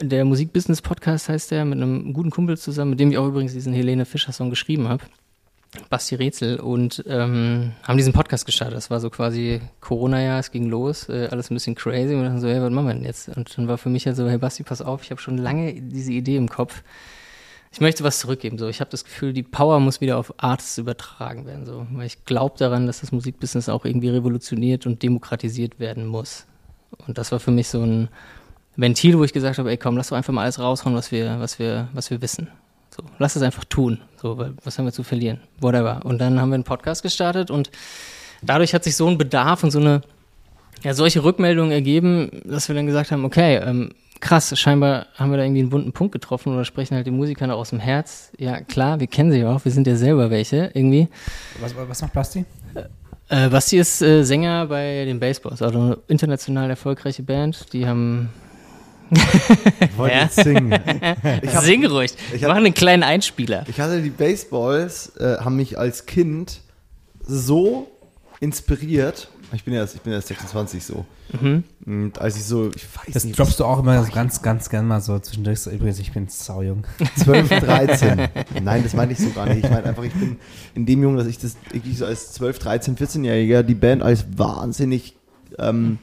der 0.01 0.25
Musikbusiness 0.25 0.83
Podcast 0.83 1.29
heißt 1.29 1.51
der, 1.51 1.65
mit 1.65 1.81
einem 1.81 2.13
guten 2.13 2.31
Kumpel 2.31 2.59
zusammen, 2.59 2.91
mit 2.91 3.01
dem 3.01 3.11
ich 3.11 3.19
auch 3.19 3.27
übrigens 3.27 3.53
diesen 3.53 3.73
Helene 3.73 4.05
Fischer 4.05 4.33
Song 4.33 4.51
geschrieben 4.51 4.89
habe. 4.89 5.05
Basti 5.91 6.15
Rätsel 6.15 6.61
und 6.61 7.05
ähm, 7.07 7.73
haben 7.83 7.97
diesen 7.97 8.13
Podcast 8.13 8.47
gestartet. 8.47 8.77
Das 8.77 8.91
war 8.91 9.01
so 9.01 9.11
quasi 9.11 9.61
Corona-Jahr, 9.81 10.41
es 10.41 10.51
ging 10.51 10.67
los, 10.67 11.09
äh, 11.09 11.29
alles 11.31 11.51
ein 11.51 11.55
bisschen 11.55 11.75
crazy 11.75 12.15
und 12.15 12.25
dann 12.25 12.41
so, 12.41 12.49
hey, 12.49 12.61
was 12.61 12.71
machen 12.71 12.87
wir 12.87 12.95
denn 12.95 13.05
jetzt? 13.05 13.29
Und 13.37 13.57
dann 13.57 13.69
war 13.69 13.79
für 13.79 13.89
mich 13.89 14.07
halt 14.07 14.17
so, 14.17 14.29
hey 14.29 14.39
Basti, 14.39 14.63
pass 14.63 14.81
auf, 14.81 15.03
ich 15.03 15.11
habe 15.11 15.21
schon 15.21 15.39
lange 15.39 15.75
diese 15.81 16.13
Idee 16.13 16.37
im 16.37 16.49
Kopf 16.49 16.83
ich 17.77 17.81
möchte 17.83 18.05
was 18.05 18.21
zurückgeben. 18.21 18.57
So, 18.57 18.69
ich 18.69 18.81
habe 18.81 18.91
das 18.91 19.05
Gefühl, 19.05 19.35
die 19.35 19.43
Power 19.43 19.81
muss 19.81 20.01
wieder 20.01 20.17
auf 20.17 20.33
Artists 20.39 20.79
übertragen 20.79 21.45
werden. 21.45 21.67
So, 21.67 21.87
weil 21.93 22.07
ich 22.07 22.25
glaube 22.25 22.55
daran, 22.57 22.87
dass 22.87 23.03
das 23.03 23.13
Musikbusiness 23.13 23.69
auch 23.69 23.85
irgendwie 23.85 24.09
revolutioniert 24.09 24.87
und 24.87 25.03
demokratisiert 25.03 25.79
werden 25.79 26.07
muss. 26.07 26.47
Und 27.07 27.19
das 27.19 27.33
war 27.33 27.39
für 27.39 27.51
mich 27.51 27.69
so 27.69 27.83
ein 27.83 28.09
Ventil, 28.77 29.19
wo 29.19 29.25
ich 29.25 29.35
gesagt 29.35 29.59
habe, 29.59 29.71
ey 29.71 29.77
komm, 29.77 29.99
lass 29.99 30.09
doch 30.09 30.17
einfach 30.17 30.33
mal 30.33 30.45
alles 30.45 30.59
raushauen, 30.59 30.97
was 30.97 31.13
wir, 31.13 31.39
was 31.39 31.59
wir, 31.59 31.91
was 31.93 32.11
wir 32.11 32.23
wissen. 32.23 32.49
So, 32.89 33.03
lass 33.19 33.37
es 33.37 33.43
einfach 33.43 33.65
tun. 33.65 34.01
So, 34.23 34.39
weil 34.39 34.55
was 34.65 34.79
haben 34.79 34.87
wir 34.87 34.93
zu 34.93 35.03
verlieren? 35.03 35.41
Whatever. 35.61 36.01
Und 36.05 36.19
dann 36.19 36.41
haben 36.41 36.49
wir 36.49 36.55
einen 36.55 36.65
Podcast 36.65 37.03
gestartet 37.03 37.51
und 37.51 37.71
dadurch 38.41 38.73
hat 38.73 38.85
sich 38.85 38.97
so 38.97 39.07
ein 39.07 39.19
Bedarf 39.19 39.63
und 39.63 39.71
so 39.71 39.81
eine 39.81 40.01
ja, 40.83 40.95
solche 40.95 41.23
Rückmeldungen 41.23 41.73
ergeben, 41.73 42.41
dass 42.47 42.69
wir 42.69 42.75
dann 42.75 42.87
gesagt 42.87 43.13
haben, 43.13 43.27
okay, 43.27 43.57
ähm, 43.57 43.91
krass, 44.21 44.59
scheinbar 44.59 45.07
haben 45.15 45.31
wir 45.31 45.37
da 45.37 45.45
irgendwie 45.45 45.63
einen 45.63 45.73
wunden 45.73 45.93
Punkt 45.93 46.13
getroffen 46.13 46.53
oder 46.53 46.65
sprechen 46.65 46.95
halt 46.95 47.07
die 47.07 47.11
Musiker 47.11 47.47
noch 47.47 47.57
aus 47.57 47.71
dem 47.71 47.81
Herz. 47.81 48.31
Ja, 48.39 48.61
klar, 48.61 49.01
wir 49.01 49.07
kennen 49.07 49.31
sie 49.31 49.39
ja 49.39 49.55
auch, 49.55 49.65
wir 49.65 49.73
sind 49.73 49.87
ja 49.87 49.97
selber 49.97 50.31
welche 50.31 50.71
irgendwie. 50.75 51.09
Was, 51.61 51.75
was 51.77 52.03
macht 52.03 52.13
Basti? 52.13 52.45
Äh, 53.29 53.49
Basti 53.49 53.79
ist 53.79 54.03
äh, 54.03 54.23
Sänger 54.23 54.67
bei 54.67 55.05
den 55.05 55.19
Baseballs, 55.19 55.63
also 55.63 55.79
eine 55.79 55.99
international 56.09 56.71
erfolgreiche 56.71 57.23
Band. 57.23 57.73
Die 57.73 57.87
haben. 57.87 58.29
ich 59.11 59.99
wollte 59.99 60.17
ja. 60.17 60.29
singen. 60.29 60.73
Ich 61.43 61.55
hab, 61.55 61.63
Sing 61.63 61.87
ruhig. 61.87 62.13
Ich 62.35 62.43
hab, 62.43 62.51
Mach 62.51 62.57
einen 62.57 62.75
kleinen 62.75 63.03
Einspieler. 63.03 63.65
Ich 63.69 63.81
hatte 63.81 64.03
die 64.03 64.11
Baseballs, 64.11 65.17
äh, 65.17 65.39
haben 65.39 65.57
mich 65.57 65.79
als 65.79 66.07
Kind 66.07 66.61
so 67.21 67.89
inspiriert 68.41 69.29
ich 69.53 69.65
bin 69.65 69.75
ja 69.75 69.81
erst, 69.81 69.95
ich 69.95 70.01
bin 70.01 70.13
erst 70.13 70.29
26 70.29 70.85
so. 70.85 71.05
Mhm. 71.41 71.65
Und 71.85 72.19
als 72.21 72.37
ich 72.37 72.45
so, 72.45 72.71
ich 72.75 72.85
weiß 72.85 73.13
das 73.13 73.25
nicht. 73.25 73.39
Das 73.39 73.47
droppst 73.47 73.61
du 73.61 73.65
auch 73.65 73.79
immer 73.79 74.03
so 74.05 74.13
ganz, 74.13 74.43
ganz 74.43 74.69
gern 74.69 74.87
mal 74.87 75.01
so 75.01 75.19
zwischendurch. 75.19 75.61
So, 75.61 75.71
übrigens, 75.71 75.99
ich 75.99 76.13
bin 76.13 76.29
saujung. 76.29 76.85
12, 77.17 77.49
13. 77.49 78.29
Nein, 78.63 78.83
das 78.83 78.95
meine 78.95 79.13
ich 79.13 79.19
so 79.19 79.31
gar 79.31 79.47
nicht. 79.47 79.65
Ich 79.65 79.71
meine 79.71 79.85
einfach, 79.85 80.05
ich 80.05 80.15
bin 80.15 80.37
in 80.75 80.87
dem 80.87 81.03
Jungen, 81.03 81.17
dass 81.17 81.27
ich 81.27 81.39
das 81.39 81.57
wirklich 81.71 81.99
so 81.99 82.07
als 82.07 82.33
12, 82.33 82.59
13, 82.59 82.97
14-Jähriger 82.97 83.63
die 83.63 83.75
Band 83.75 84.03
als 84.03 84.25
wahnsinnig 84.37 85.17
ähm, 85.59 85.99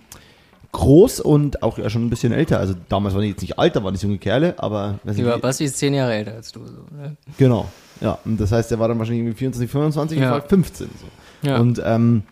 groß 0.72 1.20
und 1.20 1.64
auch 1.64 1.78
ja 1.78 1.90
schon 1.90 2.06
ein 2.06 2.10
bisschen 2.10 2.34
älter. 2.34 2.60
Also 2.60 2.76
damals 2.90 3.14
waren 3.14 3.22
die 3.22 3.30
jetzt 3.30 3.42
nicht 3.42 3.58
alt, 3.58 3.76
da 3.76 3.84
waren 3.84 3.94
die 3.94 4.02
junge 4.02 4.18
Kerle, 4.18 4.56
aber. 4.58 5.00
Ja, 5.16 5.38
Basti 5.38 5.66
ist 5.66 5.78
10 5.78 5.94
Jahre 5.94 6.14
älter 6.14 6.34
als 6.34 6.52
du. 6.52 6.66
So, 6.66 6.74
ne? 6.96 7.16
Genau. 7.38 7.70
Ja, 8.02 8.18
und 8.26 8.40
das 8.40 8.52
heißt, 8.52 8.72
der 8.72 8.80
war 8.80 8.88
dann 8.88 9.00
wahrscheinlich 9.00 9.22
irgendwie 9.22 9.38
24, 9.38 9.72
25 9.72 10.20
ja. 10.20 10.26
und 10.26 10.32
war 10.32 10.50
15. 10.50 10.88
So. 10.88 11.48
Ja. 11.48 11.58
Und 11.60 11.82
ähm, 11.86 12.24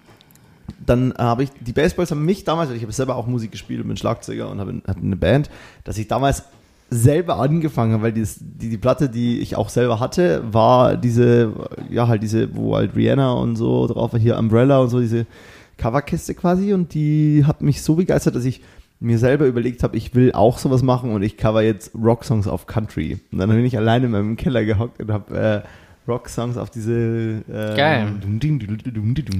dann 0.86 1.14
habe 1.18 1.44
ich, 1.44 1.50
die 1.60 1.74
Baseballs 1.74 2.12
haben 2.12 2.26
mich 2.26 2.44
damals, 2.44 2.70
weil 2.70 2.78
ich 2.78 2.84
habe 2.84 2.94
selber 2.94 3.16
auch 3.16 3.28
Musik 3.28 3.52
gespielt 3.52 3.82
und 3.82 3.88
bin 3.88 3.98
Schlagzeuger 3.98 4.50
und 4.50 4.60
habe 4.60 4.82
hatte 4.88 5.00
eine 5.00 5.16
Band, 5.16 5.50
dass 5.84 5.98
ich 5.98 6.08
damals 6.08 6.44
selber 6.90 7.40
angefangen 7.40 7.94
habe, 7.94 8.04
weil 8.04 8.12
die, 8.12 8.28
die, 8.40 8.70
die 8.70 8.78
Platte, 8.78 9.10
die 9.10 9.40
ich 9.40 9.56
auch 9.56 9.70
selber 9.70 10.00
hatte, 10.00 10.44
war 10.52 10.98
diese, 10.98 11.54
ja 11.90 12.08
halt 12.08 12.22
diese, 12.22 12.54
wo 12.56 12.76
halt 12.76 12.96
Rihanna 12.96 13.32
und 13.32 13.56
so 13.56 13.88
drauf 13.88 14.12
war, 14.12 14.20
hier 14.20 14.38
Umbrella 14.38 14.80
und 14.80 14.90
so, 14.90 15.00
diese 15.00 15.26
Coverkiste 15.78 16.36
quasi 16.36 16.74
und 16.74 16.94
die 16.94 17.46
hat 17.46 17.62
mich 17.62 17.82
so 17.82 17.96
begeistert, 17.96 18.36
dass 18.36 18.44
ich 18.44 18.62
mir 19.00 19.18
selber 19.18 19.46
überlegt 19.46 19.84
habe, 19.84 19.98
ich 19.98 20.14
will 20.14 20.32
auch 20.34 20.60
sowas 20.60 20.84
machen 20.84 21.12
und 21.12 21.24
ich 21.24 21.38
cover 21.38 21.64
jetzt 21.64 21.92
Rocksongs 21.96 22.48
auf 22.48 22.68
Country. 22.68 23.20
Und 23.32 23.40
dann 23.40 23.50
bin 23.50 23.66
ich 23.66 23.76
alleine 23.76 24.06
in 24.06 24.12
meinem 24.12 24.36
Keller 24.36 24.64
gehockt 24.64 25.02
und 25.02 25.12
habe 25.12 25.64
äh, 25.66 25.68
Rock-Songs 26.08 26.58
auf 26.58 26.70
diese. 26.70 27.44
Äh, 27.48 27.76
Geil. 27.78 28.14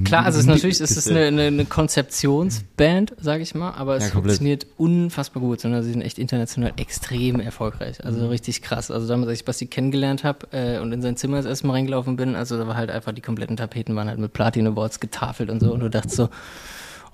Klar, 0.04 0.24
also 0.24 0.38
es 0.38 0.44
ist 0.44 0.48
natürlich 0.48 0.80
es 0.80 0.96
ist 0.96 1.10
eine, 1.10 1.26
eine, 1.26 1.42
eine 1.42 1.64
Konzeptionsband, 1.64 3.14
sage 3.20 3.42
ich 3.42 3.54
mal, 3.54 3.72
aber 3.72 3.96
es 3.96 4.04
ja, 4.04 4.10
funktioniert 4.10 4.66
unfassbar 4.78 5.42
gut, 5.42 5.60
sondern 5.60 5.82
sie 5.82 5.90
sind 5.90 6.02
echt 6.02 6.18
international 6.18 6.72
extrem 6.76 7.40
erfolgreich. 7.40 8.04
Also 8.04 8.20
mhm. 8.20 8.28
richtig 8.28 8.62
krass. 8.62 8.90
Also 8.90 9.08
damals, 9.08 9.28
als 9.30 9.40
ich 9.40 9.44
Basti 9.44 9.66
kennengelernt 9.66 10.22
habe 10.22 10.46
äh, 10.52 10.78
und 10.78 10.92
in 10.92 11.02
sein 11.02 11.16
Zimmer 11.16 11.38
das 11.38 11.46
erste 11.46 11.66
Mal 11.66 11.74
reingelaufen 11.74 12.16
bin, 12.16 12.36
also 12.36 12.56
da 12.56 12.66
war 12.66 12.76
halt 12.76 12.90
einfach 12.90 13.12
die 13.12 13.22
kompletten 13.22 13.56
Tapeten 13.56 13.96
waren 13.96 14.08
halt 14.08 14.18
mit 14.18 14.32
Platin 14.32 14.66
Awards 14.66 15.00
getafelt 15.00 15.50
und 15.50 15.60
so 15.60 15.72
und 15.72 15.80
du 15.80 15.90
dachtest 15.90 16.16
so, 16.16 16.28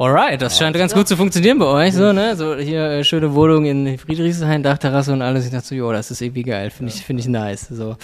Alright, 0.01 0.41
das 0.41 0.57
scheint 0.57 0.77
ganz 0.77 0.95
gut 0.95 1.09
zu 1.09 1.17
funktionieren 1.17 1.59
bei 1.59 1.65
euch, 1.65 1.93
so, 1.95 2.13
ne? 2.13 2.37
So 2.37 2.55
hier 2.55 2.85
äh, 2.85 3.05
schöne 3.05 3.35
Wohnung 3.35 3.65
in 3.65 3.99
Friedrichshain, 3.99 4.63
Dachterrasse 4.63 5.13
und 5.13 5.23
alles. 5.23 5.45
Ich 5.45 5.51
dachte 5.51 5.67
so, 5.67 5.75
jo, 5.75 5.91
das 5.91 6.13
ist 6.13 6.21
irgendwie 6.21 6.45
geil, 6.45 6.71
finde 6.71 6.93
ich, 6.93 7.05
finde 7.05 7.21
ich 7.21 7.27
nice. 7.27 7.67
So. 7.69 7.97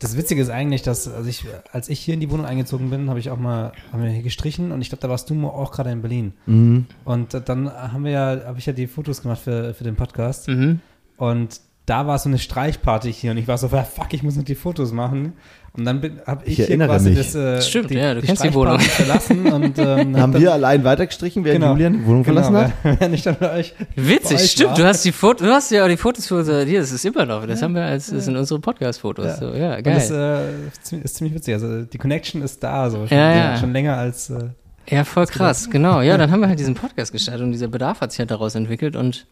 Das 0.00 0.16
Witzige 0.16 0.42
ist 0.42 0.50
eigentlich, 0.50 0.82
dass 0.82 1.06
also 1.06 1.28
ich, 1.28 1.44
als 1.70 1.88
ich 1.88 2.00
hier 2.00 2.14
in 2.14 2.20
die 2.20 2.28
Wohnung 2.28 2.44
eingezogen 2.44 2.90
bin, 2.90 3.08
habe 3.08 3.20
ich 3.20 3.30
auch 3.30 3.36
mal 3.36 3.70
haben 3.92 4.02
wir 4.02 4.10
hier 4.10 4.24
gestrichen 4.24 4.72
und 4.72 4.82
ich 4.82 4.88
glaube, 4.88 5.00
da 5.00 5.08
warst 5.08 5.30
du 5.30 5.46
auch 5.46 5.70
gerade 5.70 5.92
in 5.92 6.02
Berlin. 6.02 6.32
Mhm. 6.46 6.86
Und 7.04 7.40
dann 7.48 7.72
haben 7.72 8.02
wir 8.04 8.10
ja, 8.10 8.40
habe 8.46 8.58
ich 8.58 8.66
ja 8.66 8.72
die 8.72 8.88
Fotos 8.88 9.22
gemacht 9.22 9.42
für, 9.42 9.74
für 9.74 9.84
den 9.84 9.94
Podcast. 9.94 10.48
Mhm. 10.48 10.80
Und 11.18 11.60
da 11.86 12.06
war 12.08 12.18
so 12.18 12.28
eine 12.28 12.38
Streichparty 12.38 13.12
hier 13.12 13.30
und 13.30 13.38
ich 13.38 13.46
war 13.46 13.58
so, 13.58 13.68
"Ah, 13.72 13.84
fuck, 13.84 14.12
ich 14.12 14.24
muss 14.24 14.34
noch 14.34 14.44
die 14.44 14.54
Fotos 14.56 14.90
machen. 14.92 15.34
Und 15.74 15.86
dann 15.86 16.20
habe 16.26 16.42
ich, 16.44 16.50
Ich 16.50 16.56
hier 16.56 16.66
erinnere 16.68 16.88
quasi 16.88 17.08
mich. 17.10 17.18
das, 17.18 17.34
äh, 17.34 17.62
Stimmt, 17.62 17.88
die, 17.90 17.94
ja, 17.94 18.12
du 18.12 18.20
kennst 18.20 18.44
die 18.44 18.52
Wohnung. 18.52 18.78
Verlassen 18.78 19.50
und 19.50 19.78
ähm, 19.78 20.16
Haben 20.18 20.34
hab 20.34 20.38
wir 20.40 20.52
allein 20.52 20.84
weitergestrichen, 20.84 21.44
während 21.46 21.60
Genau. 21.60 21.72
Julian 21.72 21.92
die 21.94 22.06
Wohnung 22.06 22.24
verlassen 22.24 22.54
hat? 22.56 22.72
Genau, 22.82 22.96
wenn 23.00 23.14
ich 23.14 23.22
dann 23.22 23.36
bei 23.40 23.52
euch 23.54 23.74
bei 23.78 23.86
Witzig, 23.96 24.36
euch 24.36 24.50
stimmt. 24.50 24.70
war. 24.72 24.76
Du 24.76 24.84
hast 24.84 25.02
die 25.06 25.12
Fotos, 25.12 25.46
du 25.46 25.50
hast 25.52 25.70
ja 25.70 25.82
auch 25.84 25.88
die 25.88 25.96
Fotos 25.96 26.26
für 26.26 26.34
unser, 26.36 26.64
hier, 26.66 26.80
das 26.80 26.92
ist 26.92 27.04
immer 27.06 27.24
noch. 27.24 27.46
Das 27.46 27.62
haben 27.62 27.74
wir 27.74 27.84
als, 27.84 28.08
das 28.10 28.26
sind 28.26 28.36
unsere 28.36 28.60
Podcast-Fotos. 28.60 29.24
Ja. 29.24 29.36
So, 29.36 29.54
ja, 29.54 29.76
Und 29.76 29.82
geil. 29.82 29.94
das 29.94 30.10
äh, 30.10 30.66
ist 30.66 30.84
ziemlich- 30.84 31.04
ist 31.06 31.14
ziemlich 31.16 31.34
witzig. 31.36 31.54
Also 31.54 31.82
die 31.84 31.98
Connection 31.98 32.42
ist 32.42 32.62
da, 32.62 32.90
so 32.90 33.06
schon, 33.06 33.16
Ja, 33.16 33.34
ja. 33.34 33.56
schon 33.56 33.72
länger 33.72 33.96
als 33.96 34.28
äh, 34.28 34.50
Ja, 34.90 35.04
voll 35.04 35.24
krass, 35.26 35.70
genau. 35.70 36.02
Ja, 36.02 36.18
dann 36.18 36.30
haben 36.32 36.40
wir 36.40 36.48
halt 36.48 36.58
diesen 36.60 36.74
Podcast 36.74 37.12
gestartet 37.12 37.42
und 37.44 37.52
dieser 37.52 37.68
Bedarf 37.68 38.02
hat 38.02 38.12
sich 38.12 38.18
halt 38.18 38.30
daraus 38.30 38.54
entwickelt 38.56 38.94
und 38.94 39.26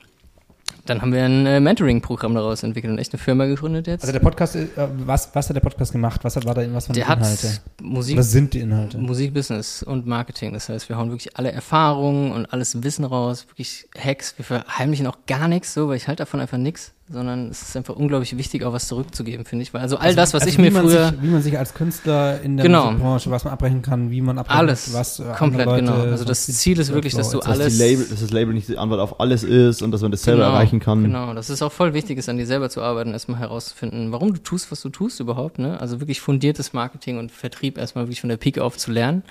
dann 0.87 1.03
haben 1.03 1.13
wir 1.13 1.25
ein 1.25 1.47
äh, 1.47 1.61
Mentoring-Programm 1.61 2.35
daraus 2.35 2.63
entwickelt 2.63 2.93
und 2.93 2.99
echt 2.99 3.13
eine 3.13 3.23
Firma 3.23 3.47
gegründet 3.47 3.87
jetzt. 3.87 4.03
Also 4.03 4.13
der 4.13 4.21
Podcast, 4.21 4.57
äh, 4.57 4.67
was, 4.77 5.35
was 5.35 5.49
hat 5.49 5.57
der 5.57 5.61
Podcast 5.61 5.93
gemacht? 5.93 6.25
Was 6.25 6.37
hat, 6.37 6.45
war 6.45 6.55
da, 6.55 6.63
was 6.73 6.89
waren 6.89 6.95
der 6.95 7.05
die 7.05 7.13
Inhalte? 7.13 7.49
Musik, 7.83 8.19
Was 8.19 8.31
sind 8.31 8.55
die 8.55 8.61
Inhalte? 8.61 8.99
Musikbusiness 8.99 9.83
und 9.83 10.07
Marketing. 10.07 10.53
Das 10.53 10.69
heißt, 10.69 10.89
wir 10.89 10.97
hauen 10.97 11.11
wirklich 11.11 11.37
alle 11.37 11.53
Erfahrungen 11.53 12.33
und 12.33 12.53
alles 12.53 12.83
Wissen 12.83 13.05
raus, 13.05 13.47
wirklich 13.49 13.89
Hacks. 13.99 14.35
Wir 14.37 14.45
verheimlichen 14.45 15.07
auch 15.07 15.19
gar 15.27 15.49
nichts 15.49 15.75
so, 15.75 15.89
weil 15.89 15.97
ich 15.97 16.09
halte 16.09 16.23
davon 16.23 16.41
einfach 16.41 16.59
nichts, 16.59 16.93
sondern 17.13 17.49
es 17.51 17.63
ist 17.63 17.77
einfach 17.77 17.97
unglaublich 17.97 18.37
wichtig, 18.37 18.63
auch 18.65 18.73
was 18.73 18.87
zurückzugeben, 18.87 19.45
finde 19.45 19.65
ich. 19.65 19.75
Weil 19.75 19.81
also 19.81 19.97
all 19.97 20.15
das, 20.15 20.33
was 20.33 20.43
Also 20.43 20.53
ich 20.53 20.59
wie 20.59 20.63
mir 20.63 20.71
man 20.71 20.83
früher. 20.85 21.09
Sich, 21.09 21.23
wie 21.23 21.27
man 21.27 21.43
sich 21.43 21.59
als 21.59 21.75
Künstler 21.75 22.41
in 22.41 22.57
der 22.57 22.67
Genau. 22.67 22.87
Musikbranche, 22.87 23.31
was 23.31 23.45
man 23.45 23.53
abbrechen 23.53 23.83
kann, 23.83 24.11
wie 24.11 24.21
man 24.21 24.39
abbrechen 24.39 24.59
Alles, 24.59 24.95
was 24.95 25.19
äh, 25.19 25.25
komplett, 25.37 25.67
Leute, 25.67 25.85
genau. 25.87 25.95
Also 26.03 26.25
das 26.25 26.47
Ziel 26.47 26.79
ist 26.79 26.93
wirklich, 26.93 27.15
dass 27.15 27.31
du 27.31 27.39
Workflow, 27.39 27.51
Dass, 27.53 27.59
die 27.59 27.63
alles- 27.65 27.79
Label, 27.79 28.07
dass 28.09 28.21
das 28.21 28.31
Label 28.31 28.55
nicht 28.55 28.69
die 28.69 28.79
Antwort 28.79 29.01
auf 29.01 29.19
alles 29.21 29.43
ist 29.43 29.83
und 29.83 29.91
dass 29.91 30.03
man 30.03 30.11
das 30.13 30.23
selber 30.23 30.45
Genau, 30.45 30.53
erreichen 30.55 30.79
kann. 30.81 31.03
Genau, 31.03 31.35
das 31.35 31.51
ist 31.51 31.63
auch 31.63 31.73
voll 31.73 31.95
wichtig, 31.95 32.17
ist 32.19 32.29
an 32.29 32.37
dir 32.39 32.47
selber 32.47 32.71
zu 32.71 32.81
arbeiten, 32.83 33.13
erstmal 33.13 33.41
herauszufinden, 33.41 34.13
warum 34.13 34.33
du 34.33 34.41
tust, 34.41 34.71
was 34.71 34.81
du 34.81 34.89
tust 34.89 35.19
überhaupt. 35.21 35.59
Ne? 35.59 35.81
Also 35.81 36.01
wirklich 36.01 36.21
fundiertes 36.21 36.73
Marketing 36.73 37.19
und 37.19 37.33
Vertrieb 37.33 37.77
erstmal 37.77 38.05
wirklich 38.05 38.21
von 38.21 38.29
der 38.31 38.37
Pike 38.37 38.63
auf 38.63 38.77
zu 38.79 38.91
lernen. 38.93 39.23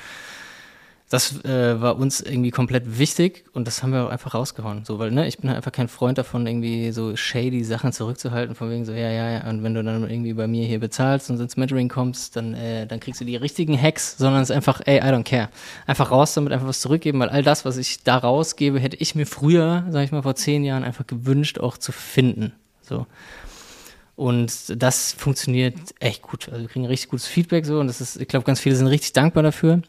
Das 1.10 1.44
äh, 1.44 1.82
war 1.82 1.98
uns 1.98 2.22
irgendwie 2.22 2.52
komplett 2.52 3.00
wichtig 3.00 3.44
und 3.54 3.66
das 3.66 3.82
haben 3.82 3.94
wir 3.94 4.06
auch 4.06 4.10
einfach 4.10 4.36
rausgehauen. 4.36 4.86
So, 4.86 5.00
weil, 5.00 5.10
ne, 5.10 5.28
ich 5.28 5.40
bin 5.40 5.50
halt 5.50 5.58
einfach 5.58 5.72
kein 5.72 5.88
Freund 5.88 6.20
davon, 6.20 6.46
irgendwie 6.46 6.92
so 6.92 7.16
shady 7.16 7.64
Sachen 7.64 7.92
zurückzuhalten, 7.92 8.54
von 8.54 8.70
wegen 8.70 8.86
so, 8.86 8.92
ja, 8.92 9.10
ja, 9.10 9.32
ja, 9.32 9.50
und 9.50 9.64
wenn 9.64 9.74
du 9.74 9.84
dann 9.84 10.08
irgendwie 10.08 10.34
bei 10.34 10.46
mir 10.46 10.68
hier 10.68 10.80
bezahlst 10.80 11.32
und 11.32 11.40
ins 11.40 11.58
Mentoring 11.58 11.90
kommst, 11.90 12.36
dann, 12.36 12.54
äh, 12.54 12.86
dann 12.86 13.00
kriegst 13.00 13.20
du 13.22 13.26
die 13.26 13.38
richtigen 13.38 13.80
Hacks, 13.82 14.18
sondern 14.20 14.44
es 14.44 14.52
ist 14.52 14.56
einfach, 14.56 14.82
ey, 14.86 15.00
I 15.00 15.12
don't 15.12 15.24
care. 15.24 15.50
Einfach 15.88 16.12
raus 16.12 16.36
damit, 16.36 16.54
einfach 16.54 16.68
was 16.68 16.80
zurückgeben, 16.80 17.20
weil 17.20 17.30
all 17.30 17.42
das, 17.42 17.66
was 17.66 17.78
ich 17.78 18.04
da 18.04 18.18
rausgebe, 18.18 18.80
hätte 18.80 18.98
ich 18.98 19.16
mir 19.16 19.26
früher, 19.26 19.86
sag 19.90 20.04
ich 20.04 20.12
mal, 20.12 20.22
vor 20.22 20.36
zehn 20.36 20.64
Jahren 20.64 20.84
einfach 20.84 21.08
gewünscht, 21.08 21.58
auch 21.60 21.80
zu 21.80 21.92
finden. 21.92 22.54
So. 22.84 23.08
Und 24.16 24.80
das 24.80 25.14
funktioniert 25.14 25.76
echt 26.00 26.22
gut. 26.22 26.50
Also 26.50 26.62
wir 26.62 26.68
kriegen 26.68 26.86
richtig 26.86 27.10
gutes 27.10 27.26
Feedback 27.26 27.66
so 27.66 27.80
und 27.80 27.88
das 27.88 28.00
ist, 28.00 28.22
ich 28.22 28.28
glaube, 28.28 28.46
ganz 28.46 28.60
viele 28.60 28.76
sind 28.76 28.88
richtig 28.88 29.14
dankbar 29.14 29.42
dafür. 29.42 29.82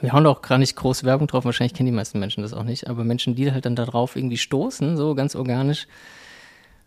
Wir 0.00 0.12
hauen 0.12 0.26
auch 0.26 0.42
gar 0.42 0.58
nicht 0.58 0.76
groß 0.76 1.04
Werbung 1.04 1.26
drauf, 1.26 1.44
wahrscheinlich 1.44 1.74
kennen 1.74 1.86
die 1.86 1.96
meisten 1.96 2.18
Menschen 2.18 2.42
das 2.42 2.52
auch 2.52 2.62
nicht, 2.62 2.88
aber 2.88 3.04
Menschen, 3.04 3.34
die 3.34 3.52
halt 3.52 3.64
dann 3.64 3.74
da 3.74 3.84
drauf 3.84 4.16
irgendwie 4.16 4.36
stoßen, 4.36 4.96
so 4.96 5.14
ganz 5.14 5.34
organisch, 5.34 5.86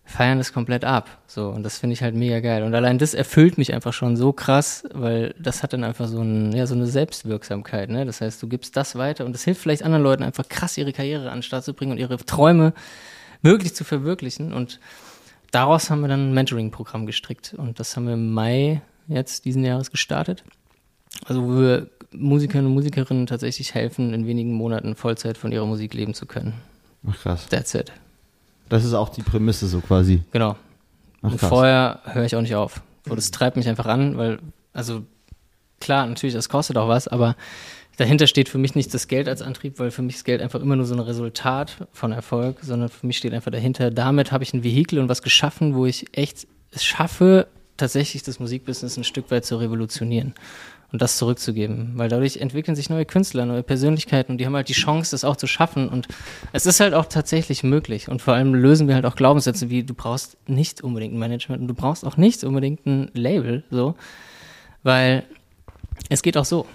feiern 0.06 0.38
das 0.38 0.54
komplett 0.54 0.86
ab. 0.86 1.10
So, 1.28 1.50
und 1.50 1.64
das 1.64 1.80
finde 1.80 1.94
ich 1.94 2.04
halt 2.04 2.16
mega 2.16 2.40
geil. 2.40 2.64
Und 2.64 2.76
allein 2.76 2.98
das 2.98 3.14
erfüllt 3.14 3.58
mich 3.58 3.74
einfach 3.74 3.94
schon 3.94 4.18
so 4.18 4.34
krass, 4.34 4.84
weil 4.94 5.34
das 5.40 5.64
hat 5.64 5.74
dann 5.74 5.84
einfach 5.84 6.08
so, 6.08 6.22
ein, 6.22 6.52
ja, 6.54 6.68
so 6.68 6.76
eine 6.76 6.86
Selbstwirksamkeit. 6.86 7.90
Ne? 7.90 8.06
Das 8.06 8.22
heißt, 8.22 8.42
du 8.42 8.48
gibst 8.48 8.76
das 8.78 8.96
weiter 8.96 9.26
und 9.26 9.34
das 9.34 9.44
hilft 9.44 9.62
vielleicht 9.62 9.84
anderen 9.84 10.04
Leuten 10.04 10.24
einfach 10.24 10.48
krass 10.48 10.78
ihre 10.78 10.94
Karriere 10.94 11.30
an 11.30 11.38
den 11.38 11.44
Start 11.44 11.64
zu 11.64 11.74
bringen 11.74 11.94
und 11.94 11.98
ihre 11.98 12.18
Träume 12.18 12.74
wirklich 13.42 13.74
zu 13.74 13.84
verwirklichen. 13.84 14.54
Und 14.54 14.80
daraus 15.52 15.90
haben 15.90 16.02
wir 16.02 16.08
dann 16.08 16.30
ein 16.30 16.34
Mentoring-Programm 16.34 17.06
gestrickt. 17.06 17.54
Und 17.58 17.80
das 17.80 17.96
haben 17.96 18.06
wir 18.06 18.14
im 18.14 18.32
Mai 18.34 18.82
jetzt 19.08 19.46
diesen 19.46 19.64
Jahres 19.64 19.92
gestartet. 19.92 20.44
Also 21.26 21.44
wo 21.44 21.60
wir 21.60 21.88
Musikern 22.14 22.66
und 22.66 22.74
Musikerinnen 22.74 23.26
tatsächlich 23.26 23.74
helfen, 23.74 24.14
in 24.14 24.28
wenigen 24.28 24.54
Monaten 24.54 24.96
Vollzeit 24.96 25.38
von 25.38 25.52
ihrer 25.52 25.66
Musik 25.66 25.94
leben 25.94 26.14
zu 26.14 26.26
können. 26.26 26.54
Ach 27.10 27.18
krass. 27.18 27.48
That's 27.50 27.74
it. 27.74 27.92
Das 28.70 28.84
ist 28.84 28.94
auch 28.94 29.10
die 29.10 29.22
Prämisse 29.22 29.68
so 29.68 29.82
quasi. 29.82 30.22
Genau. 30.32 30.56
Ach 31.22 31.32
und 31.32 31.40
krass. 31.40 31.50
vorher 31.50 32.00
höre 32.06 32.26
ich 32.26 32.36
auch 32.36 32.42
nicht 32.42 32.56
auf. 32.56 32.82
So, 33.08 33.16
das 33.16 33.32
treibt 33.32 33.58
mich 33.58 33.68
einfach 33.68 33.86
an, 33.86 34.18
weil, 34.18 34.40
also 34.74 35.04
klar, 35.80 36.06
natürlich, 36.06 36.36
das 36.36 36.50
kostet 36.50 36.78
auch 36.78 36.88
was, 36.88 37.08
aber 37.08 37.36
dahinter 37.98 38.28
steht 38.28 38.50
für 38.50 38.58
mich 38.58 38.76
nicht 38.76 38.94
das 38.94 39.08
Geld 39.08 39.28
als 39.28 39.42
Antrieb, 39.42 39.80
weil 39.80 39.92
für 39.92 40.02
mich 40.02 40.16
ist 40.16 40.26
Geld 40.26 40.42
einfach 40.42 40.62
immer 40.62 40.76
nur 40.76 40.86
so 40.86 40.94
ein 40.94 41.00
Resultat 41.00 41.88
von 41.92 42.12
Erfolg, 42.12 42.58
sondern 42.62 42.90
für 42.90 43.06
mich 43.08 43.18
steht 43.18 43.34
einfach 43.34 43.52
dahinter, 43.52 43.92
damit 43.92 44.32
habe 44.32 44.44
ich 44.44 44.54
ein 44.54 44.64
Vehikel 44.64 45.00
und 45.00 45.10
was 45.10 45.22
geschaffen, 45.22 45.76
wo 45.76 45.86
ich 45.86 46.06
echt 46.18 46.48
es 46.72 46.84
schaffe, 46.84 47.48
tatsächlich 47.78 48.24
das 48.24 48.40
Musikbusiness 48.40 48.98
ein 48.98 49.04
Stück 49.04 49.32
weit 49.32 49.44
zu 49.44 49.58
revolutionieren 49.58 50.34
und 50.92 51.02
das 51.02 51.18
zurückzugeben, 51.18 51.94
weil 51.96 52.10
dadurch 52.10 52.38
entwickeln 52.38 52.76
sich 52.76 52.90
neue 52.90 53.06
Künstler, 53.06 53.46
neue 53.46 53.64
Persönlichkeiten 53.64 54.34
und 54.34 54.38
die 54.40 54.46
haben 54.46 54.56
halt 54.56 54.70
die 54.70 54.74
Chance, 54.74 55.12
das 55.12 55.24
auch 55.24 55.36
zu 55.36 55.48
schaffen 55.48 55.90
und 55.90 56.08
es 56.54 56.66
ist 56.66 56.80
halt 56.80 56.94
auch 56.94 57.06
tatsächlich 57.06 57.64
möglich 57.64 58.10
und 58.10 58.22
vor 58.22 58.34
allem 58.34 58.54
lösen 58.54 58.88
wir 58.88 58.96
halt 58.96 59.06
auch 59.06 59.16
Glaubenssätze 59.16 59.70
wie 59.70 59.84
du 59.84 59.94
brauchst 59.94 60.38
nicht 60.48 60.82
unbedingt 60.82 61.14
ein 61.14 61.20
Management 61.20 61.62
und 61.62 61.68
du 61.68 61.74
brauchst 61.74 62.06
auch 62.06 62.18
nicht 62.18 62.44
unbedingt 62.44 62.86
ein 62.86 63.10
Label, 63.14 63.64
so, 63.70 63.96
weil 64.84 65.24
es 66.10 66.22
geht 66.22 66.38
auch 66.38 66.46
so. 66.46 66.66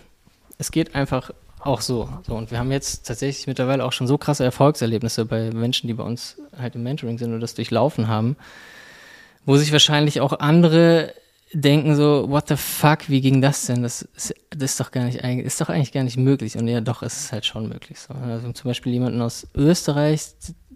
Es 0.59 0.71
geht 0.71 0.95
einfach 0.95 1.31
auch 1.61 1.81
so. 1.81 2.09
so. 2.27 2.35
Und 2.35 2.51
wir 2.51 2.59
haben 2.59 2.73
jetzt 2.73 3.07
tatsächlich 3.07 3.47
mittlerweile 3.47 3.85
auch 3.85 3.93
schon 3.93 4.07
so 4.07 4.19
krasse 4.19 4.45
Erfolgserlebnisse 4.45 5.25
bei 5.25 5.51
Menschen, 5.51 5.89
die 5.89 5.95
bei 5.95 6.05
uns 6.05 6.37
halt 6.57 6.75
im 6.75 6.83
Mentoring 6.83 7.19
sind 7.19 7.35
und 7.35 7.41
das 7.41 7.55
durchlaufen 7.55 8.09
haben, 8.09 8.37
wo 9.45 9.57
sich 9.57 9.73
wahrscheinlich 9.73 10.21
auch 10.21 10.39
andere 10.39 11.13
denken 11.53 11.95
so, 11.95 12.29
what 12.29 12.49
the 12.49 12.57
fuck, 12.57 13.09
wie 13.09 13.21
ging 13.21 13.41
das 13.41 13.67
denn? 13.67 13.83
Das 13.83 14.03
ist, 14.03 14.35
das 14.51 14.73
ist 14.73 14.81
doch 14.81 14.91
gar 14.91 15.05
nicht, 15.05 15.17
ist 15.23 15.61
doch 15.61 15.69
eigentlich 15.69 15.93
gar 15.93 16.03
nicht 16.03 16.17
möglich. 16.17 16.57
Und 16.57 16.69
ja, 16.69 16.81
doch, 16.81 17.03
es 17.03 17.17
ist 17.21 17.33
halt 17.33 17.47
schon 17.47 17.69
möglich. 17.69 18.01
So. 18.01 18.15
Also 18.15 18.51
zum 18.53 18.69
Beispiel 18.69 18.93
jemanden 18.93 19.23
aus 19.23 19.47
Österreich, 19.55 20.23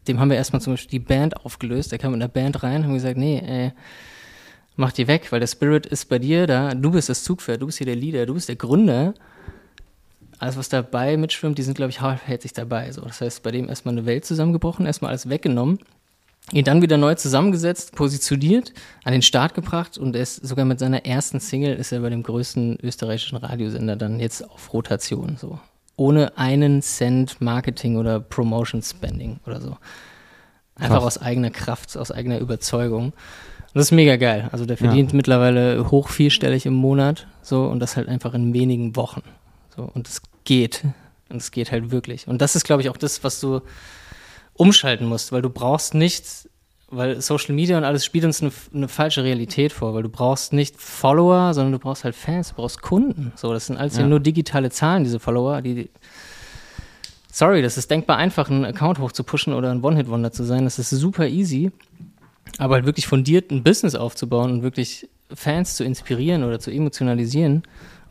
dem 0.07 0.21
haben 0.21 0.31
wir 0.31 0.37
erstmal 0.37 0.62
zum 0.62 0.75
Beispiel 0.75 1.01
die 1.01 1.05
Band 1.05 1.45
aufgelöst. 1.45 1.93
Der 1.93 1.99
kam 1.99 2.14
in 2.14 2.21
der 2.21 2.29
Band 2.29 2.62
rein, 2.62 2.85
haben 2.85 2.95
gesagt, 2.95 3.18
nee, 3.18 3.39
äh, 3.39 3.73
mach 4.77 4.93
die 4.93 5.09
weg, 5.09 5.31
weil 5.33 5.41
der 5.41 5.49
Spirit 5.49 5.87
ist 5.87 6.09
bei 6.09 6.18
dir 6.18 6.47
da. 6.47 6.75
Du 6.75 6.93
bist 6.93 7.09
das 7.09 7.25
Zugpferd, 7.25 7.61
du 7.61 7.66
bist 7.66 7.79
hier 7.79 7.87
der 7.87 7.97
Leader, 7.97 8.27
du 8.27 8.35
bist 8.35 8.49
der 8.49 8.57
Gründer. 8.57 9.14
Alles, 10.39 10.57
was 10.57 10.68
dabei 10.68 11.16
mitschwimmt, 11.16 11.59
die 11.59 11.62
sind, 11.62 11.75
glaube 11.75 11.91
ich, 11.91 12.01
halbherzig 12.01 12.53
dabei. 12.53 12.93
So. 12.93 13.03
Das 13.03 13.21
heißt, 13.21 13.43
bei 13.43 13.51
dem 13.51 13.68
erstmal 13.68 13.93
eine 13.93 14.07
Welt 14.07 14.25
zusammengebrochen, 14.25 14.87
erstmal 14.87 15.11
alles 15.11 15.29
weggenommen 15.29 15.81
ihn 16.53 16.64
dann 16.64 16.82
wieder 16.82 16.96
neu 16.96 17.14
zusammengesetzt, 17.14 17.94
positioniert, 17.94 18.72
an 19.05 19.12
den 19.12 19.22
Start 19.22 19.55
gebracht 19.55 19.98
und 19.98 20.16
er 20.16 20.22
ist 20.22 20.46
sogar 20.46 20.64
mit 20.64 20.78
seiner 20.78 21.05
ersten 21.05 21.40
Single 21.40 21.74
ist 21.74 21.92
er 21.92 22.01
bei 22.01 22.11
dem 22.11 22.22
größten 22.22 22.78
österreichischen 22.82 23.36
Radiosender 23.36 23.96
dann 23.96 24.20
jetzt 24.20 24.48
auf 24.48 24.72
Rotation 24.72 25.36
so. 25.36 25.59
Ohne 25.96 26.36
einen 26.38 26.82
Cent 26.82 27.40
Marketing 27.40 27.96
oder 27.96 28.20
Promotion 28.20 28.82
Spending 28.82 29.38
oder 29.46 29.61
so. 29.61 29.76
Einfach 30.74 30.96
Krass. 30.96 31.18
aus 31.18 31.18
eigener 31.18 31.51
Kraft, 31.51 31.96
aus 31.96 32.11
eigener 32.11 32.38
Überzeugung. 32.38 33.07
Und 33.07 33.74
das 33.74 33.86
ist 33.86 33.92
mega 33.92 34.16
geil. 34.16 34.48
Also 34.51 34.64
der 34.64 34.78
verdient 34.78 35.12
mittlerweile 35.12 35.90
hoch 35.90 36.09
vierstellig 36.09 36.64
im 36.64 36.74
Monat 36.74 37.26
so 37.42 37.66
und 37.66 37.80
das 37.80 37.96
halt 37.96 38.09
einfach 38.09 38.34
in 38.34 38.55
wenigen 38.55 38.96
Wochen. 38.96 39.22
So 39.76 39.88
und 39.92 40.09
es 40.09 40.22
geht. 40.44 40.84
Und 41.28 41.36
es 41.36 41.53
geht 41.53 41.70
halt 41.70 41.92
wirklich. 41.92 42.26
Und 42.26 42.42
das 42.42 42.57
ist, 42.57 42.64
glaube 42.64 42.82
ich, 42.82 42.88
auch 42.88 42.96
das, 42.96 43.22
was 43.22 43.38
du 43.38 43.61
umschalten 44.61 45.06
musst, 45.06 45.32
weil 45.32 45.40
du 45.40 45.48
brauchst 45.48 45.94
nicht, 45.94 46.48
weil 46.90 47.22
Social 47.22 47.54
Media 47.54 47.78
und 47.78 47.84
alles 47.84 48.04
spielt 48.04 48.26
uns 48.26 48.42
eine, 48.42 48.52
eine 48.74 48.88
falsche 48.88 49.24
Realität 49.24 49.72
vor, 49.72 49.94
weil 49.94 50.02
du 50.02 50.11
brauchst 50.11 50.52
nicht 50.52 50.78
Follower, 50.78 51.54
sondern 51.54 51.72
du 51.72 51.78
brauchst 51.78 52.04
halt 52.04 52.14
Fans, 52.14 52.50
du 52.50 52.56
brauchst 52.56 52.82
Kunden. 52.82 53.32
So, 53.36 53.54
das 53.54 53.66
sind 53.66 53.78
alles 53.78 53.96
ja. 53.96 54.06
Nur 54.06 54.20
digitale 54.20 54.70
Zahlen, 54.70 55.02
diese 55.02 55.18
Follower, 55.18 55.62
die 55.62 55.88
Sorry, 57.32 57.62
das 57.62 57.78
ist 57.78 57.90
denkbar 57.90 58.18
einfach, 58.18 58.50
einen 58.50 58.66
Account 58.66 58.98
hochzupushen 58.98 59.54
oder 59.54 59.70
ein 59.70 59.82
One-Hit-Wonder 59.82 60.30
zu 60.30 60.44
sein. 60.44 60.64
Das 60.64 60.78
ist 60.78 60.90
super 60.90 61.26
easy. 61.26 61.70
Aber 62.58 62.74
halt 62.74 62.84
wirklich 62.84 63.06
fundiert 63.06 63.50
ein 63.50 63.62
Business 63.62 63.94
aufzubauen 63.94 64.50
und 64.50 64.62
wirklich 64.62 65.08
Fans 65.32 65.76
zu 65.76 65.84
inspirieren 65.84 66.44
oder 66.44 66.58
zu 66.58 66.70
emotionalisieren 66.70 67.62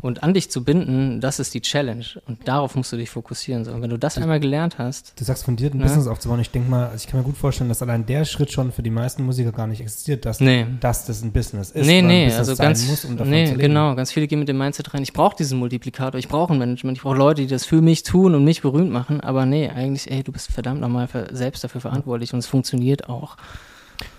und 0.01 0.23
an 0.23 0.33
dich 0.33 0.49
zu 0.49 0.63
binden, 0.63 1.19
das 1.19 1.39
ist 1.39 1.53
die 1.53 1.61
Challenge. 1.61 2.05
Und 2.27 2.47
darauf 2.47 2.75
musst 2.75 2.91
du 2.93 2.97
dich 2.97 3.09
fokussieren. 3.09 3.65
So, 3.65 3.71
und 3.71 3.81
wenn 3.81 3.89
du 3.89 3.97
das 3.99 4.17
einmal 4.17 4.39
gelernt 4.39 4.77
hast, 4.77 5.13
Du 5.19 5.23
sagst 5.25 5.43
fundiert 5.43 5.73
ein 5.73 5.79
Ja. 5.79 5.85
Business 5.87 6.07
aufzubauen. 6.07 6.39
Ich 6.39 6.51
denke 6.51 6.69
mal, 6.69 6.85
also 6.85 6.95
ich 6.95 7.07
kann 7.07 7.19
mir 7.19 7.25
gut 7.25 7.35
vorstellen, 7.37 7.67
dass 7.69 7.81
allein 7.81 8.05
der 8.05 8.23
Schritt 8.25 8.51
schon 8.51 8.71
für 8.71 8.81
die 8.81 8.89
meisten 8.89 9.23
Musiker 9.23 9.51
gar 9.51 9.67
nicht 9.67 9.81
existiert, 9.81 10.25
dass, 10.25 10.39
Nee. 10.39 10.65
dass 10.79 11.05
das 11.05 11.21
ein 11.21 11.31
Business 11.33 11.71
ist. 11.71 11.85
nee, 11.85 12.01
nee, 12.01 12.31
also 12.33 12.55
ganz, 12.55 12.87
muss, 12.87 13.03
um 13.05 13.17
davon 13.17 13.31
nee, 13.31 13.53
genau, 13.55 13.95
ganz 13.95 14.11
viele 14.11 14.27
gehen 14.27 14.39
mit 14.39 14.47
dem 14.47 14.57
Mindset 14.57 14.93
rein, 14.93 15.03
ich 15.03 15.13
brauche 15.13 15.35
diesen 15.35 15.59
Multiplikator, 15.59 16.17
ich 16.17 16.27
brauche 16.29 16.53
ein 16.53 16.59
Management, 16.59 16.97
ich 16.97 17.03
brauche 17.03 17.17
Leute, 17.17 17.41
die 17.41 17.47
das 17.47 17.65
für 17.65 17.81
mich 17.81 18.03
tun 18.03 18.35
und 18.35 18.43
mich 18.45 18.61
berühmt 18.61 18.91
machen, 18.91 19.19
aber 19.21 19.45
nee, 19.45 19.69
eigentlich, 19.69 20.09
ey, 20.09 20.23
du 20.23 20.31
bist 20.31 20.51
verdammt 20.51 20.79
nochmal 20.81 21.07
selbst 21.31 21.63
dafür 21.63 21.81
verantwortlich 21.81 22.33
und 22.33 22.39
es 22.39 22.47
funktioniert 22.47 23.09
auch. 23.09 23.35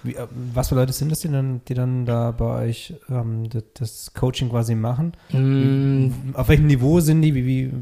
Wie, 0.02 0.14
äh, 0.14 0.26
was 0.52 0.68
für 0.68 0.74
Leute 0.74 0.92
sind 0.92 1.10
das, 1.10 1.20
die 1.20 1.28
dann, 1.28 1.60
die 1.68 1.74
dann 1.74 2.06
da 2.06 2.30
bei 2.30 2.66
euch 2.68 2.94
ähm, 3.08 3.48
das, 3.50 3.64
das 3.74 4.14
Coaching 4.14 4.48
quasi 4.50 4.74
machen? 4.74 5.12
Mm, 5.32 6.34
Auf 6.34 6.48
welchem 6.48 6.66
Niveau 6.66 7.00
sind 7.00 7.22
die? 7.22 7.34
Wie, 7.34 7.46
wie, 7.46 7.72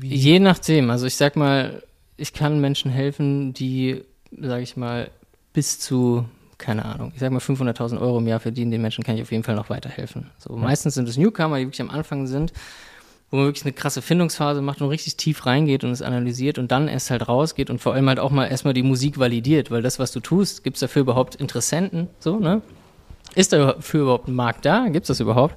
wie? 0.00 0.14
Je 0.14 0.38
nachdem. 0.40 0.90
Also 0.90 1.06
ich 1.06 1.16
sag 1.16 1.36
mal, 1.36 1.82
ich 2.16 2.32
kann 2.32 2.60
Menschen 2.60 2.90
helfen, 2.90 3.52
die, 3.52 4.02
sage 4.38 4.62
ich 4.62 4.76
mal, 4.76 5.10
bis 5.52 5.78
zu, 5.80 6.24
keine 6.58 6.84
Ahnung, 6.84 7.12
ich 7.14 7.20
sag 7.20 7.32
mal 7.32 7.38
500.000 7.38 8.00
Euro 8.00 8.18
im 8.18 8.28
Jahr 8.28 8.40
verdienen. 8.40 8.70
Den 8.70 8.82
Menschen 8.82 9.04
kann 9.04 9.16
ich 9.16 9.22
auf 9.22 9.32
jeden 9.32 9.42
Fall 9.44 9.54
noch 9.56 9.70
weiterhelfen. 9.70 10.30
So, 10.38 10.56
meistens 10.56 10.94
sind 10.94 11.08
es 11.08 11.16
Newcomer, 11.16 11.58
die 11.58 11.64
wirklich 11.66 11.80
am 11.80 11.90
Anfang 11.90 12.26
sind, 12.26 12.52
wo 13.30 13.36
man 13.36 13.46
wirklich 13.46 13.64
eine 13.64 13.72
krasse 13.72 14.02
Findungsphase 14.02 14.60
macht 14.60 14.80
und 14.82 14.88
richtig 14.88 15.16
tief 15.16 15.46
reingeht 15.46 15.84
und 15.84 15.90
es 15.90 16.02
analysiert 16.02 16.58
und 16.58 16.72
dann 16.72 16.88
erst 16.88 17.10
halt 17.10 17.28
rausgeht 17.28 17.70
und 17.70 17.80
vor 17.80 17.94
allem 17.94 18.08
halt 18.08 18.18
auch 18.18 18.30
mal 18.30 18.46
erstmal 18.46 18.74
die 18.74 18.82
Musik 18.82 19.18
validiert, 19.18 19.70
weil 19.70 19.82
das, 19.82 19.98
was 19.98 20.12
du 20.12 20.20
tust, 20.20 20.64
gibt 20.64 20.76
es 20.76 20.80
dafür 20.80 21.02
überhaupt 21.02 21.36
Interessenten, 21.36 22.08
so, 22.18 22.38
ne? 22.38 22.62
Ist 23.36 23.52
dafür 23.52 24.02
überhaupt 24.02 24.26
ein 24.26 24.34
Markt 24.34 24.64
da? 24.64 24.86
Gibt 24.88 25.04
es 25.04 25.08
das 25.08 25.20
überhaupt? 25.20 25.54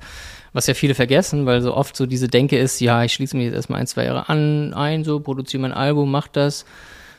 Was 0.54 0.68
ja 0.68 0.76
viele 0.76 0.94
vergessen, 0.94 1.48
weil 1.48 1.62
so 1.64 1.74
oft 1.74 1.98
so 1.98 2.06
diese 2.06 2.28
Denke 2.28 2.60
ist, 2.60 2.80
ja, 2.80 3.04
ich 3.04 3.14
schließe 3.14 3.36
mich 3.36 3.46
jetzt 3.46 3.56
erstmal 3.56 3.80
ein, 3.80 3.88
zwei 3.88 4.06
Jahre 4.06 4.30
an, 4.30 4.76
ein, 4.76 5.04
so, 5.04 5.20
produziere 5.20 5.62
mein 5.62 5.74
Album, 5.74 6.12
mach 6.12 6.28
das. 6.28 6.66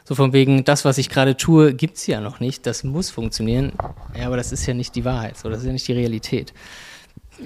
So 0.04 0.14
von 0.14 0.32
wegen, 0.32 0.64
das, 0.64 0.84
was 0.84 0.98
ich 0.98 1.08
gerade 1.08 1.36
tue, 1.36 1.74
gibt's 1.74 2.06
ja 2.06 2.20
noch 2.20 2.38
nicht, 2.38 2.66
das 2.66 2.84
muss 2.84 3.10
funktionieren. 3.10 3.72
Ja, 4.16 4.26
aber 4.26 4.36
das 4.36 4.52
ist 4.52 4.64
ja 4.66 4.74
nicht 4.74 4.94
die 4.94 5.04
Wahrheit, 5.04 5.36
so, 5.36 5.48
das 5.48 5.60
ist 5.60 5.66
ja 5.66 5.72
nicht 5.72 5.88
die 5.88 5.94
Realität. 5.94 6.52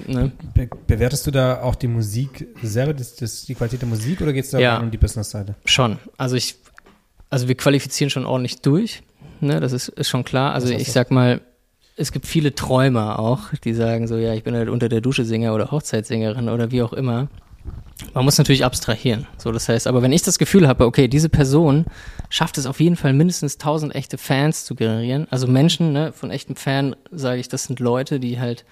Ne? 0.07 0.33
Be 0.55 0.69
bewertest 0.87 1.27
du 1.27 1.31
da 1.31 1.63
auch 1.63 1.75
die 1.75 1.89
Musik 1.89 2.47
selber, 2.63 2.95
das, 2.95 3.17
das, 3.17 3.45
die 3.47 3.55
Qualität 3.55 3.81
der 3.83 3.89
Musik 3.89 4.21
oder 4.21 4.33
geht 4.33 4.45
es 4.45 4.51
da 4.51 4.59
Ja. 4.59 4.79
um 4.79 4.91
die 4.91 4.99
Business-Seite? 4.99 5.55
Schon. 5.65 5.99
Also 6.17 6.37
ich, 6.37 6.57
also 7.31 7.49
wir 7.49 7.55
qualifizieren 7.57 8.11
schon 8.11 8.27
ordentlich 8.27 8.61
durch. 8.61 9.03
Ne, 9.41 9.61
das 9.61 9.73
ist, 9.73 9.89
ist 9.89 10.09
schon 10.09 10.25
klar. 10.25 10.53
Also 10.53 10.69
ich 10.73 10.85
das? 10.85 10.93
sag 10.95 11.11
mal, 11.11 11.41
es 11.97 12.13
gibt 12.13 12.27
viele 12.27 12.55
Träumer 12.55 13.19
auch, 13.19 13.53
die 13.65 13.73
sagen 13.75 14.07
so, 14.09 14.17
ja, 14.17 14.35
ich 14.35 14.45
bin 14.45 14.55
halt 14.55 14.69
unter 14.69 14.89
der 14.89 15.01
Dusche 15.01 15.25
Sänger 15.25 15.55
oder 15.55 15.71
Hochzeitssängerin 15.71 16.49
oder 16.49 16.71
wie 16.71 16.83
auch 16.83 16.93
immer. 16.93 17.29
Man 18.15 18.25
muss 18.25 18.39
natürlich 18.39 18.65
abstrahieren. 18.65 19.27
So, 19.37 19.51
das 19.51 19.69
heißt, 19.69 19.87
aber 19.89 20.03
wenn 20.03 20.13
ich 20.13 20.23
das 20.23 20.39
Gefühl 20.39 20.69
habe, 20.69 20.87
okay, 20.87 21.09
diese 21.09 21.29
Person 21.29 21.87
schafft 22.31 22.57
es 22.59 22.67
auf 22.67 22.79
jeden 22.81 22.95
Fall 22.97 23.13
mindestens 23.13 23.55
1000 23.55 23.95
echte 23.95 24.19
Fans 24.19 24.65
zu 24.65 24.75
generieren. 24.77 25.27
Also 25.31 25.47
Menschen, 25.49 25.93
ne, 25.93 26.13
von 26.13 26.31
echtem 26.31 26.55
Fan 26.57 26.95
sage 27.11 27.41
ich, 27.41 27.49
das 27.49 27.65
sind 27.65 27.81
Leute, 27.81 28.21
die 28.21 28.39
halt 28.39 28.65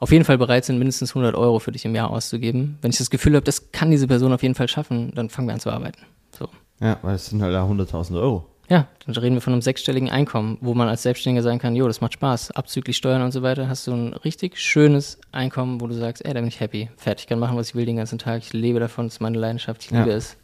auf 0.00 0.12
jeden 0.12 0.24
Fall 0.24 0.38
bereit 0.38 0.64
sind, 0.64 0.78
mindestens 0.78 1.10
100 1.10 1.34
Euro 1.34 1.58
für 1.58 1.72
dich 1.72 1.84
im 1.84 1.94
Jahr 1.94 2.10
auszugeben. 2.10 2.78
Wenn 2.82 2.90
ich 2.90 2.98
das 2.98 3.10
Gefühl 3.10 3.34
habe, 3.34 3.44
das 3.44 3.72
kann 3.72 3.90
diese 3.90 4.06
Person 4.06 4.32
auf 4.32 4.42
jeden 4.42 4.54
Fall 4.54 4.68
schaffen, 4.68 5.12
dann 5.14 5.28
fangen 5.30 5.48
wir 5.48 5.54
an 5.54 5.60
zu 5.60 5.70
arbeiten. 5.70 6.00
So. 6.38 6.48
Ja, 6.80 6.98
weil 7.02 7.14
es 7.16 7.26
sind 7.26 7.42
halt 7.42 7.52
da 7.54 7.64
100.000 7.66 8.20
Euro. 8.20 8.46
Ja, 8.70 8.86
dann 9.06 9.16
reden 9.16 9.34
wir 9.34 9.40
von 9.40 9.54
einem 9.54 9.62
sechsstelligen 9.62 10.10
Einkommen, 10.10 10.58
wo 10.60 10.74
man 10.74 10.88
als 10.88 11.02
Selbstständiger 11.02 11.42
sagen 11.42 11.58
kann, 11.58 11.74
jo, 11.74 11.86
das 11.86 12.02
macht 12.02 12.12
Spaß, 12.12 12.50
abzüglich 12.50 12.98
Steuern 12.98 13.22
und 13.22 13.32
so 13.32 13.42
weiter, 13.42 13.66
hast 13.68 13.86
du 13.86 13.92
ein 13.94 14.12
richtig 14.12 14.58
schönes 14.58 15.18
Einkommen, 15.32 15.80
wo 15.80 15.86
du 15.86 15.94
sagst, 15.94 16.22
ey, 16.26 16.34
da 16.34 16.40
bin 16.40 16.48
ich 16.48 16.60
happy, 16.60 16.90
fertig, 16.98 17.26
kann 17.28 17.38
machen, 17.38 17.56
was 17.56 17.70
ich 17.70 17.74
will 17.74 17.86
den 17.86 17.96
ganzen 17.96 18.18
Tag, 18.18 18.42
ich 18.42 18.52
lebe 18.52 18.78
davon, 18.78 19.06
das 19.06 19.14
ist 19.14 19.20
meine 19.20 19.38
Leidenschaft, 19.38 19.84
ich 19.84 19.90
Ja. 19.90 20.00
liebe 20.00 20.12
es. 20.12 20.36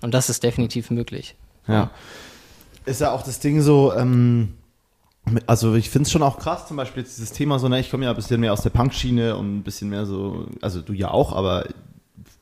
Und 0.00 0.12
das 0.12 0.28
ist 0.28 0.42
definitiv 0.42 0.90
möglich. 0.90 1.36
Ja. 1.68 1.90
Ist 2.84 3.00
ja 3.00 3.12
auch 3.12 3.22
das 3.22 3.38
Ding 3.38 3.60
so, 3.60 3.92
ähm, 3.94 4.54
also 5.46 5.74
ich 5.74 5.88
finde 5.90 6.06
es 6.06 6.12
schon 6.12 6.22
auch 6.22 6.38
krass, 6.38 6.66
zum 6.66 6.76
Beispiel 6.76 7.02
jetzt 7.02 7.16
dieses 7.16 7.32
Thema 7.32 7.58
so, 7.58 7.68
ne, 7.68 7.80
ich 7.80 7.90
komme 7.90 8.04
ja 8.04 8.10
ein 8.10 8.16
bisschen 8.16 8.40
mehr 8.40 8.52
aus 8.52 8.62
der 8.62 8.70
Punk-Schiene 8.70 9.36
und 9.36 9.58
ein 9.58 9.62
bisschen 9.62 9.88
mehr 9.88 10.04
so, 10.04 10.46
also 10.60 10.80
du 10.80 10.92
ja 10.92 11.10
auch, 11.10 11.32
aber 11.32 11.64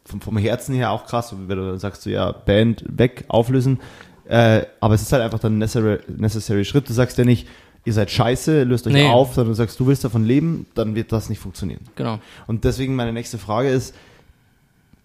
vom, 0.06 0.20
vom 0.20 0.36
Herzen 0.38 0.74
her 0.74 0.90
auch 0.90 1.06
krass, 1.06 1.34
wenn 1.46 1.58
du 1.58 1.78
sagst, 1.78 2.02
so 2.02 2.10
ja, 2.10 2.32
Band 2.32 2.84
weg, 2.88 3.24
auflösen, 3.28 3.80
äh, 4.26 4.62
aber 4.80 4.94
es 4.94 5.02
ist 5.02 5.12
halt 5.12 5.22
einfach 5.22 5.38
dann 5.38 5.56
ein 5.56 5.58
necessary, 5.58 5.98
necessary 6.08 6.64
Schritt, 6.64 6.88
du 6.88 6.92
sagst 6.92 7.18
ja 7.18 7.24
nicht, 7.24 7.46
ihr 7.84 7.92
seid 7.92 8.10
scheiße, 8.10 8.64
löst 8.64 8.86
euch 8.86 8.92
Nee. 8.92 9.08
auf, 9.08 9.34
sondern 9.34 9.52
du 9.52 9.56
sagst, 9.56 9.78
du 9.78 9.86
willst 9.86 10.04
davon 10.04 10.24
leben, 10.24 10.66
dann 10.74 10.94
wird 10.94 11.12
das 11.12 11.28
nicht 11.28 11.38
funktionieren. 11.38 11.80
Genau. 11.96 12.18
Und 12.46 12.64
deswegen 12.64 12.94
meine 12.94 13.12
nächste 13.12 13.38
Frage 13.38 13.70
ist, 13.70 13.94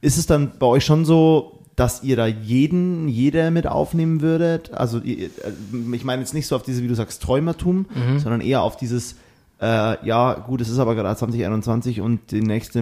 ist 0.01 0.17
es 0.17 0.25
dann 0.25 0.53
bei 0.59 0.65
euch 0.65 0.85
schon 0.85 1.05
so, 1.05 1.54
dass 1.75 2.03
ihr 2.03 2.15
da 2.15 2.25
jeden, 2.25 3.07
jeder 3.09 3.51
mit 3.51 3.67
aufnehmen 3.67 4.21
würdet? 4.21 4.71
Also 4.73 4.99
äh, 4.99 5.29
ich 5.93 6.03
meine 6.05 6.21
jetzt 6.21 6.33
nicht 6.33 6.47
so 6.47 6.55
auf 6.55 6.63
diese, 6.63 6.81
wie 6.83 6.87
du 6.87 6.95
sagst, 6.95 7.21
Träumertum, 7.21 7.85
Mhm. 7.93 8.19
sondern 8.19 8.41
eher 8.41 8.61
auf 8.61 8.77
dieses, 8.77 9.15
äh, 9.61 10.05
ja 10.05 10.33
gut, 10.35 10.61
es 10.61 10.69
ist 10.69 10.79
aber 10.79 10.95
gerade 10.95 11.15
2021 11.17 12.01
und 12.01 12.31
die 12.31 12.41
nächste 12.41 12.81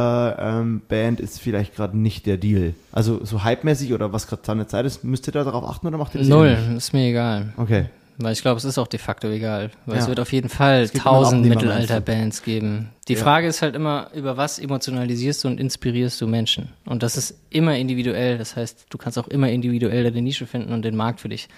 Mittelalter-Band 0.00 1.20
ist 1.20 1.40
vielleicht 1.40 1.74
gerade 1.76 1.96
nicht 1.96 2.26
der 2.26 2.36
Deal. 2.36 2.74
Also 2.92 3.24
so 3.24 3.44
hypemäßig 3.44 3.92
oder 3.92 4.12
was 4.12 4.26
gerade 4.26 4.42
seine 4.44 4.66
Zeit 4.66 4.86
ist, 4.86 5.04
müsst 5.04 5.26
ihr 5.28 5.32
da 5.32 5.44
darauf 5.44 5.64
achten 5.68 5.86
oder 5.86 5.98
macht 5.98 6.14
ihr 6.14 6.20
das 6.20 6.28
Null, 6.28 6.50
nicht? 6.56 6.76
ist 6.76 6.92
mir 6.92 7.08
egal. 7.10 7.52
Okay. 7.56 7.86
Weil 8.22 8.32
ich 8.32 8.42
glaube, 8.42 8.58
es 8.58 8.64
ist 8.64 8.76
auch 8.78 8.86
de 8.86 8.98
facto 9.00 9.28
egal. 9.28 9.70
Weil 9.86 9.96
Ja. 9.96 10.02
es 10.02 10.08
wird 10.08 10.20
auf 10.20 10.32
jeden 10.32 10.48
Fall 10.50 10.88
tausend? 10.90 11.46
Mittelalter-Bands 11.46 12.42
geben. 12.42 12.90
Die 13.08 13.14
Ja. 13.14 13.20
Frage 13.20 13.46
ist 13.46 13.62
halt 13.62 13.74
immer, 13.74 14.10
über 14.14 14.36
was 14.36 14.58
emotionalisierst 14.58 15.44
du 15.44 15.48
und 15.48 15.58
inspirierst 15.58 16.20
du 16.20 16.26
Menschen? 16.26 16.68
Und 16.84 17.02
das 17.02 17.16
ist 17.16 17.34
immer 17.50 17.76
individuell. 17.76 18.36
Das 18.38 18.56
heißt, 18.56 18.86
du 18.90 18.98
kannst 18.98 19.18
auch 19.18 19.28
immer 19.28 19.48
individuell 19.50 20.04
deine 20.04 20.20
Nische 20.22 20.46
finden 20.46 20.72
und 20.72 20.82
den 20.84 20.96
Markt 20.96 21.20
für 21.20 21.28
dich 21.28 21.48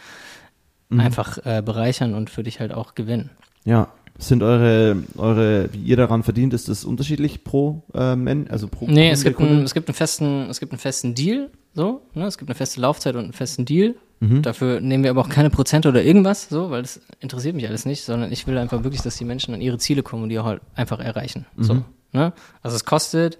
Mhm. 0.88 1.00
einfach 1.00 1.38
äh, 1.44 1.62
bereichern 1.64 2.14
und 2.14 2.28
für 2.30 2.42
dich 2.42 2.60
halt 2.60 2.72
auch 2.72 2.94
gewinnen. 2.94 3.30
Ja. 3.64 3.88
Sind 4.18 4.42
eure, 4.42 5.02
eure, 5.16 5.72
wie 5.72 5.78
ihr 5.78 5.96
daran 5.96 6.22
verdient, 6.22 6.52
ist 6.52 6.68
das 6.68 6.84
unterschiedlich 6.84 7.44
pro 7.44 7.82
äh, 7.94 8.14
Men, 8.14 8.48
also 8.50 8.68
pro 8.68 8.86
Nee, 8.86 9.10
es 9.10 9.24
gibt, 9.24 9.40
einen, 9.40 9.62
es, 9.64 9.72
gibt 9.72 9.88
einen 9.88 9.94
festen, 9.94 10.50
es 10.50 10.60
gibt 10.60 10.70
einen 10.70 10.78
festen 10.78 11.14
Deal, 11.14 11.50
so, 11.74 12.02
ne? 12.12 12.26
es 12.26 12.36
gibt 12.36 12.50
eine 12.50 12.54
feste 12.54 12.80
Laufzeit 12.82 13.14
und 13.16 13.24
einen 13.24 13.32
festen 13.32 13.64
Deal. 13.64 13.94
Mhm. 14.22 14.42
Dafür 14.42 14.80
nehmen 14.80 15.02
wir 15.02 15.10
aber 15.10 15.20
auch 15.22 15.28
keine 15.28 15.50
Prozente 15.50 15.88
oder 15.88 16.02
irgendwas, 16.04 16.48
so, 16.48 16.70
weil 16.70 16.82
das 16.82 17.00
interessiert 17.18 17.56
mich 17.56 17.66
alles 17.66 17.84
nicht, 17.86 18.04
sondern 18.04 18.30
ich 18.30 18.46
will 18.46 18.56
einfach 18.56 18.84
wirklich, 18.84 19.02
dass 19.02 19.16
die 19.16 19.24
Menschen 19.24 19.52
an 19.52 19.60
ihre 19.60 19.78
Ziele 19.78 20.02
kommen 20.04 20.22
und 20.22 20.28
die 20.28 20.38
auch 20.38 20.44
halt 20.44 20.60
einfach 20.76 21.00
erreichen. 21.00 21.44
So, 21.56 21.74
Mhm. 21.74 21.84
ne? 22.12 22.32
Also 22.62 22.76
es 22.76 22.84
kostet 22.84 23.36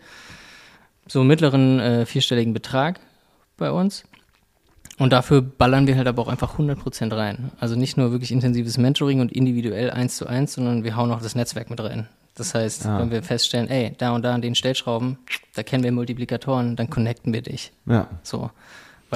so 1.06 1.20
einen 1.20 1.28
mittleren 1.28 1.78
äh, 1.78 2.04
vierstelligen 2.06 2.52
Betrag 2.52 2.98
bei 3.56 3.70
uns. 3.70 4.04
Und 4.98 5.12
dafür 5.12 5.40
ballern 5.40 5.86
wir 5.86 5.96
halt 5.96 6.06
aber 6.08 6.20
auch 6.22 6.28
einfach 6.28 6.58
100% 6.58 7.16
rein. 7.16 7.50
Also 7.60 7.76
nicht 7.76 7.96
nur 7.96 8.10
wirklich 8.12 8.30
intensives 8.32 8.76
Mentoring 8.76 9.20
und 9.20 9.32
individuell 9.32 9.90
eins 9.90 10.16
zu 10.16 10.26
eins, 10.26 10.52
sondern 10.54 10.84
wir 10.84 10.96
hauen 10.96 11.10
auch 11.12 11.22
das 11.22 11.34
Netzwerk 11.34 11.70
mit 11.70 11.80
rein. 11.82 12.08
Das 12.34 12.54
heißt, 12.54 12.86
Ah. 12.86 12.98
wenn 12.98 13.10
wir 13.10 13.22
feststellen, 13.22 13.68
ey, 13.68 13.94
da 13.98 14.12
und 14.12 14.22
da 14.22 14.34
an 14.34 14.42
den 14.42 14.54
Stellschrauben, 14.54 15.18
da 15.54 15.62
kennen 15.62 15.84
wir 15.84 15.92
Multiplikatoren, 15.92 16.76
dann 16.76 16.90
connecten 16.90 17.32
wir 17.32 17.42
dich. 17.42 17.72
Ja. 17.86 18.08
So. 18.22 18.50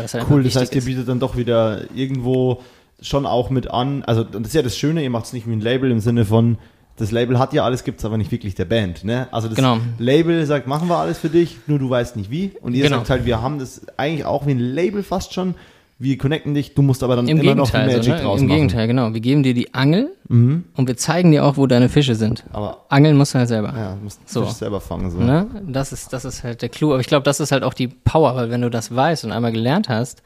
Das 0.03 0.15
halt 0.15 0.27
Cool, 0.31 0.43
das 0.45 0.57
heißt, 0.57 0.75
ihr 0.75 0.83
bietet 0.83 1.09
dann 1.09 1.21
doch 1.21 1.37
wieder 1.37 1.83
irgendwo 1.95 2.63
schon 3.01 3.27
auch 3.27 3.51
mit 3.51 3.71
an. 3.71 4.03
Also, 4.05 4.23
und 4.23 4.35
das 4.35 4.49
ist 4.49 4.55
ja 4.55 4.63
das 4.63 4.77
Schöne, 4.77 5.03
ihr 5.03 5.11
macht 5.11 5.27
es 5.27 5.33
nicht 5.33 5.47
wie 5.49 5.53
ein 5.53 5.61
Label 5.61 5.91
im 5.91 6.01
Sinne 6.01 6.25
von, 6.25 6.59
das 6.97 7.11
Label 7.13 7.39
hat 7.39 7.53
ja 7.53 7.63
alles, 7.65 7.85
gibt 7.85 7.99
es 7.99 8.05
aber 8.07 8.17
nicht 8.17 8.31
wirklich 8.33 8.55
der 8.55 8.65
Band. 8.65 9.05
Ne? 9.05 9.29
Also 9.31 9.49
das 9.49 9.57
Genau. 9.57 9.79
Label 9.99 10.47
sagt, 10.47 10.67
machen 10.67 10.89
wir 10.89 10.97
alles 10.97 11.19
für 11.19 11.29
dich, 11.29 11.59
nur 11.67 11.79
du 11.79 11.91
weißt 11.91 12.17
nicht 12.17 12.31
wie. 12.31 12.53
Und 12.63 12.73
ihr 12.75 12.85
Genau. 12.85 12.97
sagt 12.99 13.11
halt, 13.11 13.25
wir 13.27 13.43
haben 13.43 13.59
das 13.59 13.83
eigentlich 13.99 14.25
auch 14.25 14.47
wie 14.47 14.53
ein 14.53 14.59
Label 14.59 15.03
fast 15.03 15.35
schon. 15.35 15.55
Wir 15.99 16.19
connecten 16.19 16.53
dich, 16.53 16.75
du 16.75 16.83
musst 16.83 17.03
aber 17.03 17.17
dann 17.17 17.27
Im 17.27 17.39
immer 17.41 17.55
noch 17.55 17.73
Gegenteil, 17.73 17.87
Magic 17.97 18.05
so, 18.05 18.11
ne? 18.11 18.21
draus 18.21 18.41
im 18.41 18.47
machen. 18.49 18.55
Gegenteil, 18.57 18.87
genau. 18.87 19.15
Wir 19.15 19.21
geben 19.21 19.43
dir 19.43 19.55
die 19.55 19.73
Angel 19.73 20.11
Mhm. 20.29 20.65
und 20.75 20.89
wir 20.89 20.97
zeigen 20.99 21.31
dir 21.31 21.45
auch, 21.45 21.57
wo 21.57 21.67
deine 21.67 21.89
Fische 21.89 22.15
sind. 22.15 22.45
Aber 22.53 22.85
Angeln 22.91 23.17
musst 23.17 23.33
du 23.35 23.39
halt 23.39 23.49
selber. 23.49 23.73
ja, 23.75 23.95
du 23.95 24.03
musst 24.05 24.29
So. 24.29 24.45
Fisch 24.45 24.55
selber 24.57 24.81
fangen. 24.83 25.11
So. 25.11 25.19
Ne? 25.19 25.47
Das, 25.67 25.93
ist, 25.93 26.13
das 26.13 26.27
ist 26.27 26.45
halt 26.45 26.61
der 26.61 26.69
Clou. 26.69 26.91
Aber 26.93 27.01
ich 27.01 27.07
glaube, 27.07 27.23
das 27.25 27.41
ist 27.41 27.51
halt 27.51 27.63
auch 27.63 27.73
die 27.75 27.89
Power, 27.89 28.35
weil 28.37 28.51
wenn 28.51 28.61
du 28.61 28.69
das 28.69 28.95
weißt 28.95 29.25
und 29.25 29.33
einmal 29.33 29.53
gelernt 29.53 29.89
hast, 29.89 30.23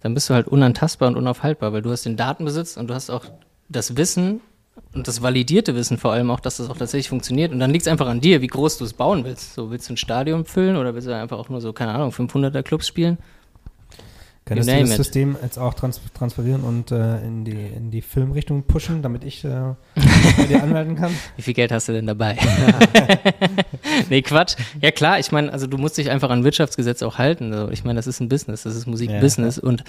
dann 0.00 0.14
bist 0.14 0.30
du 0.30 0.34
halt 0.34 0.48
unantastbar 0.48 1.08
und 1.08 1.16
unaufhaltbar, 1.16 1.74
weil 1.74 1.82
du 1.82 1.90
hast 1.90 2.06
den 2.06 2.16
Datenbesitz 2.16 2.78
und 2.78 2.88
du 2.88 2.94
hast 2.94 3.10
auch 3.10 3.26
das 3.68 3.98
Wissen 3.98 4.40
und 4.94 5.06
das 5.06 5.20
validierte 5.20 5.74
Wissen 5.74 5.98
vor 5.98 6.12
allem 6.12 6.30
auch, 6.30 6.40
dass 6.40 6.56
das 6.56 6.70
auch 6.70 6.76
tatsächlich 6.78 7.10
funktioniert. 7.10 7.52
Und 7.52 7.58
dann 7.60 7.70
liegt 7.70 7.82
es 7.82 7.88
einfach 7.92 8.08
an 8.08 8.22
dir, 8.22 8.40
wie 8.40 8.46
groß 8.46 8.78
du 8.78 8.84
es 8.86 8.94
bauen 8.94 9.24
willst. 9.24 9.52
So, 9.54 9.70
willst 9.70 9.90
du 9.90 9.92
ein 9.92 9.96
Stadion 9.98 10.46
füllen 10.46 10.76
oder 10.78 10.94
willst 10.94 11.06
du 11.08 11.14
einfach 11.14 11.38
auch 11.38 11.50
nur 11.50 11.60
so, 11.60 11.74
keine 11.74 11.92
Ahnung, 11.92 12.10
500er 12.12 12.62
Clubs 12.62 12.88
spielen? 12.88 13.18
Könntest 14.44 14.68
du 14.68 14.80
das 14.80 14.90
it. 14.90 14.96
System 14.96 15.36
jetzt 15.42 15.58
auch 15.58 15.74
trans 15.74 16.00
transferieren 16.14 16.62
und 16.62 16.90
äh, 16.90 17.20
in, 17.24 17.44
die, 17.44 17.52
in 17.52 17.90
die 17.90 18.02
Filmrichtung 18.02 18.64
pushen, 18.64 19.02
damit 19.02 19.22
ich 19.22 19.44
äh, 19.44 19.48
bei 20.36 20.44
dir 20.44 20.62
anmelden 20.62 20.96
kann? 20.96 21.12
Wie 21.36 21.42
viel 21.42 21.54
Geld 21.54 21.70
hast 21.70 21.88
du 21.88 21.92
denn 21.92 22.06
dabei? 22.06 22.36
nee, 24.10 24.22
Quatsch. 24.22 24.56
Ja 24.80 24.90
klar, 24.90 25.18
ich 25.18 25.30
meine, 25.30 25.52
also 25.52 25.66
du 25.66 25.78
musst 25.78 25.98
dich 25.98 26.10
einfach 26.10 26.30
an 26.30 26.42
Wirtschaftsgesetze 26.42 27.06
auch 27.06 27.18
halten. 27.18 27.52
So. 27.52 27.70
Ich 27.70 27.84
meine, 27.84 27.98
das 27.98 28.06
ist 28.06 28.20
ein 28.20 28.28
Business, 28.28 28.62
das 28.62 28.74
ist 28.74 28.86
Musikbusiness 28.86 29.58
und 29.58 29.84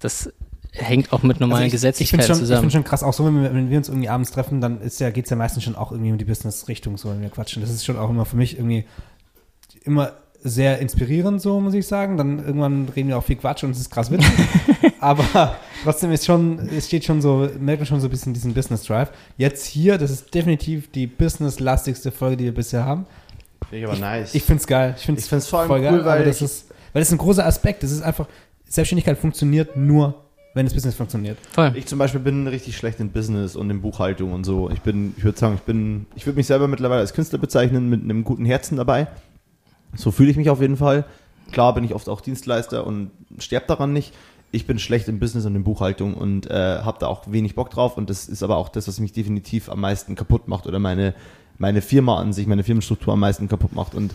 das 0.00 0.30
hängt 0.72 1.12
auch 1.12 1.22
mit 1.22 1.40
normalen 1.40 1.64
Also 1.64 1.88
ich, 1.88 2.00
ich 2.00 2.10
finde 2.10 2.24
Gesetzlichkeiten 2.24 2.26
schon, 2.26 2.36
ich 2.36 2.40
zusammen. 2.40 2.60
find 2.62 2.72
schon 2.72 2.84
krass, 2.84 3.02
auch 3.02 3.12
so, 3.12 3.24
wenn 3.26 3.42
wir, 3.42 3.54
wenn 3.54 3.70
wir 3.70 3.78
uns 3.78 3.88
irgendwie 3.88 4.08
abends 4.08 4.30
treffen, 4.30 4.60
dann 4.60 4.80
ist 4.80 5.00
ja, 5.00 5.10
geht's 5.10 5.30
ja 5.30 5.36
meistens 5.36 5.64
schon 5.64 5.76
auch 5.76 5.92
irgendwie 5.92 6.12
um 6.12 6.18
die 6.18 6.24
Business-Richtung, 6.24 6.96
so 6.96 7.10
wenn 7.10 7.20
wir 7.20 7.28
quatschen. 7.28 7.62
Das 7.62 7.70
ist 7.70 7.84
schon 7.84 7.98
auch 7.98 8.10
immer 8.10 8.24
für 8.24 8.36
mich 8.36 8.56
irgendwie 8.56 8.86
immer 9.84 10.12
sehr 10.44 10.78
inspirierend, 10.80 11.40
so 11.40 11.60
muss 11.60 11.74
ich 11.74 11.86
sagen. 11.86 12.16
Dann 12.16 12.38
irgendwann 12.38 12.88
reden 12.94 13.08
wir 13.08 13.18
auch 13.18 13.24
viel 13.24 13.36
Quatsch 13.36 13.62
und 13.64 13.70
es 13.70 13.78
ist 13.80 13.90
krass 13.90 14.10
witzig. 14.10 14.30
Aber 15.00 15.56
trotzdem 15.84 16.12
ist 16.12 16.24
schon, 16.26 16.58
es 16.76 16.86
steht 16.86 17.04
schon 17.04 17.20
so, 17.22 17.48
merkt 17.58 17.80
man 17.80 17.86
schon 17.86 18.00
so 18.00 18.08
ein 18.08 18.10
bisschen 18.10 18.34
diesen 18.34 18.54
Business-Drive. 18.54 19.10
Jetzt 19.36 19.66
hier, 19.66 19.98
das 19.98 20.10
ist 20.10 20.34
definitiv 20.34 20.90
die 20.90 21.06
business-lastigste 21.06 22.12
Folge, 22.12 22.36
die 22.36 22.44
wir 22.44 22.54
bisher 22.54 22.84
haben. 22.84 23.06
Finde 23.68 23.84
ich 23.84 23.90
aber 23.90 23.98
nice. 23.98 24.34
Ich 24.34 24.42
find's 24.42 24.66
geil. 24.66 24.94
Ich 24.96 25.04
find's, 25.04 25.24
Ich 25.24 25.28
find's 25.28 25.46
vor 25.48 25.60
allem 25.60 25.68
voll 25.68 25.78
cool, 25.80 25.84
geil, 25.84 26.04
weil 26.04 26.16
aber 26.18 26.24
das 26.24 26.36
ich- 26.36 26.42
ist, 26.42 26.68
weil 26.92 27.00
das 27.00 27.08
ist 27.08 27.12
ein 27.14 27.18
großer 27.18 27.46
Aspekt. 27.46 27.82
Das 27.82 27.90
ist 27.90 28.02
einfach, 28.02 28.26
Selbstständigkeit 28.68 29.18
funktioniert 29.18 29.76
nur 29.76 30.14
wenn 30.54 30.66
das 30.66 30.74
Business 30.74 30.94
funktioniert. 30.94 31.38
Voll. 31.52 31.72
Ich 31.76 31.86
zum 31.86 31.98
Beispiel 31.98 32.20
bin 32.20 32.46
richtig 32.46 32.76
schlecht 32.76 33.00
in 33.00 33.08
Business 33.10 33.56
und 33.56 33.70
in 33.70 33.80
Buchhaltung 33.80 34.34
und 34.34 34.44
so. 34.44 34.68
Ich 34.68 34.82
bin, 34.82 35.14
ich 35.16 35.24
würde 35.24 35.38
sagen, 35.38 35.54
ich 35.54 35.62
bin, 35.62 36.04
ich 36.14 36.26
würde 36.26 36.36
mich 36.36 36.46
selber 36.46 36.68
mittlerweile 36.68 37.00
als 37.00 37.14
Künstler 37.14 37.38
bezeichnen, 37.38 37.88
mit 37.88 38.02
einem 38.02 38.22
guten 38.22 38.44
Herzen 38.44 38.76
dabei. 38.76 39.06
So 39.94 40.10
fühle 40.10 40.30
ich 40.30 40.36
mich 40.36 40.50
auf 40.50 40.60
jeden 40.60 40.76
Fall. 40.76 41.04
Klar 41.50 41.74
bin 41.74 41.84
ich 41.84 41.94
oft 41.94 42.08
auch 42.08 42.20
Dienstleister 42.20 42.86
und 42.86 43.10
sterbe 43.38 43.66
daran 43.66 43.92
nicht. 43.92 44.12
Ich 44.50 44.66
bin 44.66 44.78
schlecht 44.78 45.08
im 45.08 45.18
Business 45.18 45.46
und 45.46 45.56
in 45.56 45.64
Buchhaltung 45.64 46.14
und 46.14 46.50
äh, 46.50 46.80
habe 46.82 46.98
da 47.00 47.06
auch 47.06 47.30
wenig 47.30 47.54
Bock 47.54 47.70
drauf. 47.70 47.96
Und 47.96 48.10
das 48.10 48.28
ist 48.28 48.42
aber 48.42 48.56
auch 48.56 48.68
das, 48.68 48.88
was 48.88 49.00
mich 49.00 49.12
definitiv 49.12 49.68
am 49.70 49.80
meisten 49.80 50.14
kaputt 50.14 50.48
macht 50.48 50.66
oder 50.66 50.78
meine, 50.78 51.14
meine 51.58 51.82
Firma 51.82 52.18
an 52.18 52.32
sich, 52.32 52.46
meine 52.46 52.64
Firmenstruktur 52.64 53.14
am 53.14 53.20
meisten 53.20 53.48
kaputt 53.48 53.72
macht. 53.72 53.94
Und 53.94 54.14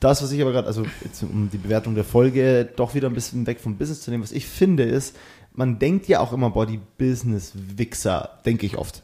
das, 0.00 0.22
was 0.22 0.32
ich 0.32 0.42
aber 0.42 0.52
gerade, 0.52 0.66
also 0.66 0.84
jetzt, 1.02 1.22
um 1.22 1.48
die 1.50 1.58
Bewertung 1.58 1.94
der 1.94 2.04
Folge 2.04 2.68
doch 2.76 2.94
wieder 2.94 3.08
ein 3.08 3.14
bisschen 3.14 3.46
weg 3.46 3.60
vom 3.60 3.76
Business 3.76 4.02
zu 4.02 4.10
nehmen, 4.10 4.22
was 4.22 4.32
ich 4.32 4.46
finde, 4.46 4.82
ist, 4.82 5.16
man 5.54 5.78
denkt 5.78 6.08
ja 6.08 6.20
auch 6.20 6.32
immer, 6.32 6.50
boah, 6.50 6.66
die 6.66 6.80
Business-Wichser, 6.98 8.40
denke 8.44 8.66
ich 8.66 8.76
oft. 8.76 9.02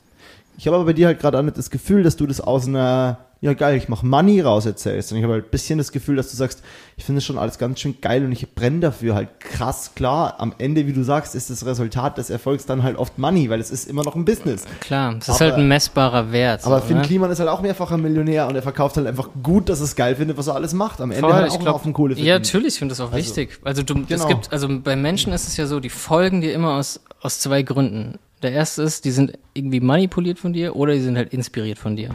Ich 0.58 0.66
habe 0.66 0.76
aber 0.76 0.86
bei 0.86 0.92
dir 0.92 1.06
halt 1.06 1.20
gerade 1.20 1.42
das 1.52 1.70
Gefühl, 1.70 2.02
dass 2.02 2.16
du 2.16 2.26
das 2.26 2.40
aus 2.40 2.66
einer, 2.66 3.18
ja 3.42 3.54
geil, 3.54 3.76
ich 3.76 3.88
mache 3.88 4.04
Money 4.04 4.40
raus 4.40 4.66
erzählst. 4.66 5.12
Und 5.12 5.18
ich 5.18 5.24
habe 5.24 5.34
halt 5.34 5.46
ein 5.46 5.50
bisschen 5.50 5.78
das 5.78 5.92
Gefühl, 5.92 6.16
dass 6.16 6.30
du 6.30 6.36
sagst, 6.36 6.62
ich 6.96 7.04
finde 7.04 7.18
es 7.18 7.24
schon 7.24 7.38
alles 7.38 7.58
ganz 7.58 7.80
schön 7.80 7.96
geil 8.00 8.24
und 8.24 8.32
ich 8.32 8.54
brenne 8.54 8.80
dafür 8.80 9.14
halt 9.14 9.40
krass. 9.40 9.92
Klar, 9.94 10.34
am 10.38 10.54
Ende, 10.58 10.86
wie 10.86 10.92
du 10.92 11.02
sagst, 11.02 11.34
ist 11.34 11.48
das 11.48 11.64
Resultat 11.64 12.18
des 12.18 12.28
Erfolgs 12.28 12.66
dann 12.66 12.82
halt 12.82 12.96
oft 12.96 13.18
Money, 13.18 13.48
weil 13.48 13.60
es 13.60 13.70
ist 13.70 13.88
immer 13.88 14.04
noch 14.04 14.14
ein 14.14 14.26
Business. 14.26 14.64
Klar, 14.80 15.16
es 15.18 15.28
ist 15.28 15.40
halt 15.40 15.54
ein 15.54 15.68
messbarer 15.68 16.32
Wert. 16.32 16.66
Aber 16.66 16.80
so, 16.80 16.88
Finn 16.88 16.98
ne? 16.98 17.02
Kliman 17.02 17.30
ist 17.30 17.40
halt 17.40 17.48
auch 17.48 17.62
mehrfacher 17.62 17.96
Millionär 17.96 18.46
und 18.46 18.56
er 18.56 18.62
verkauft 18.62 18.98
halt 18.98 19.06
einfach 19.06 19.30
gut, 19.42 19.70
dass 19.70 19.80
es 19.80 19.96
geil 19.96 20.16
findet, 20.16 20.36
was 20.36 20.46
er 20.46 20.54
alles 20.54 20.74
macht. 20.74 21.00
Am 21.00 21.10
Ende 21.10 21.28
Voll, 21.28 21.46
ich 21.46 21.54
auch 21.54 21.60
glaub, 21.60 21.84
einen 21.84 21.94
Kohle 21.94 22.14
Ja, 22.14 22.16
verdient. 22.16 22.46
natürlich, 22.46 22.74
ich 22.74 22.78
finde 22.78 22.92
das 22.92 23.00
auch 23.00 23.12
Also, 23.12 23.16
wichtig. 23.16 23.58
Also 23.64 23.82
du, 23.82 23.94
genau. 23.94 24.08
es 24.10 24.28
gibt, 24.28 24.52
also 24.52 24.68
bei 24.80 24.96
Menschen 24.96 25.32
ist 25.32 25.48
es 25.48 25.56
ja 25.56 25.66
so, 25.66 25.80
die 25.80 25.88
folgen 25.88 26.42
dir 26.42 26.52
immer 26.52 26.74
aus, 26.74 27.00
aus 27.22 27.40
zwei 27.40 27.62
Gründen. 27.62 28.18
Der 28.42 28.52
erste 28.52 28.82
ist, 28.82 29.04
die 29.04 29.10
sind 29.10 29.32
irgendwie 29.54 29.80
manipuliert 29.80 30.38
von 30.38 30.52
dir 30.52 30.76
oder 30.76 30.94
die 30.94 31.00
sind 31.00 31.16
halt 31.16 31.32
inspiriert 31.32 31.78
von 31.78 31.96
dir. 31.96 32.10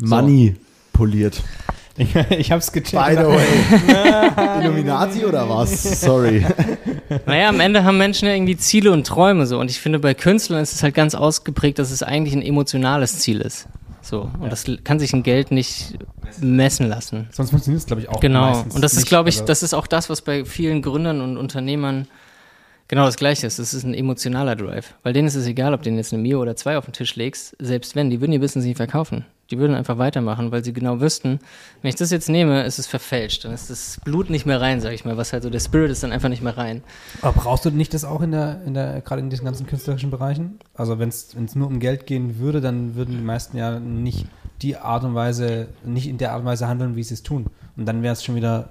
Money 0.00 0.56
poliert. 0.92 1.40
Ich, 1.98 2.14
ich 2.14 2.50
hab's 2.50 2.72
gecheckt. 2.72 2.92
By 3.06 3.14
the 3.14 3.26
way. 3.26 4.60
Illuminati 4.62 5.24
oder 5.24 5.48
was? 5.48 6.00
Sorry. 6.00 6.44
Naja, 7.26 7.50
am 7.50 7.60
Ende 7.60 7.84
haben 7.84 7.98
Menschen 7.98 8.26
ja 8.26 8.32
irgendwie 8.34 8.56
Ziele 8.56 8.90
und 8.90 9.06
Träume 9.06 9.44
so. 9.44 9.58
Und 9.60 9.70
ich 9.70 9.78
finde, 9.80 9.98
bei 9.98 10.14
Künstlern 10.14 10.62
ist 10.62 10.72
es 10.72 10.82
halt 10.82 10.94
ganz 10.94 11.14
ausgeprägt, 11.14 11.78
dass 11.78 11.90
es 11.90 12.02
eigentlich 12.02 12.32
ein 12.34 12.40
emotionales 12.40 13.18
Ziel 13.18 13.42
ist. 13.42 13.68
So. 14.00 14.30
Und 14.40 14.50
das 14.50 14.64
kann 14.82 14.98
sich 14.98 15.12
in 15.12 15.22
Geld 15.22 15.50
nicht 15.50 15.98
messen 16.40 16.88
lassen. 16.88 17.28
Sonst 17.32 17.50
funktioniert 17.50 17.82
es, 17.82 17.86
glaube 17.86 18.00
ich, 18.00 18.08
auch 18.08 18.18
Genau. 18.20 18.48
meistens 18.52 18.74
Und 18.74 18.80
das 18.82 18.94
ist, 18.94 19.04
glaube 19.06 19.28
ich, 19.28 19.42
das 19.42 19.62
ist 19.62 19.74
auch 19.74 19.86
das, 19.86 20.08
was 20.08 20.22
bei 20.22 20.46
vielen 20.46 20.80
Gründern 20.80 21.20
und 21.20 21.36
Unternehmern 21.36 22.08
genau 22.88 23.04
das 23.04 23.16
Gleiche 23.18 23.46
ist. 23.46 23.58
Das 23.58 23.74
ist 23.74 23.84
ein 23.84 23.92
emotionaler 23.92 24.56
Drive. 24.56 24.94
Weil 25.02 25.12
denen 25.12 25.28
ist 25.28 25.34
es 25.34 25.46
egal, 25.46 25.74
ob 25.74 25.80
du 25.80 25.84
denen 25.84 25.98
jetzt 25.98 26.14
eine 26.14 26.22
Mio 26.22 26.40
oder 26.40 26.56
zwei 26.56 26.78
auf 26.78 26.86
den 26.86 26.94
Tisch 26.94 27.14
legst, 27.16 27.54
selbst 27.58 27.94
wenn, 27.94 28.08
die 28.08 28.22
würden 28.22 28.32
ihr 28.32 28.40
Business 28.40 28.64
nicht 28.64 28.78
verkaufen. 28.78 29.26
Die 29.52 29.58
würden 29.58 29.76
einfach 29.76 29.98
weitermachen, 29.98 30.50
weil 30.50 30.64
sie 30.64 30.72
genau 30.72 31.00
wüssten, 31.00 31.38
wenn 31.82 31.88
ich 31.90 31.94
das 31.94 32.10
jetzt 32.10 32.30
nehme, 32.30 32.64
ist 32.64 32.78
es 32.78 32.86
verfälscht. 32.86 33.44
Dann 33.44 33.52
ist 33.52 33.68
das 33.68 34.00
Blut 34.02 34.30
nicht 34.30 34.46
mehr 34.46 34.60
rein, 34.60 34.80
sag 34.80 34.92
ich 34.94 35.04
mal. 35.04 35.18
Was 35.18 35.32
halt 35.34 35.42
so, 35.42 35.50
der 35.50 35.60
Spirit 35.60 35.90
ist 35.90 36.02
dann 36.02 36.10
einfach 36.10 36.30
nicht 36.30 36.42
mehr 36.42 36.56
rein. 36.56 36.82
Aber 37.20 37.38
brauchst 37.38 37.66
du 37.66 37.70
nicht 37.70 37.92
das 37.92 38.04
auch 38.04 38.22
in 38.22 38.32
der, 38.32 38.62
in 38.64 38.72
der, 38.72 39.02
gerade 39.02 39.20
in 39.20 39.28
diesen 39.28 39.44
ganzen 39.44 39.66
künstlerischen 39.66 40.10
Bereichen? 40.10 40.58
Also 40.74 40.98
wenn 40.98 41.10
es 41.10 41.36
nur 41.54 41.66
um 41.66 41.80
Geld 41.80 42.06
gehen 42.06 42.38
würde, 42.38 42.62
dann 42.62 42.94
würden 42.94 43.16
die 43.16 43.22
meisten 43.22 43.58
ja 43.58 43.78
nicht 43.78 44.26
die 44.62 44.76
Art 44.76 45.04
und 45.04 45.14
Weise, 45.14 45.68
nicht 45.84 46.08
in 46.08 46.16
der 46.16 46.32
Art 46.32 46.40
und 46.40 46.46
Weise 46.46 46.66
handeln, 46.66 46.96
wie 46.96 47.02
sie 47.02 47.14
es 47.14 47.22
tun. 47.22 47.46
Und 47.76 47.86
dann 47.86 48.02
wäre 48.02 48.14
es 48.14 48.24
schon 48.24 48.36
wieder 48.36 48.70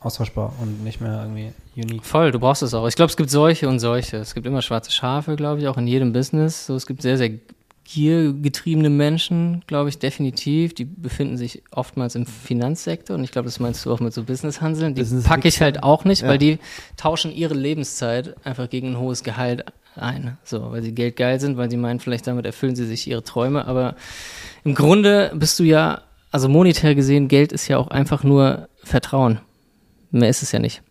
austauschbar 0.00 0.52
und 0.60 0.82
nicht 0.82 1.00
mehr 1.00 1.22
irgendwie 1.22 1.52
unique. 1.76 2.04
Voll, 2.04 2.32
du 2.32 2.38
brauchst 2.38 2.62
es 2.62 2.74
auch. 2.74 2.86
Ich 2.88 2.96
glaube, 2.96 3.10
es 3.10 3.16
gibt 3.16 3.30
solche 3.30 3.68
und 3.68 3.78
solche. 3.78 4.16
Es 4.16 4.34
gibt 4.34 4.46
immer 4.46 4.62
schwarze 4.62 4.90
Schafe, 4.90 5.36
glaube 5.36 5.60
ich, 5.60 5.68
auch 5.68 5.76
in 5.76 5.86
jedem 5.86 6.12
Business. 6.12 6.66
So, 6.66 6.74
es 6.74 6.86
gibt 6.86 7.02
sehr, 7.02 7.16
sehr 7.18 7.30
giergetriebene 7.84 8.90
Menschen, 8.90 9.62
glaube 9.66 9.88
ich, 9.88 9.98
definitiv. 9.98 10.74
Die 10.74 10.84
befinden 10.84 11.36
sich 11.36 11.62
oftmals 11.70 12.14
im 12.14 12.26
Finanzsektor 12.26 13.16
und 13.16 13.24
ich 13.24 13.32
glaube, 13.32 13.46
das 13.46 13.60
meinst 13.60 13.84
du 13.84 13.92
auch 13.92 14.00
mit 14.00 14.12
so 14.12 14.22
Businesshanseln. 14.24 14.94
Die 14.94 15.00
Business- 15.02 15.24
packe 15.24 15.48
ich 15.48 15.60
halt 15.60 15.82
auch 15.82 16.04
nicht, 16.04 16.22
Ja. 16.22 16.28
weil 16.28 16.38
die 16.38 16.58
tauschen 16.96 17.32
ihre 17.32 17.54
Lebenszeit 17.54 18.34
einfach 18.46 18.68
gegen 18.70 18.92
ein 18.92 18.98
hohes 18.98 19.22
Gehalt 19.24 19.64
ein. 19.96 20.38
So, 20.44 20.70
weil 20.70 20.82
sie 20.82 20.94
geldgeil 20.94 21.38
sind, 21.40 21.56
weil 21.56 21.70
sie 21.70 21.76
meinen, 21.76 22.00
vielleicht 22.00 22.26
damit 22.26 22.46
erfüllen 22.46 22.76
sie 22.76 22.86
sich 22.86 23.06
ihre 23.08 23.22
Träume. 23.24 23.66
Aber 23.66 23.96
im 24.64 24.74
Grunde 24.74 25.32
bist 25.34 25.58
du 25.58 25.64
ja, 25.64 26.02
also 26.30 26.48
monetär 26.48 26.94
gesehen, 26.94 27.28
Geld 27.28 27.52
ist 27.52 27.68
ja 27.68 27.78
auch 27.78 27.88
einfach 27.88 28.22
nur 28.24 28.68
Vertrauen. 28.84 29.40
Mehr 30.10 30.28
ist 30.30 30.42
es 30.42 30.52
ja 30.52 30.58
nicht. 30.58 30.82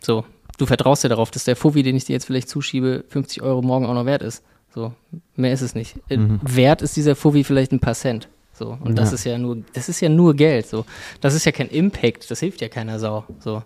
So, 0.00 0.24
du 0.58 0.66
vertraust 0.66 1.02
ja 1.02 1.08
darauf, 1.08 1.30
dass 1.30 1.44
der 1.44 1.56
Fovi, 1.56 1.82
den 1.82 1.96
ich 1.96 2.04
dir 2.04 2.12
jetzt 2.12 2.26
vielleicht 2.26 2.48
zuschiebe, 2.48 3.04
50 3.08 3.42
Euro 3.42 3.62
morgen 3.62 3.86
auch 3.86 3.94
noch 3.94 4.06
wert 4.06 4.22
ist. 4.22 4.44
So, 4.74 4.92
mehr 5.36 5.52
ist 5.52 5.62
es 5.62 5.74
nicht. 5.74 5.96
Äh, 6.08 6.16
Mhm. 6.18 6.40
Wert 6.42 6.82
ist 6.82 6.96
dieser 6.96 7.16
Fovi 7.16 7.44
vielleicht 7.44 7.72
ein 7.72 7.80
paar 7.80 7.94
Cent. 7.94 8.28
So, 8.52 8.76
und 8.82 8.98
das 8.98 9.10
Ja. 9.10 9.14
ist 9.14 9.24
ja 9.24 9.38
nur, 9.38 9.58
das 9.72 9.88
ist 9.88 10.00
ja 10.00 10.08
nur 10.08 10.34
Geld. 10.34 10.66
So, 10.66 10.84
das 11.20 11.34
ist 11.34 11.44
ja 11.46 11.52
kein 11.52 11.68
Impact, 11.68 12.30
das 12.30 12.40
hilft 12.40 12.60
ja 12.60 12.68
keiner 12.68 12.98
Sau. 12.98 13.24
So. 13.38 13.62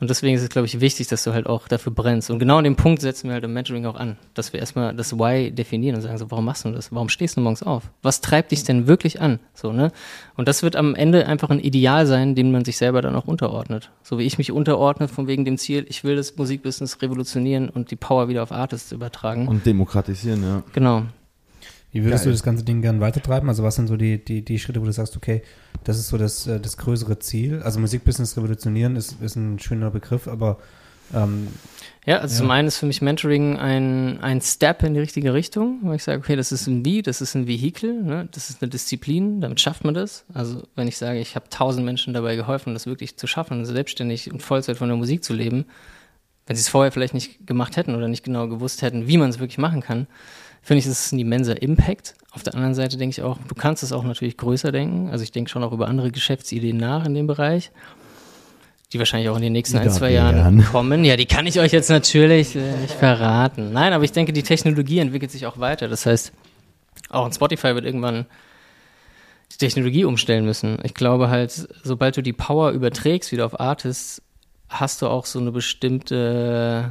Und 0.00 0.10
deswegen 0.10 0.34
ist 0.34 0.42
es, 0.42 0.48
glaube 0.48 0.66
ich, 0.66 0.80
wichtig, 0.80 1.06
dass 1.06 1.22
du 1.22 1.32
halt 1.32 1.46
auch 1.46 1.68
dafür 1.68 1.92
brennst. 1.92 2.28
Und 2.28 2.40
genau 2.40 2.58
an 2.58 2.64
dem 2.64 2.74
Punkt 2.74 3.00
setzen 3.00 3.28
wir 3.28 3.34
halt 3.34 3.44
im 3.44 3.52
Mentoring 3.52 3.86
auch 3.86 3.94
an, 3.94 4.16
dass 4.34 4.52
wir 4.52 4.58
erstmal 4.58 4.94
das 4.94 5.16
Why 5.16 5.52
definieren 5.52 5.94
und 5.94 6.02
sagen 6.02 6.18
so, 6.18 6.30
warum 6.30 6.44
machst 6.44 6.64
du 6.64 6.70
das? 6.72 6.92
Warum 6.92 7.08
stehst 7.08 7.36
du 7.36 7.40
morgens 7.40 7.62
auf? 7.62 7.90
Was 8.02 8.20
treibt 8.20 8.50
dich 8.50 8.64
denn 8.64 8.88
wirklich 8.88 9.20
an? 9.20 9.38
So, 9.54 9.72
ne? 9.72 9.92
Und 10.36 10.48
das 10.48 10.64
wird 10.64 10.74
am 10.74 10.96
Ende 10.96 11.26
einfach 11.26 11.50
ein 11.50 11.60
Ideal 11.60 12.06
sein, 12.06 12.34
dem 12.34 12.50
man 12.50 12.64
sich 12.64 12.76
selber 12.76 13.02
dann 13.02 13.14
auch 13.14 13.26
unterordnet. 13.26 13.90
So 14.02 14.18
wie 14.18 14.24
ich 14.24 14.36
mich 14.36 14.50
unterordne 14.50 15.06
von 15.06 15.28
wegen 15.28 15.44
dem 15.44 15.58
Ziel, 15.58 15.86
ich 15.88 16.02
will 16.02 16.16
das 16.16 16.36
Musikbusiness 16.36 17.00
revolutionieren 17.00 17.68
und 17.68 17.92
die 17.92 17.96
Power 17.96 18.28
wieder 18.28 18.42
auf 18.42 18.50
Artists 18.50 18.90
übertragen. 18.90 19.46
Und 19.46 19.64
demokratisieren, 19.64 20.42
ja. 20.42 20.62
genau. 20.72 21.04
Wie 21.94 22.02
würdest 22.02 22.24
Geil. 22.24 22.32
du 22.32 22.34
das 22.34 22.42
ganze 22.42 22.64
Ding 22.64 22.82
gern 22.82 23.00
weitertreiben? 23.00 23.48
Also 23.48 23.62
was 23.62 23.76
sind 23.76 23.86
so 23.86 23.96
die, 23.96 24.22
die, 24.22 24.44
die 24.44 24.58
Schritte, 24.58 24.80
wo 24.82 24.84
du 24.84 24.92
sagst, 24.92 25.16
okay, 25.16 25.42
das 25.84 25.96
ist 25.96 26.08
so 26.08 26.18
das, 26.18 26.44
äh, 26.48 26.58
das 26.58 26.76
größere 26.76 27.20
Ziel? 27.20 27.62
Also 27.62 27.78
Musikbusiness 27.78 28.36
revolutionieren 28.36 28.96
ist, 28.96 29.22
ist 29.22 29.36
ein 29.36 29.60
schöner 29.60 29.92
Begriff, 29.92 30.26
aber 30.26 30.58
ähm, 31.14 31.46
Ja, 32.04 32.18
also 32.18 32.34
Ja. 32.34 32.38
zum 32.40 32.50
einen 32.50 32.66
ist 32.66 32.78
für 32.78 32.86
mich 32.86 33.00
Mentoring 33.00 33.58
ein, 33.58 34.18
ein 34.20 34.40
Step 34.40 34.82
in 34.82 34.94
die 34.94 35.00
richtige 35.00 35.34
Richtung, 35.34 35.78
weil 35.84 35.94
ich 35.94 36.02
sage, 36.02 36.18
okay, 36.18 36.34
das 36.34 36.50
ist 36.50 36.66
ein 36.66 36.84
Wie, 36.84 37.00
das 37.00 37.20
ist 37.20 37.36
ein 37.36 37.46
Vehikel, 37.46 38.02
ne? 38.02 38.28
das 38.32 38.50
ist 38.50 38.60
eine 38.60 38.70
Disziplin, 38.70 39.40
damit 39.40 39.60
schafft 39.60 39.84
man 39.84 39.94
das. 39.94 40.24
Also 40.34 40.64
wenn 40.74 40.88
ich 40.88 40.96
sage, 40.96 41.20
ich 41.20 41.36
habe 41.36 41.48
tausend 41.48 41.84
Menschen 41.84 42.12
dabei 42.12 42.34
geholfen, 42.34 42.74
das 42.74 42.86
wirklich 42.86 43.16
zu 43.18 43.28
schaffen, 43.28 43.64
selbstständig 43.64 44.32
und 44.32 44.42
Vollzeit 44.42 44.78
von 44.78 44.88
der 44.88 44.96
Musik 44.96 45.22
zu 45.22 45.32
leben, 45.32 45.66
wenn 46.48 46.56
sie 46.56 46.60
es 46.62 46.68
vorher 46.68 46.90
vielleicht 46.90 47.14
nicht 47.14 47.46
gemacht 47.46 47.76
hätten 47.76 47.94
oder 47.94 48.08
nicht 48.08 48.24
genau 48.24 48.48
gewusst 48.48 48.82
hätten, 48.82 49.06
wie 49.06 49.16
man 49.16 49.30
es 49.30 49.38
wirklich 49.38 49.58
machen 49.58 49.80
kann, 49.80 50.08
finde 50.64 50.78
ich, 50.78 50.86
das 50.86 51.06
ist 51.06 51.12
ein 51.12 51.18
immenser 51.18 51.60
Impact. 51.60 52.14
Auf 52.32 52.42
der 52.42 52.54
anderen 52.54 52.74
Seite 52.74 52.96
denke 52.96 53.12
ich 53.12 53.22
auch, 53.22 53.38
du 53.46 53.54
kannst 53.54 53.82
es 53.82 53.92
auch 53.92 54.02
natürlich 54.02 54.36
größer 54.36 54.72
denken. 54.72 55.10
Also 55.10 55.22
ich 55.22 55.30
denke 55.30 55.50
schon 55.50 55.62
auch 55.62 55.72
über 55.72 55.86
andere 55.88 56.10
Geschäftsideen 56.10 56.76
nach 56.76 57.04
in 57.04 57.14
dem 57.14 57.26
Bereich, 57.26 57.70
die 58.92 58.98
wahrscheinlich 58.98 59.28
auch 59.28 59.36
in 59.36 59.42
den 59.42 59.52
nächsten 59.52 59.76
ein, 59.78 59.90
zwei. 59.90 60.12
Jahren 60.12 60.64
kommen. 60.64 61.04
Ja, 61.04 61.16
die 61.16 61.26
kann 61.26 61.46
ich 61.46 61.60
euch 61.60 61.72
jetzt 61.72 61.90
natürlich 61.90 62.56
äh, 62.56 62.76
nicht 62.78 62.94
verraten. 62.94 63.72
Nein, 63.72 63.92
aber 63.92 64.04
ich 64.04 64.12
denke, 64.12 64.32
die 64.32 64.42
Technologie 64.42 64.98
entwickelt 64.98 65.30
sich 65.30 65.46
auch 65.46 65.58
weiter. 65.58 65.86
Das 65.86 66.06
heißt, 66.06 66.32
auch 67.10 67.26
ein 67.26 67.32
Spotify 67.32 67.74
wird 67.74 67.84
irgendwann 67.84 68.26
die 69.52 69.58
Technologie 69.58 70.04
umstellen 70.04 70.44
müssen. 70.44 70.78
Ich 70.82 70.94
glaube 70.94 71.28
halt, 71.28 71.68
sobald 71.82 72.16
du 72.16 72.22
die 72.22 72.32
Power 72.32 72.70
überträgst 72.70 73.30
wieder 73.32 73.46
auf 73.46 73.60
Artists, 73.60 74.22
hast 74.68 75.02
du 75.02 75.08
auch 75.08 75.26
so 75.26 75.38
eine 75.38 75.52
bestimmte 75.52 76.90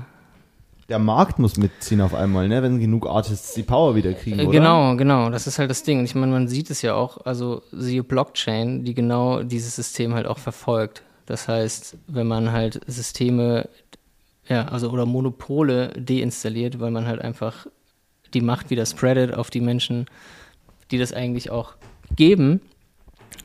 Der 0.89 0.99
Markt 0.99 1.39
muss 1.39 1.57
mitziehen 1.57 2.01
auf 2.01 2.13
einmal, 2.13 2.47
ne? 2.47 2.61
wenn 2.61 2.79
genug 2.79 3.07
Artists 3.07 3.53
die 3.53 3.63
Power 3.63 3.95
wieder 3.95 4.13
kriegen, 4.13 4.39
Äh, 4.39 4.43
oder? 4.43 4.51
Genau, 4.51 4.95
genau. 4.95 5.29
Das 5.29 5.47
ist 5.47 5.59
halt 5.59 5.69
das 5.69 5.84
Ding. 5.84 5.99
Und 5.99 6.05
ich 6.05 6.15
meine, 6.15 6.31
man 6.31 6.47
sieht 6.47 6.69
es 6.69 6.81
ja 6.81 6.93
auch, 6.93 7.25
also 7.25 7.61
siehe 7.71 8.03
Blockchain, 8.03 8.84
die 8.84 8.93
genau 8.93 9.43
dieses 9.43 9.75
System 9.75 10.13
halt 10.13 10.27
auch 10.27 10.38
verfolgt. 10.39 11.03
Das 11.25 11.47
heißt, 11.47 11.97
wenn 12.07 12.27
man 12.27 12.51
halt 12.51 12.81
Systeme, 12.88 13.69
ja, 14.47 14.65
also 14.65 14.89
oder 14.89 15.05
Monopole 15.05 15.89
deinstalliert, 15.97 16.81
weil 16.81 16.91
man 16.91 17.07
halt 17.07 17.21
einfach 17.21 17.65
die 18.34 18.41
Macht 18.41 18.69
wieder 18.69 18.86
spreadet 18.86 19.34
auf 19.34 19.49
die 19.49 19.61
Menschen, 19.61 20.05
die 20.91 20.97
das 20.97 21.13
eigentlich 21.13 21.49
auch 21.49 21.75
geben, 22.15 22.59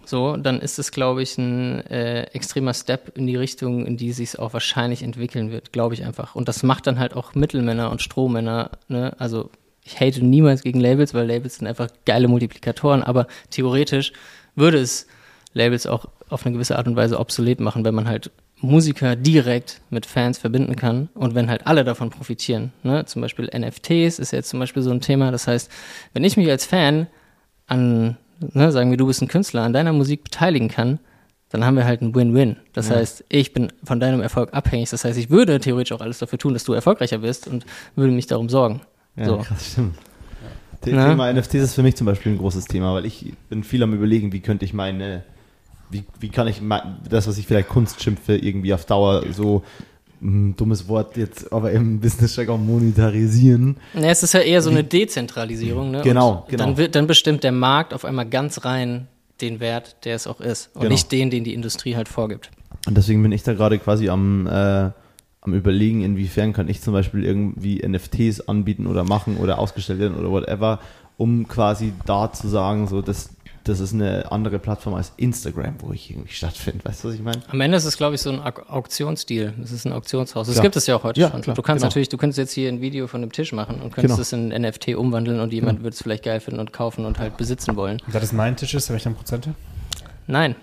so, 0.09 0.37
dann 0.37 0.61
ist 0.61 0.79
es, 0.79 0.91
glaube 0.91 1.23
ich, 1.23 1.39
ein 1.39 1.85
äh, 1.87 2.25
extremer 2.33 2.75
Step 2.75 3.17
in 3.17 3.27
die 3.27 3.37
Richtung, 3.37 3.87
in 3.87 3.97
die 3.97 4.13
sich 4.13 4.39
auch 4.39 4.53
wahrscheinlich 4.53 5.03
entwickeln 5.03 5.51
wird, 5.51 5.73
glaube 5.73 5.95
ich 5.95 6.05
einfach. 6.05 6.35
Und 6.35 6.49
das 6.49 6.63
macht 6.63 6.87
dann 6.87 6.99
halt 6.99 7.15
auch 7.15 7.35
Mittelmänner 7.35 7.91
und 7.91 8.03
Strohmänner, 8.03 8.71
ne? 8.89 9.15
Also 9.19 9.51
ich 9.85 10.01
hate 10.01 10.25
niemals 10.25 10.63
gegen 10.63 10.81
Labels, 10.81 11.15
weil 11.15 11.27
Labels 11.27 11.57
sind 11.57 11.67
einfach 11.67 11.89
geile 12.05 12.29
Multiplikatoren, 12.29 13.03
aber 13.03 13.27
theoretisch 13.51 14.13
würde 14.55 14.79
es 14.79 15.07
Labels 15.55 15.87
auch 15.87 16.07
auf 16.29 16.45
eine 16.45 16.53
gewisse 16.53 16.77
Art 16.77 16.87
und 16.87 16.97
Weise 16.97 17.19
obsolet 17.19 17.61
machen, 17.61 17.85
wenn 17.85 17.95
man 17.95 18.07
halt 18.07 18.31
Musiker 18.61 19.17
direkt 19.17 19.81
mit 19.89 20.05
Fans 20.05 20.39
verbinden 20.39 20.77
kann 20.77 21.09
und 21.15 21.35
wenn 21.35 21.49
halt 21.49 21.67
alle 21.67 21.85
davon 21.85 22.11
profitieren. 22.11 22.73
Ne? 22.83 23.05
Zum 23.07 23.23
Beispiel 23.23 23.49
NFTs 23.55 24.19
ist 24.19 24.33
jetzt 24.33 24.49
zum 24.49 24.59
Beispiel 24.59 24.83
so 24.83 24.91
ein 24.91 25.01
Thema. 25.01 25.31
Das 25.31 25.47
heißt, 25.47 25.71
wenn 26.13 26.25
ich 26.25 26.37
mich 26.37 26.51
als 26.51 26.67
Fan 26.67 27.07
an, 27.67 28.17
ne, 28.53 28.73
sagen 28.73 28.91
wir, 28.91 28.97
du 28.97 29.07
bist 29.07 29.23
ein 29.23 29.29
Künstler, 29.29 29.63
an 29.63 29.73
deiner 29.73 29.93
Musik 29.93 30.25
beteiligen 30.25 30.69
kann, 30.69 30.99
dann 31.51 31.65
haben 31.65 31.77
wir 31.77 31.85
halt 31.87 32.03
ein 32.03 32.15
Win-Win. 32.15 32.57
Das 32.75 32.89
Ja. 32.91 32.97
heißt, 32.97 33.25
ich 33.29 33.53
bin 33.53 33.73
von 33.85 34.01
deinem 34.01 34.21
Erfolg 34.21 34.53
abhängig. 34.53 34.91
Das 34.91 35.05
heißt, 35.05 35.19
ich 35.19 35.31
würde 35.31 35.59
theoretisch 35.61 35.93
auch 35.93 36.01
alles 36.03 36.19
dafür 36.19 36.39
tun, 36.39 36.53
dass 36.53 36.65
du 36.65 36.73
erfolgreicher 36.75 37.19
bist 37.19 37.49
und 37.49 37.65
würde 37.97 38.13
mich 38.13 38.27
darum 38.27 38.49
sorgen. 38.49 38.83
Ja, 39.17 39.25
So. 39.25 39.37
krass, 39.39 39.73
stimmt. 39.73 39.95
The- 40.85 40.93
Na? 40.93 41.09
Thema 41.09 41.33
NFTs 41.33 41.55
ist 41.63 41.75
für 41.75 41.83
mich 41.83 41.97
zum 41.97 42.07
Beispiel 42.07 42.33
ein 42.33 42.39
großes 42.39 42.67
Thema, 42.67 42.95
weil 42.95 43.05
ich 43.07 43.33
bin 43.49 43.65
viel 43.65 43.83
am 43.83 43.93
überlegen, 43.95 44.33
wie 44.33 44.41
könnte 44.41 44.65
ich 44.65 44.73
meine, 44.75 45.25
wie, 45.91 46.05
wie 46.21 46.29
kann 46.29 46.47
ich 46.47 46.61
mein, 46.61 46.99
das, 47.09 47.27
was 47.27 47.39
ich 47.39 47.47
vielleicht 47.47 47.69
Kunst 47.69 48.01
schimpfe, 48.03 48.37
irgendwie 48.37 48.73
auf 48.75 48.85
Dauer 48.85 49.25
so 49.33 49.65
dummes 50.21 50.89
Wort 50.89 51.17
jetzt, 51.17 51.53
aber 51.53 51.71
im 51.73 52.01
Business-Jargon 52.01 52.65
monetarisieren. 52.67 53.77
Ja, 53.95 54.09
es 54.09 54.23
ist 54.23 54.35
ja 54.35 54.41
eher 54.41 54.63
so 54.63 54.71
eine 54.71 54.85
Dezentralisierung. 54.85 55.91
Ne? 55.91 56.03
Genau, 56.03 56.43
und 56.45 56.49
genau. 56.49 56.65
Dann, 56.65 56.77
wird, 56.77 56.95
dann 56.95 57.07
bestimmt 57.07 57.45
der 57.45 57.53
Markt 57.53 57.95
auf 57.95 58.05
einmal 58.05 58.27
ganz 58.29 58.65
rein 58.65 59.09
den 59.41 59.61
Wert, 59.61 60.05
der 60.05 60.17
es 60.17 60.27
auch 60.27 60.41
ist. 60.41 60.71
Und 60.75 60.83
Genau. 60.83 60.93
nicht 60.93 61.13
den, 61.13 61.31
den 61.31 61.45
die 61.45 61.55
Industrie 61.55 61.95
halt 61.97 62.09
vorgibt. 62.09 62.51
Und 62.87 62.97
deswegen 62.97 63.23
bin 63.23 63.33
ich 63.33 63.43
da 63.43 63.55
gerade 63.55 63.79
quasi 63.79 64.09
am, 64.09 64.47
äh, 64.47 64.91
am 65.41 65.55
überlegen, 65.55 66.03
inwiefern 66.03 66.53
kann 66.53 66.69
ich 66.69 66.81
zum 66.81 66.93
Beispiel 66.93 67.25
irgendwie 67.25 67.87
NFTs 67.87 68.49
anbieten 68.49 68.87
oder 68.87 69.05
machen 69.05 69.37
oder 69.37 69.59
ausgestellt 69.59 70.01
werden 70.01 70.17
oder 70.17 70.31
whatever, 70.31 70.81
um 71.17 71.47
quasi 71.49 71.93
da 72.07 72.33
zu 72.33 72.49
sagen, 72.49 72.87
so, 72.89 73.03
das, 73.03 73.31
das 73.69 73.81
ist 73.81 73.93
eine 73.95 74.31
andere 74.33 74.59
Plattform 74.59 74.95
als 74.95 75.13
Instagram, 75.17 75.75
wo 75.81 75.93
ich 75.93 76.11
irgendwie 76.11 76.33
stattfinde. 76.33 76.85
Weißt 76.85 77.05
du, 77.05 77.09
was 77.09 77.15
ich 77.15 77.23
meine? 77.23 77.43
Am 77.49 77.61
Ende 77.61 77.77
ist 77.77 77.85
es, 77.85 77.97
glaube 77.97 78.15
ich, 78.15 78.21
so 78.23 78.31
ein 78.31 78.41
Auk 78.41 78.69
Auktionsdeal. 78.69 79.55
Es 79.63 79.73
ist 79.73 79.85
ein 79.87 79.93
Auktionshaus. 79.93 80.47
Das 80.47 80.55
Klar. 80.57 80.63
gibt 80.65 80.77
es 80.77 80.87
ja 80.87 80.97
auch 80.97 81.03
heute 81.05 81.21
Ja, 81.21 81.31
schon. 81.31 81.43
klar, 81.43 81.55
du 81.57 81.63
kannst 81.63 81.83
genau. 81.83 81.89
natürlich, 81.89 82.09
du 82.09 82.17
könntest 82.17 82.39
jetzt 82.39 82.53
hier 82.53 82.69
ein 82.69 82.81
Video 82.81 83.07
von 83.07 83.21
dem 83.21 83.33
Tisch 83.33 83.53
machen 83.53 83.81
und 83.83 83.93
könntest 83.93 84.17
Genau. 84.17 84.23
es 84.23 84.33
in 84.33 84.49
NFT 84.63 84.95
umwandeln 84.97 85.41
und 85.41 85.53
jemand 85.53 85.81
würde 85.83 85.95
es 85.95 86.03
vielleicht 86.03 86.25
geil 86.25 86.41
finden 86.41 86.61
und 86.61 86.73
kaufen 86.73 87.05
und 87.05 87.19
halt 87.19 87.37
besitzen 87.37 87.77
wollen. 87.77 88.01
Da 88.13 88.21
das 88.21 88.33
mein 88.33 88.57
Tisch 88.57 88.75
ist, 88.75 88.89
habe 88.89 88.97
ich 88.97 89.03
dann 89.05 89.15
Prozente? 89.15 89.55
Nein. 90.27 90.57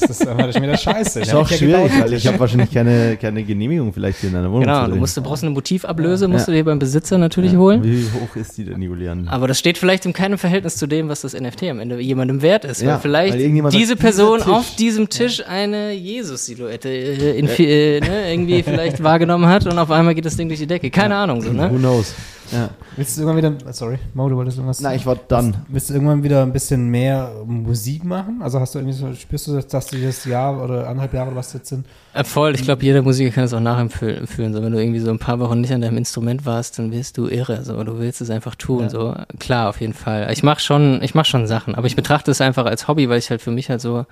Das 0.00 0.10
ist 0.10 0.26
einfach 0.28 0.52
schon 0.52 0.62
wieder 0.62 0.76
scheiße. 0.76 1.20
Das 1.20 1.28
ist 1.28 1.34
hab 1.34 1.42
auch 1.42 1.48
schwierig, 1.48 1.90
weil 1.98 2.12
ich 2.12 2.26
habe 2.26 2.38
wahrscheinlich 2.38 2.70
keine, 2.70 3.16
keine 3.16 3.42
Genehmigung 3.42 3.92
vielleicht 3.92 4.18
hier 4.20 4.30
in 4.30 4.36
einer 4.36 4.48
Wohnung. 4.50 4.62
Genau, 4.64 4.86
du 4.86 4.96
musst, 4.96 5.16
du 5.16 5.22
brauchst 5.22 5.42
eine 5.42 5.52
Motivablöse, 5.52 6.28
musst 6.28 6.46
Ja. 6.46 6.52
du 6.52 6.58
dir 6.58 6.64
beim 6.64 6.78
Besitzer 6.78 7.16
natürlich 7.16 7.52
Ja. 7.52 7.58
holen. 7.58 7.82
Wie 7.82 8.04
hoch 8.04 8.36
ist 8.36 8.56
die 8.58 8.64
denn, 8.64 8.82
Julian? 8.82 9.28
Aber 9.28 9.48
das 9.48 9.58
steht 9.58 9.78
vielleicht 9.78 10.04
in 10.04 10.12
keinem 10.12 10.36
Verhältnis 10.38 10.76
zu 10.76 10.86
dem, 10.86 11.08
was 11.08 11.22
das 11.22 11.32
NFT 11.34 11.64
am 11.70 11.80
Ende 11.80 11.98
jemandem 12.00 12.42
wert 12.42 12.64
ist. 12.64 12.82
Ja, 12.82 12.94
weil 12.94 12.98
vielleicht 13.00 13.34
weil 13.34 13.38
diese 13.48 13.62
sagt, 13.62 13.74
dieser 13.74 13.96
Person 13.96 14.38
Tisch- 14.40 14.48
auf 14.48 14.76
diesem 14.76 15.08
Tisch 15.08 15.42
eine 15.46 15.92
Jesus-Silhouette 15.92 16.88
äh, 16.88 17.38
äh, 17.38 18.00
ne, 18.00 18.32
irgendwie 18.32 18.62
vielleicht 18.64 19.02
wahrgenommen 19.02 19.46
hat 19.46 19.66
und 19.66 19.78
auf 19.78 19.90
einmal 19.90 20.14
geht 20.14 20.26
das 20.26 20.36
Ding 20.36 20.48
durch 20.48 20.60
die 20.60 20.66
Decke. 20.66 20.90
Keine 20.90 21.16
Ahnung, 21.16 21.40
so, 21.40 21.48
Who 21.50 21.54
ne? 21.54 21.70
knows? 21.70 22.14
Ja. 22.52 22.68
Willst 22.96 23.16
du 23.16 23.22
irgendwann 23.22 23.56
wieder, 23.58 23.72
sorry, 23.72 23.96
Mo, 24.12 24.28
du 24.28 24.36
wolltest 24.36 24.58
irgendwas 24.58 24.78
Na, 24.80 24.94
ich 24.94 25.06
war 25.06 25.16
dann. 25.28 25.56
Willst 25.68 25.88
du 25.88 25.94
irgendwann 25.94 26.22
wieder 26.22 26.42
ein 26.42 26.52
bisschen 26.52 26.88
mehr 26.90 27.32
Musik 27.46 28.04
machen? 28.04 28.40
Also 28.42 28.60
hast 28.60 28.74
du 28.74 28.78
irgendwie 28.80 28.93
so, 28.94 29.12
spürst 29.14 29.46
du, 29.46 29.60
dass 29.60 29.86
du 29.86 30.00
das 30.00 30.24
Jahr 30.24 30.62
oder 30.62 30.86
anderthalb 30.86 31.14
Jahre 31.14 31.28
oder 31.28 31.36
was 31.36 31.52
jetzt 31.52 31.68
sind? 31.68 31.86
Äh, 32.14 32.24
voll, 32.24 32.54
ich 32.54 32.62
glaube, 32.62 32.82
jeder 32.82 33.02
Musiker 33.02 33.30
kann 33.30 33.44
es 33.44 33.52
auch 33.52 33.60
nachempfühlen. 33.60 34.26
So, 34.26 34.62
wenn 34.62 34.72
du 34.72 34.78
irgendwie 34.78 35.00
so 35.00 35.10
ein 35.10 35.18
paar 35.18 35.38
Wochen 35.40 35.60
nicht 35.60 35.72
an 35.72 35.80
deinem 35.80 35.98
Instrument 35.98 36.46
warst, 36.46 36.78
dann 36.78 36.92
wirst 36.92 37.18
du 37.18 37.28
irre. 37.28 37.64
So, 37.64 37.82
du 37.84 37.98
willst 37.98 38.20
es 38.20 38.30
einfach 38.30 38.54
tun. 38.54 38.82
Ja. 38.82 38.90
So, 38.90 39.14
klar, 39.38 39.68
auf 39.68 39.80
jeden 39.80 39.94
Fall. 39.94 40.32
Ich 40.32 40.42
mache 40.42 40.60
schon, 40.60 41.02
ich 41.02 41.14
mache 41.14 41.26
schon 41.26 41.46
Sachen, 41.46 41.74
aber 41.74 41.86
ich 41.86 41.96
betrachte 41.96 42.30
es 42.30 42.40
einfach 42.40 42.66
als 42.66 42.88
Hobby, 42.88 43.08
weil 43.08 43.18
ich 43.18 43.30
halt 43.30 43.42
für 43.42 43.50
mich 43.50 43.68
halt 43.68 43.80
so 43.80 44.06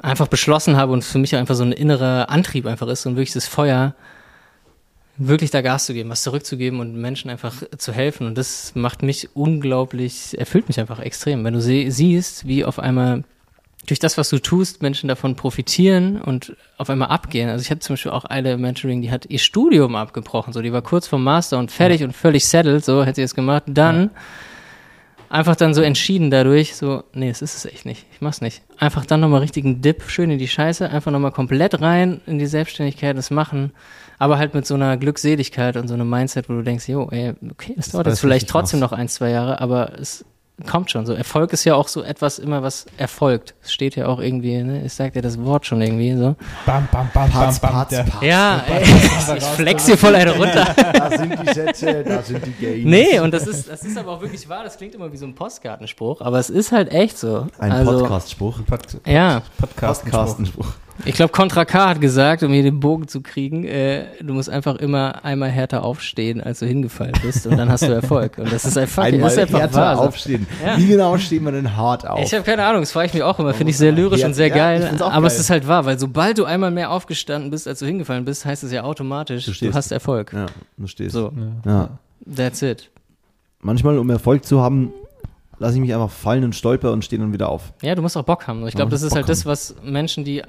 einfach 0.00 0.28
beschlossen 0.28 0.76
habe 0.76 0.92
und 0.92 1.02
für 1.02 1.18
mich 1.18 1.34
einfach 1.34 1.54
so 1.54 1.64
ein 1.64 1.72
innerer 1.72 2.28
Antrieb 2.28 2.66
einfach 2.66 2.88
ist 2.88 3.06
und 3.06 3.16
wirklich 3.16 3.32
das 3.32 3.46
Feuer, 3.46 3.94
wirklich 5.16 5.50
da 5.50 5.60
Gas 5.60 5.86
zu 5.86 5.94
geben, 5.94 6.10
was 6.10 6.22
zurückzugeben 6.22 6.80
und 6.80 6.96
Menschen 6.96 7.30
einfach 7.30 7.62
zu 7.78 7.92
helfen. 7.92 8.26
Und 8.26 8.36
das 8.36 8.72
macht 8.74 9.02
mich 9.02 9.28
unglaublich, 9.34 10.36
erfüllt 10.38 10.68
mich 10.68 10.80
einfach 10.80 10.98
extrem. 10.98 11.44
Wenn 11.44 11.54
du 11.54 11.60
sie 11.60 11.90
siehst, 11.90 12.46
wie 12.46 12.64
auf 12.64 12.78
einmal 12.78 13.24
durch 13.86 14.00
das, 14.00 14.16
was 14.16 14.30
du 14.30 14.38
tust, 14.38 14.82
Menschen 14.82 15.08
davon 15.08 15.36
profitieren 15.36 16.20
und 16.20 16.56
auf 16.78 16.88
einmal 16.88 17.08
abgehen. 17.08 17.50
Also 17.50 17.62
ich 17.62 17.70
hatte 17.70 17.80
zum 17.80 17.94
Beispiel 17.94 18.12
auch 18.12 18.24
eine 18.24 18.56
Mentoring, 18.56 19.02
die 19.02 19.10
hat 19.10 19.26
ihr 19.26 19.38
Studium 19.38 19.94
abgebrochen, 19.94 20.52
so 20.52 20.62
die 20.62 20.72
war 20.72 20.82
kurz 20.82 21.06
vom 21.06 21.22
Master 21.22 21.58
und 21.58 21.70
fertig 21.70 22.02
und 22.02 22.12
völlig 22.12 22.46
settled, 22.46 22.84
so 22.84 23.04
hätte 23.04 23.16
sie 23.16 23.22
es 23.22 23.34
gemacht. 23.34 23.64
Dann 23.66 24.10
einfach 25.34 25.56
dann 25.56 25.74
so 25.74 25.82
entschieden 25.82 26.30
dadurch, 26.30 26.76
so, 26.76 27.02
nee, 27.12 27.28
das 27.28 27.42
ist 27.42 27.56
es 27.56 27.64
echt 27.64 27.84
nicht, 27.84 28.06
ich 28.12 28.20
mach's 28.20 28.40
nicht. 28.40 28.62
Einfach 28.78 29.04
dann 29.04 29.20
nochmal 29.20 29.40
richtigen 29.40 29.82
Dip, 29.82 30.04
schön 30.08 30.30
in 30.30 30.38
die 30.38 30.48
Scheiße, 30.48 30.88
einfach 30.88 31.10
nochmal 31.10 31.32
komplett 31.32 31.80
rein 31.80 32.20
in 32.26 32.38
die 32.38 32.46
Selbstständigkeit, 32.46 33.18
das 33.18 33.30
machen, 33.30 33.72
aber 34.18 34.38
halt 34.38 34.54
mit 34.54 34.64
so 34.64 34.74
einer 34.74 34.96
Glückseligkeit 34.96 35.76
und 35.76 35.88
so 35.88 35.94
einem 35.94 36.08
Mindset, 36.08 36.48
wo 36.48 36.52
du 36.54 36.62
denkst, 36.62 36.88
jo, 36.88 37.08
ey, 37.10 37.34
okay, 37.50 37.74
das 37.76 37.90
dauert 37.90 38.06
jetzt 38.06 38.20
vielleicht 38.20 38.48
trotzdem 38.48 38.78
noch 38.78 38.92
ein, 38.92 39.08
zwei 39.08 39.30
Jahre, 39.30 39.60
aber 39.60 39.98
es 39.98 40.24
kommt 40.68 40.90
schon. 40.90 41.04
So 41.04 41.14
Erfolg 41.14 41.52
ist 41.52 41.64
ja 41.64 41.74
auch 41.74 41.88
so 41.88 42.02
etwas 42.02 42.38
immer, 42.38 42.62
was 42.62 42.86
erfolgt. 42.96 43.54
Es 43.62 43.72
steht 43.72 43.96
ja 43.96 44.06
auch 44.06 44.20
irgendwie, 44.20 44.62
ne? 44.62 44.84
Ich 44.84 44.92
sag 44.92 45.12
dir 45.12 45.22
das 45.22 45.42
Wort 45.42 45.66
schon 45.66 45.82
irgendwie 45.82 46.14
so. 46.14 46.36
Bam, 46.64 46.86
bam, 46.92 47.10
bam, 47.12 47.30
Patz, 47.30 47.58
bam, 47.58 47.72
bam. 47.72 47.86
der- 47.90 48.04
patz. 48.04 48.22
Ja, 48.22 48.62
ey, 48.68 48.82
ich 49.36 49.44
flex 49.44 49.86
hier 49.86 49.98
voll 49.98 50.14
eine 50.14 50.36
runter. 50.36 50.74
Da 50.94 51.10
sind 51.10 51.38
die 51.42 51.52
Sätze, 51.52 52.04
da 52.04 52.22
sind 52.22 52.46
die 52.46 52.52
Games. 52.52 52.84
Nee, 52.84 53.20
und 53.20 53.32
das 53.34 53.46
ist, 53.46 53.68
das 53.68 53.82
ist 53.84 53.98
aber 53.98 54.12
auch 54.12 54.20
wirklich 54.20 54.48
wahr. 54.48 54.64
Das 54.64 54.76
klingt 54.76 54.94
immer 54.94 55.12
wie 55.12 55.16
so 55.16 55.26
ein 55.26 55.34
Postkartenspruch, 55.34 56.20
aber 56.20 56.38
es 56.38 56.50
ist 56.50 56.72
halt 56.72 56.90
echt 56.92 57.18
so. 57.18 57.46
Ein 57.58 57.72
also, 57.72 57.98
Podcast-Spruch. 57.98 58.64
Pod 58.64 58.80
Ja, 59.06 59.42
Podcast. 59.58 60.04
Ich 61.04 61.14
glaube, 61.16 61.32
Contra 61.32 61.64
K 61.64 61.88
hat 61.88 62.00
gesagt, 62.00 62.42
um 62.44 62.52
hier 62.52 62.62
den 62.62 62.78
Bogen 62.78 63.08
zu 63.08 63.20
kriegen, 63.20 63.64
äh, 63.64 64.04
du 64.22 64.32
musst 64.32 64.48
einfach 64.48 64.76
immer 64.76 65.24
einmal 65.24 65.50
härter 65.50 65.82
aufstehen, 65.82 66.40
als 66.40 66.60
du 66.60 66.66
hingefallen 66.66 67.14
bist, 67.20 67.46
und 67.48 67.56
dann 67.56 67.68
hast 67.68 67.82
du 67.82 67.92
Erfolg. 67.92 68.38
Und 68.38 68.52
das 68.52 68.64
ist 68.64 68.78
einfach, 68.78 69.02
Einmal 69.02 69.22
das 69.22 69.32
ist 69.32 69.38
einfach 69.40 69.58
härter 69.58 69.74
wahr. 69.76 69.98
Aufstehen. 69.98 70.46
Ja. 70.64 70.78
Wie 70.78 70.86
genau 70.86 71.18
steht 71.18 71.42
man 71.42 71.52
denn 71.54 71.76
hart 71.76 72.06
auf? 72.06 72.20
Ich 72.20 72.32
habe 72.32 72.44
keine 72.44 72.64
Ahnung, 72.64 72.82
das 72.82 72.92
frage 72.92 73.06
ich 73.08 73.14
mich 73.14 73.24
auch 73.24 73.38
immer. 73.40 73.54
Finde 73.54 73.72
ich 73.72 73.76
sehr 73.76 73.90
lyrisch 73.90 74.20
Ja, 74.20 74.28
und 74.28 74.34
sehr 74.34 74.48
ja, 74.48 74.54
geil. 74.54 74.88
aber 75.00 75.26
es 75.26 75.32
geil. 75.34 75.40
ist 75.40 75.50
halt 75.50 75.66
wahr, 75.66 75.84
weil 75.84 75.98
sobald 75.98 76.38
du 76.38 76.44
einmal 76.44 76.70
mehr 76.70 76.90
aufgestanden 76.92 77.50
bist, 77.50 77.66
als 77.66 77.80
du 77.80 77.86
hingefallen 77.86 78.24
bist, 78.24 78.44
heißt 78.44 78.62
es 78.62 78.70
ja 78.70 78.84
automatisch, 78.84 79.46
Du 79.46 79.52
du, 79.66 79.74
hast 79.74 79.90
Erfolg. 79.90 80.32
ja, 80.32 80.46
du 80.76 80.86
stehst. 80.86 81.12
So, 81.12 81.32
Ja. 81.66 81.90
that's 82.36 82.62
it. 82.62 82.90
Manchmal, 83.60 83.98
um 83.98 84.08
Erfolg 84.10 84.44
zu 84.44 84.60
haben, 84.60 84.92
lasse 85.58 85.74
ich 85.74 85.80
mich 85.80 85.92
einfach 85.92 86.10
fallen 86.10 86.44
und 86.44 86.54
stolper 86.54 86.92
und 86.92 87.04
stehe 87.04 87.20
dann 87.20 87.32
wieder 87.32 87.48
auf. 87.48 87.72
Ja, 87.82 87.94
du 87.96 88.02
musst 88.02 88.16
auch 88.16 88.22
Bock 88.24 88.46
haben. 88.46 88.64
Ich 88.68 88.74
glaube, 88.74 88.90
das 88.90 89.02
ist 89.02 89.14
halt 89.16 89.28
das, 89.28 89.44
was 89.44 89.74
Menschen, 89.82 90.22
die 90.24 90.42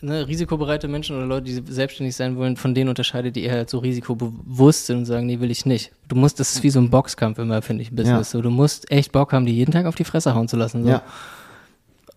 ne, 0.00 0.26
risikobereite 0.26 0.88
Menschen 0.88 1.16
oder 1.16 1.26
Leute, 1.26 1.44
die 1.44 1.72
selbstständig 1.72 2.16
sein 2.16 2.36
wollen, 2.36 2.56
von 2.56 2.74
denen 2.74 2.88
unterscheidet, 2.88 3.36
die 3.36 3.44
eher 3.44 3.54
halt 3.54 3.70
so 3.70 3.78
risikobewusst 3.78 4.86
sind 4.86 4.98
und 4.98 5.06
sagen, 5.06 5.26
nee, 5.26 5.40
will 5.40 5.50
ich 5.50 5.66
nicht. 5.66 5.92
Du 6.08 6.16
musst, 6.16 6.40
das 6.40 6.54
ist 6.54 6.62
wie 6.62 6.70
so 6.70 6.80
ein 6.80 6.90
Boxkampf 6.90 7.38
immer, 7.38 7.62
finde 7.62 7.82
ich, 7.82 7.90
Business. 7.90 8.30
So, 8.30 8.42
du 8.42 8.50
musst 8.50 8.90
echt 8.90 9.12
Bock 9.12 9.32
haben, 9.32 9.46
die 9.46 9.54
jeden 9.54 9.72
Tag 9.72 9.86
auf 9.86 9.94
die 9.94 10.04
Fresse 10.04 10.34
hauen 10.34 10.48
zu 10.48 10.56
lassen. 10.56 10.84
So. 10.84 10.90
Ja. 10.90 11.02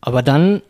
Aber 0.02 0.22
dann 0.22 0.62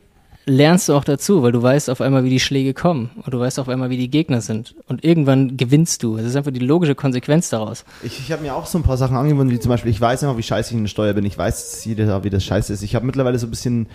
lernst 0.45 0.89
du 0.89 0.93
auch 0.93 1.03
dazu, 1.03 1.43
weil 1.43 1.51
du 1.51 1.61
weißt 1.61 1.89
auf 1.89 2.01
einmal, 2.01 2.23
wie 2.23 2.29
die 2.29 2.39
Schläge 2.39 2.73
kommen 2.73 3.11
und 3.23 3.33
du 3.33 3.39
weißt 3.39 3.59
auf 3.59 3.69
einmal, 3.69 3.89
wie 3.89 3.97
die 3.97 4.09
Gegner 4.09 4.41
sind. 4.41 4.75
Und 4.87 5.03
irgendwann 5.03 5.57
gewinnst 5.57 6.01
du. 6.01 6.17
Das 6.17 6.25
ist 6.25 6.35
einfach 6.35 6.51
die 6.51 6.59
logische 6.59 6.95
Konsequenz 6.95 7.49
daraus. 7.49 7.85
Ich, 8.03 8.19
ich 8.19 8.31
habe 8.31 8.41
mir 8.41 8.55
auch 8.55 8.65
so 8.65 8.79
ein 8.79 8.83
paar 8.83 8.97
Sachen 8.97 9.15
angewohnt, 9.15 9.51
wie 9.51 9.59
zum 9.59 9.69
Beispiel, 9.69 9.91
ich 9.91 10.01
weiß 10.01 10.23
immer, 10.23 10.37
wie 10.37 10.43
scheiße 10.43 10.71
ich 10.71 10.77
in 10.77 10.83
der 10.83 10.89
Steuer 10.89 11.13
bin. 11.13 11.25
Ich 11.25 11.37
weiß 11.37 11.85
Jahr, 11.85 12.23
wie 12.23 12.29
das 12.29 12.43
scheiße 12.43 12.73
ist. 12.73 12.81
Ich 12.81 12.95
habe 12.95 13.05
mittlerweile 13.05 13.37
so 13.37 13.45
ein 13.45 13.51
bisschen, 13.51 13.87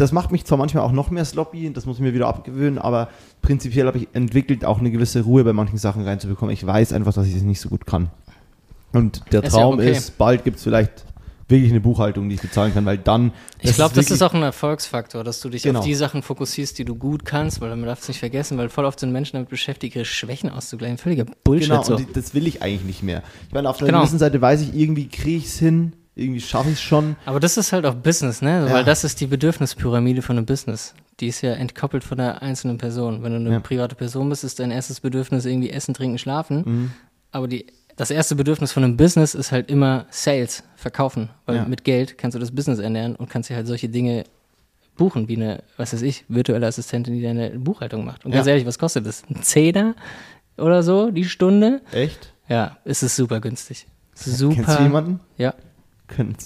das 0.00 0.12
macht 0.12 0.32
mich 0.32 0.44
zwar 0.44 0.58
manchmal 0.58 0.82
auch 0.84 0.92
noch 0.92 1.10
mehr 1.10 1.24
sloppy, 1.24 1.72
das 1.72 1.86
muss 1.86 1.96
ich 1.96 2.02
mir 2.02 2.14
wieder 2.14 2.26
abgewöhnen, 2.28 2.78
aber 2.78 3.08
prinzipiell 3.42 3.86
habe 3.86 3.98
ich 3.98 4.08
entwickelt, 4.14 4.64
auch 4.64 4.78
eine 4.80 4.90
gewisse 4.90 5.20
Ruhe 5.22 5.44
bei 5.44 5.52
manchen 5.52 5.78
Sachen 5.78 6.02
reinzubekommen. 6.04 6.52
Ich 6.52 6.66
weiß 6.66 6.92
einfach, 6.92 7.12
dass 7.12 7.26
ich 7.26 7.36
es 7.36 7.42
nicht 7.42 7.60
so 7.60 7.68
gut 7.68 7.86
kann. 7.86 8.10
Und 8.92 9.22
der 9.32 9.44
Ist 9.44 9.52
ja 9.54 9.60
Traum 9.60 9.74
okay. 9.74 9.90
ist, 9.92 10.18
bald 10.18 10.42
gibt 10.44 10.56
es 10.56 10.64
vielleicht 10.64 11.04
wirklich 11.48 11.70
eine 11.70 11.80
Buchhaltung, 11.80 12.28
die 12.28 12.36
ich 12.36 12.40
bezahlen 12.40 12.72
kann, 12.72 12.86
weil 12.86 12.96
dann. 12.98 13.32
Ich 13.60 13.74
glaube, 13.74 13.94
das 13.94 14.10
ist 14.10 14.22
auch 14.22 14.34
ein 14.34 14.42
Erfolgsfaktor, 14.42 15.24
dass 15.24 15.40
du 15.40 15.48
dich 15.48 15.62
Genau. 15.64 15.80
auf 15.80 15.84
die 15.84 15.94
Sachen 15.94 16.22
fokussierst, 16.22 16.78
die 16.78 16.84
du 16.84 16.94
gut 16.94 17.24
kannst, 17.24 17.60
weil 17.60 17.70
man 17.70 17.84
darf 17.86 18.00
es 18.02 18.08
nicht 18.08 18.20
vergessen, 18.20 18.56
weil 18.56 18.68
voll 18.68 18.84
oft 18.84 19.00
sind 19.00 19.12
Menschen 19.12 19.34
damit 19.34 19.48
beschäftigt, 19.48 19.96
ihre 19.96 20.04
Schwächen 20.04 20.48
auszugleichen. 20.48 20.96
Völliger 20.96 21.26
Bullshit 21.44 21.68
Genau, 21.70 21.82
so. 21.82 21.96
und 21.96 22.16
das 22.16 22.34
will 22.34 22.46
ich 22.46 22.62
eigentlich 22.62 22.84
nicht 22.84 23.02
mehr. 23.02 23.22
Ich 23.48 23.52
meine, 23.54 23.68
auf 23.68 23.78
der 23.78 23.88
Genau. 23.88 24.00
gewissen 24.00 24.18
Seite 24.18 24.40
weiß 24.40 24.62
ich, 24.62 24.74
irgendwie 24.74 25.08
kriege 25.08 25.38
ich 25.38 25.46
es 25.46 25.58
hin, 25.58 25.92
irgendwie 26.14 26.40
schaffe 26.40 26.68
ich 26.68 26.74
es 26.74 26.80
schon. 26.82 27.16
Aber 27.24 27.40
das 27.40 27.56
ist 27.56 27.72
halt 27.72 27.86
auch 27.86 27.94
Business, 27.94 28.42
ne? 28.42 28.66
Ja. 28.66 28.72
Weil 28.72 28.84
das 28.84 29.04
ist 29.04 29.20
die 29.20 29.26
Bedürfnispyramide 29.26 30.22
von 30.22 30.36
einem 30.36 30.46
Business. 30.46 30.94
Die 31.20 31.28
ist 31.28 31.40
ja 31.42 31.52
entkoppelt 31.52 32.02
von 32.04 32.18
der 32.18 32.42
einzelnen 32.42 32.78
Person. 32.78 33.22
Wenn 33.22 33.32
du 33.32 33.38
eine 33.38 33.50
Ja. 33.50 33.60
private 33.60 33.94
Person 33.94 34.28
bist, 34.28 34.42
ist 34.44 34.58
dein 34.58 34.70
erstes 34.70 35.00
Bedürfnis 35.00 35.44
irgendwie 35.44 35.70
Essen, 35.70 35.94
Trinken, 35.94 36.18
Schlafen. 36.18 36.62
Mhm. 36.66 36.90
Aber 37.30 37.46
die, 37.48 37.66
das 37.96 38.10
erste 38.10 38.34
Bedürfnis 38.34 38.72
von 38.72 38.82
einem 38.84 38.96
Business 38.96 39.34
ist 39.34 39.52
halt 39.52 39.70
immer 39.70 40.06
Sales, 40.10 40.62
verkaufen. 40.76 41.30
Weil 41.46 41.56
Ja. 41.56 41.64
mit 41.64 41.84
Geld 41.84 42.18
kannst 42.18 42.34
du 42.34 42.38
das 42.38 42.50
Business 42.50 42.78
ernähren 42.78 43.14
und 43.16 43.28
kannst 43.30 43.50
dir 43.50 43.56
halt 43.56 43.66
solche 43.66 43.88
Dinge 43.88 44.24
buchen, 44.96 45.28
wie 45.28 45.36
eine, 45.36 45.62
was 45.76 45.92
weiß 45.92 46.02
ich, 46.02 46.24
virtuelle 46.28 46.66
Assistentin, 46.66 47.14
die 47.14 47.22
deine 47.22 47.50
Buchhaltung 47.50 48.04
macht. 48.04 48.24
Und 48.24 48.32
ganz 48.32 48.46
ehrlich, 48.46 48.66
was 48.66 48.78
kostet 48.78 49.06
das? 49.06 49.22
Ein 49.30 49.42
Zehner 49.42 49.94
oder 50.58 50.82
so 50.82 51.10
die 51.10 51.24
Stunde? 51.24 51.80
Echt? 51.92 52.34
Ja, 52.48 52.76
es 52.84 53.02
ist 53.02 53.16
super 53.16 53.40
günstig. 53.40 53.86
Super. 54.14 54.56
Kennst 54.56 54.78
du 54.78 54.82
jemanden? 54.82 55.20
Ja, 55.38 55.54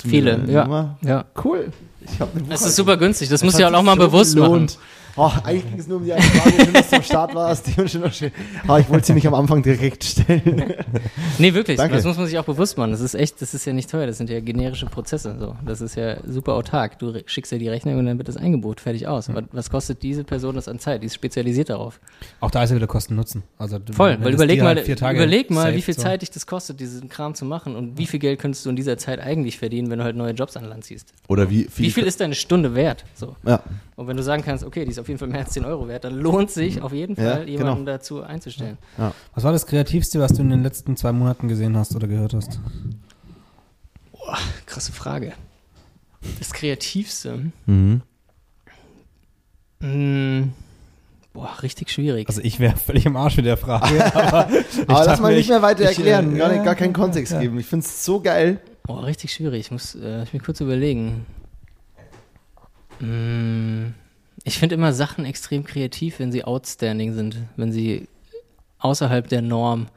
Du 0.03 0.09
mir 0.09 0.11
viele. 0.11 0.41
Ja, 0.47 0.65
Nummer? 0.65 0.99
ja. 1.03 1.25
Cool. 1.43 1.73
Ich 2.13 2.21
hab 2.21 2.35
eine 2.37 2.53
Es 2.55 2.63
ist 2.65 2.77
super 2.77 2.97
günstig, 2.97 3.29
das, 3.29 3.41
Das 3.41 3.45
muss 3.53 3.59
ja 3.61 3.69
auch 3.69 3.75
sich 3.77 3.83
mal 3.85 3.97
so 3.97 4.07
bewusst 4.07 4.35
gelohnt. 4.35 4.79
Oh, 5.17 5.31
eigentlich 5.45 5.71
ging 5.71 5.79
es 5.79 5.87
nur 5.87 5.99
um 5.99 6.05
die 6.05 6.13
eine 6.13 6.23
Frage, 6.23 6.59
wenn 6.59 6.73
du 6.73 6.89
zum 6.89 7.03
Start 7.05 7.37
warst. 7.37 7.69
Die 7.69 7.89
schon 7.89 8.01
noch 8.01 8.13
schön. 8.13 8.33
Aber 8.67 8.81
ich 8.81 8.89
wollte 8.91 9.07
sie 9.07 9.13
nicht 9.13 9.29
am 9.29 9.35
Anfang 9.35 9.63
direkt 9.63 10.03
stellen. 10.03 10.43
machen. 10.57 10.75
Nee, 11.39 11.53
wirklich, 11.55 11.77
Danke. 11.77 11.95
das 11.97 12.05
muss 12.05 12.17
man 12.17 12.27
sich 12.27 12.37
auch 12.39 12.45
bewusst 12.45 12.79
machen. 12.79 12.91
Das 12.93 13.01
ist 13.01 13.15
echt, 13.15 13.41
das 13.41 13.55
ist 13.55 13.65
ja 13.65 13.73
nicht 13.73 13.89
teuer, 13.91 14.07
das 14.09 14.19
sind 14.19 14.29
ja 14.31 14.41
generische 14.41 14.87
Prozesse. 14.87 15.37
So. 15.39 15.55
Das 15.65 15.81
ist 15.81 15.95
ja 15.97 16.17
super 16.27 16.55
autark. 16.55 16.99
Du 16.99 17.13
schickst 17.27 17.51
ja 17.53 17.59
die 17.59 17.69
Rechnung 17.69 17.97
und 17.99 18.07
dann 18.07 18.19
wird 18.19 18.27
das 18.29 18.37
eingebucht, 18.37 18.81
fertig 18.81 19.07
aus. 19.07 19.33
Was, 19.33 19.45
was 19.53 19.71
kostet 19.71 20.03
diese 20.03 20.25
Person 20.25 20.55
das 20.57 20.67
an 20.69 20.79
Zeit? 20.81 21.03
Die 21.03 21.07
ist 21.07 21.15
spezialisiert 21.15 21.71
darauf. 21.71 22.01
Auch 22.41 22.51
da 22.51 22.65
ist 22.65 22.71
ja 22.71 22.77
wieder 22.77 22.87
Kosten-Nutzen. 22.89 23.43
Also, 23.59 23.79
du- 23.79 23.93
Voll, 23.93 24.17
weil 24.21 24.35
überleg 24.35 24.59
mal, 24.61 24.75
halt 24.75 24.81
vier 24.81 24.97
Tage 24.97 25.19
überleg 25.19 25.49
mal, 25.51 25.63
safe 25.67 25.77
wie 25.77 25.83
viel 25.83 25.95
so. 25.95 26.03
Zeit 26.03 26.23
dich 26.23 26.31
das 26.33 26.47
kostet, 26.47 26.79
diesen 26.81 27.09
Kram 27.09 27.35
zu 27.37 27.45
machen 27.45 27.75
und 27.77 27.99
wie 27.99 28.07
viel 28.07 28.19
Geld 28.21 28.41
könntest 28.41 28.65
du 28.67 28.71
in 28.71 28.77
dieser 28.77 28.97
Zeit 28.99 29.21
eigentlich 29.21 29.59
verdienen, 29.59 29.91
wenn 29.91 29.99
du 30.01 30.05
halt 30.05 30.17
neue 30.17 30.33
Jobs 30.33 30.57
an 30.57 30.65
Land 30.65 30.85
ziehst. 30.85 31.13
Oder 31.29 31.51
wie 31.51 31.69
Wie 31.77 31.91
viel 31.95 32.05
ist 32.05 32.21
deine 32.21 32.35
Stunde 32.35 32.75
wert? 32.75 33.05
So. 33.15 33.37
Ja, 33.45 33.63
Und 33.97 34.07
wenn 34.09 34.17
du 34.17 34.23
sagen 34.23 34.43
kannst, 34.43 34.65
okay, 34.65 34.85
die 34.85 34.91
ist 34.91 34.99
auf 34.99 35.09
jeden 35.09 35.19
Fall 35.19 35.29
mehr 35.29 35.41
als 35.41 35.51
10 35.51 35.65
Euro 35.65 35.89
wert, 35.89 36.05
dann 36.05 36.15
lohnt 36.19 36.51
sich 36.51 36.83
auf 36.83 36.93
jeden 36.93 37.17
Ja, 37.21 37.37
Fall, 37.37 37.49
jemanden 37.49 37.85
genau. 37.85 37.97
dazu 37.97 38.23
einzustellen. 38.23 38.79
Was 39.35 39.45
war 39.45 39.53
das 39.53 39.67
Kreativste, 39.67 40.21
was 40.21 40.33
du 40.35 40.43
in 40.43 40.51
den 40.51 40.63
letzten 40.63 40.97
zwei 40.97 41.13
Monaten 41.13 41.49
gesehen 41.49 41.77
hast 41.77 41.95
oder 41.97 42.07
gehört 42.07 42.35
hast? 42.35 42.61
Boah, 44.13 44.39
krasse 44.67 44.93
Frage. 44.93 45.33
Das 46.39 46.53
Kreativste. 46.53 47.53
Mhm. 47.67 48.03
Hm, 49.81 50.53
boah, 51.35 51.51
richtig 51.63 51.91
schwierig. 51.91 52.29
Also 52.29 52.41
ich 52.43 52.59
wäre 52.59 52.77
völlig 52.77 53.05
im 53.05 53.17
Arsch 53.17 53.37
mit 53.37 53.45
der 53.45 53.59
Frage. 53.59 54.05
aber 54.15 54.49
ich 54.51 54.89
Aber 54.89 55.05
lass 55.05 55.21
mal 55.21 55.35
nicht 55.35 55.51
mehr 55.51 55.61
weiter 55.63 55.83
ich, 55.83 55.99
erklären, 55.99 56.35
äh, 56.35 56.39
gar, 56.39 56.49
nicht, 56.49 56.59
ja, 56.59 56.65
gar 56.65 56.75
keinen 56.75 56.93
ja, 56.93 56.99
Kontext 56.99 57.33
ja. 57.35 57.41
geben. 57.41 57.59
Ich 57.59 57.67
finde 57.67 57.85
es 57.85 58.05
so 58.05 58.21
geil. 58.21 58.61
Boah, 58.85 59.05
richtig 59.05 59.33
schwierig. 59.33 59.61
Ich 59.61 59.71
muss, 59.71 59.95
äh, 59.95 60.23
ich 60.23 60.33
mir 60.33 60.41
kurz 60.41 60.61
überlegen. 60.61 61.27
Hm, 63.05 63.95
ich 64.45 64.59
finde 64.59 64.75
immer 64.75 64.93
Sachen 64.93 65.25
extrem 65.25 65.65
kreativ, 65.65 66.19
wenn 66.19 66.33
sie 66.33 66.45
outstanding 66.45 67.15
sind, 67.15 67.37
wenn 67.57 67.73
sie 67.73 68.09
außerhalb 68.79 69.29
der 69.29 69.43
Norm 69.43 69.89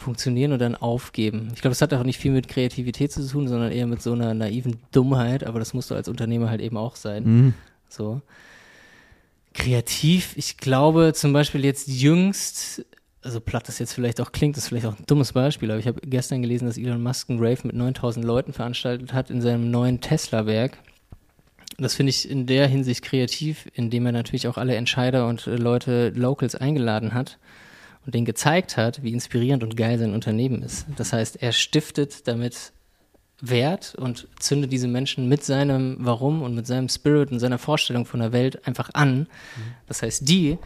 funktionieren 0.00 0.52
und 0.52 0.60
dann 0.60 0.74
aufgeben. 0.74 1.48
Ich 1.54 1.60
glaube, 1.60 1.72
das 1.72 1.82
hat 1.82 1.92
auch 1.92 2.04
nicht 2.04 2.18
viel 2.18 2.32
mit 2.32 2.48
Kreativität 2.48 3.12
zu 3.12 3.26
tun, 3.26 3.48
sondern 3.48 3.70
eher 3.70 3.86
mit 3.86 4.00
so 4.00 4.12
einer 4.12 4.32
naiven 4.34 4.78
Dummheit, 4.92 5.44
aber 5.44 5.58
das 5.58 5.74
musst 5.74 5.90
du 5.90 5.94
als 5.94 6.08
Unternehmer 6.08 6.48
halt 6.48 6.60
eben 6.60 6.76
auch 6.76 6.96
sein. 6.96 7.24
Mhm. 7.24 7.54
So. 7.88 8.22
Kreativ, 9.52 10.32
ich 10.36 10.56
glaube 10.56 11.12
zum 11.14 11.32
Beispiel 11.32 11.64
jetzt 11.64 11.88
jüngst, 11.88 12.86
also 13.22 13.40
platt 13.40 13.68
das 13.68 13.78
jetzt 13.78 13.92
vielleicht 13.92 14.20
auch 14.20 14.32
klingt, 14.32 14.56
ist 14.56 14.68
vielleicht 14.68 14.86
auch 14.86 14.98
ein 14.98 15.04
dummes 15.06 15.32
Beispiel, 15.32 15.70
aber 15.70 15.80
ich 15.80 15.86
habe 15.86 16.00
gestern 16.02 16.40
gelesen, 16.40 16.66
dass 16.66 16.78
Elon 16.78 17.02
Musk 17.02 17.28
einen 17.28 17.40
Rave 17.40 17.60
mit 17.64 17.76
9000 17.76 18.24
Leuten 18.24 18.52
veranstaltet 18.52 19.12
hat 19.12 19.28
in 19.28 19.42
seinem 19.42 19.70
neuen 19.70 20.00
Tesla-Werk. 20.00 20.78
Das 21.82 21.94
finde 21.94 22.10
ich 22.10 22.28
in 22.28 22.46
der 22.46 22.66
Hinsicht 22.66 23.02
kreativ, 23.02 23.68
indem 23.74 24.06
er 24.06 24.12
natürlich 24.12 24.48
auch 24.48 24.56
alle 24.56 24.76
Entscheider 24.76 25.26
und 25.26 25.46
äh, 25.46 25.56
Leute, 25.56 26.10
Locals 26.10 26.54
eingeladen 26.54 27.14
hat 27.14 27.38
und 28.06 28.14
denen 28.14 28.24
gezeigt 28.24 28.76
hat, 28.76 29.02
wie 29.02 29.12
inspirierend 29.12 29.62
und 29.62 29.76
geil 29.76 29.98
sein 29.98 30.14
Unternehmen 30.14 30.62
ist. 30.62 30.86
Das 30.96 31.12
heißt, 31.12 31.42
er 31.42 31.52
stiftet 31.52 32.26
damit 32.28 32.72
Wert 33.42 33.94
und 33.96 34.28
zündet 34.38 34.72
diese 34.72 34.86
Menschen 34.86 35.28
mit 35.28 35.44
seinem 35.44 35.96
Warum 36.00 36.42
und 36.42 36.54
mit 36.54 36.66
seinem 36.66 36.88
Spirit 36.88 37.32
und 37.32 37.38
seiner 37.38 37.58
Vorstellung 37.58 38.04
von 38.04 38.20
der 38.20 38.32
Welt 38.32 38.66
einfach 38.66 38.90
an. 38.92 39.28
Das 39.86 40.02
heißt, 40.02 40.28
die 40.28 40.58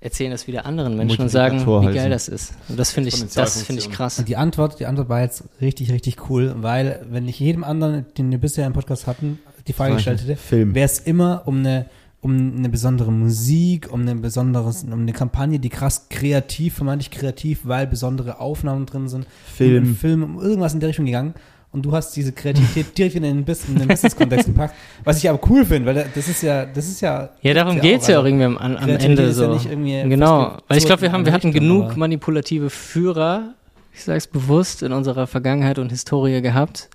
erzählen 0.00 0.30
das 0.30 0.46
wieder 0.46 0.64
anderen 0.64 0.96
Menschen 0.96 1.22
und 1.22 1.28
sagen, 1.28 1.60
wie 1.60 1.94
geil 1.94 2.10
das 2.10 2.28
ist. 2.28 2.54
Und 2.68 2.78
das 2.78 2.92
finde 2.92 3.10
ich, 3.10 3.34
das 3.34 3.62
finde 3.62 3.82
ich 3.82 3.90
krass. 3.90 4.18
Und 4.18 4.28
die 4.28 4.36
Antwort, 4.36 4.80
die 4.80 4.86
Antwort 4.86 5.08
war 5.08 5.20
jetzt 5.20 5.44
richtig, 5.60 5.92
richtig 5.92 6.30
cool, 6.30 6.54
weil 6.56 7.04
wenn 7.10 7.28
ich 7.28 7.38
jedem 7.40 7.64
anderen, 7.64 8.06
den 8.16 8.30
wir 8.30 8.38
bisher 8.38 8.66
im 8.66 8.72
Podcast 8.72 9.06
hatten, 9.06 9.38
die 9.66 9.72
Frage 9.72 9.94
gestellt 9.94 10.22
hätte, 10.22 10.36
Film. 10.36 10.74
wäre 10.74 10.86
es 10.86 10.98
immer 11.00 11.42
um 11.46 11.58
eine, 11.58 11.86
um 12.20 12.56
eine 12.58 12.68
besondere 12.68 13.12
Musik, 13.12 13.92
um 13.92 14.02
eine 14.02 14.14
besonderes, 14.14 14.84
um 14.84 14.92
eine 15.00 15.12
Kampagne, 15.12 15.58
die 15.58 15.68
krass 15.68 16.06
kreativ, 16.10 16.74
vermeintlich 16.74 17.10
kreativ, 17.10 17.60
weil 17.64 17.86
besondere 17.86 18.40
Aufnahmen 18.40 18.86
drin 18.86 19.08
sind, 19.08 19.26
Film. 19.54 19.84
um, 19.84 19.96
Film, 19.96 20.22
um 20.22 20.40
irgendwas 20.40 20.74
in 20.74 20.80
der 20.80 20.88
Richtung 20.90 21.06
gegangen. 21.06 21.34
Und 21.72 21.82
du 21.84 21.90
hast 21.92 22.14
diese 22.14 22.30
Kreativität 22.32 22.96
direkt 22.98 23.16
in 23.16 23.24
den, 23.24 23.44
Bus- 23.44 23.66
in 23.68 23.74
den 23.76 23.88
Business-Kontext 23.88 24.46
gepackt. 24.46 24.74
Was 25.02 25.18
ich 25.18 25.28
aber 25.28 25.40
cool 25.50 25.64
finde, 25.64 25.86
weil 25.92 26.06
das 26.14 26.28
ist 26.28 26.40
ja, 26.42 26.66
das 26.66 26.86
ist 26.86 27.00
ja. 27.00 27.30
Ja, 27.42 27.52
darum 27.52 27.74
ja 27.76 27.82
geht's 27.82 28.06
ja 28.06 28.20
auch 28.20 28.24
irgendwie 28.24 28.44
am, 28.44 28.56
am 28.56 28.76
Ende 28.88 29.24
ja 29.24 29.32
so. 29.32 29.52
nicht 29.52 29.66
irgendwie 29.66 30.08
genau, 30.08 30.58
weil 30.68 30.78
ich 30.78 30.84
glaube, 30.86 31.02
wir 31.02 31.10
haben, 31.10 31.26
wir 31.26 31.32
hatten 31.32 31.50
genug 31.52 31.86
aber- 31.86 31.96
manipulative 31.96 32.70
Führer, 32.70 33.54
ich 33.92 34.04
sage 34.04 34.18
es 34.18 34.26
bewusst, 34.28 34.84
in 34.84 34.92
unserer 34.92 35.26
Vergangenheit 35.26 35.78
und 35.80 35.90
Historie 35.90 36.40
gehabt. 36.42 36.90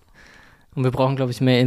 Und 0.75 0.83
wir 0.85 0.91
brauchen, 0.91 1.17
glaube 1.17 1.31
ich, 1.31 1.41
mehr 1.41 1.59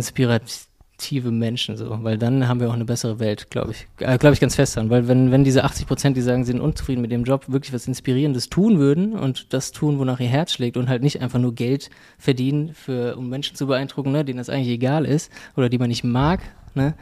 inspirative 1.02 1.30
Menschen 1.30 1.76
so, 1.76 1.98
weil 2.02 2.18
dann 2.18 2.48
haben 2.48 2.60
wir 2.60 2.68
auch 2.68 2.74
eine 2.74 2.84
bessere 2.84 3.18
Welt, 3.18 3.50
glaube 3.50 3.72
ich. 3.72 3.86
Äh, 3.98 4.18
glaube 4.18 4.34
ich 4.34 4.40
ganz 4.40 4.54
fest 4.54 4.76
dran, 4.76 4.90
weil 4.90 5.08
wenn, 5.08 5.30
wenn 5.30 5.44
diese 5.44 5.64
80 5.64 5.86
Prozent, 5.86 6.16
die 6.16 6.20
sagen, 6.20 6.44
sie 6.44 6.52
sind 6.52 6.60
unzufrieden 6.60 7.02
mit 7.02 7.10
dem 7.10 7.24
Job, 7.24 7.44
wirklich 7.48 7.72
was 7.72 7.86
Inspirierendes 7.86 8.48
tun 8.48 8.78
würden 8.78 9.12
und 9.12 9.52
das 9.52 9.72
tun, 9.72 9.98
wonach 9.98 10.20
ihr 10.20 10.28
Herz 10.28 10.52
schlägt 10.52 10.76
und 10.76 10.88
halt 10.88 11.02
nicht 11.02 11.20
einfach 11.20 11.38
nur 11.38 11.54
Geld 11.54 11.90
verdienen, 12.18 12.72
für, 12.74 13.16
um 13.16 13.28
Menschen 13.28 13.56
zu 13.56 13.66
beeindrucken, 13.66 14.12
ne, 14.12 14.24
denen 14.24 14.38
das 14.38 14.48
eigentlich 14.48 14.68
egal 14.68 15.04
ist 15.04 15.30
oder 15.56 15.68
die 15.68 15.78
man 15.78 15.88
nicht 15.88 16.04
mag, 16.04 16.40
ne, 16.74 16.94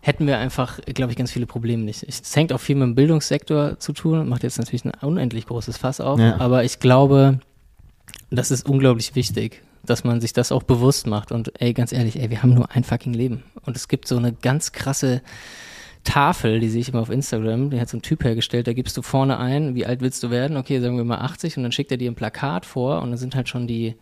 hätten 0.00 0.26
wir 0.26 0.38
einfach, 0.38 0.80
glaube 0.82 1.12
ich, 1.12 1.18
ganz 1.18 1.30
viele 1.30 1.46
Probleme 1.46 1.82
nicht. 1.82 2.02
Es 2.06 2.34
hängt 2.36 2.52
auch 2.52 2.60
viel 2.60 2.76
mit 2.76 2.82
dem 2.84 2.94
Bildungssektor 2.94 3.78
zu 3.78 3.92
tun, 3.92 4.28
macht 4.28 4.42
jetzt 4.42 4.58
natürlich 4.58 4.84
ein 4.84 4.92
unendlich 5.00 5.46
großes 5.46 5.78
Fass 5.78 6.00
auf, 6.00 6.20
Ja. 6.20 6.38
aber 6.40 6.64
ich 6.64 6.78
glaube, 6.78 7.40
das 8.30 8.50
ist 8.50 8.68
unglaublich 8.68 9.14
wichtig, 9.14 9.62
dass 9.86 10.04
man 10.04 10.20
sich 10.20 10.32
das 10.32 10.52
auch 10.52 10.62
bewusst 10.62 11.06
macht. 11.06 11.32
Und 11.32 11.60
ey, 11.60 11.72
ganz 11.72 11.92
ehrlich, 11.92 12.18
ey, 12.20 12.30
wir 12.30 12.42
haben 12.42 12.54
nur 12.54 12.70
ein 12.72 12.84
fucking 12.84 13.12
Leben. 13.14 13.42
Und 13.62 13.76
es 13.76 13.88
gibt 13.88 14.08
so 14.08 14.16
eine 14.16 14.32
ganz 14.32 14.72
krasse 14.72 15.22
Tafel, 16.04 16.60
die 16.60 16.68
sehe 16.68 16.82
ich 16.82 16.90
immer 16.90 17.00
auf 17.00 17.10
Instagram, 17.10 17.70
die 17.70 17.80
hat 17.80 17.88
so 17.88 17.96
ein 17.96 18.02
Typ 18.02 18.24
hergestellt, 18.24 18.66
da 18.66 18.74
gibst 18.74 18.94
du 18.96 19.00
vorne 19.02 19.38
ein, 19.38 19.74
wie 19.74 19.86
alt 19.86 20.02
willst 20.02 20.22
du 20.22 20.30
werden? 20.30 20.58
Okay, 20.58 20.78
sagen 20.80 20.98
wir 20.98 21.04
mal 21.04 21.18
80 21.18 21.56
und 21.56 21.62
dann 21.62 21.72
schickt 21.72 21.90
er 21.92 21.96
dir 21.96 22.10
ein 22.10 22.14
Plakat 22.14 22.66
vor 22.66 23.00
und 23.00 23.08
dann 23.10 23.16
sind 23.18 23.34
halt 23.34 23.48
schon 23.48 23.66
die 23.66 23.94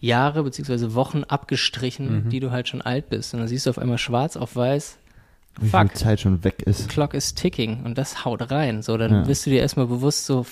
Jahre 0.00 0.42
beziehungsweise 0.42 0.94
Wochen 0.94 1.22
abgestrichen, 1.24 2.28
die 2.28 2.40
du 2.40 2.50
halt 2.50 2.68
schon 2.68 2.82
alt 2.82 3.08
bist. 3.08 3.34
Und 3.34 3.40
dann 3.40 3.48
siehst 3.48 3.66
du 3.66 3.70
auf 3.70 3.78
einmal 3.78 3.98
schwarz 3.98 4.36
auf 4.36 4.54
weiß, 4.56 4.98
Wie 5.60 5.68
fuck, 5.68 5.90
viel 5.90 5.92
Zeit 5.92 6.20
schon 6.20 6.42
weg 6.44 6.62
ist. 6.62 6.88
Clock 6.88 7.14
is 7.14 7.34
ticking. 7.34 7.82
Und 7.84 7.98
das 7.98 8.24
haut 8.24 8.50
rein. 8.50 8.82
So, 8.82 8.96
dann 8.96 9.12
Ja. 9.12 9.22
bist 9.22 9.44
du 9.46 9.50
dir 9.50 9.60
erstmal 9.60 9.86
bewusst 9.86 10.26
so, 10.26 10.46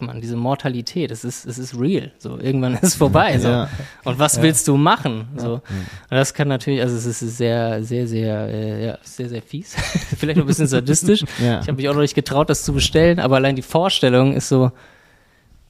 fuck 0.00 0.06
man, 0.06 0.20
diese 0.20 0.36
Mortalität, 0.36 1.10
es 1.10 1.24
ist, 1.24 1.46
es 1.46 1.58
ist 1.58 1.78
real. 1.78 2.10
So, 2.18 2.38
irgendwann 2.38 2.74
ist 2.82 2.82
es 2.82 2.94
vorbei. 2.94 3.38
So. 3.38 3.48
Ja. 3.48 3.68
Und 4.04 4.18
was 4.18 4.40
willst 4.42 4.66
du 4.68 4.76
machen? 4.76 5.28
So. 5.36 5.54
Und 5.54 5.62
das 6.10 6.34
kann 6.34 6.48
natürlich, 6.48 6.80
also 6.80 6.96
es 6.96 7.06
ist 7.06 7.36
sehr, 7.36 7.82
sehr, 7.82 8.06
sehr, 8.06 8.48
äh, 8.48 8.86
ja, 8.86 8.98
sehr, 9.02 9.28
sehr 9.28 9.42
fies. 9.42 9.74
Vielleicht 10.18 10.36
noch 10.36 10.44
ein 10.44 10.48
bisschen 10.48 10.66
sadistisch. 10.66 11.24
Ja. 11.40 11.60
Ich 11.60 11.68
habe 11.68 11.74
mich 11.74 11.88
auch 11.88 11.94
noch 11.94 12.00
nicht 12.00 12.14
getraut, 12.14 12.50
das 12.50 12.64
zu 12.64 12.72
bestellen, 12.72 13.18
aber 13.18 13.36
allein 13.36 13.56
die 13.56 13.62
Vorstellung 13.62 14.34
ist 14.34 14.48
so, 14.48 14.72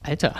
Alter, 0.03 0.35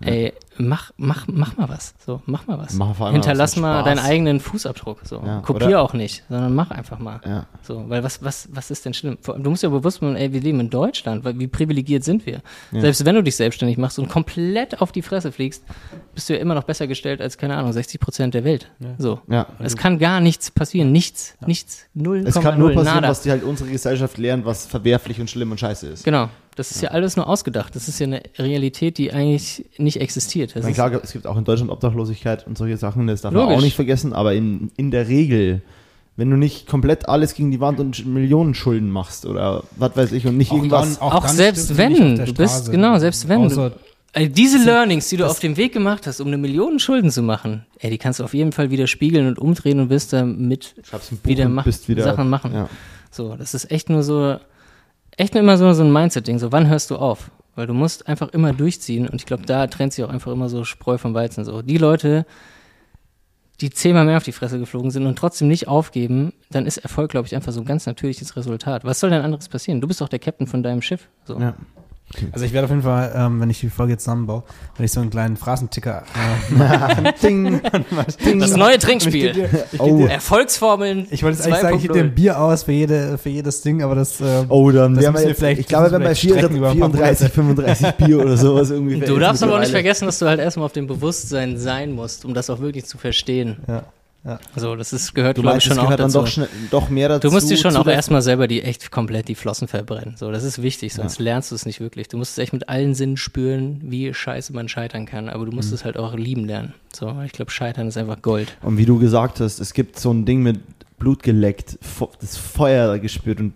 ey, 0.00 0.32
mach, 0.58 0.90
mach, 0.96 1.26
mach 1.26 1.56
mal 1.56 1.68
was. 1.68 1.94
So, 2.04 2.22
mach 2.26 2.46
mal 2.46 2.58
was. 2.58 2.74
Mach 2.74 2.94
vor 2.94 3.06
allem 3.06 3.14
Hinterlass 3.14 3.52
was 3.56 3.60
mal 3.60 3.80
Spaß. 3.80 3.84
deinen 3.84 4.04
eigenen 4.06 4.40
Fußabdruck. 4.40 5.00
So. 5.04 5.22
Ja, 5.24 5.40
Kopier 5.40 5.66
oder- 5.68 5.82
auch 5.82 5.92
nicht, 5.92 6.24
sondern 6.28 6.54
mach 6.54 6.70
einfach 6.70 6.98
mal. 6.98 7.20
Ja. 7.24 7.46
So, 7.62 7.84
weil 7.88 8.02
was, 8.04 8.22
was, 8.22 8.48
was 8.52 8.70
ist 8.70 8.84
denn 8.84 8.94
schlimm? 8.94 9.18
Du 9.24 9.50
musst 9.50 9.62
ja 9.62 9.68
bewusst 9.68 10.02
machen, 10.02 10.16
ey, 10.16 10.32
wir 10.32 10.40
leben 10.40 10.60
in 10.60 10.70
Deutschland, 10.70 11.24
weil 11.24 11.38
wie 11.38 11.46
privilegiert 11.46 12.04
sind 12.04 12.26
wir? 12.26 12.40
Ja. 12.72 12.80
Selbst 12.80 13.04
wenn 13.04 13.14
du 13.14 13.22
dich 13.22 13.36
selbstständig 13.36 13.78
machst 13.78 13.98
und 13.98 14.08
komplett 14.08 14.80
auf 14.80 14.92
die 14.92 15.02
Fresse 15.02 15.32
fliegst, 15.32 15.62
bist 16.14 16.28
du 16.28 16.34
ja 16.34 16.40
immer 16.40 16.54
noch 16.54 16.64
besser 16.64 16.86
gestellt 16.86 17.20
als, 17.20 17.38
keine 17.38 17.56
Ahnung, 17.56 17.72
60 17.72 18.00
Prozent 18.00 18.34
der 18.34 18.44
Welt. 18.44 18.70
So. 18.98 19.20
Ja. 19.28 19.46
Es 19.58 19.76
kann 19.76 19.98
gar 19.98 20.20
nichts 20.20 20.50
passieren. 20.50 20.92
Nichts. 20.92 21.36
Nichts. 21.46 21.86
Null. 21.94 22.24
Es 22.26 22.34
kann 22.40 22.58
nur 22.58 22.72
passieren, 22.72 22.94
nada. 22.96 23.08
was 23.08 23.22
die 23.22 23.30
halt 23.30 23.42
unsere 23.44 23.70
Gesellschaft 23.70 24.18
lernt, 24.18 24.44
was 24.44 24.66
verwerflich 24.66 25.20
und 25.20 25.30
schlimm 25.30 25.50
und 25.50 25.58
scheiße 25.60 25.88
ist. 25.88 26.04
Genau. 26.04 26.28
Das 26.56 26.70
ist 26.70 26.82
ja. 26.82 26.90
alles 26.90 27.16
nur 27.16 27.26
ausgedacht. 27.28 27.74
Das 27.74 27.88
ist 27.88 27.98
ja 27.98 28.06
eine 28.06 28.22
Realität, 28.38 28.98
die 28.98 29.12
eigentlich 29.12 29.64
nicht 29.78 30.00
existiert. 30.00 30.54
Das 30.54 30.64
ist, 30.64 30.74
klar, 30.74 30.92
es 31.02 31.12
gibt 31.12 31.26
auch 31.26 31.36
in 31.36 31.44
Deutschland 31.44 31.70
Obdachlosigkeit 31.70 32.46
und 32.46 32.56
solche 32.56 32.76
Sachen, 32.76 33.06
das 33.06 33.22
darf 33.22 33.32
man 33.32 33.42
Logisch. 33.42 33.56
auch 33.58 33.62
nicht 33.62 33.76
vergessen, 33.76 34.12
aber 34.12 34.34
in, 34.34 34.70
in 34.76 34.90
der 34.90 35.08
Regel, 35.08 35.62
wenn 36.16 36.30
du 36.30 36.36
nicht 36.36 36.68
komplett 36.68 37.08
alles 37.08 37.34
gegen 37.34 37.50
die 37.50 37.60
Wand 37.60 37.80
und 37.80 38.06
Millionen 38.06 38.54
Schulden 38.54 38.90
machst 38.90 39.26
oder 39.26 39.64
was 39.76 39.96
weiß 39.96 40.12
ich 40.12 40.26
und 40.26 40.36
nicht 40.36 40.52
irgendwas. 40.52 41.00
auch 41.00 41.24
dann 41.24 41.34
selbst 41.34 41.64
stirbst 41.64 41.78
du 41.80 41.88
nicht 41.88 42.00
wenn, 42.00 42.16
der 42.16 42.26
du 42.26 42.34
bist- 42.34 42.70
genau, 42.70 42.98
selbst 42.98 43.28
wenn 43.28 43.48
du- 43.48 43.72
Ey, 44.16 44.28
diese 44.28 44.58
Learnings, 44.64 45.08
die 45.08 45.16
du 45.16 45.26
auf 45.26 45.40
dem 45.40 45.56
Weg 45.56 45.72
gemacht 45.72 46.06
hast, 46.06 46.20
um 46.20 46.28
eine 46.28 46.38
Million 46.38 46.78
Schulden 46.78 47.10
zu 47.10 47.20
machen, 47.20 47.66
ey, 47.80 47.90
die 47.90 47.98
kannst 47.98 48.20
du 48.20 48.24
auf 48.24 48.32
jeden 48.32 48.52
Fall 48.52 48.70
wieder 48.70 48.86
spiegeln 48.86 49.26
und 49.26 49.40
umdrehen 49.40 49.80
und 49.80 49.90
wirst 49.90 50.12
damit 50.12 50.76
wieder, 51.24 51.48
mach, 51.48 51.66
wieder 51.66 52.04
Sachen 52.04 52.30
machen. 52.30 52.54
Ja. 52.54 52.68
So, 53.10 53.34
das 53.34 53.54
ist 53.54 53.72
echt 53.72 53.90
nur 53.90 54.04
so, 54.04 54.36
echt 55.16 55.34
immer 55.34 55.58
so, 55.58 55.72
so 55.72 55.82
ein 55.82 55.92
Mindset-Ding. 55.92 56.38
So, 56.38 56.52
wann 56.52 56.68
hörst 56.68 56.90
du 56.90 56.96
auf? 56.96 57.30
Weil 57.54 57.66
du 57.66 57.74
musst 57.74 58.08
einfach 58.08 58.28
immer 58.30 58.52
durchziehen 58.52 59.08
und 59.08 59.16
ich 59.16 59.26
glaube, 59.26 59.44
da 59.46 59.66
trennt 59.66 59.92
sich 59.92 60.04
auch 60.04 60.08
einfach 60.08 60.32
immer 60.32 60.48
so 60.48 60.64
Spreu 60.64 60.98
vom 60.98 61.14
Weizen. 61.14 61.44
So, 61.44 61.62
die 61.62 61.78
Leute, 61.78 62.26
die 63.60 63.70
zehnmal 63.70 64.04
mehr 64.04 64.16
auf 64.16 64.24
die 64.24 64.32
Fresse 64.32 64.58
geflogen 64.58 64.90
sind 64.90 65.06
und 65.06 65.16
trotzdem 65.16 65.46
nicht 65.46 65.68
aufgeben, 65.68 66.32
dann 66.50 66.66
ist 66.66 66.78
Erfolg, 66.78 67.12
glaube 67.12 67.26
ich, 67.26 67.36
einfach 67.36 67.52
so 67.52 67.60
ein 67.60 67.66
ganz 67.66 67.86
natürliches 67.86 68.36
Resultat. 68.36 68.84
Was 68.84 68.98
soll 68.98 69.10
denn 69.10 69.22
anderes 69.22 69.48
passieren? 69.48 69.80
Du 69.80 69.86
bist 69.86 70.00
doch 70.00 70.08
der 70.08 70.18
Captain 70.18 70.48
von 70.48 70.62
deinem 70.62 70.82
Schiff. 70.82 71.08
So. 71.24 71.38
Ja. 71.38 71.54
Also 72.32 72.44
ich 72.44 72.52
werde 72.52 72.66
auf 72.66 72.70
jeden 72.70 72.82
Fall, 72.82 73.12
ähm, 73.16 73.40
wenn 73.40 73.50
ich 73.50 73.58
die 73.60 73.68
Folge 73.70 73.92
jetzt 73.94 74.04
zusammenbaue, 74.04 74.44
werde 74.74 74.84
ich 74.84 74.92
so 74.92 75.00
einen 75.00 75.10
kleinen 75.10 75.36
Phrasenticker 75.36 76.04
äh, 76.14 77.12
Ding. 77.22 77.60
Ding. 78.24 78.38
Das 78.38 78.56
neue 78.56 78.74
Ich 78.74 78.80
geb 78.80 78.88
Trinkspiel. 78.88 79.32
dir- 79.32 79.48
ich 79.72 79.80
Oh. 79.80 79.98
dir- 79.98 80.10
Erfolgsformeln. 80.10 81.06
Ich 81.10 81.22
wollte 81.24 81.38
jetzt 81.38 81.46
eigentlich 81.46 81.60
sagen, 81.62 81.76
ich 81.76 81.82
gebe 81.82 81.94
dir 81.94 82.00
2.0. 82.00 82.04
ein 82.04 82.14
Bier 82.14 82.38
aus 82.40 82.62
für, 82.62 82.72
jede, 82.72 83.18
für 83.18 83.30
jedes 83.30 83.62
Ding, 83.62 83.82
aber 83.82 83.94
das. 83.96 84.20
Äh, 84.20 84.44
Oh, 84.48 84.70
dann 84.70 84.94
Das 84.94 85.04
wären 85.04 85.14
wir 85.14 85.28
jetzt, 85.28 85.38
vielleicht- 85.38 85.60
ich 85.60 85.66
glaube, 85.66 85.86
wenn 85.90 86.02
wir 86.02 86.14
vielleicht 86.14 86.20
strecken 86.38 86.56
über 86.56 86.70
ein 86.70 86.78
paar 86.78 86.90
34, 86.90 87.32
35 87.32 87.90
Bier 87.92 88.18
oder 88.20 88.36
sowas 88.36 88.70
irgendwie. 88.70 89.00
Du 89.00 89.18
darfst 89.18 89.42
aber 89.42 89.56
auch 89.56 89.60
nicht 89.60 89.72
vergessen, 89.72 90.06
dass 90.06 90.18
du 90.18 90.26
halt 90.26 90.38
erstmal 90.40 90.66
auf 90.66 90.72
dem 90.72 90.86
Bewusstsein 90.86 91.58
sein 91.58 91.92
musst, 91.92 92.24
um 92.24 92.32
das 92.34 92.48
auch 92.50 92.60
wirklich 92.60 92.84
zu 92.86 92.96
verstehen. 92.98 93.56
ja. 93.66 93.82
So, 94.56 94.74
das 94.74 94.94
ist, 94.94 95.14
gehört, 95.14 95.36
Du 95.36 95.42
glaube 95.42 95.58
ich, 95.58 95.64
schon 95.64 95.78
auch 95.78 95.94
dazu. 95.94 96.20
doch, 96.20 96.26
schnell, 96.26 96.48
doch 96.70 96.88
mehr 96.88 97.08
dazu. 97.10 97.28
Du 97.28 97.34
musst 97.34 97.50
dir 97.50 97.58
schon 97.58 97.76
auch 97.76 97.86
erstmal 97.86 98.22
selber 98.22 98.48
die 98.48 98.62
echt 98.62 98.90
komplett 98.90 99.28
die 99.28 99.34
Flossen 99.34 99.68
verbrennen. 99.68 100.16
So, 100.16 100.30
das 100.30 100.44
ist 100.44 100.62
wichtig, 100.62 100.94
sonst 100.94 101.18
lernst 101.18 101.50
du 101.50 101.54
es 101.54 101.66
nicht 101.66 101.80
wirklich. 101.80 102.08
Du 102.08 102.16
musst 102.16 102.32
es 102.32 102.38
echt 102.38 102.54
mit 102.54 102.68
allen 102.70 102.94
Sinnen 102.94 103.18
spüren, 103.18 103.80
wie 103.82 104.14
scheiße 104.14 104.54
man 104.54 104.68
scheitern 104.68 105.04
kann, 105.04 105.28
aber 105.28 105.44
du 105.44 105.52
musst 105.52 105.68
Mhm. 105.68 105.74
es 105.74 105.84
halt 105.84 105.98
auch 105.98 106.14
lieben 106.14 106.46
lernen. 106.46 106.72
So, 106.94 107.14
ich 107.24 107.32
glaube, 107.32 107.50
Scheitern 107.50 107.88
ist 107.88 107.98
einfach 107.98 108.22
Gold. 108.22 108.56
Und 108.62 108.78
wie 108.78 108.86
du 108.86 108.98
gesagt 108.98 109.40
hast, 109.40 109.58
es 109.60 109.74
gibt 109.74 109.98
so 109.98 110.10
ein 110.10 110.24
Ding 110.24 110.42
mit 110.42 110.58
Blut 110.98 111.22
geleckt, 111.22 111.78
das 112.20 112.36
Feuer 112.38 112.98
gespürt 112.98 113.40
und 113.40 113.52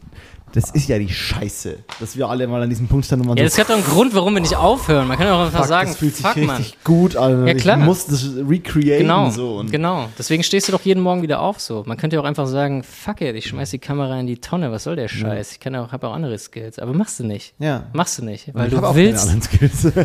das 0.52 0.70
ist 0.70 0.88
ja 0.88 0.98
die 0.98 1.08
Scheiße, 1.08 1.78
dass 2.00 2.16
wir 2.16 2.28
alle 2.28 2.46
mal 2.46 2.62
an 2.62 2.68
diesem 2.68 2.88
Punkt 2.88 3.06
standen 3.06 3.28
Ja, 3.28 3.34
so, 3.36 3.42
das 3.42 3.58
hat 3.58 3.68
doch 3.68 3.74
einen 3.74 3.84
Grund, 3.84 4.14
warum 4.14 4.34
wir 4.34 4.40
nicht 4.40 4.56
aufhören. 4.56 5.06
Man 5.08 5.16
kann 5.18 5.26
ja 5.26 5.34
auch 5.34 5.46
einfach 5.46 5.60
fuck, 5.60 5.68
sagen, 5.68 5.88
das 5.90 5.98
fühlt 5.98 6.16
sich 6.16 6.26
fuck, 6.26 6.36
richtig 6.36 6.48
Mann. 6.48 6.64
gut 6.84 7.16
an. 7.16 7.46
Ja, 7.46 7.54
klar. 7.54 7.78
Ich 7.78 7.84
muss 7.84 8.06
das 8.06 8.26
recreaten 8.48 8.98
Genau, 8.98 9.30
so. 9.30 9.56
Und 9.56 9.70
genau. 9.70 10.08
Deswegen 10.18 10.42
stehst 10.42 10.68
du 10.68 10.72
doch 10.72 10.82
jeden 10.82 11.02
Morgen 11.02 11.22
wieder 11.22 11.40
auf 11.40 11.60
so. 11.60 11.82
Man 11.86 11.96
könnte 11.96 12.16
ja 12.16 12.22
auch 12.22 12.26
einfach 12.26 12.46
sagen, 12.46 12.82
fuck 12.82 13.20
it, 13.20 13.34
ich 13.36 13.46
schmeiß 13.46 13.70
die 13.70 13.78
Kamera 13.78 14.18
in 14.18 14.26
die 14.26 14.38
Tonne, 14.40 14.72
was 14.72 14.84
soll 14.84 14.96
der 14.96 15.08
Scheiß? 15.08 15.52
Ich 15.52 15.60
kann 15.60 15.74
ja 15.74 15.84
auch, 15.84 15.92
habe 15.92 16.08
auch 16.08 16.14
andere 16.14 16.38
Skills, 16.38 16.78
aber 16.78 16.92
machst 16.92 17.20
du 17.20 17.24
nicht. 17.24 17.54
Ja. 17.58 17.84
Machst 17.92 18.18
du 18.18 18.24
nicht, 18.24 18.54
weil 18.54 18.66
ich 18.66 18.72
du 18.72 18.78
hab 18.78 18.84
auch 18.84 18.94
willst. 18.94 19.28
keine 19.28 19.42
Skills. 19.42 19.92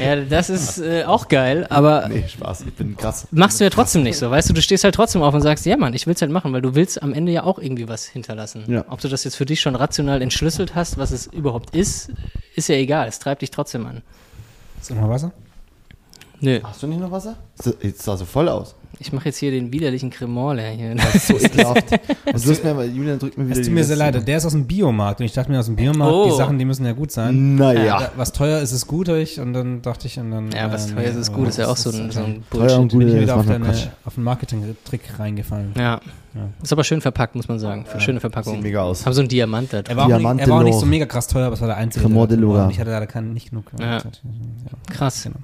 Ja, 0.00 0.16
das 0.16 0.50
ist 0.50 0.78
äh, 0.78 1.04
auch 1.04 1.28
geil, 1.28 1.66
aber 1.70 2.08
nee, 2.08 2.24
Spaß, 2.28 2.62
ich 2.62 2.74
bin 2.74 2.96
krass. 2.96 3.26
machst 3.30 3.60
du 3.60 3.64
ja 3.64 3.70
trotzdem 3.70 4.02
nicht 4.02 4.18
so. 4.18 4.30
Weißt 4.30 4.48
du, 4.48 4.52
du 4.54 4.60
stehst 4.62 4.84
halt 4.84 4.94
trotzdem 4.94 5.22
auf 5.22 5.32
und 5.34 5.40
sagst, 5.40 5.64
ja 5.66 5.76
Mann, 5.76 5.94
ich 5.94 6.06
will's 6.06 6.20
halt 6.20 6.30
machen, 6.30 6.52
weil 6.52 6.62
du 6.62 6.74
willst 6.74 7.02
am 7.02 7.12
Ende 7.12 7.32
ja 7.32 7.44
auch 7.44 7.58
irgendwie 7.58 7.88
was 7.88 8.04
hinterlassen. 8.04 8.64
Ja. 8.68 8.84
Ob 8.88 9.00
du 9.00 9.08
das 9.08 9.24
jetzt 9.24 9.36
für 9.36 9.46
dich 9.46 9.55
schon 9.60 9.74
rational 9.76 10.22
entschlüsselt 10.22 10.74
hast, 10.74 10.98
was 10.98 11.10
es 11.10 11.26
überhaupt 11.26 11.74
ist, 11.74 12.10
ist 12.54 12.68
ja 12.68 12.76
egal. 12.76 13.08
Es 13.08 13.18
treibt 13.18 13.42
dich 13.42 13.50
trotzdem 13.50 13.86
an. 13.86 14.02
Ist 14.80 14.90
noch 14.90 15.00
mal 15.00 15.10
Wasser? 15.10 15.32
Nö, 16.40 16.60
Hast 16.62 16.82
du 16.82 16.86
nicht 16.86 17.00
noch 17.00 17.10
Wasser? 17.10 17.36
Jetzt 17.80 18.02
sah 18.02 18.16
so 18.16 18.24
voll 18.24 18.48
aus. 18.48 18.74
Ich 18.98 19.12
mache 19.12 19.26
jetzt 19.26 19.36
hier 19.38 19.50
den 19.50 19.72
widerlichen 19.72 20.10
Cremant 20.10 20.56
leer 20.56 20.70
hier. 20.70 20.94
Das 20.94 21.14
ist 21.14 21.26
so 21.28 21.38
ekelhaft. 21.40 21.92
Und 21.92 22.00
du 22.46 22.50
hast 22.50 22.64
mir, 22.64 22.70
aber- 22.70 22.84
Julian 22.84 23.18
drückt 23.18 23.36
mir 23.38 23.46
wieder 23.48 23.60
Es 23.60 23.66
tut 23.66 23.74
mir 23.74 23.84
sehr 23.84 23.96
leid. 23.96 24.26
Der 24.26 24.36
ist 24.38 24.46
aus 24.46 24.52
dem 24.52 24.66
Biomarkt 24.66 25.20
und 25.20 25.26
ich 25.26 25.32
dachte 25.32 25.50
mir 25.50 25.58
aus 25.58 25.66
dem 25.66 25.76
Biomarkt, 25.76 26.12
Oh. 26.14 26.26
die 26.30 26.36
Sachen, 26.36 26.58
die 26.58 26.64
müssen 26.64 26.84
ja 26.86 26.92
gut 26.92 27.10
sein. 27.12 27.56
Naja. 27.56 28.00
Äh, 28.02 28.08
Was 28.16 28.32
teuer 28.32 28.60
ist, 28.60 28.72
ist 28.72 28.86
gut, 28.86 29.08
ich. 29.08 29.38
Und 29.40 29.52
dann 29.52 29.82
dachte 29.82 30.06
ich, 30.06 30.18
und 30.18 30.30
dann. 30.30 30.50
Ja, 30.52 30.72
was 30.72 30.90
äh, 30.90 30.94
teuer 30.94 31.04
ist, 31.04 31.16
ist 31.16 31.32
gut, 31.32 31.48
ist 31.48 31.58
ja 31.58 31.68
auch 31.68 31.76
so 31.76 31.90
ein, 31.90 32.10
so 32.10 32.20
ein 32.20 32.42
Teuer 32.50 32.78
und 32.78 32.88
Bullshit. 32.88 32.90
gut. 32.92 32.98
Bin 32.98 33.08
ich 33.08 33.20
wieder 33.22 33.36
auf, 33.36 33.46
deine, 33.46 33.68
auf 34.04 34.16
einen 34.16 34.24
Marketing-Trick 34.24 35.18
reingefallen. 35.18 35.72
Ja. 35.76 36.00
Ja. 36.34 36.50
Ist 36.62 36.70
aber 36.72 36.84
schön 36.84 37.00
verpackt, 37.00 37.34
muss 37.34 37.48
man 37.48 37.58
sagen. 37.58 37.86
Für 37.86 37.98
schöne 37.98 38.20
Verpackung. 38.20 38.54
Sieht 38.56 38.62
mega 38.62 38.82
aus. 38.82 39.06
Haben 39.06 39.12
so 39.14 39.22
ein 39.22 39.28
Diamant 39.28 39.72
da 39.72 39.78
Er 39.78 39.82
drin. 39.84 39.96
war, 39.96 40.04
auch 40.04 40.08
nicht, 40.34 40.40
er 40.42 40.48
war 40.48 40.58
auch 40.60 40.62
nicht 40.64 40.78
so 40.78 40.84
mega 40.84 41.06
krass 41.06 41.28
teuer, 41.28 41.46
aber 41.46 41.54
es 41.54 41.60
war 41.62 41.68
der 41.68 41.78
einzige. 41.78 42.04
Cremant 42.04 42.30
der 42.30 42.36
de. 42.36 42.46
Und 42.46 42.70
Ich 42.70 42.78
hatte 42.78 42.90
leider 42.90 43.06
keinen, 43.06 43.32
nicht 43.32 43.48
genug. 43.50 43.64
Ja. 43.80 43.96
Ja. 43.98 44.02
Krass. 44.90 45.22
Genau. 45.22 45.36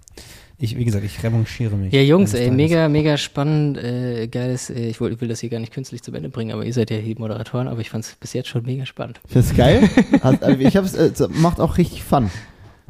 Ich, 0.64 0.76
wie 0.76 0.84
gesagt, 0.84 1.05
ich 1.05 1.20
revanchiere 1.24 1.74
mich. 1.76 1.93
Ja, 1.93 2.02
Jungs, 2.02 2.34
ey, 2.34 2.48
mega, 2.52 2.89
mega 2.89 3.16
spannend, 3.16 3.78
äh, 3.78 4.28
geiles, 4.28 4.70
äh, 4.70 4.86
ich 4.90 5.01
will, 5.01 5.20
will 5.20 5.26
das 5.26 5.40
hier 5.40 5.51
gar 5.51 5.59
nicht 5.59 5.72
künstlich 5.72 6.02
zu 6.05 6.12
Ende 6.12 6.28
bringen, 6.28 6.52
aber 6.52 6.64
ihr 6.64 6.72
seid 6.72 6.90
ja 6.93 6.98
die 6.98 7.16
Moderatoren, 7.16 7.66
aber 7.66 7.80
ich 7.80 7.90
fand 7.90 8.05
es 8.05 8.14
bis 8.14 8.32
jetzt 8.32 8.48
schon 8.48 8.62
mega 8.64 8.86
spannend. 8.86 9.20
Das 9.34 9.47
ist 9.47 9.56
geil. 9.56 9.89
Hat, 10.22 10.40
also 10.44 10.60
ich 10.60 10.76
hab's, 10.76 10.94
äh, 10.94 11.10
es 11.12 11.28
macht 11.30 11.59
auch 11.59 11.78
richtig 11.78 12.05
Fun. 12.05 12.30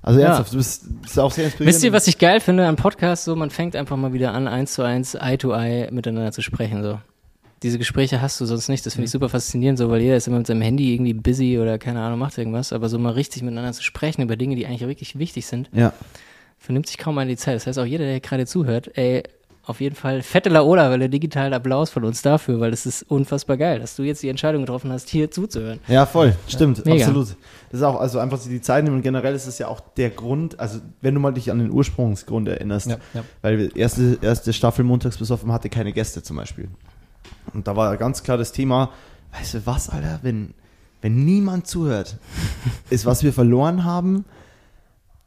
Also 0.02 0.20
Ja. 0.20 0.26
ernsthaft, 0.26 0.52
du 0.52 0.58
bist, 0.58 0.84
bist 1.02 1.18
auch 1.18 1.32
sehr 1.32 1.46
inspirierend. 1.46 1.74
Wisst 1.74 1.82
ihr, 1.84 1.92
was 1.94 2.06
ich 2.08 2.18
geil 2.18 2.40
finde 2.40 2.66
am 2.66 2.76
Podcast? 2.76 3.24
So, 3.24 3.36
man 3.36 3.48
fängt 3.48 3.74
einfach 3.74 3.96
mal 3.96 4.12
wieder 4.12 4.34
an, 4.34 4.48
eins 4.48 4.74
zu 4.74 4.82
eins, 4.82 5.14
eye 5.14 5.38
to 5.38 5.54
eye 5.54 5.88
miteinander 5.90 6.32
zu 6.32 6.42
sprechen, 6.42 6.82
so. 6.82 6.98
Diese 7.62 7.78
Gespräche 7.78 8.20
hast 8.20 8.38
du 8.38 8.44
sonst 8.44 8.68
nicht, 8.68 8.84
das 8.84 8.94
finde 8.94 9.04
ich 9.06 9.12
super 9.12 9.30
faszinierend, 9.30 9.78
so, 9.78 9.88
weil 9.88 10.02
jeder 10.02 10.16
ist 10.16 10.26
immer 10.26 10.38
mit 10.38 10.46
seinem 10.46 10.60
Handy 10.60 10.92
irgendwie 10.92 11.14
busy 11.14 11.58
oder 11.58 11.78
keine 11.78 12.02
Ahnung, 12.02 12.18
macht 12.18 12.36
irgendwas, 12.36 12.72
aber 12.74 12.90
so 12.90 12.98
mal 12.98 13.12
richtig 13.14 13.42
miteinander 13.42 13.72
zu 13.72 13.82
sprechen 13.82 14.20
über 14.20 14.36
Dinge, 14.36 14.56
die 14.56 14.66
eigentlich 14.66 14.80
wirklich 14.86 15.18
wichtig 15.18 15.46
sind, 15.46 15.70
Ja. 15.72 15.94
Vernimmt 16.62 16.86
sich 16.86 16.96
kaum 16.98 17.18
an 17.18 17.28
die 17.28 17.36
Zeit. 17.36 17.56
Das 17.56 17.66
heißt, 17.66 17.78
auch 17.78 17.84
jeder, 17.84 18.04
der 18.04 18.20
gerade 18.20 18.46
zuhört, 18.46 18.96
ey, 18.96 19.22
auf 19.64 19.80
jeden 19.80 19.94
Fall 19.94 20.22
fette 20.22 20.48
Laola, 20.48 20.90
weil 20.90 20.98
der 20.98 21.08
digitalen 21.08 21.52
Applaus 21.54 21.90
von 21.90 22.04
uns 22.04 22.20
dafür, 22.22 22.58
weil 22.58 22.72
das 22.72 22.84
ist 22.84 23.04
unfassbar 23.08 23.56
geil, 23.56 23.78
dass 23.78 23.94
du 23.94 24.02
jetzt 24.02 24.22
die 24.22 24.28
Entscheidung 24.28 24.62
getroffen 24.62 24.90
hast, 24.90 25.08
hier 25.08 25.30
zuzuhören. 25.30 25.78
Ja, 25.86 26.04
voll, 26.04 26.34
stimmt, 26.48 26.84
Mega. 26.84 27.04
absolut. 27.04 27.36
Das 27.70 27.80
ist 27.80 27.82
auch, 27.82 28.00
also 28.00 28.18
einfach 28.18 28.38
sich 28.38 28.50
die 28.50 28.60
Zeit 28.60 28.82
nehmen 28.82 28.96
und 28.96 29.02
generell 29.02 29.34
ist 29.36 29.46
es 29.46 29.58
ja 29.58 29.68
auch 29.68 29.80
der 29.96 30.10
Grund, 30.10 30.58
also 30.58 30.80
wenn 31.00 31.14
du 31.14 31.20
mal 31.20 31.30
dich 31.32 31.50
an 31.52 31.60
den 31.60 31.70
Ursprungsgrund 31.70 32.48
erinnerst, 32.48 32.88
Ja, 32.88 32.96
ja. 33.14 33.22
weil 33.40 33.58
wir 33.58 33.76
erste, 33.76 34.18
erste 34.20 34.52
Staffel 34.52 34.84
Montags 34.84 35.16
besoffen 35.18 35.52
hatte 35.52 35.68
keine 35.68 35.92
Gäste 35.92 36.22
zum 36.24 36.36
Beispiel. 36.38 36.68
Und 37.54 37.68
da 37.68 37.76
war 37.76 37.96
ganz 37.96 38.24
klar 38.24 38.38
das 38.38 38.50
Thema, 38.50 38.90
weißt 39.38 39.54
du 39.54 39.66
was, 39.66 39.90
Alter, 39.90 40.18
wenn, 40.22 40.54
wenn 41.02 41.24
niemand 41.24 41.68
zuhört, 41.68 42.16
ist 42.90 43.06
was 43.06 43.22
wir 43.22 43.32
verloren 43.32 43.84
haben, 43.84 44.24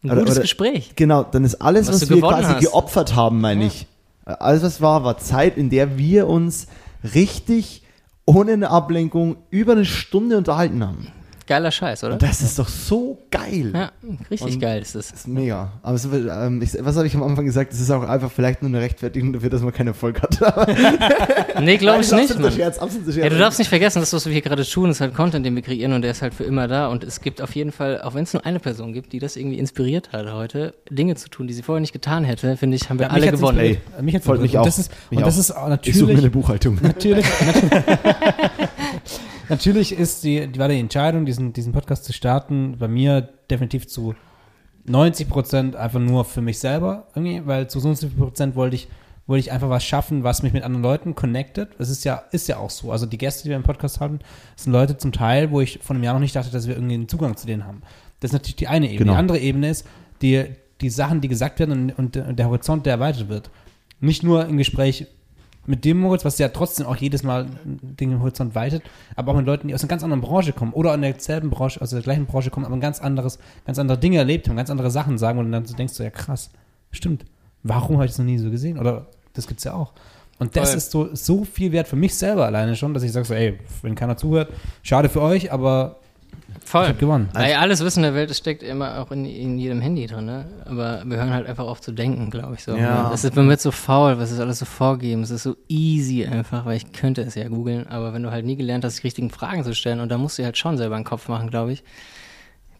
Ein 0.10 0.18
gutes 0.20 0.34
oder- 0.36 0.42
Gespräch. 0.42 0.92
Genau, 0.96 1.24
dann 1.24 1.44
ist 1.44 1.56
alles, 1.62 1.88
Was 1.88 2.02
was, 2.02 2.10
wir 2.10 2.20
quasi 2.22 2.44
hast. 2.54 2.60
geopfert 2.62 3.16
haben, 3.16 3.42
meine 3.42 3.62
Ja. 3.62 3.68
ich. 3.68 3.88
Alles, 4.26 4.64
was 4.64 4.82
war, 4.82 5.04
war 5.04 5.18
Zeit, 5.18 5.58
in 5.58 5.70
der 5.70 5.98
wir 5.98 6.28
uns 6.28 6.68
richtig 7.14 7.84
ohne 8.26 8.54
eine 8.54 8.72
Ablenkung 8.72 9.38
über 9.52 9.74
eine 9.74 9.86
Stunde 9.86 10.38
unterhalten 10.38 10.84
haben. 10.84 11.08
Geiler 11.48 11.70
Scheiß, 11.72 12.04
oder? 12.04 12.14
Und 12.14 12.22
das 12.24 12.42
ist 12.42 12.58
doch 12.58 12.68
so 12.68 13.20
geil. 13.30 13.72
Ja, 13.74 13.92
richtig 14.32 14.56
Und- 14.56 14.60
geil 14.60 14.82
ist 14.82 14.96
das. 14.96 15.10
Das 15.10 15.20
ist 15.22 15.28
mega. 15.28 15.74
Aber 15.84 15.96
es, 15.96 16.06
ähm, 16.06 16.62
ich, 16.62 16.76
was 16.80 16.96
habe 16.98 17.06
ich 17.06 17.14
am 17.16 17.22
Anfang 17.24 17.46
gesagt? 17.46 17.72
Es 17.72 17.80
ist 17.80 17.92
auch 17.92 18.02
einfach 18.04 18.32
vielleicht 18.32 18.64
nur 18.64 18.70
eine 18.70 18.82
Rechtfertigung 18.82 19.32
dafür, 19.32 19.50
dass 19.52 19.62
man 19.62 19.72
keinen 19.72 19.88
Erfolg 19.90 20.22
hat. 20.22 20.40
Nee, 21.62 21.78
glaube 21.78 22.02
ich 22.02 22.12
nicht, 22.12 22.24
absoluter 22.24 22.50
Mann. 22.50 22.52
Scherz, 22.52 22.78
absoluter 22.80 23.14
Scherz. 23.14 23.24
Ja, 23.24 23.30
du 23.30 23.38
darfst 23.38 23.60
nicht 23.60 23.70
vergessen, 23.70 24.02
dass 24.02 24.10
das, 24.10 24.22
was 24.22 24.26
wir 24.26 24.34
hier 24.34 24.42
gerade 24.42 24.66
tun, 24.66 24.90
ist 24.90 25.00
halt 25.00 25.14
Content, 25.14 25.46
den 25.46 25.56
wir 25.56 25.62
kreieren 25.62 25.94
und 25.94 26.02
der 26.02 26.12
ist 26.12 26.22
halt 26.22 26.34
für 26.34 26.44
immer 26.44 26.68
da. 26.68 26.88
Und 26.88 27.06
es 27.06 27.22
gibt 27.22 27.42
auf 27.42 27.56
jeden 27.56 27.72
Fall, 27.72 28.02
auch 28.02 28.14
wenn 28.14 28.24
es 28.24 28.34
nur 28.34 28.46
eine 28.46 28.60
Person 28.60 28.92
gibt, 28.92 29.14
die 29.14 29.20
das 29.20 29.38
irgendwie 29.38 29.58
inspiriert 29.58 30.12
hat 30.12 30.30
heute, 30.34 30.74
Dinge 30.90 31.16
zu 31.16 31.30
tun, 31.30 31.48
die 31.48 31.54
sie 31.54 31.62
vorher 31.62 31.80
nicht 31.80 31.94
getan 31.94 32.26
hätte, 32.26 32.58
finde 32.58 32.76
ich, 32.76 32.90
haben 32.90 33.00
wir 33.00 33.06
Ja, 33.06 33.12
alle 33.14 33.32
gewonnen. 33.32 33.58
inspiriert. 33.60 34.02
Mich 34.02 34.16
hat's 34.16 34.28
mich. 34.28 34.52
Und 34.54 34.58
auch. 34.60 34.66
das 34.66 34.80
ist, 34.80 34.92
Mich 35.10 35.18
und 35.20 35.26
das 35.26 35.36
auch. 35.36 35.40
ist 35.40 35.52
auch 35.52 35.78
ich 35.86 35.96
suche 35.96 36.06
mir 36.08 36.20
eine 36.20 36.22
natürlich, 36.28 36.32
Buchhaltung. 36.34 36.78
natürlich, 36.82 37.26
natürlich 37.46 37.72
ist 39.50 40.24
die, 40.24 40.48
die 40.48 40.60
war 40.60 40.68
die 40.68 40.80
Entscheidung, 40.80 41.26
diesen, 41.26 41.54
diesen 41.54 41.74
Podcast 41.74 42.06
zu 42.06 42.14
starten, 42.14 42.78
bei 42.80 42.88
mir 42.88 43.22
definitiv 43.50 43.88
zu 43.88 44.16
90 44.86 45.30
Prozent 45.30 45.76
einfach 45.76 46.00
nur 46.00 46.26
für 46.26 46.42
mich 46.42 46.60
selber, 46.60 47.08
irgendwie, 47.16 47.46
weil 47.46 47.70
zu 47.70 47.80
90 47.80 48.18
Prozent 48.18 48.56
wollte 48.56 48.76
ich, 48.76 48.88
wollte 49.28 49.40
ich 49.40 49.52
einfach 49.52 49.70
was 49.70 49.84
schaffen, 49.84 50.24
was 50.24 50.44
mich 50.44 50.54
mit 50.54 50.64
anderen 50.64 50.84
Leuten 50.84 51.16
connected. 51.16 51.70
Das 51.78 51.90
ist 51.90 52.04
ja, 52.04 52.24
ist 52.32 52.48
ja 52.48 52.58
auch 52.58 52.70
so. 52.70 52.92
Also 52.92 53.06
die 53.06 53.18
Gäste, 53.18 53.44
die 53.44 53.50
wir 53.50 53.56
im 53.56 53.64
Podcast 53.64 54.00
hatten, 54.00 54.20
sind 54.56 54.72
Leute 54.72 54.98
zum 54.98 55.12
Teil, 55.12 55.52
wo 55.52 55.62
ich 55.62 55.80
vor 55.82 55.96
einem 55.96 56.04
Jahr 56.04 56.14
noch 56.14 56.22
nicht 56.22 56.36
dachte, 56.36 56.52
dass 56.52 56.68
wir 56.68 56.76
irgendwie 56.76 56.96
einen 56.96 57.10
Zugang 57.10 57.36
zu 57.36 57.48
denen 57.48 57.66
haben. 57.66 57.82
Das 58.20 58.30
ist 58.30 58.34
natürlich 58.34 58.58
die 58.58 58.68
eine 58.68 58.86
Ebene. 58.86 59.00
Genau. 59.00 59.14
Die 59.14 59.18
andere 59.18 59.40
Ebene 59.40 59.70
ist, 59.70 59.88
die, 60.22 60.46
die 60.82 60.90
Sachen, 60.90 61.22
die 61.22 61.28
gesagt 61.28 61.60
werden 61.60 61.92
und, 61.92 62.18
und 62.18 62.40
der 62.40 62.46
Horizont, 62.48 62.86
der 62.86 62.94
erweitert 62.94 63.28
wird. 63.28 63.50
Nicht 64.00 64.24
nur 64.24 64.46
im 64.46 64.58
Gespräch 64.58 65.08
mit 65.68 65.86
dem 65.86 66.00
Moritz, 66.00 66.26
was 66.26 66.38
ja 66.38 66.50
trotzdem 66.50 66.86
auch 66.86 66.96
jedes 66.96 67.24
Mal 67.24 67.48
den 67.64 68.20
Horizont 68.20 68.56
weitet, 68.56 68.84
aber 69.16 69.32
auch 69.32 69.36
mit 69.36 69.46
Leuten, 69.46 69.68
die 69.68 69.74
aus 69.74 69.82
einer 69.82 69.90
ganz 69.90 70.04
anderen 70.04 70.22
Branche 70.22 70.54
kommen 70.54 70.74
oder 70.74 70.94
in 70.94 71.02
derselben 71.02 71.50
Branche, 71.50 71.82
aus 71.82 71.90
der 71.90 72.02
gleichen 72.02 72.26
Branche 72.26 72.50
kommen, 72.50 72.66
aber 72.66 72.76
ein 72.76 72.82
ganz 72.82 73.00
anderes, 73.00 73.40
ganz 73.66 73.80
andere 73.80 73.98
Dinge 73.98 74.18
erlebt 74.18 74.48
haben, 74.48 74.56
ganz 74.56 74.70
andere 74.70 74.92
Sachen 74.92 75.18
sagen 75.18 75.40
und 75.40 75.52
dann 75.52 75.66
so 75.66 75.76
denkst 75.76 75.96
du, 75.98 76.04
ja 76.04 76.10
krass, 76.10 76.50
stimmt. 76.92 77.26
Warum 77.64 77.96
habe 77.96 78.06
ich 78.06 78.12
das 78.12 78.20
noch 78.20 78.26
nie 78.26 78.38
so 78.38 78.52
gesehen? 78.52 78.78
Oder 78.78 79.08
das 79.34 79.48
gibt's 79.48 79.64
ja 79.64 79.74
auch. 79.74 79.94
Und 80.38 80.56
das 80.56 80.70
Voll. 80.70 80.78
ist 80.78 80.92
so, 80.92 81.16
so 81.16 81.46
viel 81.46 81.72
wert 81.72 81.88
für 81.88 81.96
mich 81.96 82.14
selber 82.16 82.46
alleine 82.46 82.76
schon, 82.76 82.94
dass 82.94 83.04
ich 83.04 83.12
sage 83.12 83.26
so, 83.26 83.34
ey, 83.34 83.58
wenn 83.82 83.96
keiner 83.96 84.18
zuhört, 84.18 84.52
schade 84.84 85.10
für 85.10 85.22
euch, 85.22 85.52
aber 85.52 86.00
ich 86.64 86.70
Voll. 86.70 86.88
habe 86.88 86.98
gewonnen. 86.98 87.30
Weil 87.34 87.54
alles 87.56 87.84
Wissen 87.84 88.04
der 88.04 88.14
Welt, 88.14 88.30
das 88.30 88.38
steckt 88.38 88.64
immer 88.64 89.00
auch 89.00 89.12
in, 89.12 89.26
in 89.26 89.58
jedem 89.58 89.82
Handy 89.82 90.08
drin, 90.08 90.26
ne? 90.26 90.46
Aber 90.66 91.04
wir 91.06 91.18
hören 91.18 91.32
halt 91.32 91.48
einfach 91.48 91.66
auf 91.66 91.82
zu 91.82 91.92
denken, 91.92 92.30
glaube 92.32 92.56
ich 92.56 92.64
so. 92.64 92.76
Ja. 92.76 93.12
Es 93.14 93.24
ist, 93.24 93.36
man 93.36 93.48
wird 93.50 93.62
so 93.62 93.72
faul, 93.72 94.18
was 94.18 94.32
ist 94.32 94.40
alles 94.40 94.60
so 94.60 94.66
vorgeben. 94.66 95.24
Es 95.24 95.32
ist 95.32 95.44
so 95.44 95.56
easy 95.68 96.26
einfach, 96.26 96.66
weil 96.66 96.78
ich 96.78 96.92
könnte 96.92 97.22
es 97.22 97.36
ja 97.36 97.48
googeln, 97.48 97.88
aber 97.88 98.14
wenn 98.14 98.24
du 98.24 98.32
halt 98.32 98.46
nie 98.46 98.56
gelernt 98.56 98.84
hast, 98.84 98.98
die 99.00 99.04
richtigen 99.04 99.30
Fragen 99.30 99.64
zu 99.64 99.76
stellen, 99.76 100.00
und 100.00 100.10
da 100.10 100.18
musst 100.18 100.38
du 100.38 100.42
dir 100.42 100.48
halt 100.48 100.58
schon 100.58 100.78
selber 100.78 100.96
einen 100.96 101.06
Kopf 101.06 101.28
machen, 101.28 101.50
glaube 101.50 101.74
ich, 101.74 101.84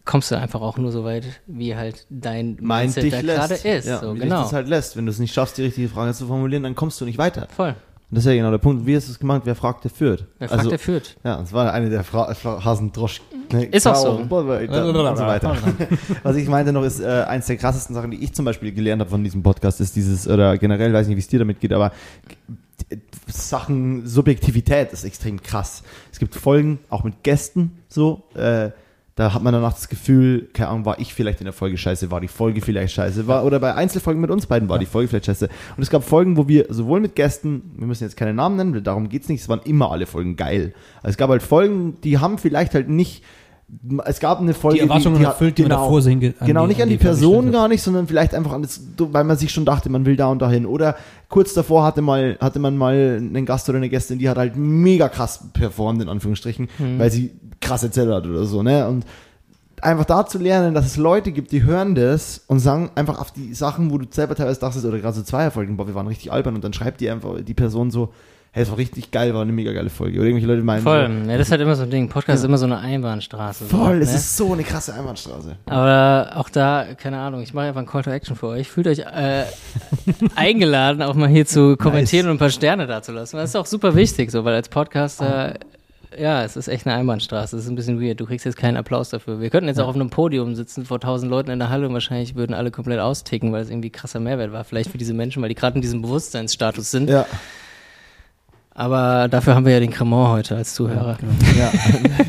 kommst 0.06 0.30
du 0.30 0.38
einfach 0.38 0.62
auch 0.62 0.78
nur 0.78 0.92
so 0.92 1.04
weit, 1.04 1.26
wie 1.46 1.76
halt 1.76 2.06
dein 2.08 2.56
Meint 2.60 2.96
Mindset 2.96 3.04
dich 3.04 3.12
da 3.12 3.20
gerade 3.20 3.54
lässt. 3.54 3.64
ist. 3.64 3.86
Ja, 3.86 3.98
so, 3.98 4.14
wie 4.14 4.20
genau. 4.20 4.36
dich 4.36 4.44
das 4.44 4.52
halt 4.54 4.68
lässt. 4.68 4.96
Wenn 4.96 5.04
du 5.04 5.10
es 5.10 5.18
nicht 5.18 5.34
schaffst, 5.34 5.58
die 5.58 5.62
richtige 5.62 5.88
Frage 5.88 6.14
zu 6.14 6.26
formulieren, 6.26 6.62
dann 6.62 6.74
kommst 6.74 7.00
du 7.00 7.04
nicht 7.04 7.18
weiter. 7.18 7.48
Voll. 7.54 7.74
Und 8.08 8.14
das 8.14 8.24
ist 8.24 8.30
ja 8.30 8.36
genau 8.36 8.52
der 8.52 8.58
Punkt. 8.58 8.86
Wie 8.86 8.92
du 8.92 8.98
es 8.98 9.18
gemacht? 9.18 9.42
Wer 9.44 9.56
fragt, 9.56 9.82
der 9.82 9.90
führt. 9.90 10.26
Wer 10.38 10.48
fragt, 10.48 10.60
also, 10.60 10.70
der 10.70 10.78
führt. 10.78 11.16
Ja, 11.24 11.38
das 11.38 11.52
war 11.52 11.72
eine 11.72 11.90
der 11.90 12.04
Fra 12.04 12.32
Fra 12.34 12.64
Hasendrosch. 12.64 13.20
Ne, 13.52 13.64
Ist 13.66 13.86
auch 13.86 13.96
so. 13.96 14.10
und 14.12 14.28
so 14.28 14.46
weiter. 14.46 15.56
Was 16.22 16.36
ich 16.36 16.48
meinte 16.48 16.72
noch, 16.72 16.84
ist 16.84 17.00
äh, 17.00 17.24
eins 17.26 17.46
der 17.46 17.56
krassesten 17.56 17.96
Sachen, 17.96 18.12
die 18.12 18.22
ich 18.22 18.32
zum 18.32 18.44
Beispiel 18.44 18.72
gelernt 18.72 19.00
habe 19.00 19.10
von 19.10 19.24
diesem 19.24 19.42
Podcast, 19.42 19.80
ist 19.80 19.96
dieses, 19.96 20.28
oder 20.28 20.56
generell, 20.56 20.92
weiß 20.92 21.08
nicht, 21.08 21.16
wie 21.16 21.20
es 21.20 21.28
dir 21.28 21.40
damit 21.40 21.60
geht, 21.60 21.72
aber 21.72 21.92
Sachen 23.26 24.06
Subjektivität 24.06 24.92
ist 24.92 25.04
extrem 25.04 25.42
krass. 25.42 25.82
Es 26.12 26.20
gibt 26.20 26.36
Folgen, 26.36 26.78
auch 26.90 27.02
mit 27.02 27.24
Gästen, 27.24 27.78
so, 27.88 28.22
äh, 28.34 28.70
Da 29.16 29.32
hat 29.32 29.42
man 29.42 29.54
danach 29.54 29.72
das 29.72 29.88
Gefühl, 29.88 30.48
keine 30.52 30.68
Ahnung, 30.68 30.84
war 30.84 30.98
ich 30.98 31.14
vielleicht 31.14 31.40
in 31.40 31.46
der 31.46 31.54
Folge 31.54 31.78
scheiße, 31.78 32.10
war 32.10 32.20
die 32.20 32.28
Folge 32.28 32.60
vielleicht 32.60 32.92
scheiße, 32.94 33.26
war, 33.26 33.46
oder 33.46 33.58
bei 33.58 33.74
Einzelfolgen 33.74 34.20
mit 34.20 34.30
uns 34.30 34.44
beiden 34.44 34.68
war 34.68 34.78
die 34.78 34.84
Folge 34.84 35.08
vielleicht 35.08 35.24
scheiße. 35.24 35.48
Und 35.74 35.82
es 35.82 35.88
gab 35.88 36.04
Folgen, 36.04 36.36
wo 36.36 36.48
wir 36.48 36.66
sowohl 36.68 37.00
mit 37.00 37.14
Gästen, 37.14 37.62
wir 37.78 37.86
müssen 37.86 38.04
jetzt 38.04 38.18
keine 38.18 38.34
Namen 38.34 38.56
nennen, 38.56 38.84
darum 38.84 39.08
geht's 39.08 39.30
nicht, 39.30 39.40
es 39.40 39.48
waren 39.48 39.60
immer 39.64 39.90
alle 39.90 40.04
Folgen 40.04 40.36
geil. 40.36 40.74
Also 40.98 41.08
es 41.12 41.16
gab 41.16 41.30
halt 41.30 41.42
Folgen, 41.42 41.96
die 42.04 42.18
haben 42.18 42.36
vielleicht 42.36 42.74
halt 42.74 42.90
nicht, 42.90 43.24
es 44.04 44.20
gab 44.20 44.38
eine 44.40 44.52
Folge, 44.52 44.76
Die 44.76 44.82
Erwartungen 44.82 45.18
die, 45.18 45.24
erfüllt, 45.24 45.56
die 45.56 45.62
man 45.62 45.70
genau, 45.70 45.84
davor 45.84 46.02
so 46.02 46.10
hinge- 46.10 46.34
an 46.38 46.46
Genau, 46.46 46.62
die- 46.64 46.68
nicht 46.68 46.76
an 46.76 46.82
an 46.82 46.88
die, 46.90 46.98
die 46.98 47.02
Person 47.02 47.50
gar 47.52 47.68
nicht, 47.68 47.82
sondern 47.82 48.06
vielleicht 48.06 48.34
einfach 48.34 48.52
an 48.52 48.62
das, 48.62 48.80
weil 48.98 49.24
man 49.24 49.38
sich 49.38 49.50
schon 49.50 49.64
dachte, 49.64 49.88
man 49.88 50.04
will 50.04 50.16
da 50.16 50.26
und 50.28 50.40
dahin. 50.42 50.66
Oder 50.66 50.94
kurz 51.28 51.54
davor 51.54 51.84
hatte, 51.84 52.02
mal, 52.02 52.36
hatte 52.40 52.58
man 52.58 52.76
mal 52.76 53.16
einen 53.18 53.46
Gast 53.46 53.68
oder 53.68 53.78
eine 53.78 53.88
Gästin, 53.88 54.18
die 54.18 54.28
hat 54.28 54.38
halt 54.38 54.56
mega 54.56 55.08
krass 55.08 55.40
performt, 55.52 56.02
in 56.02 56.08
Anführungsstrichen, 56.08 56.68
weil 56.98 57.10
sie 57.10 57.32
krass 57.60 57.82
erzählt 57.82 58.10
hat 58.10 58.26
oder 58.26 58.44
so, 58.44 58.62
ne? 58.62 58.86
Und 58.88 59.04
einfach 59.82 60.04
da 60.04 60.24
zu 60.24 60.38
lernen, 60.38 60.74
dass 60.74 60.86
es 60.86 60.96
Leute 60.96 61.32
gibt, 61.32 61.52
die 61.52 61.64
hören 61.64 61.94
das 61.94 62.42
und 62.46 62.60
sagen 62.60 62.90
einfach 62.94 63.18
auf 63.20 63.32
die 63.32 63.54
Sachen, 63.54 63.90
wo 63.90 63.98
du 63.98 64.06
selber 64.10 64.34
teilweise 64.34 64.60
dachtest, 64.60 64.84
oder 64.84 64.98
gerade 64.98 65.16
so 65.16 65.22
zwei 65.22 65.50
Folgen, 65.50 65.76
boah, 65.76 65.86
wir 65.86 65.94
waren 65.94 66.06
richtig 66.06 66.32
albern 66.32 66.54
und 66.54 66.64
dann 66.64 66.72
schreibt 66.72 67.00
die 67.00 67.10
einfach 67.10 67.40
die 67.42 67.54
Person 67.54 67.90
so, 67.90 68.12
hey, 68.56 68.62
es 68.62 68.70
war 68.70 68.78
richtig 68.78 69.10
geil, 69.10 69.34
war 69.34 69.42
eine 69.42 69.52
mega 69.52 69.70
geile 69.74 69.90
Folge. 69.90 70.18
Oder 70.18 70.28
irgendwelche 70.28 70.46
Leute 70.46 70.62
meinen 70.62 70.82
Voll. 70.82 71.10
Ja, 71.28 71.36
das 71.36 71.48
ist 71.48 71.50
halt 71.50 71.60
immer 71.60 71.76
so 71.76 71.82
ein 71.82 71.90
Ding. 71.90 72.08
Podcast 72.08 72.38
ist 72.38 72.44
immer 72.46 72.56
so 72.56 72.64
eine 72.64 72.78
Einbahnstraße. 72.78 73.66
so, 73.66 73.76
voll, 73.76 73.96
so, 73.96 74.02
es 74.04 74.10
ne? 74.12 74.16
ist 74.16 74.36
so 74.38 74.52
eine 74.54 74.62
krasse 74.62 74.94
Einbahnstraße. 74.94 75.56
Aber 75.66 76.32
auch 76.36 76.48
da, 76.48 76.86
keine 76.96 77.18
Ahnung, 77.18 77.42
ich 77.42 77.52
mache 77.52 77.66
einfach 77.66 77.80
einen 77.80 77.86
Call 77.86 78.02
to 78.02 78.10
Action 78.10 78.34
für 78.34 78.46
euch. 78.46 78.70
Fühlt 78.70 78.86
euch 78.86 79.00
äh, 79.00 79.44
eingeladen, 80.36 81.02
auch 81.02 81.12
mal 81.12 81.28
hier 81.28 81.44
zu 81.44 81.76
kommentieren 81.76 82.28
und 82.28 82.36
ein 82.36 82.38
paar 82.38 82.48
Sterne 82.48 82.86
dazulassen. 82.86 83.38
Das 83.38 83.50
ist 83.50 83.56
auch 83.56 83.66
super 83.66 83.94
wichtig, 83.94 84.30
so, 84.30 84.42
weil 84.46 84.54
als 84.54 84.70
Podcaster, 84.70 85.58
ja, 86.18 86.42
es 86.42 86.56
ist 86.56 86.68
echt 86.68 86.86
eine 86.86 86.96
Einbahnstraße. 86.96 87.58
Es 87.58 87.64
ist 87.64 87.68
ein 87.68 87.76
bisschen 87.76 88.00
weird. 88.00 88.18
Du 88.20 88.24
kriegst 88.24 88.46
jetzt 88.46 88.56
keinen 88.56 88.78
Applaus 88.78 89.10
dafür. 89.10 89.38
Wir 89.38 89.50
könnten 89.50 89.68
jetzt 89.68 89.80
auch 89.80 89.88
auf 89.88 89.96
einem 89.96 90.08
Podium 90.08 90.54
sitzen 90.54 90.86
vor 90.86 90.98
tausend 90.98 91.30
Leuten 91.30 91.50
in 91.50 91.58
der 91.58 91.68
Halle 91.68 91.86
und 91.86 91.92
wahrscheinlich 91.92 92.36
würden 92.36 92.54
alle 92.54 92.70
komplett 92.70 93.00
austicken, 93.00 93.52
weil 93.52 93.60
es 93.60 93.68
irgendwie 93.68 93.90
krasser 93.90 94.18
Mehrwert 94.18 94.50
war. 94.50 94.64
Vielleicht 94.64 94.92
für 94.92 94.96
diese 94.96 95.12
Menschen, 95.12 95.42
weil 95.42 95.50
die 95.50 95.54
gerade 95.54 95.76
in 95.76 95.82
diesem 95.82 96.00
Bewusstseinsstatus 96.00 96.90
sind. 96.90 97.10
Ja, 97.10 97.26
Aber 98.78 99.26
dafür 99.28 99.54
haben 99.54 99.64
wir 99.64 99.72
ja 99.72 99.80
den 99.80 99.90
Cremant 99.90 100.32
heute 100.32 100.56
als 100.56 100.74
Zuhörer. 100.74 101.16
ja. 101.56 101.72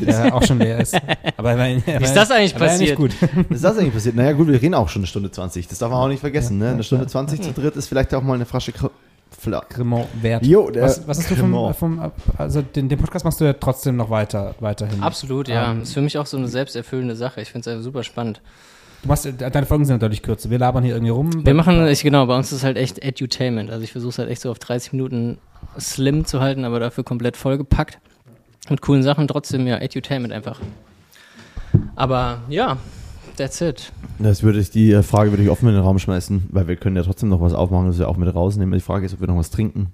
Der 0.00 0.34
auch 0.34 0.42
schon 0.42 0.58
leer 0.58 0.80
ist. 0.80 0.94
Aber 1.36 1.50
er 1.50 1.58
war, 1.58 1.66
er 1.66 1.86
war, 1.86 2.00
ist 2.00 2.14
das 2.14 2.30
eigentlich 2.30 2.54
er 2.54 2.72
ja 2.72 2.78
nicht 2.78 2.96
gut. 2.96 3.12
Ist 3.50 3.62
das 3.62 3.76
eigentlich 3.76 3.92
passiert? 3.92 4.16
Naja, 4.16 4.32
gut, 4.32 4.48
wir 4.48 4.60
reden 4.60 4.74
auch 4.74 4.88
schon 4.88 5.00
eine 5.00 5.06
Stunde 5.06 5.30
20. 5.30 5.68
Das 5.68 5.78
darf 5.78 5.90
man 5.90 6.00
auch 6.00 6.08
nicht 6.08 6.20
vergessen, 6.20 6.56
ne? 6.56 6.70
Eine 6.70 6.82
Stunde 6.82 7.06
20 7.06 7.42
zu 7.42 7.52
dritt 7.52 7.76
ist 7.76 7.88
vielleicht 7.88 8.14
auch 8.14 8.22
mal 8.22 8.32
eine 8.32 8.46
Flasche 8.46 8.72
Fla 9.30 9.60
Cremant 9.60 10.06
wert. 10.22 10.46
Jo, 10.46 10.70
der 10.70 10.84
was, 10.84 11.06
was 11.06 11.18
hast 11.18 11.30
du 11.30 11.36
vom, 11.36 11.52
Cremant. 11.52 11.76
vom 11.76 12.12
also 12.38 12.62
den, 12.62 12.88
den 12.88 12.98
Podcast 12.98 13.26
machst 13.26 13.42
du 13.42 13.44
ja 13.44 13.52
trotzdem 13.52 13.96
noch 13.96 14.08
weiter, 14.08 14.54
weiterhin. 14.60 15.02
Absolut, 15.02 15.48
ja. 15.48 15.70
Ähm, 15.70 15.82
ist 15.82 15.92
für 15.92 16.00
mich 16.00 16.16
auch 16.16 16.26
so 16.26 16.38
eine 16.38 16.48
selbsterfüllende 16.48 17.14
Sache. 17.14 17.42
Ich 17.42 17.52
finde 17.52 17.70
es 17.70 17.84
super 17.84 18.04
spannend. 18.04 18.40
Du 19.02 19.08
machst, 19.08 19.28
deine 19.38 19.66
Folgen 19.66 19.84
sind 19.84 19.96
natürlich 19.96 20.22
kürzer. 20.22 20.48
Wir 20.48 20.58
labern 20.58 20.82
hier 20.82 20.94
irgendwie 20.94 21.12
rum. 21.12 21.46
Wir 21.46 21.54
machen, 21.54 21.86
ich, 21.86 22.02
genau, 22.02 22.24
bei 22.26 22.36
uns 22.36 22.52
ist 22.52 22.64
halt 22.64 22.78
echt 22.78 23.00
Edutainment. 23.00 23.70
Also 23.70 23.84
ich 23.84 23.92
versuche 23.92 24.10
es 24.10 24.18
halt 24.18 24.30
echt 24.30 24.40
so 24.40 24.50
auf 24.50 24.58
30 24.58 24.92
Minuten 24.92 25.38
slim 25.78 26.24
zu 26.24 26.40
halten, 26.40 26.64
aber 26.64 26.80
dafür 26.80 27.04
komplett 27.04 27.36
vollgepackt. 27.36 27.98
Mit 28.70 28.82
coolen 28.82 29.02
Sachen, 29.02 29.28
trotzdem 29.28 29.66
ja 29.66 29.78
Edutainment 29.78 30.32
einfach. 30.32 30.60
Aber 31.96 32.42
ja, 32.48 32.76
that's 33.36 33.60
it. 33.60 33.92
Das 34.18 34.42
würde 34.42 34.60
ich, 34.60 34.70
die 34.70 34.92
äh, 34.92 35.02
Frage 35.02 35.30
würde 35.30 35.42
ich 35.42 35.48
offen 35.48 35.68
in 35.68 35.74
den 35.74 35.82
Raum 35.82 35.98
schmeißen, 35.98 36.48
weil 36.50 36.68
wir 36.68 36.76
können 36.76 36.96
ja 36.96 37.02
trotzdem 37.02 37.28
noch 37.28 37.40
was 37.40 37.54
aufmachen, 37.54 37.86
das 37.86 37.98
wir 37.98 38.08
auch 38.08 38.16
mit 38.16 38.32
rausnehmen. 38.34 38.74
Die 38.74 38.80
Frage 38.80 39.06
ist, 39.06 39.14
ob 39.14 39.20
wir 39.20 39.28
noch 39.28 39.36
was 39.36 39.50
trinken. 39.50 39.92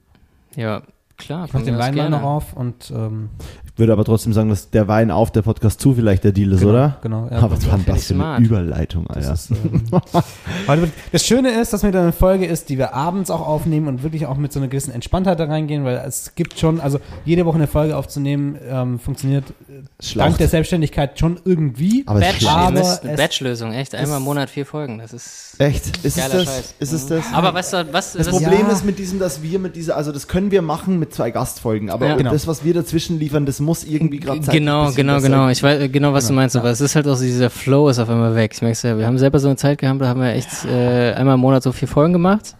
Ja, 0.57 0.83
klar. 1.17 1.45
Ich 1.47 1.53
mach 1.53 1.61
von 1.61 1.67
den 1.67 1.79
Wein 1.79 1.95
mal 1.95 2.11
noch 2.11 2.23
auf 2.23 2.55
und 2.55 2.91
ähm, 2.91 3.31
würde 3.77 3.93
aber 3.93 4.05
trotzdem 4.05 4.33
sagen, 4.33 4.49
dass 4.51 4.71
der 4.71 4.87
Wein 4.89 5.11
auf 5.11 5.33
der 5.33 5.43
Podcast 5.43 5.81
zu 5.81 5.95
vielleicht 5.95 6.23
der 6.25 6.33
Deal 6.33 6.53
ist, 6.53 6.61
genau, 6.61 6.71
oder? 6.73 6.97
Genau. 7.03 7.29
ja. 7.31 7.39
aber 7.39 7.57
was 7.57 7.67
war 7.71 7.79
das 7.85 8.05
für 8.07 8.15
eine. 8.15 8.45
Überleitung, 8.45 9.07
Das, 9.09 9.17
Alter? 9.17 9.33
ist, 9.35 9.51
ähm, 9.51 10.93
das 11.13 11.27
Schöne 11.27 11.61
ist, 11.61 11.73
dass 11.73 11.83
wir 11.83 11.91
da 11.93 12.03
eine 12.03 12.13
Folge 12.13 12.47
ist, 12.47 12.69
die 12.69 12.79
wir 12.79 12.95
abends 12.95 13.31
auch 13.31 13.47
aufnehmen 13.47 13.89
und 13.89 14.03
wirklich 14.03 14.27
auch 14.27 14.37
mit 14.37 14.53
so 14.53 14.61
einer 14.61 14.69
gewissen 14.69 14.93
Entspanntheit 14.93 15.41
da 15.41 15.45
reingehen, 15.45 15.85
weil 15.85 15.97
es 16.07 16.35
gibt 16.35 16.59
schon, 16.59 16.81
also 16.81 17.01
jede 17.25 17.45
Woche 17.47 17.57
eine 17.57 17.67
Folge 17.67 17.97
aufzunehmen, 17.97 18.57
ähm, 18.69 18.99
funktioniert 18.99 19.45
äh, 19.69 19.83
Schlaucht. 20.05 20.29
dank 20.29 20.39
der 20.39 20.49
Selbstständigkeit 20.49 21.19
schon 21.19 21.41
irgendwie. 21.45 22.05
aber 22.07 22.21
es 22.21 22.27
Batch, 22.33 22.47
Aber 22.47 22.81
es- 22.81 23.01
Batch-Lösung, 23.01 23.73
echt. 23.73 23.95
Einmal 23.95 24.19
im 24.19 24.25
Monat 24.25 24.51
vier 24.51 24.67
Folgen. 24.67 24.99
Das 24.99 25.13
ist. 25.13 25.57
Echt? 25.59 25.89
Ist 26.05 26.05
es 26.05 26.17
Geiler 26.17 26.35
das? 26.35 26.45
Scheiß. 26.45 26.75
Ist 26.79 26.93
es 26.93 27.07
das? 27.07 27.25
Aber 27.33 27.55
weißt 27.55 27.73
du, 27.73 27.93
was? 27.93 28.13
Das 28.13 28.27
das- 28.27 28.29
Problem 28.29 28.61
Ja. 28.67 28.73
ist 28.73 28.85
mit 28.85 28.99
diesem, 28.99 29.19
dass 29.19 29.43
wir 29.43 29.59
mit 29.59 29.77
dieser, 29.77 29.97
also 29.97 30.13
das 30.13 30.29
können 30.29 30.51
wir 30.51 30.63
machen 30.63 30.99
mit 30.99 31.13
zwei 31.15 31.31
Gastfolgen, 31.31 31.91
aber 31.91 32.07
Ja. 32.07 32.17
Genau. 32.17 32.31
das, 32.33 32.47
was 32.47 32.65
wir 32.65 32.75
dazwischen 32.75 33.19
liefern, 33.19 33.47
das 33.47 33.61
muss 33.65 33.85
irgendwie 33.85 34.21
gerade 34.21 34.41
zeitlich 34.41 34.61
Genau, 34.61 34.91
genau, 34.93 35.21
genau. 35.21 35.49
Ich 35.49 35.63
weiß 35.63 35.81
äh, 35.83 35.89
genau, 35.89 36.13
was 36.13 36.25
du 36.25 36.29
Genau, 36.29 36.41
meinst, 36.43 36.57
aber 36.57 36.71
es 36.71 36.81
ist 36.81 36.95
halt 36.95 37.07
auch 37.09 37.15
so, 37.17 37.25
dieser 37.25 37.51
Flow 37.51 37.89
ist 37.89 37.99
auf 37.99 38.09
einmal 38.09 38.35
weg. 38.35 38.53
Ich 38.55 38.63
merk's 38.63 38.83
ja, 38.83 38.97
wir 38.99 39.07
haben 39.07 39.19
selber 39.19 39.39
so 39.39 39.49
eine 39.49 39.57
Zeit 39.57 39.79
gehabt, 39.79 40.01
da 40.01 40.07
haben 40.09 40.21
wir 40.21 40.33
echt 40.33 40.65
äh, 40.67 41.13
einmal 41.15 41.35
im 41.35 41.41
Monat 41.41 41.63
so 41.63 41.73
vier 41.73 41.89
Folgen 41.89 42.13
gemacht. 42.13 42.55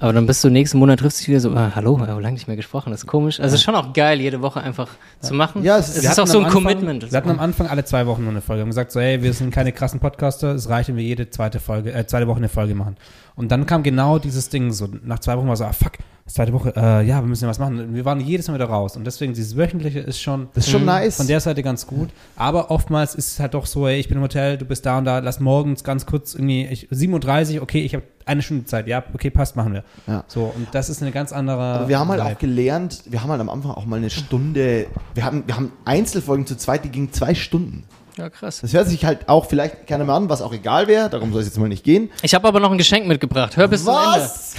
Aber 0.00 0.12
dann 0.12 0.26
bist 0.26 0.42
du 0.44 0.50
nächsten 0.50 0.78
Monat 0.78 0.98
triffst 0.98 1.20
dich 1.20 1.28
wieder 1.28 1.40
so, 1.40 1.50
ah, 1.52 1.70
hallo, 1.74 1.98
wir 1.98 2.08
haben 2.08 2.20
lange 2.20 2.34
nicht 2.34 2.46
mehr 2.48 2.56
gesprochen, 2.56 2.90
das 2.90 3.04
ist 3.04 3.06
komisch. 3.06 3.38
Also 3.40 3.54
es 3.54 3.60
ist 3.60 3.64
schon 3.64 3.76
auch 3.76 3.92
geil, 3.94 4.20
jede 4.20 4.42
Woche 4.42 4.60
einfach 4.60 4.88
zu 5.20 5.32
machen. 5.34 5.62
Ja, 5.62 5.78
es 5.78 5.88
ist- 5.90 5.98
es 5.98 6.04
ist 6.10 6.18
auch 6.20 6.26
so 6.26 6.38
ein 6.40 6.44
Anfang- 6.46 6.62
Commitment. 6.64 7.10
Wir 7.10 7.16
hatten 7.16 7.30
am 7.30 7.38
Anfang 7.38 7.68
alle 7.68 7.84
zwei 7.84 8.06
Wochen 8.06 8.22
nur 8.22 8.32
eine 8.32 8.40
Folge. 8.42 8.58
Wir 8.58 8.62
haben 8.62 8.70
gesagt, 8.70 8.90
so, 8.92 9.00
hey, 9.00 9.22
wir 9.22 9.32
sind 9.32 9.50
keine 9.54 9.72
krassen 9.72 10.00
Podcaster, 10.00 10.50
es 10.54 10.68
reicht, 10.68 10.88
wenn 10.90 10.96
wir 10.96 11.04
jede 11.04 11.30
zweite 11.30 11.58
Folge, 11.60 11.92
äh, 11.94 12.06
zweite 12.06 12.26
Woche 12.26 12.38
eine 12.38 12.48
Folge 12.50 12.74
machen. 12.74 12.96
Und 13.36 13.50
dann 13.52 13.64
kam 13.66 13.82
genau 13.82 14.18
dieses 14.18 14.48
Ding, 14.50 14.72
so 14.72 14.88
nach 15.04 15.20
zwei 15.20 15.38
Wochen 15.38 15.48
war 15.48 15.56
so, 15.56 15.64
ah, 15.64 15.72
fuck, 15.72 15.92
zweite 16.32 16.52
Woche, 16.54 16.72
äh, 16.74 17.06
ja, 17.06 17.20
wir 17.20 17.26
müssen 17.26 17.44
ja 17.44 17.50
was 17.50 17.58
machen. 17.58 17.94
Wir 17.94 18.04
waren 18.04 18.18
jedes 18.18 18.48
Mal 18.48 18.54
wieder 18.54 18.64
raus. 18.66 18.96
Und 18.96 19.04
deswegen, 19.04 19.34
dieses 19.34 19.56
Wöchentliche 19.56 20.00
ist 20.00 20.20
schon 20.20 20.48
Das 20.54 20.64
ist 20.64 20.70
schon 20.70 20.84
nice. 20.84 21.16
von 21.18 21.26
der 21.26 21.40
Seite 21.40 21.62
ganz 21.62 21.86
gut. 21.86 22.08
Aber 22.36 22.70
oftmals 22.70 23.14
ist 23.14 23.32
es 23.32 23.40
halt 23.40 23.52
doch 23.54 23.66
so, 23.66 23.86
hey, 23.86 24.00
ich 24.00 24.08
bin 24.08 24.16
im 24.16 24.22
Hotel, 24.22 24.56
du 24.56 24.64
bist 24.64 24.86
da 24.86 24.98
und 24.98 25.04
da, 25.04 25.18
lass 25.18 25.38
morgens 25.40 25.84
ganz 25.84 26.06
kurz 26.06 26.34
irgendwie, 26.34 26.64
ich, 26.66 26.88
7.30 26.88 27.56
Uhr, 27.56 27.62
okay, 27.62 27.82
ich 27.82 27.94
habe 27.94 28.04
eine 28.24 28.40
Stunde 28.40 28.64
Zeit, 28.64 28.86
ja, 28.86 29.04
okay, 29.12 29.28
passt, 29.30 29.54
machen 29.54 29.74
wir. 29.74 29.84
Ja. 30.06 30.24
So, 30.26 30.52
und 30.56 30.68
das 30.72 30.88
ist 30.88 31.02
eine 31.02 31.12
ganz 31.12 31.32
andere. 31.32 31.60
Aber 31.60 31.88
wir 31.88 31.98
haben 31.98 32.08
halt 32.08 32.22
Vibe. 32.22 32.32
auch 32.32 32.38
gelernt, 32.38 33.02
wir 33.06 33.22
haben 33.22 33.30
halt 33.30 33.40
am 33.40 33.50
Anfang 33.50 33.72
auch 33.72 33.84
mal 33.84 33.96
eine 33.96 34.08
Stunde, 34.10 34.86
wir 35.14 35.24
haben, 35.24 35.44
wir 35.46 35.56
haben 35.56 35.72
Einzelfolgen 35.84 36.46
zu 36.46 36.56
zweit, 36.56 36.84
die 36.84 36.88
gingen 36.88 37.12
zwei 37.12 37.34
Stunden. 37.34 37.84
Ja, 38.16 38.30
krass. 38.30 38.60
Das 38.60 38.72
hört 38.72 38.88
sich 38.88 39.04
halt 39.04 39.28
auch 39.28 39.46
vielleicht 39.46 39.86
keiner 39.86 40.04
mehr 40.04 40.14
an, 40.14 40.28
was 40.28 40.40
auch 40.40 40.52
egal 40.52 40.86
wäre, 40.86 41.10
darum 41.10 41.32
soll 41.32 41.40
es 41.40 41.48
jetzt 41.48 41.58
mal 41.58 41.68
nicht 41.68 41.84
gehen. 41.84 42.10
Ich 42.22 42.34
habe 42.34 42.46
aber 42.46 42.60
noch 42.60 42.70
ein 42.70 42.78
Geschenk 42.78 43.06
mitgebracht. 43.06 43.56
Hör 43.56 43.66
bis 43.68 43.84
zum 43.84 43.94
Ende. 43.94 44.20
Was? 44.20 44.54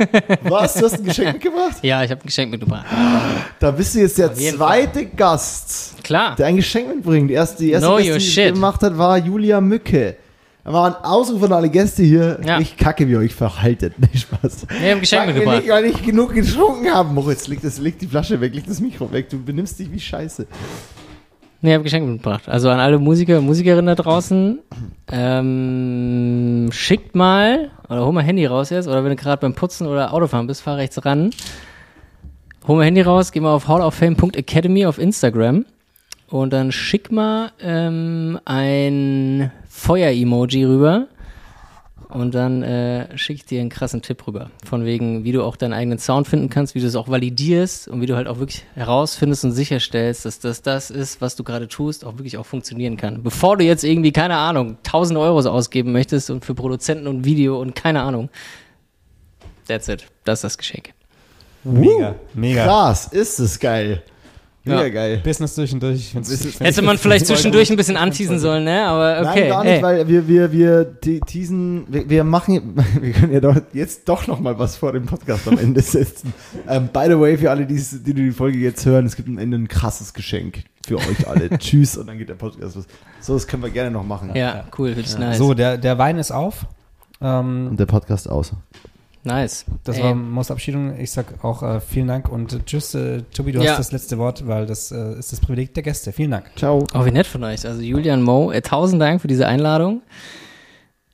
Was? 0.42 0.74
Du 0.74 0.84
hast 0.84 0.94
ein 0.94 1.04
Geschenk 1.04 1.32
mitgebracht? 1.34 1.76
Ja, 1.82 2.02
ich 2.02 2.10
habe 2.10 2.22
ein 2.22 2.26
Geschenk 2.26 2.50
mitgebracht. 2.50 2.86
Da 3.58 3.70
bist 3.70 3.94
du 3.94 4.00
jetzt 4.00 4.16
der 4.18 4.32
zweite 4.34 5.06
Gast, 5.06 6.02
Klar. 6.02 6.36
der 6.36 6.46
ein 6.46 6.56
Geschenk 6.56 6.88
mitbringt. 6.88 7.28
Die 7.30 7.34
erste, 7.34 7.62
die 7.62 7.70
erste 7.72 7.86
Know 7.88 7.96
Gäste, 7.98 8.44
die 8.46 8.52
gemacht 8.52 8.82
hat, 8.82 8.96
war 8.96 9.18
Julia 9.18 9.60
Mücke. 9.60 10.16
Da 10.64 10.72
war 10.72 10.86
ein 10.86 11.04
Ausruf 11.04 11.40
von 11.40 11.52
alle 11.52 11.68
Gäste 11.70 12.02
hier. 12.02 12.38
Ja. 12.44 12.60
Ich 12.60 12.76
kacke, 12.76 13.06
wie 13.08 13.12
ihr 13.12 13.18
euch 13.18 13.34
verhaltet. 13.34 13.94
Nee, 13.98 14.18
Spaß. 14.18 14.66
Nee, 14.80 14.92
ein 14.92 15.00
Geschenk 15.00 15.26
mitgebracht. 15.26 15.58
nicht, 15.62 15.70
weil 15.70 15.84
ich 15.86 16.02
genug 16.02 16.34
getrunken 16.34 16.90
habe. 16.92 17.12
Moritz, 17.12 17.46
leg, 17.48 17.60
das, 17.62 17.78
leg 17.78 17.98
die 17.98 18.06
Flasche 18.06 18.40
weg, 18.40 18.54
leg 18.54 18.66
das 18.66 18.80
Mikro 18.80 19.10
weg. 19.12 19.28
Du 19.30 19.42
benimmst 19.42 19.78
dich 19.78 19.90
wie 19.90 20.00
Scheiße. 20.00 20.46
Nee, 21.62 21.74
habe 21.74 21.84
Geschenk 21.84 22.06
mitgebracht. 22.08 22.48
Also 22.48 22.70
an 22.70 22.80
alle 22.80 22.98
Musiker 22.98 23.38
und 23.38 23.44
Musikerinnen 23.44 23.94
da 23.94 23.94
draußen, 23.94 24.60
ähm, 25.12 26.68
schickt 26.72 27.14
mal, 27.14 27.70
oder 27.88 28.06
hol 28.06 28.12
mal 28.12 28.22
Handy 28.22 28.46
raus 28.46 28.70
jetzt, 28.70 28.88
oder 28.88 29.04
wenn 29.04 29.10
du 29.10 29.16
gerade 29.16 29.40
beim 29.40 29.54
Putzen 29.54 29.86
oder 29.86 30.14
Autofahren 30.14 30.46
bist, 30.46 30.62
fahr 30.62 30.78
rechts 30.78 31.04
ran. 31.04 31.30
Hol 32.66 32.76
mal 32.76 32.86
Handy 32.86 33.02
raus, 33.02 33.30
geh 33.30 33.40
mal 33.40 33.54
auf 33.54 33.68
hallofame.academy 33.68 34.86
auf 34.86 34.98
Instagram 34.98 35.66
und 36.30 36.52
dann 36.52 36.72
schick 36.72 37.12
mal 37.12 37.50
ähm, 37.60 38.38
ein 38.46 39.50
Feuer-Emoji 39.68 40.64
rüber 40.64 41.08
und 42.12 42.34
dann 42.34 42.62
äh, 42.62 43.16
schicke 43.16 43.38
ich 43.38 43.44
dir 43.44 43.60
einen 43.60 43.70
krassen 43.70 44.02
Tipp 44.02 44.26
rüber. 44.26 44.50
Von 44.64 44.84
wegen, 44.84 45.24
wie 45.24 45.32
du 45.32 45.42
auch 45.42 45.56
deinen 45.56 45.72
eigenen 45.72 45.98
Sound 45.98 46.28
finden 46.28 46.50
kannst, 46.50 46.74
wie 46.74 46.80
du 46.80 46.86
es 46.86 46.96
auch 46.96 47.08
validierst 47.08 47.88
und 47.88 48.00
wie 48.00 48.06
du 48.06 48.16
halt 48.16 48.28
auch 48.28 48.38
wirklich 48.38 48.64
herausfindest 48.74 49.44
und 49.44 49.52
sicherstellst, 49.52 50.24
dass 50.24 50.40
das 50.40 50.62
das 50.62 50.90
ist, 50.90 51.20
was 51.20 51.36
du 51.36 51.44
gerade 51.44 51.68
tust, 51.68 52.04
auch 52.04 52.18
wirklich 52.18 52.36
auch 52.36 52.46
funktionieren 52.46 52.96
kann. 52.96 53.22
Bevor 53.22 53.56
du 53.56 53.64
jetzt 53.64 53.84
irgendwie, 53.84 54.12
keine 54.12 54.36
Ahnung, 54.36 54.76
1000 54.84 55.18
Euro 55.18 55.38
ausgeben 55.38 55.92
möchtest 55.92 56.30
und 56.30 56.44
für 56.44 56.54
Produzenten 56.54 57.06
und 57.06 57.24
Video 57.24 57.60
und 57.60 57.74
keine 57.74 58.02
Ahnung. 58.02 58.28
That's 59.66 59.88
it. 59.88 60.06
Das 60.24 60.40
ist 60.40 60.44
das 60.44 60.58
Geschenk. 60.58 60.92
Mega, 61.62 62.16
mega. 62.34 62.64
Krass, 62.64 63.08
ist 63.08 63.38
es 63.38 63.58
geil. 63.58 64.02
Mega 64.62 64.82
Ja. 64.82 64.88
geil. 64.90 65.20
Business 65.24 65.54
durch 65.54 65.72
und 65.72 65.82
durch. 65.82 66.14
Hätte 66.60 66.82
man 66.82 66.98
vielleicht 66.98 67.26
zwischendurch 67.26 67.70
ein 67.70 67.76
bisschen 67.76 67.96
anteasen 67.96 68.38
sollen, 68.38 68.64
ne? 68.64 68.84
Aber 68.84 69.20
okay. 69.30 69.40
Nein, 69.40 69.48
gar 69.48 69.64
nicht, 69.64 69.72
hey. 69.72 69.82
weil 69.82 70.08
wir, 70.08 70.28
wir, 70.28 70.52
wir 70.52 71.00
te- 71.00 71.20
teasen, 71.20 71.86
wir, 71.88 72.10
wir 72.10 72.24
machen, 72.24 72.74
wir 73.00 73.12
können 73.12 73.32
ja 73.32 73.40
doch 73.40 73.56
jetzt 73.72 74.06
doch 74.06 74.26
noch 74.26 74.38
mal 74.38 74.58
was 74.58 74.76
vor 74.76 74.92
dem 74.92 75.06
Podcast 75.06 75.48
am 75.48 75.56
Ende 75.58 75.80
setzen. 75.80 76.34
Ähm, 76.68 76.88
by 76.92 77.06
the 77.08 77.18
way, 77.18 77.36
für 77.38 77.50
alle, 77.50 77.64
die, 77.66 77.74
die 78.04 78.14
die 78.14 78.30
Folge 78.32 78.58
jetzt 78.58 78.84
hören, 78.84 79.06
es 79.06 79.16
gibt 79.16 79.28
am 79.28 79.38
Ende 79.38 79.56
ein 79.56 79.66
krasses 79.66 80.12
Geschenk 80.12 80.64
für 80.86 80.98
euch 80.98 81.26
alle. 81.26 81.48
Tschüss 81.58 81.96
und 81.96 82.06
dann 82.06 82.18
geht 82.18 82.28
der 82.28 82.34
Podcast 82.34 82.76
los. 82.76 82.84
So, 83.20 83.32
das 83.34 83.46
können 83.46 83.62
wir 83.62 83.70
gerne 83.70 83.90
noch 83.90 84.04
machen. 84.04 84.30
Ja, 84.34 84.64
cool, 84.78 84.88
finde 84.94 85.08
ich 85.08 85.18
nice. 85.18 85.38
So, 85.38 85.54
der, 85.54 85.78
der 85.78 85.96
Wein 85.98 86.18
ist 86.18 86.30
auf. 86.32 86.66
Ähm, 87.22 87.68
Und 87.70 87.80
der 87.80 87.86
Podcast 87.86 88.28
aus. 88.30 88.52
Nice. 89.22 89.66
Das 89.84 89.98
Ey. 89.98 90.04
war 90.04 90.14
Maus 90.14 90.46
Verabschiedung. 90.46 90.98
Ich 90.98 91.10
sag 91.10 91.44
auch 91.44 91.62
äh, 91.62 91.80
vielen 91.80 92.08
Dank 92.08 92.30
und 92.30 92.52
äh, 92.54 92.58
tschüss, 92.64 92.94
äh, 92.94 93.22
Tobi, 93.34 93.52
du 93.52 93.60
Ja. 93.62 93.72
hast 93.72 93.78
das 93.78 93.92
letzte 93.92 94.16
Wort, 94.18 94.46
weil 94.46 94.64
das 94.66 94.90
äh, 94.92 95.18
ist 95.18 95.32
das 95.32 95.40
Privileg 95.40 95.74
der 95.74 95.82
Gäste. 95.82 96.12
Vielen 96.12 96.30
Dank. 96.30 96.46
Ciao. 96.56 96.86
Oh, 96.94 97.04
wie 97.04 97.10
nett 97.10 97.26
von 97.26 97.44
euch. 97.44 97.66
Also 97.66 97.82
Julian 97.82 98.22
Mo, 98.22 98.50
äh, 98.50 98.62
tausend 98.62 99.00
Dank 99.02 99.20
für 99.20 99.28
diese 99.28 99.46
Einladung. 99.46 100.00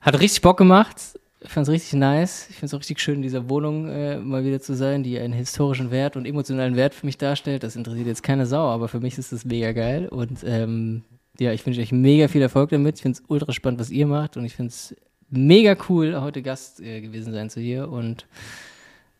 Hat 0.01 0.19
richtig 0.21 0.41
Bock 0.43 0.57
gemacht. 0.57 0.97
Ich 1.41 1.51
fand's 1.51 1.69
richtig 1.69 1.95
nice. 1.95 2.47
Ich 2.51 2.57
find's 2.57 2.75
auch 2.75 2.79
richtig 2.79 3.01
schön, 3.01 3.17
in 3.17 3.23
dieser 3.23 3.49
Wohnung 3.49 3.89
äh, 3.89 4.19
mal 4.19 4.45
wieder 4.45 4.61
zu 4.61 4.75
sein, 4.75 5.03
die 5.03 5.19
einen 5.19 5.33
historischen 5.33 5.91
Wert 5.91 6.17
und 6.17 6.27
emotionalen 6.27 6.77
Wert 6.77 6.95
für 6.95 7.07
mich 7.07 7.19
darstellt. 7.19 7.63
Das 7.65 7.75
interessiert 7.77 8.07
jetzt 8.07 8.23
keine 8.23 8.47
Sau, 8.47 8.69
aber 8.69 8.87
für 8.89 9.01
mich 9.01 9.19
ist 9.19 9.33
das 9.33 9.45
mega 9.45 9.73
geil. 9.73 10.09
Und 10.09 10.45
ähm, 10.45 11.03
ja, 11.39 11.53
ich 11.53 11.67
wünsche 11.67 11.81
euch 11.81 11.93
mega 11.93 12.29
viel 12.29 12.43
Erfolg 12.43 12.71
damit. 12.71 12.97
Ich 12.97 13.03
find's 13.03 13.23
ultra 13.29 13.53
spannend, 13.53 13.81
was 13.81 13.91
ihr 13.91 14.07
macht. 14.07 14.37
Und 14.37 14.45
ich 14.45 14.55
find's 14.55 14.95
mega 15.31 15.77
cool, 15.89 16.21
heute 16.21 16.43
Gast 16.43 16.81
äh, 16.81 17.01
gewesen 17.01 17.33
sein 17.33 17.51
zu 17.51 17.61
hier. 17.61 17.89
Und 17.89 18.27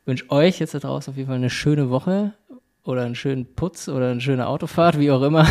wünsche 0.05 0.31
euch 0.31 0.59
jetzt 0.59 0.75
da 0.75 0.79
draußen 0.79 1.13
auf 1.13 1.17
jeden 1.17 1.29
Fall 1.29 1.37
eine 1.37 1.51
schöne 1.51 1.91
Woche 1.91 2.33
oder 2.85 3.03
einen 3.03 3.15
schönen 3.15 3.47
Putz 3.55 3.89
oder 3.89 4.11
eine 4.11 4.21
schöne 4.21 4.47
Autofahrt, 4.47 4.99
wie 4.99 5.11
auch 5.11 5.23
immer. 5.23 5.47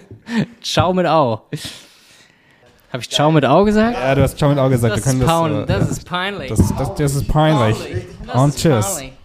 Ciao 0.62 0.92
mit 0.92 1.06
Au. 1.06 1.42
Habe 2.90 3.02
ich 3.02 3.10
Ciao 3.10 3.30
mit 3.30 3.44
Au 3.44 3.64
gesagt? 3.64 3.94
Ja, 3.94 4.14
du 4.14 4.22
hast 4.22 4.38
Ciao 4.38 4.48
mit 4.48 4.58
Auge 4.58 4.76
gesagt. 4.76 4.96
das, 4.96 5.06
ist 5.06 5.20
das, 5.20 5.50
äh, 5.50 5.66
das 5.66 5.84
ja. 5.84 5.90
ist 5.90 6.04
peinlich. 6.04 6.48
das, 6.48 6.74
das, 6.76 6.94
das 6.94 7.14
ist 7.16 7.28
peinlich. 7.28 7.76
Das 8.26 8.34
Und 8.36 8.56
tschüss. 8.56 8.94
peinlich. 8.94 9.17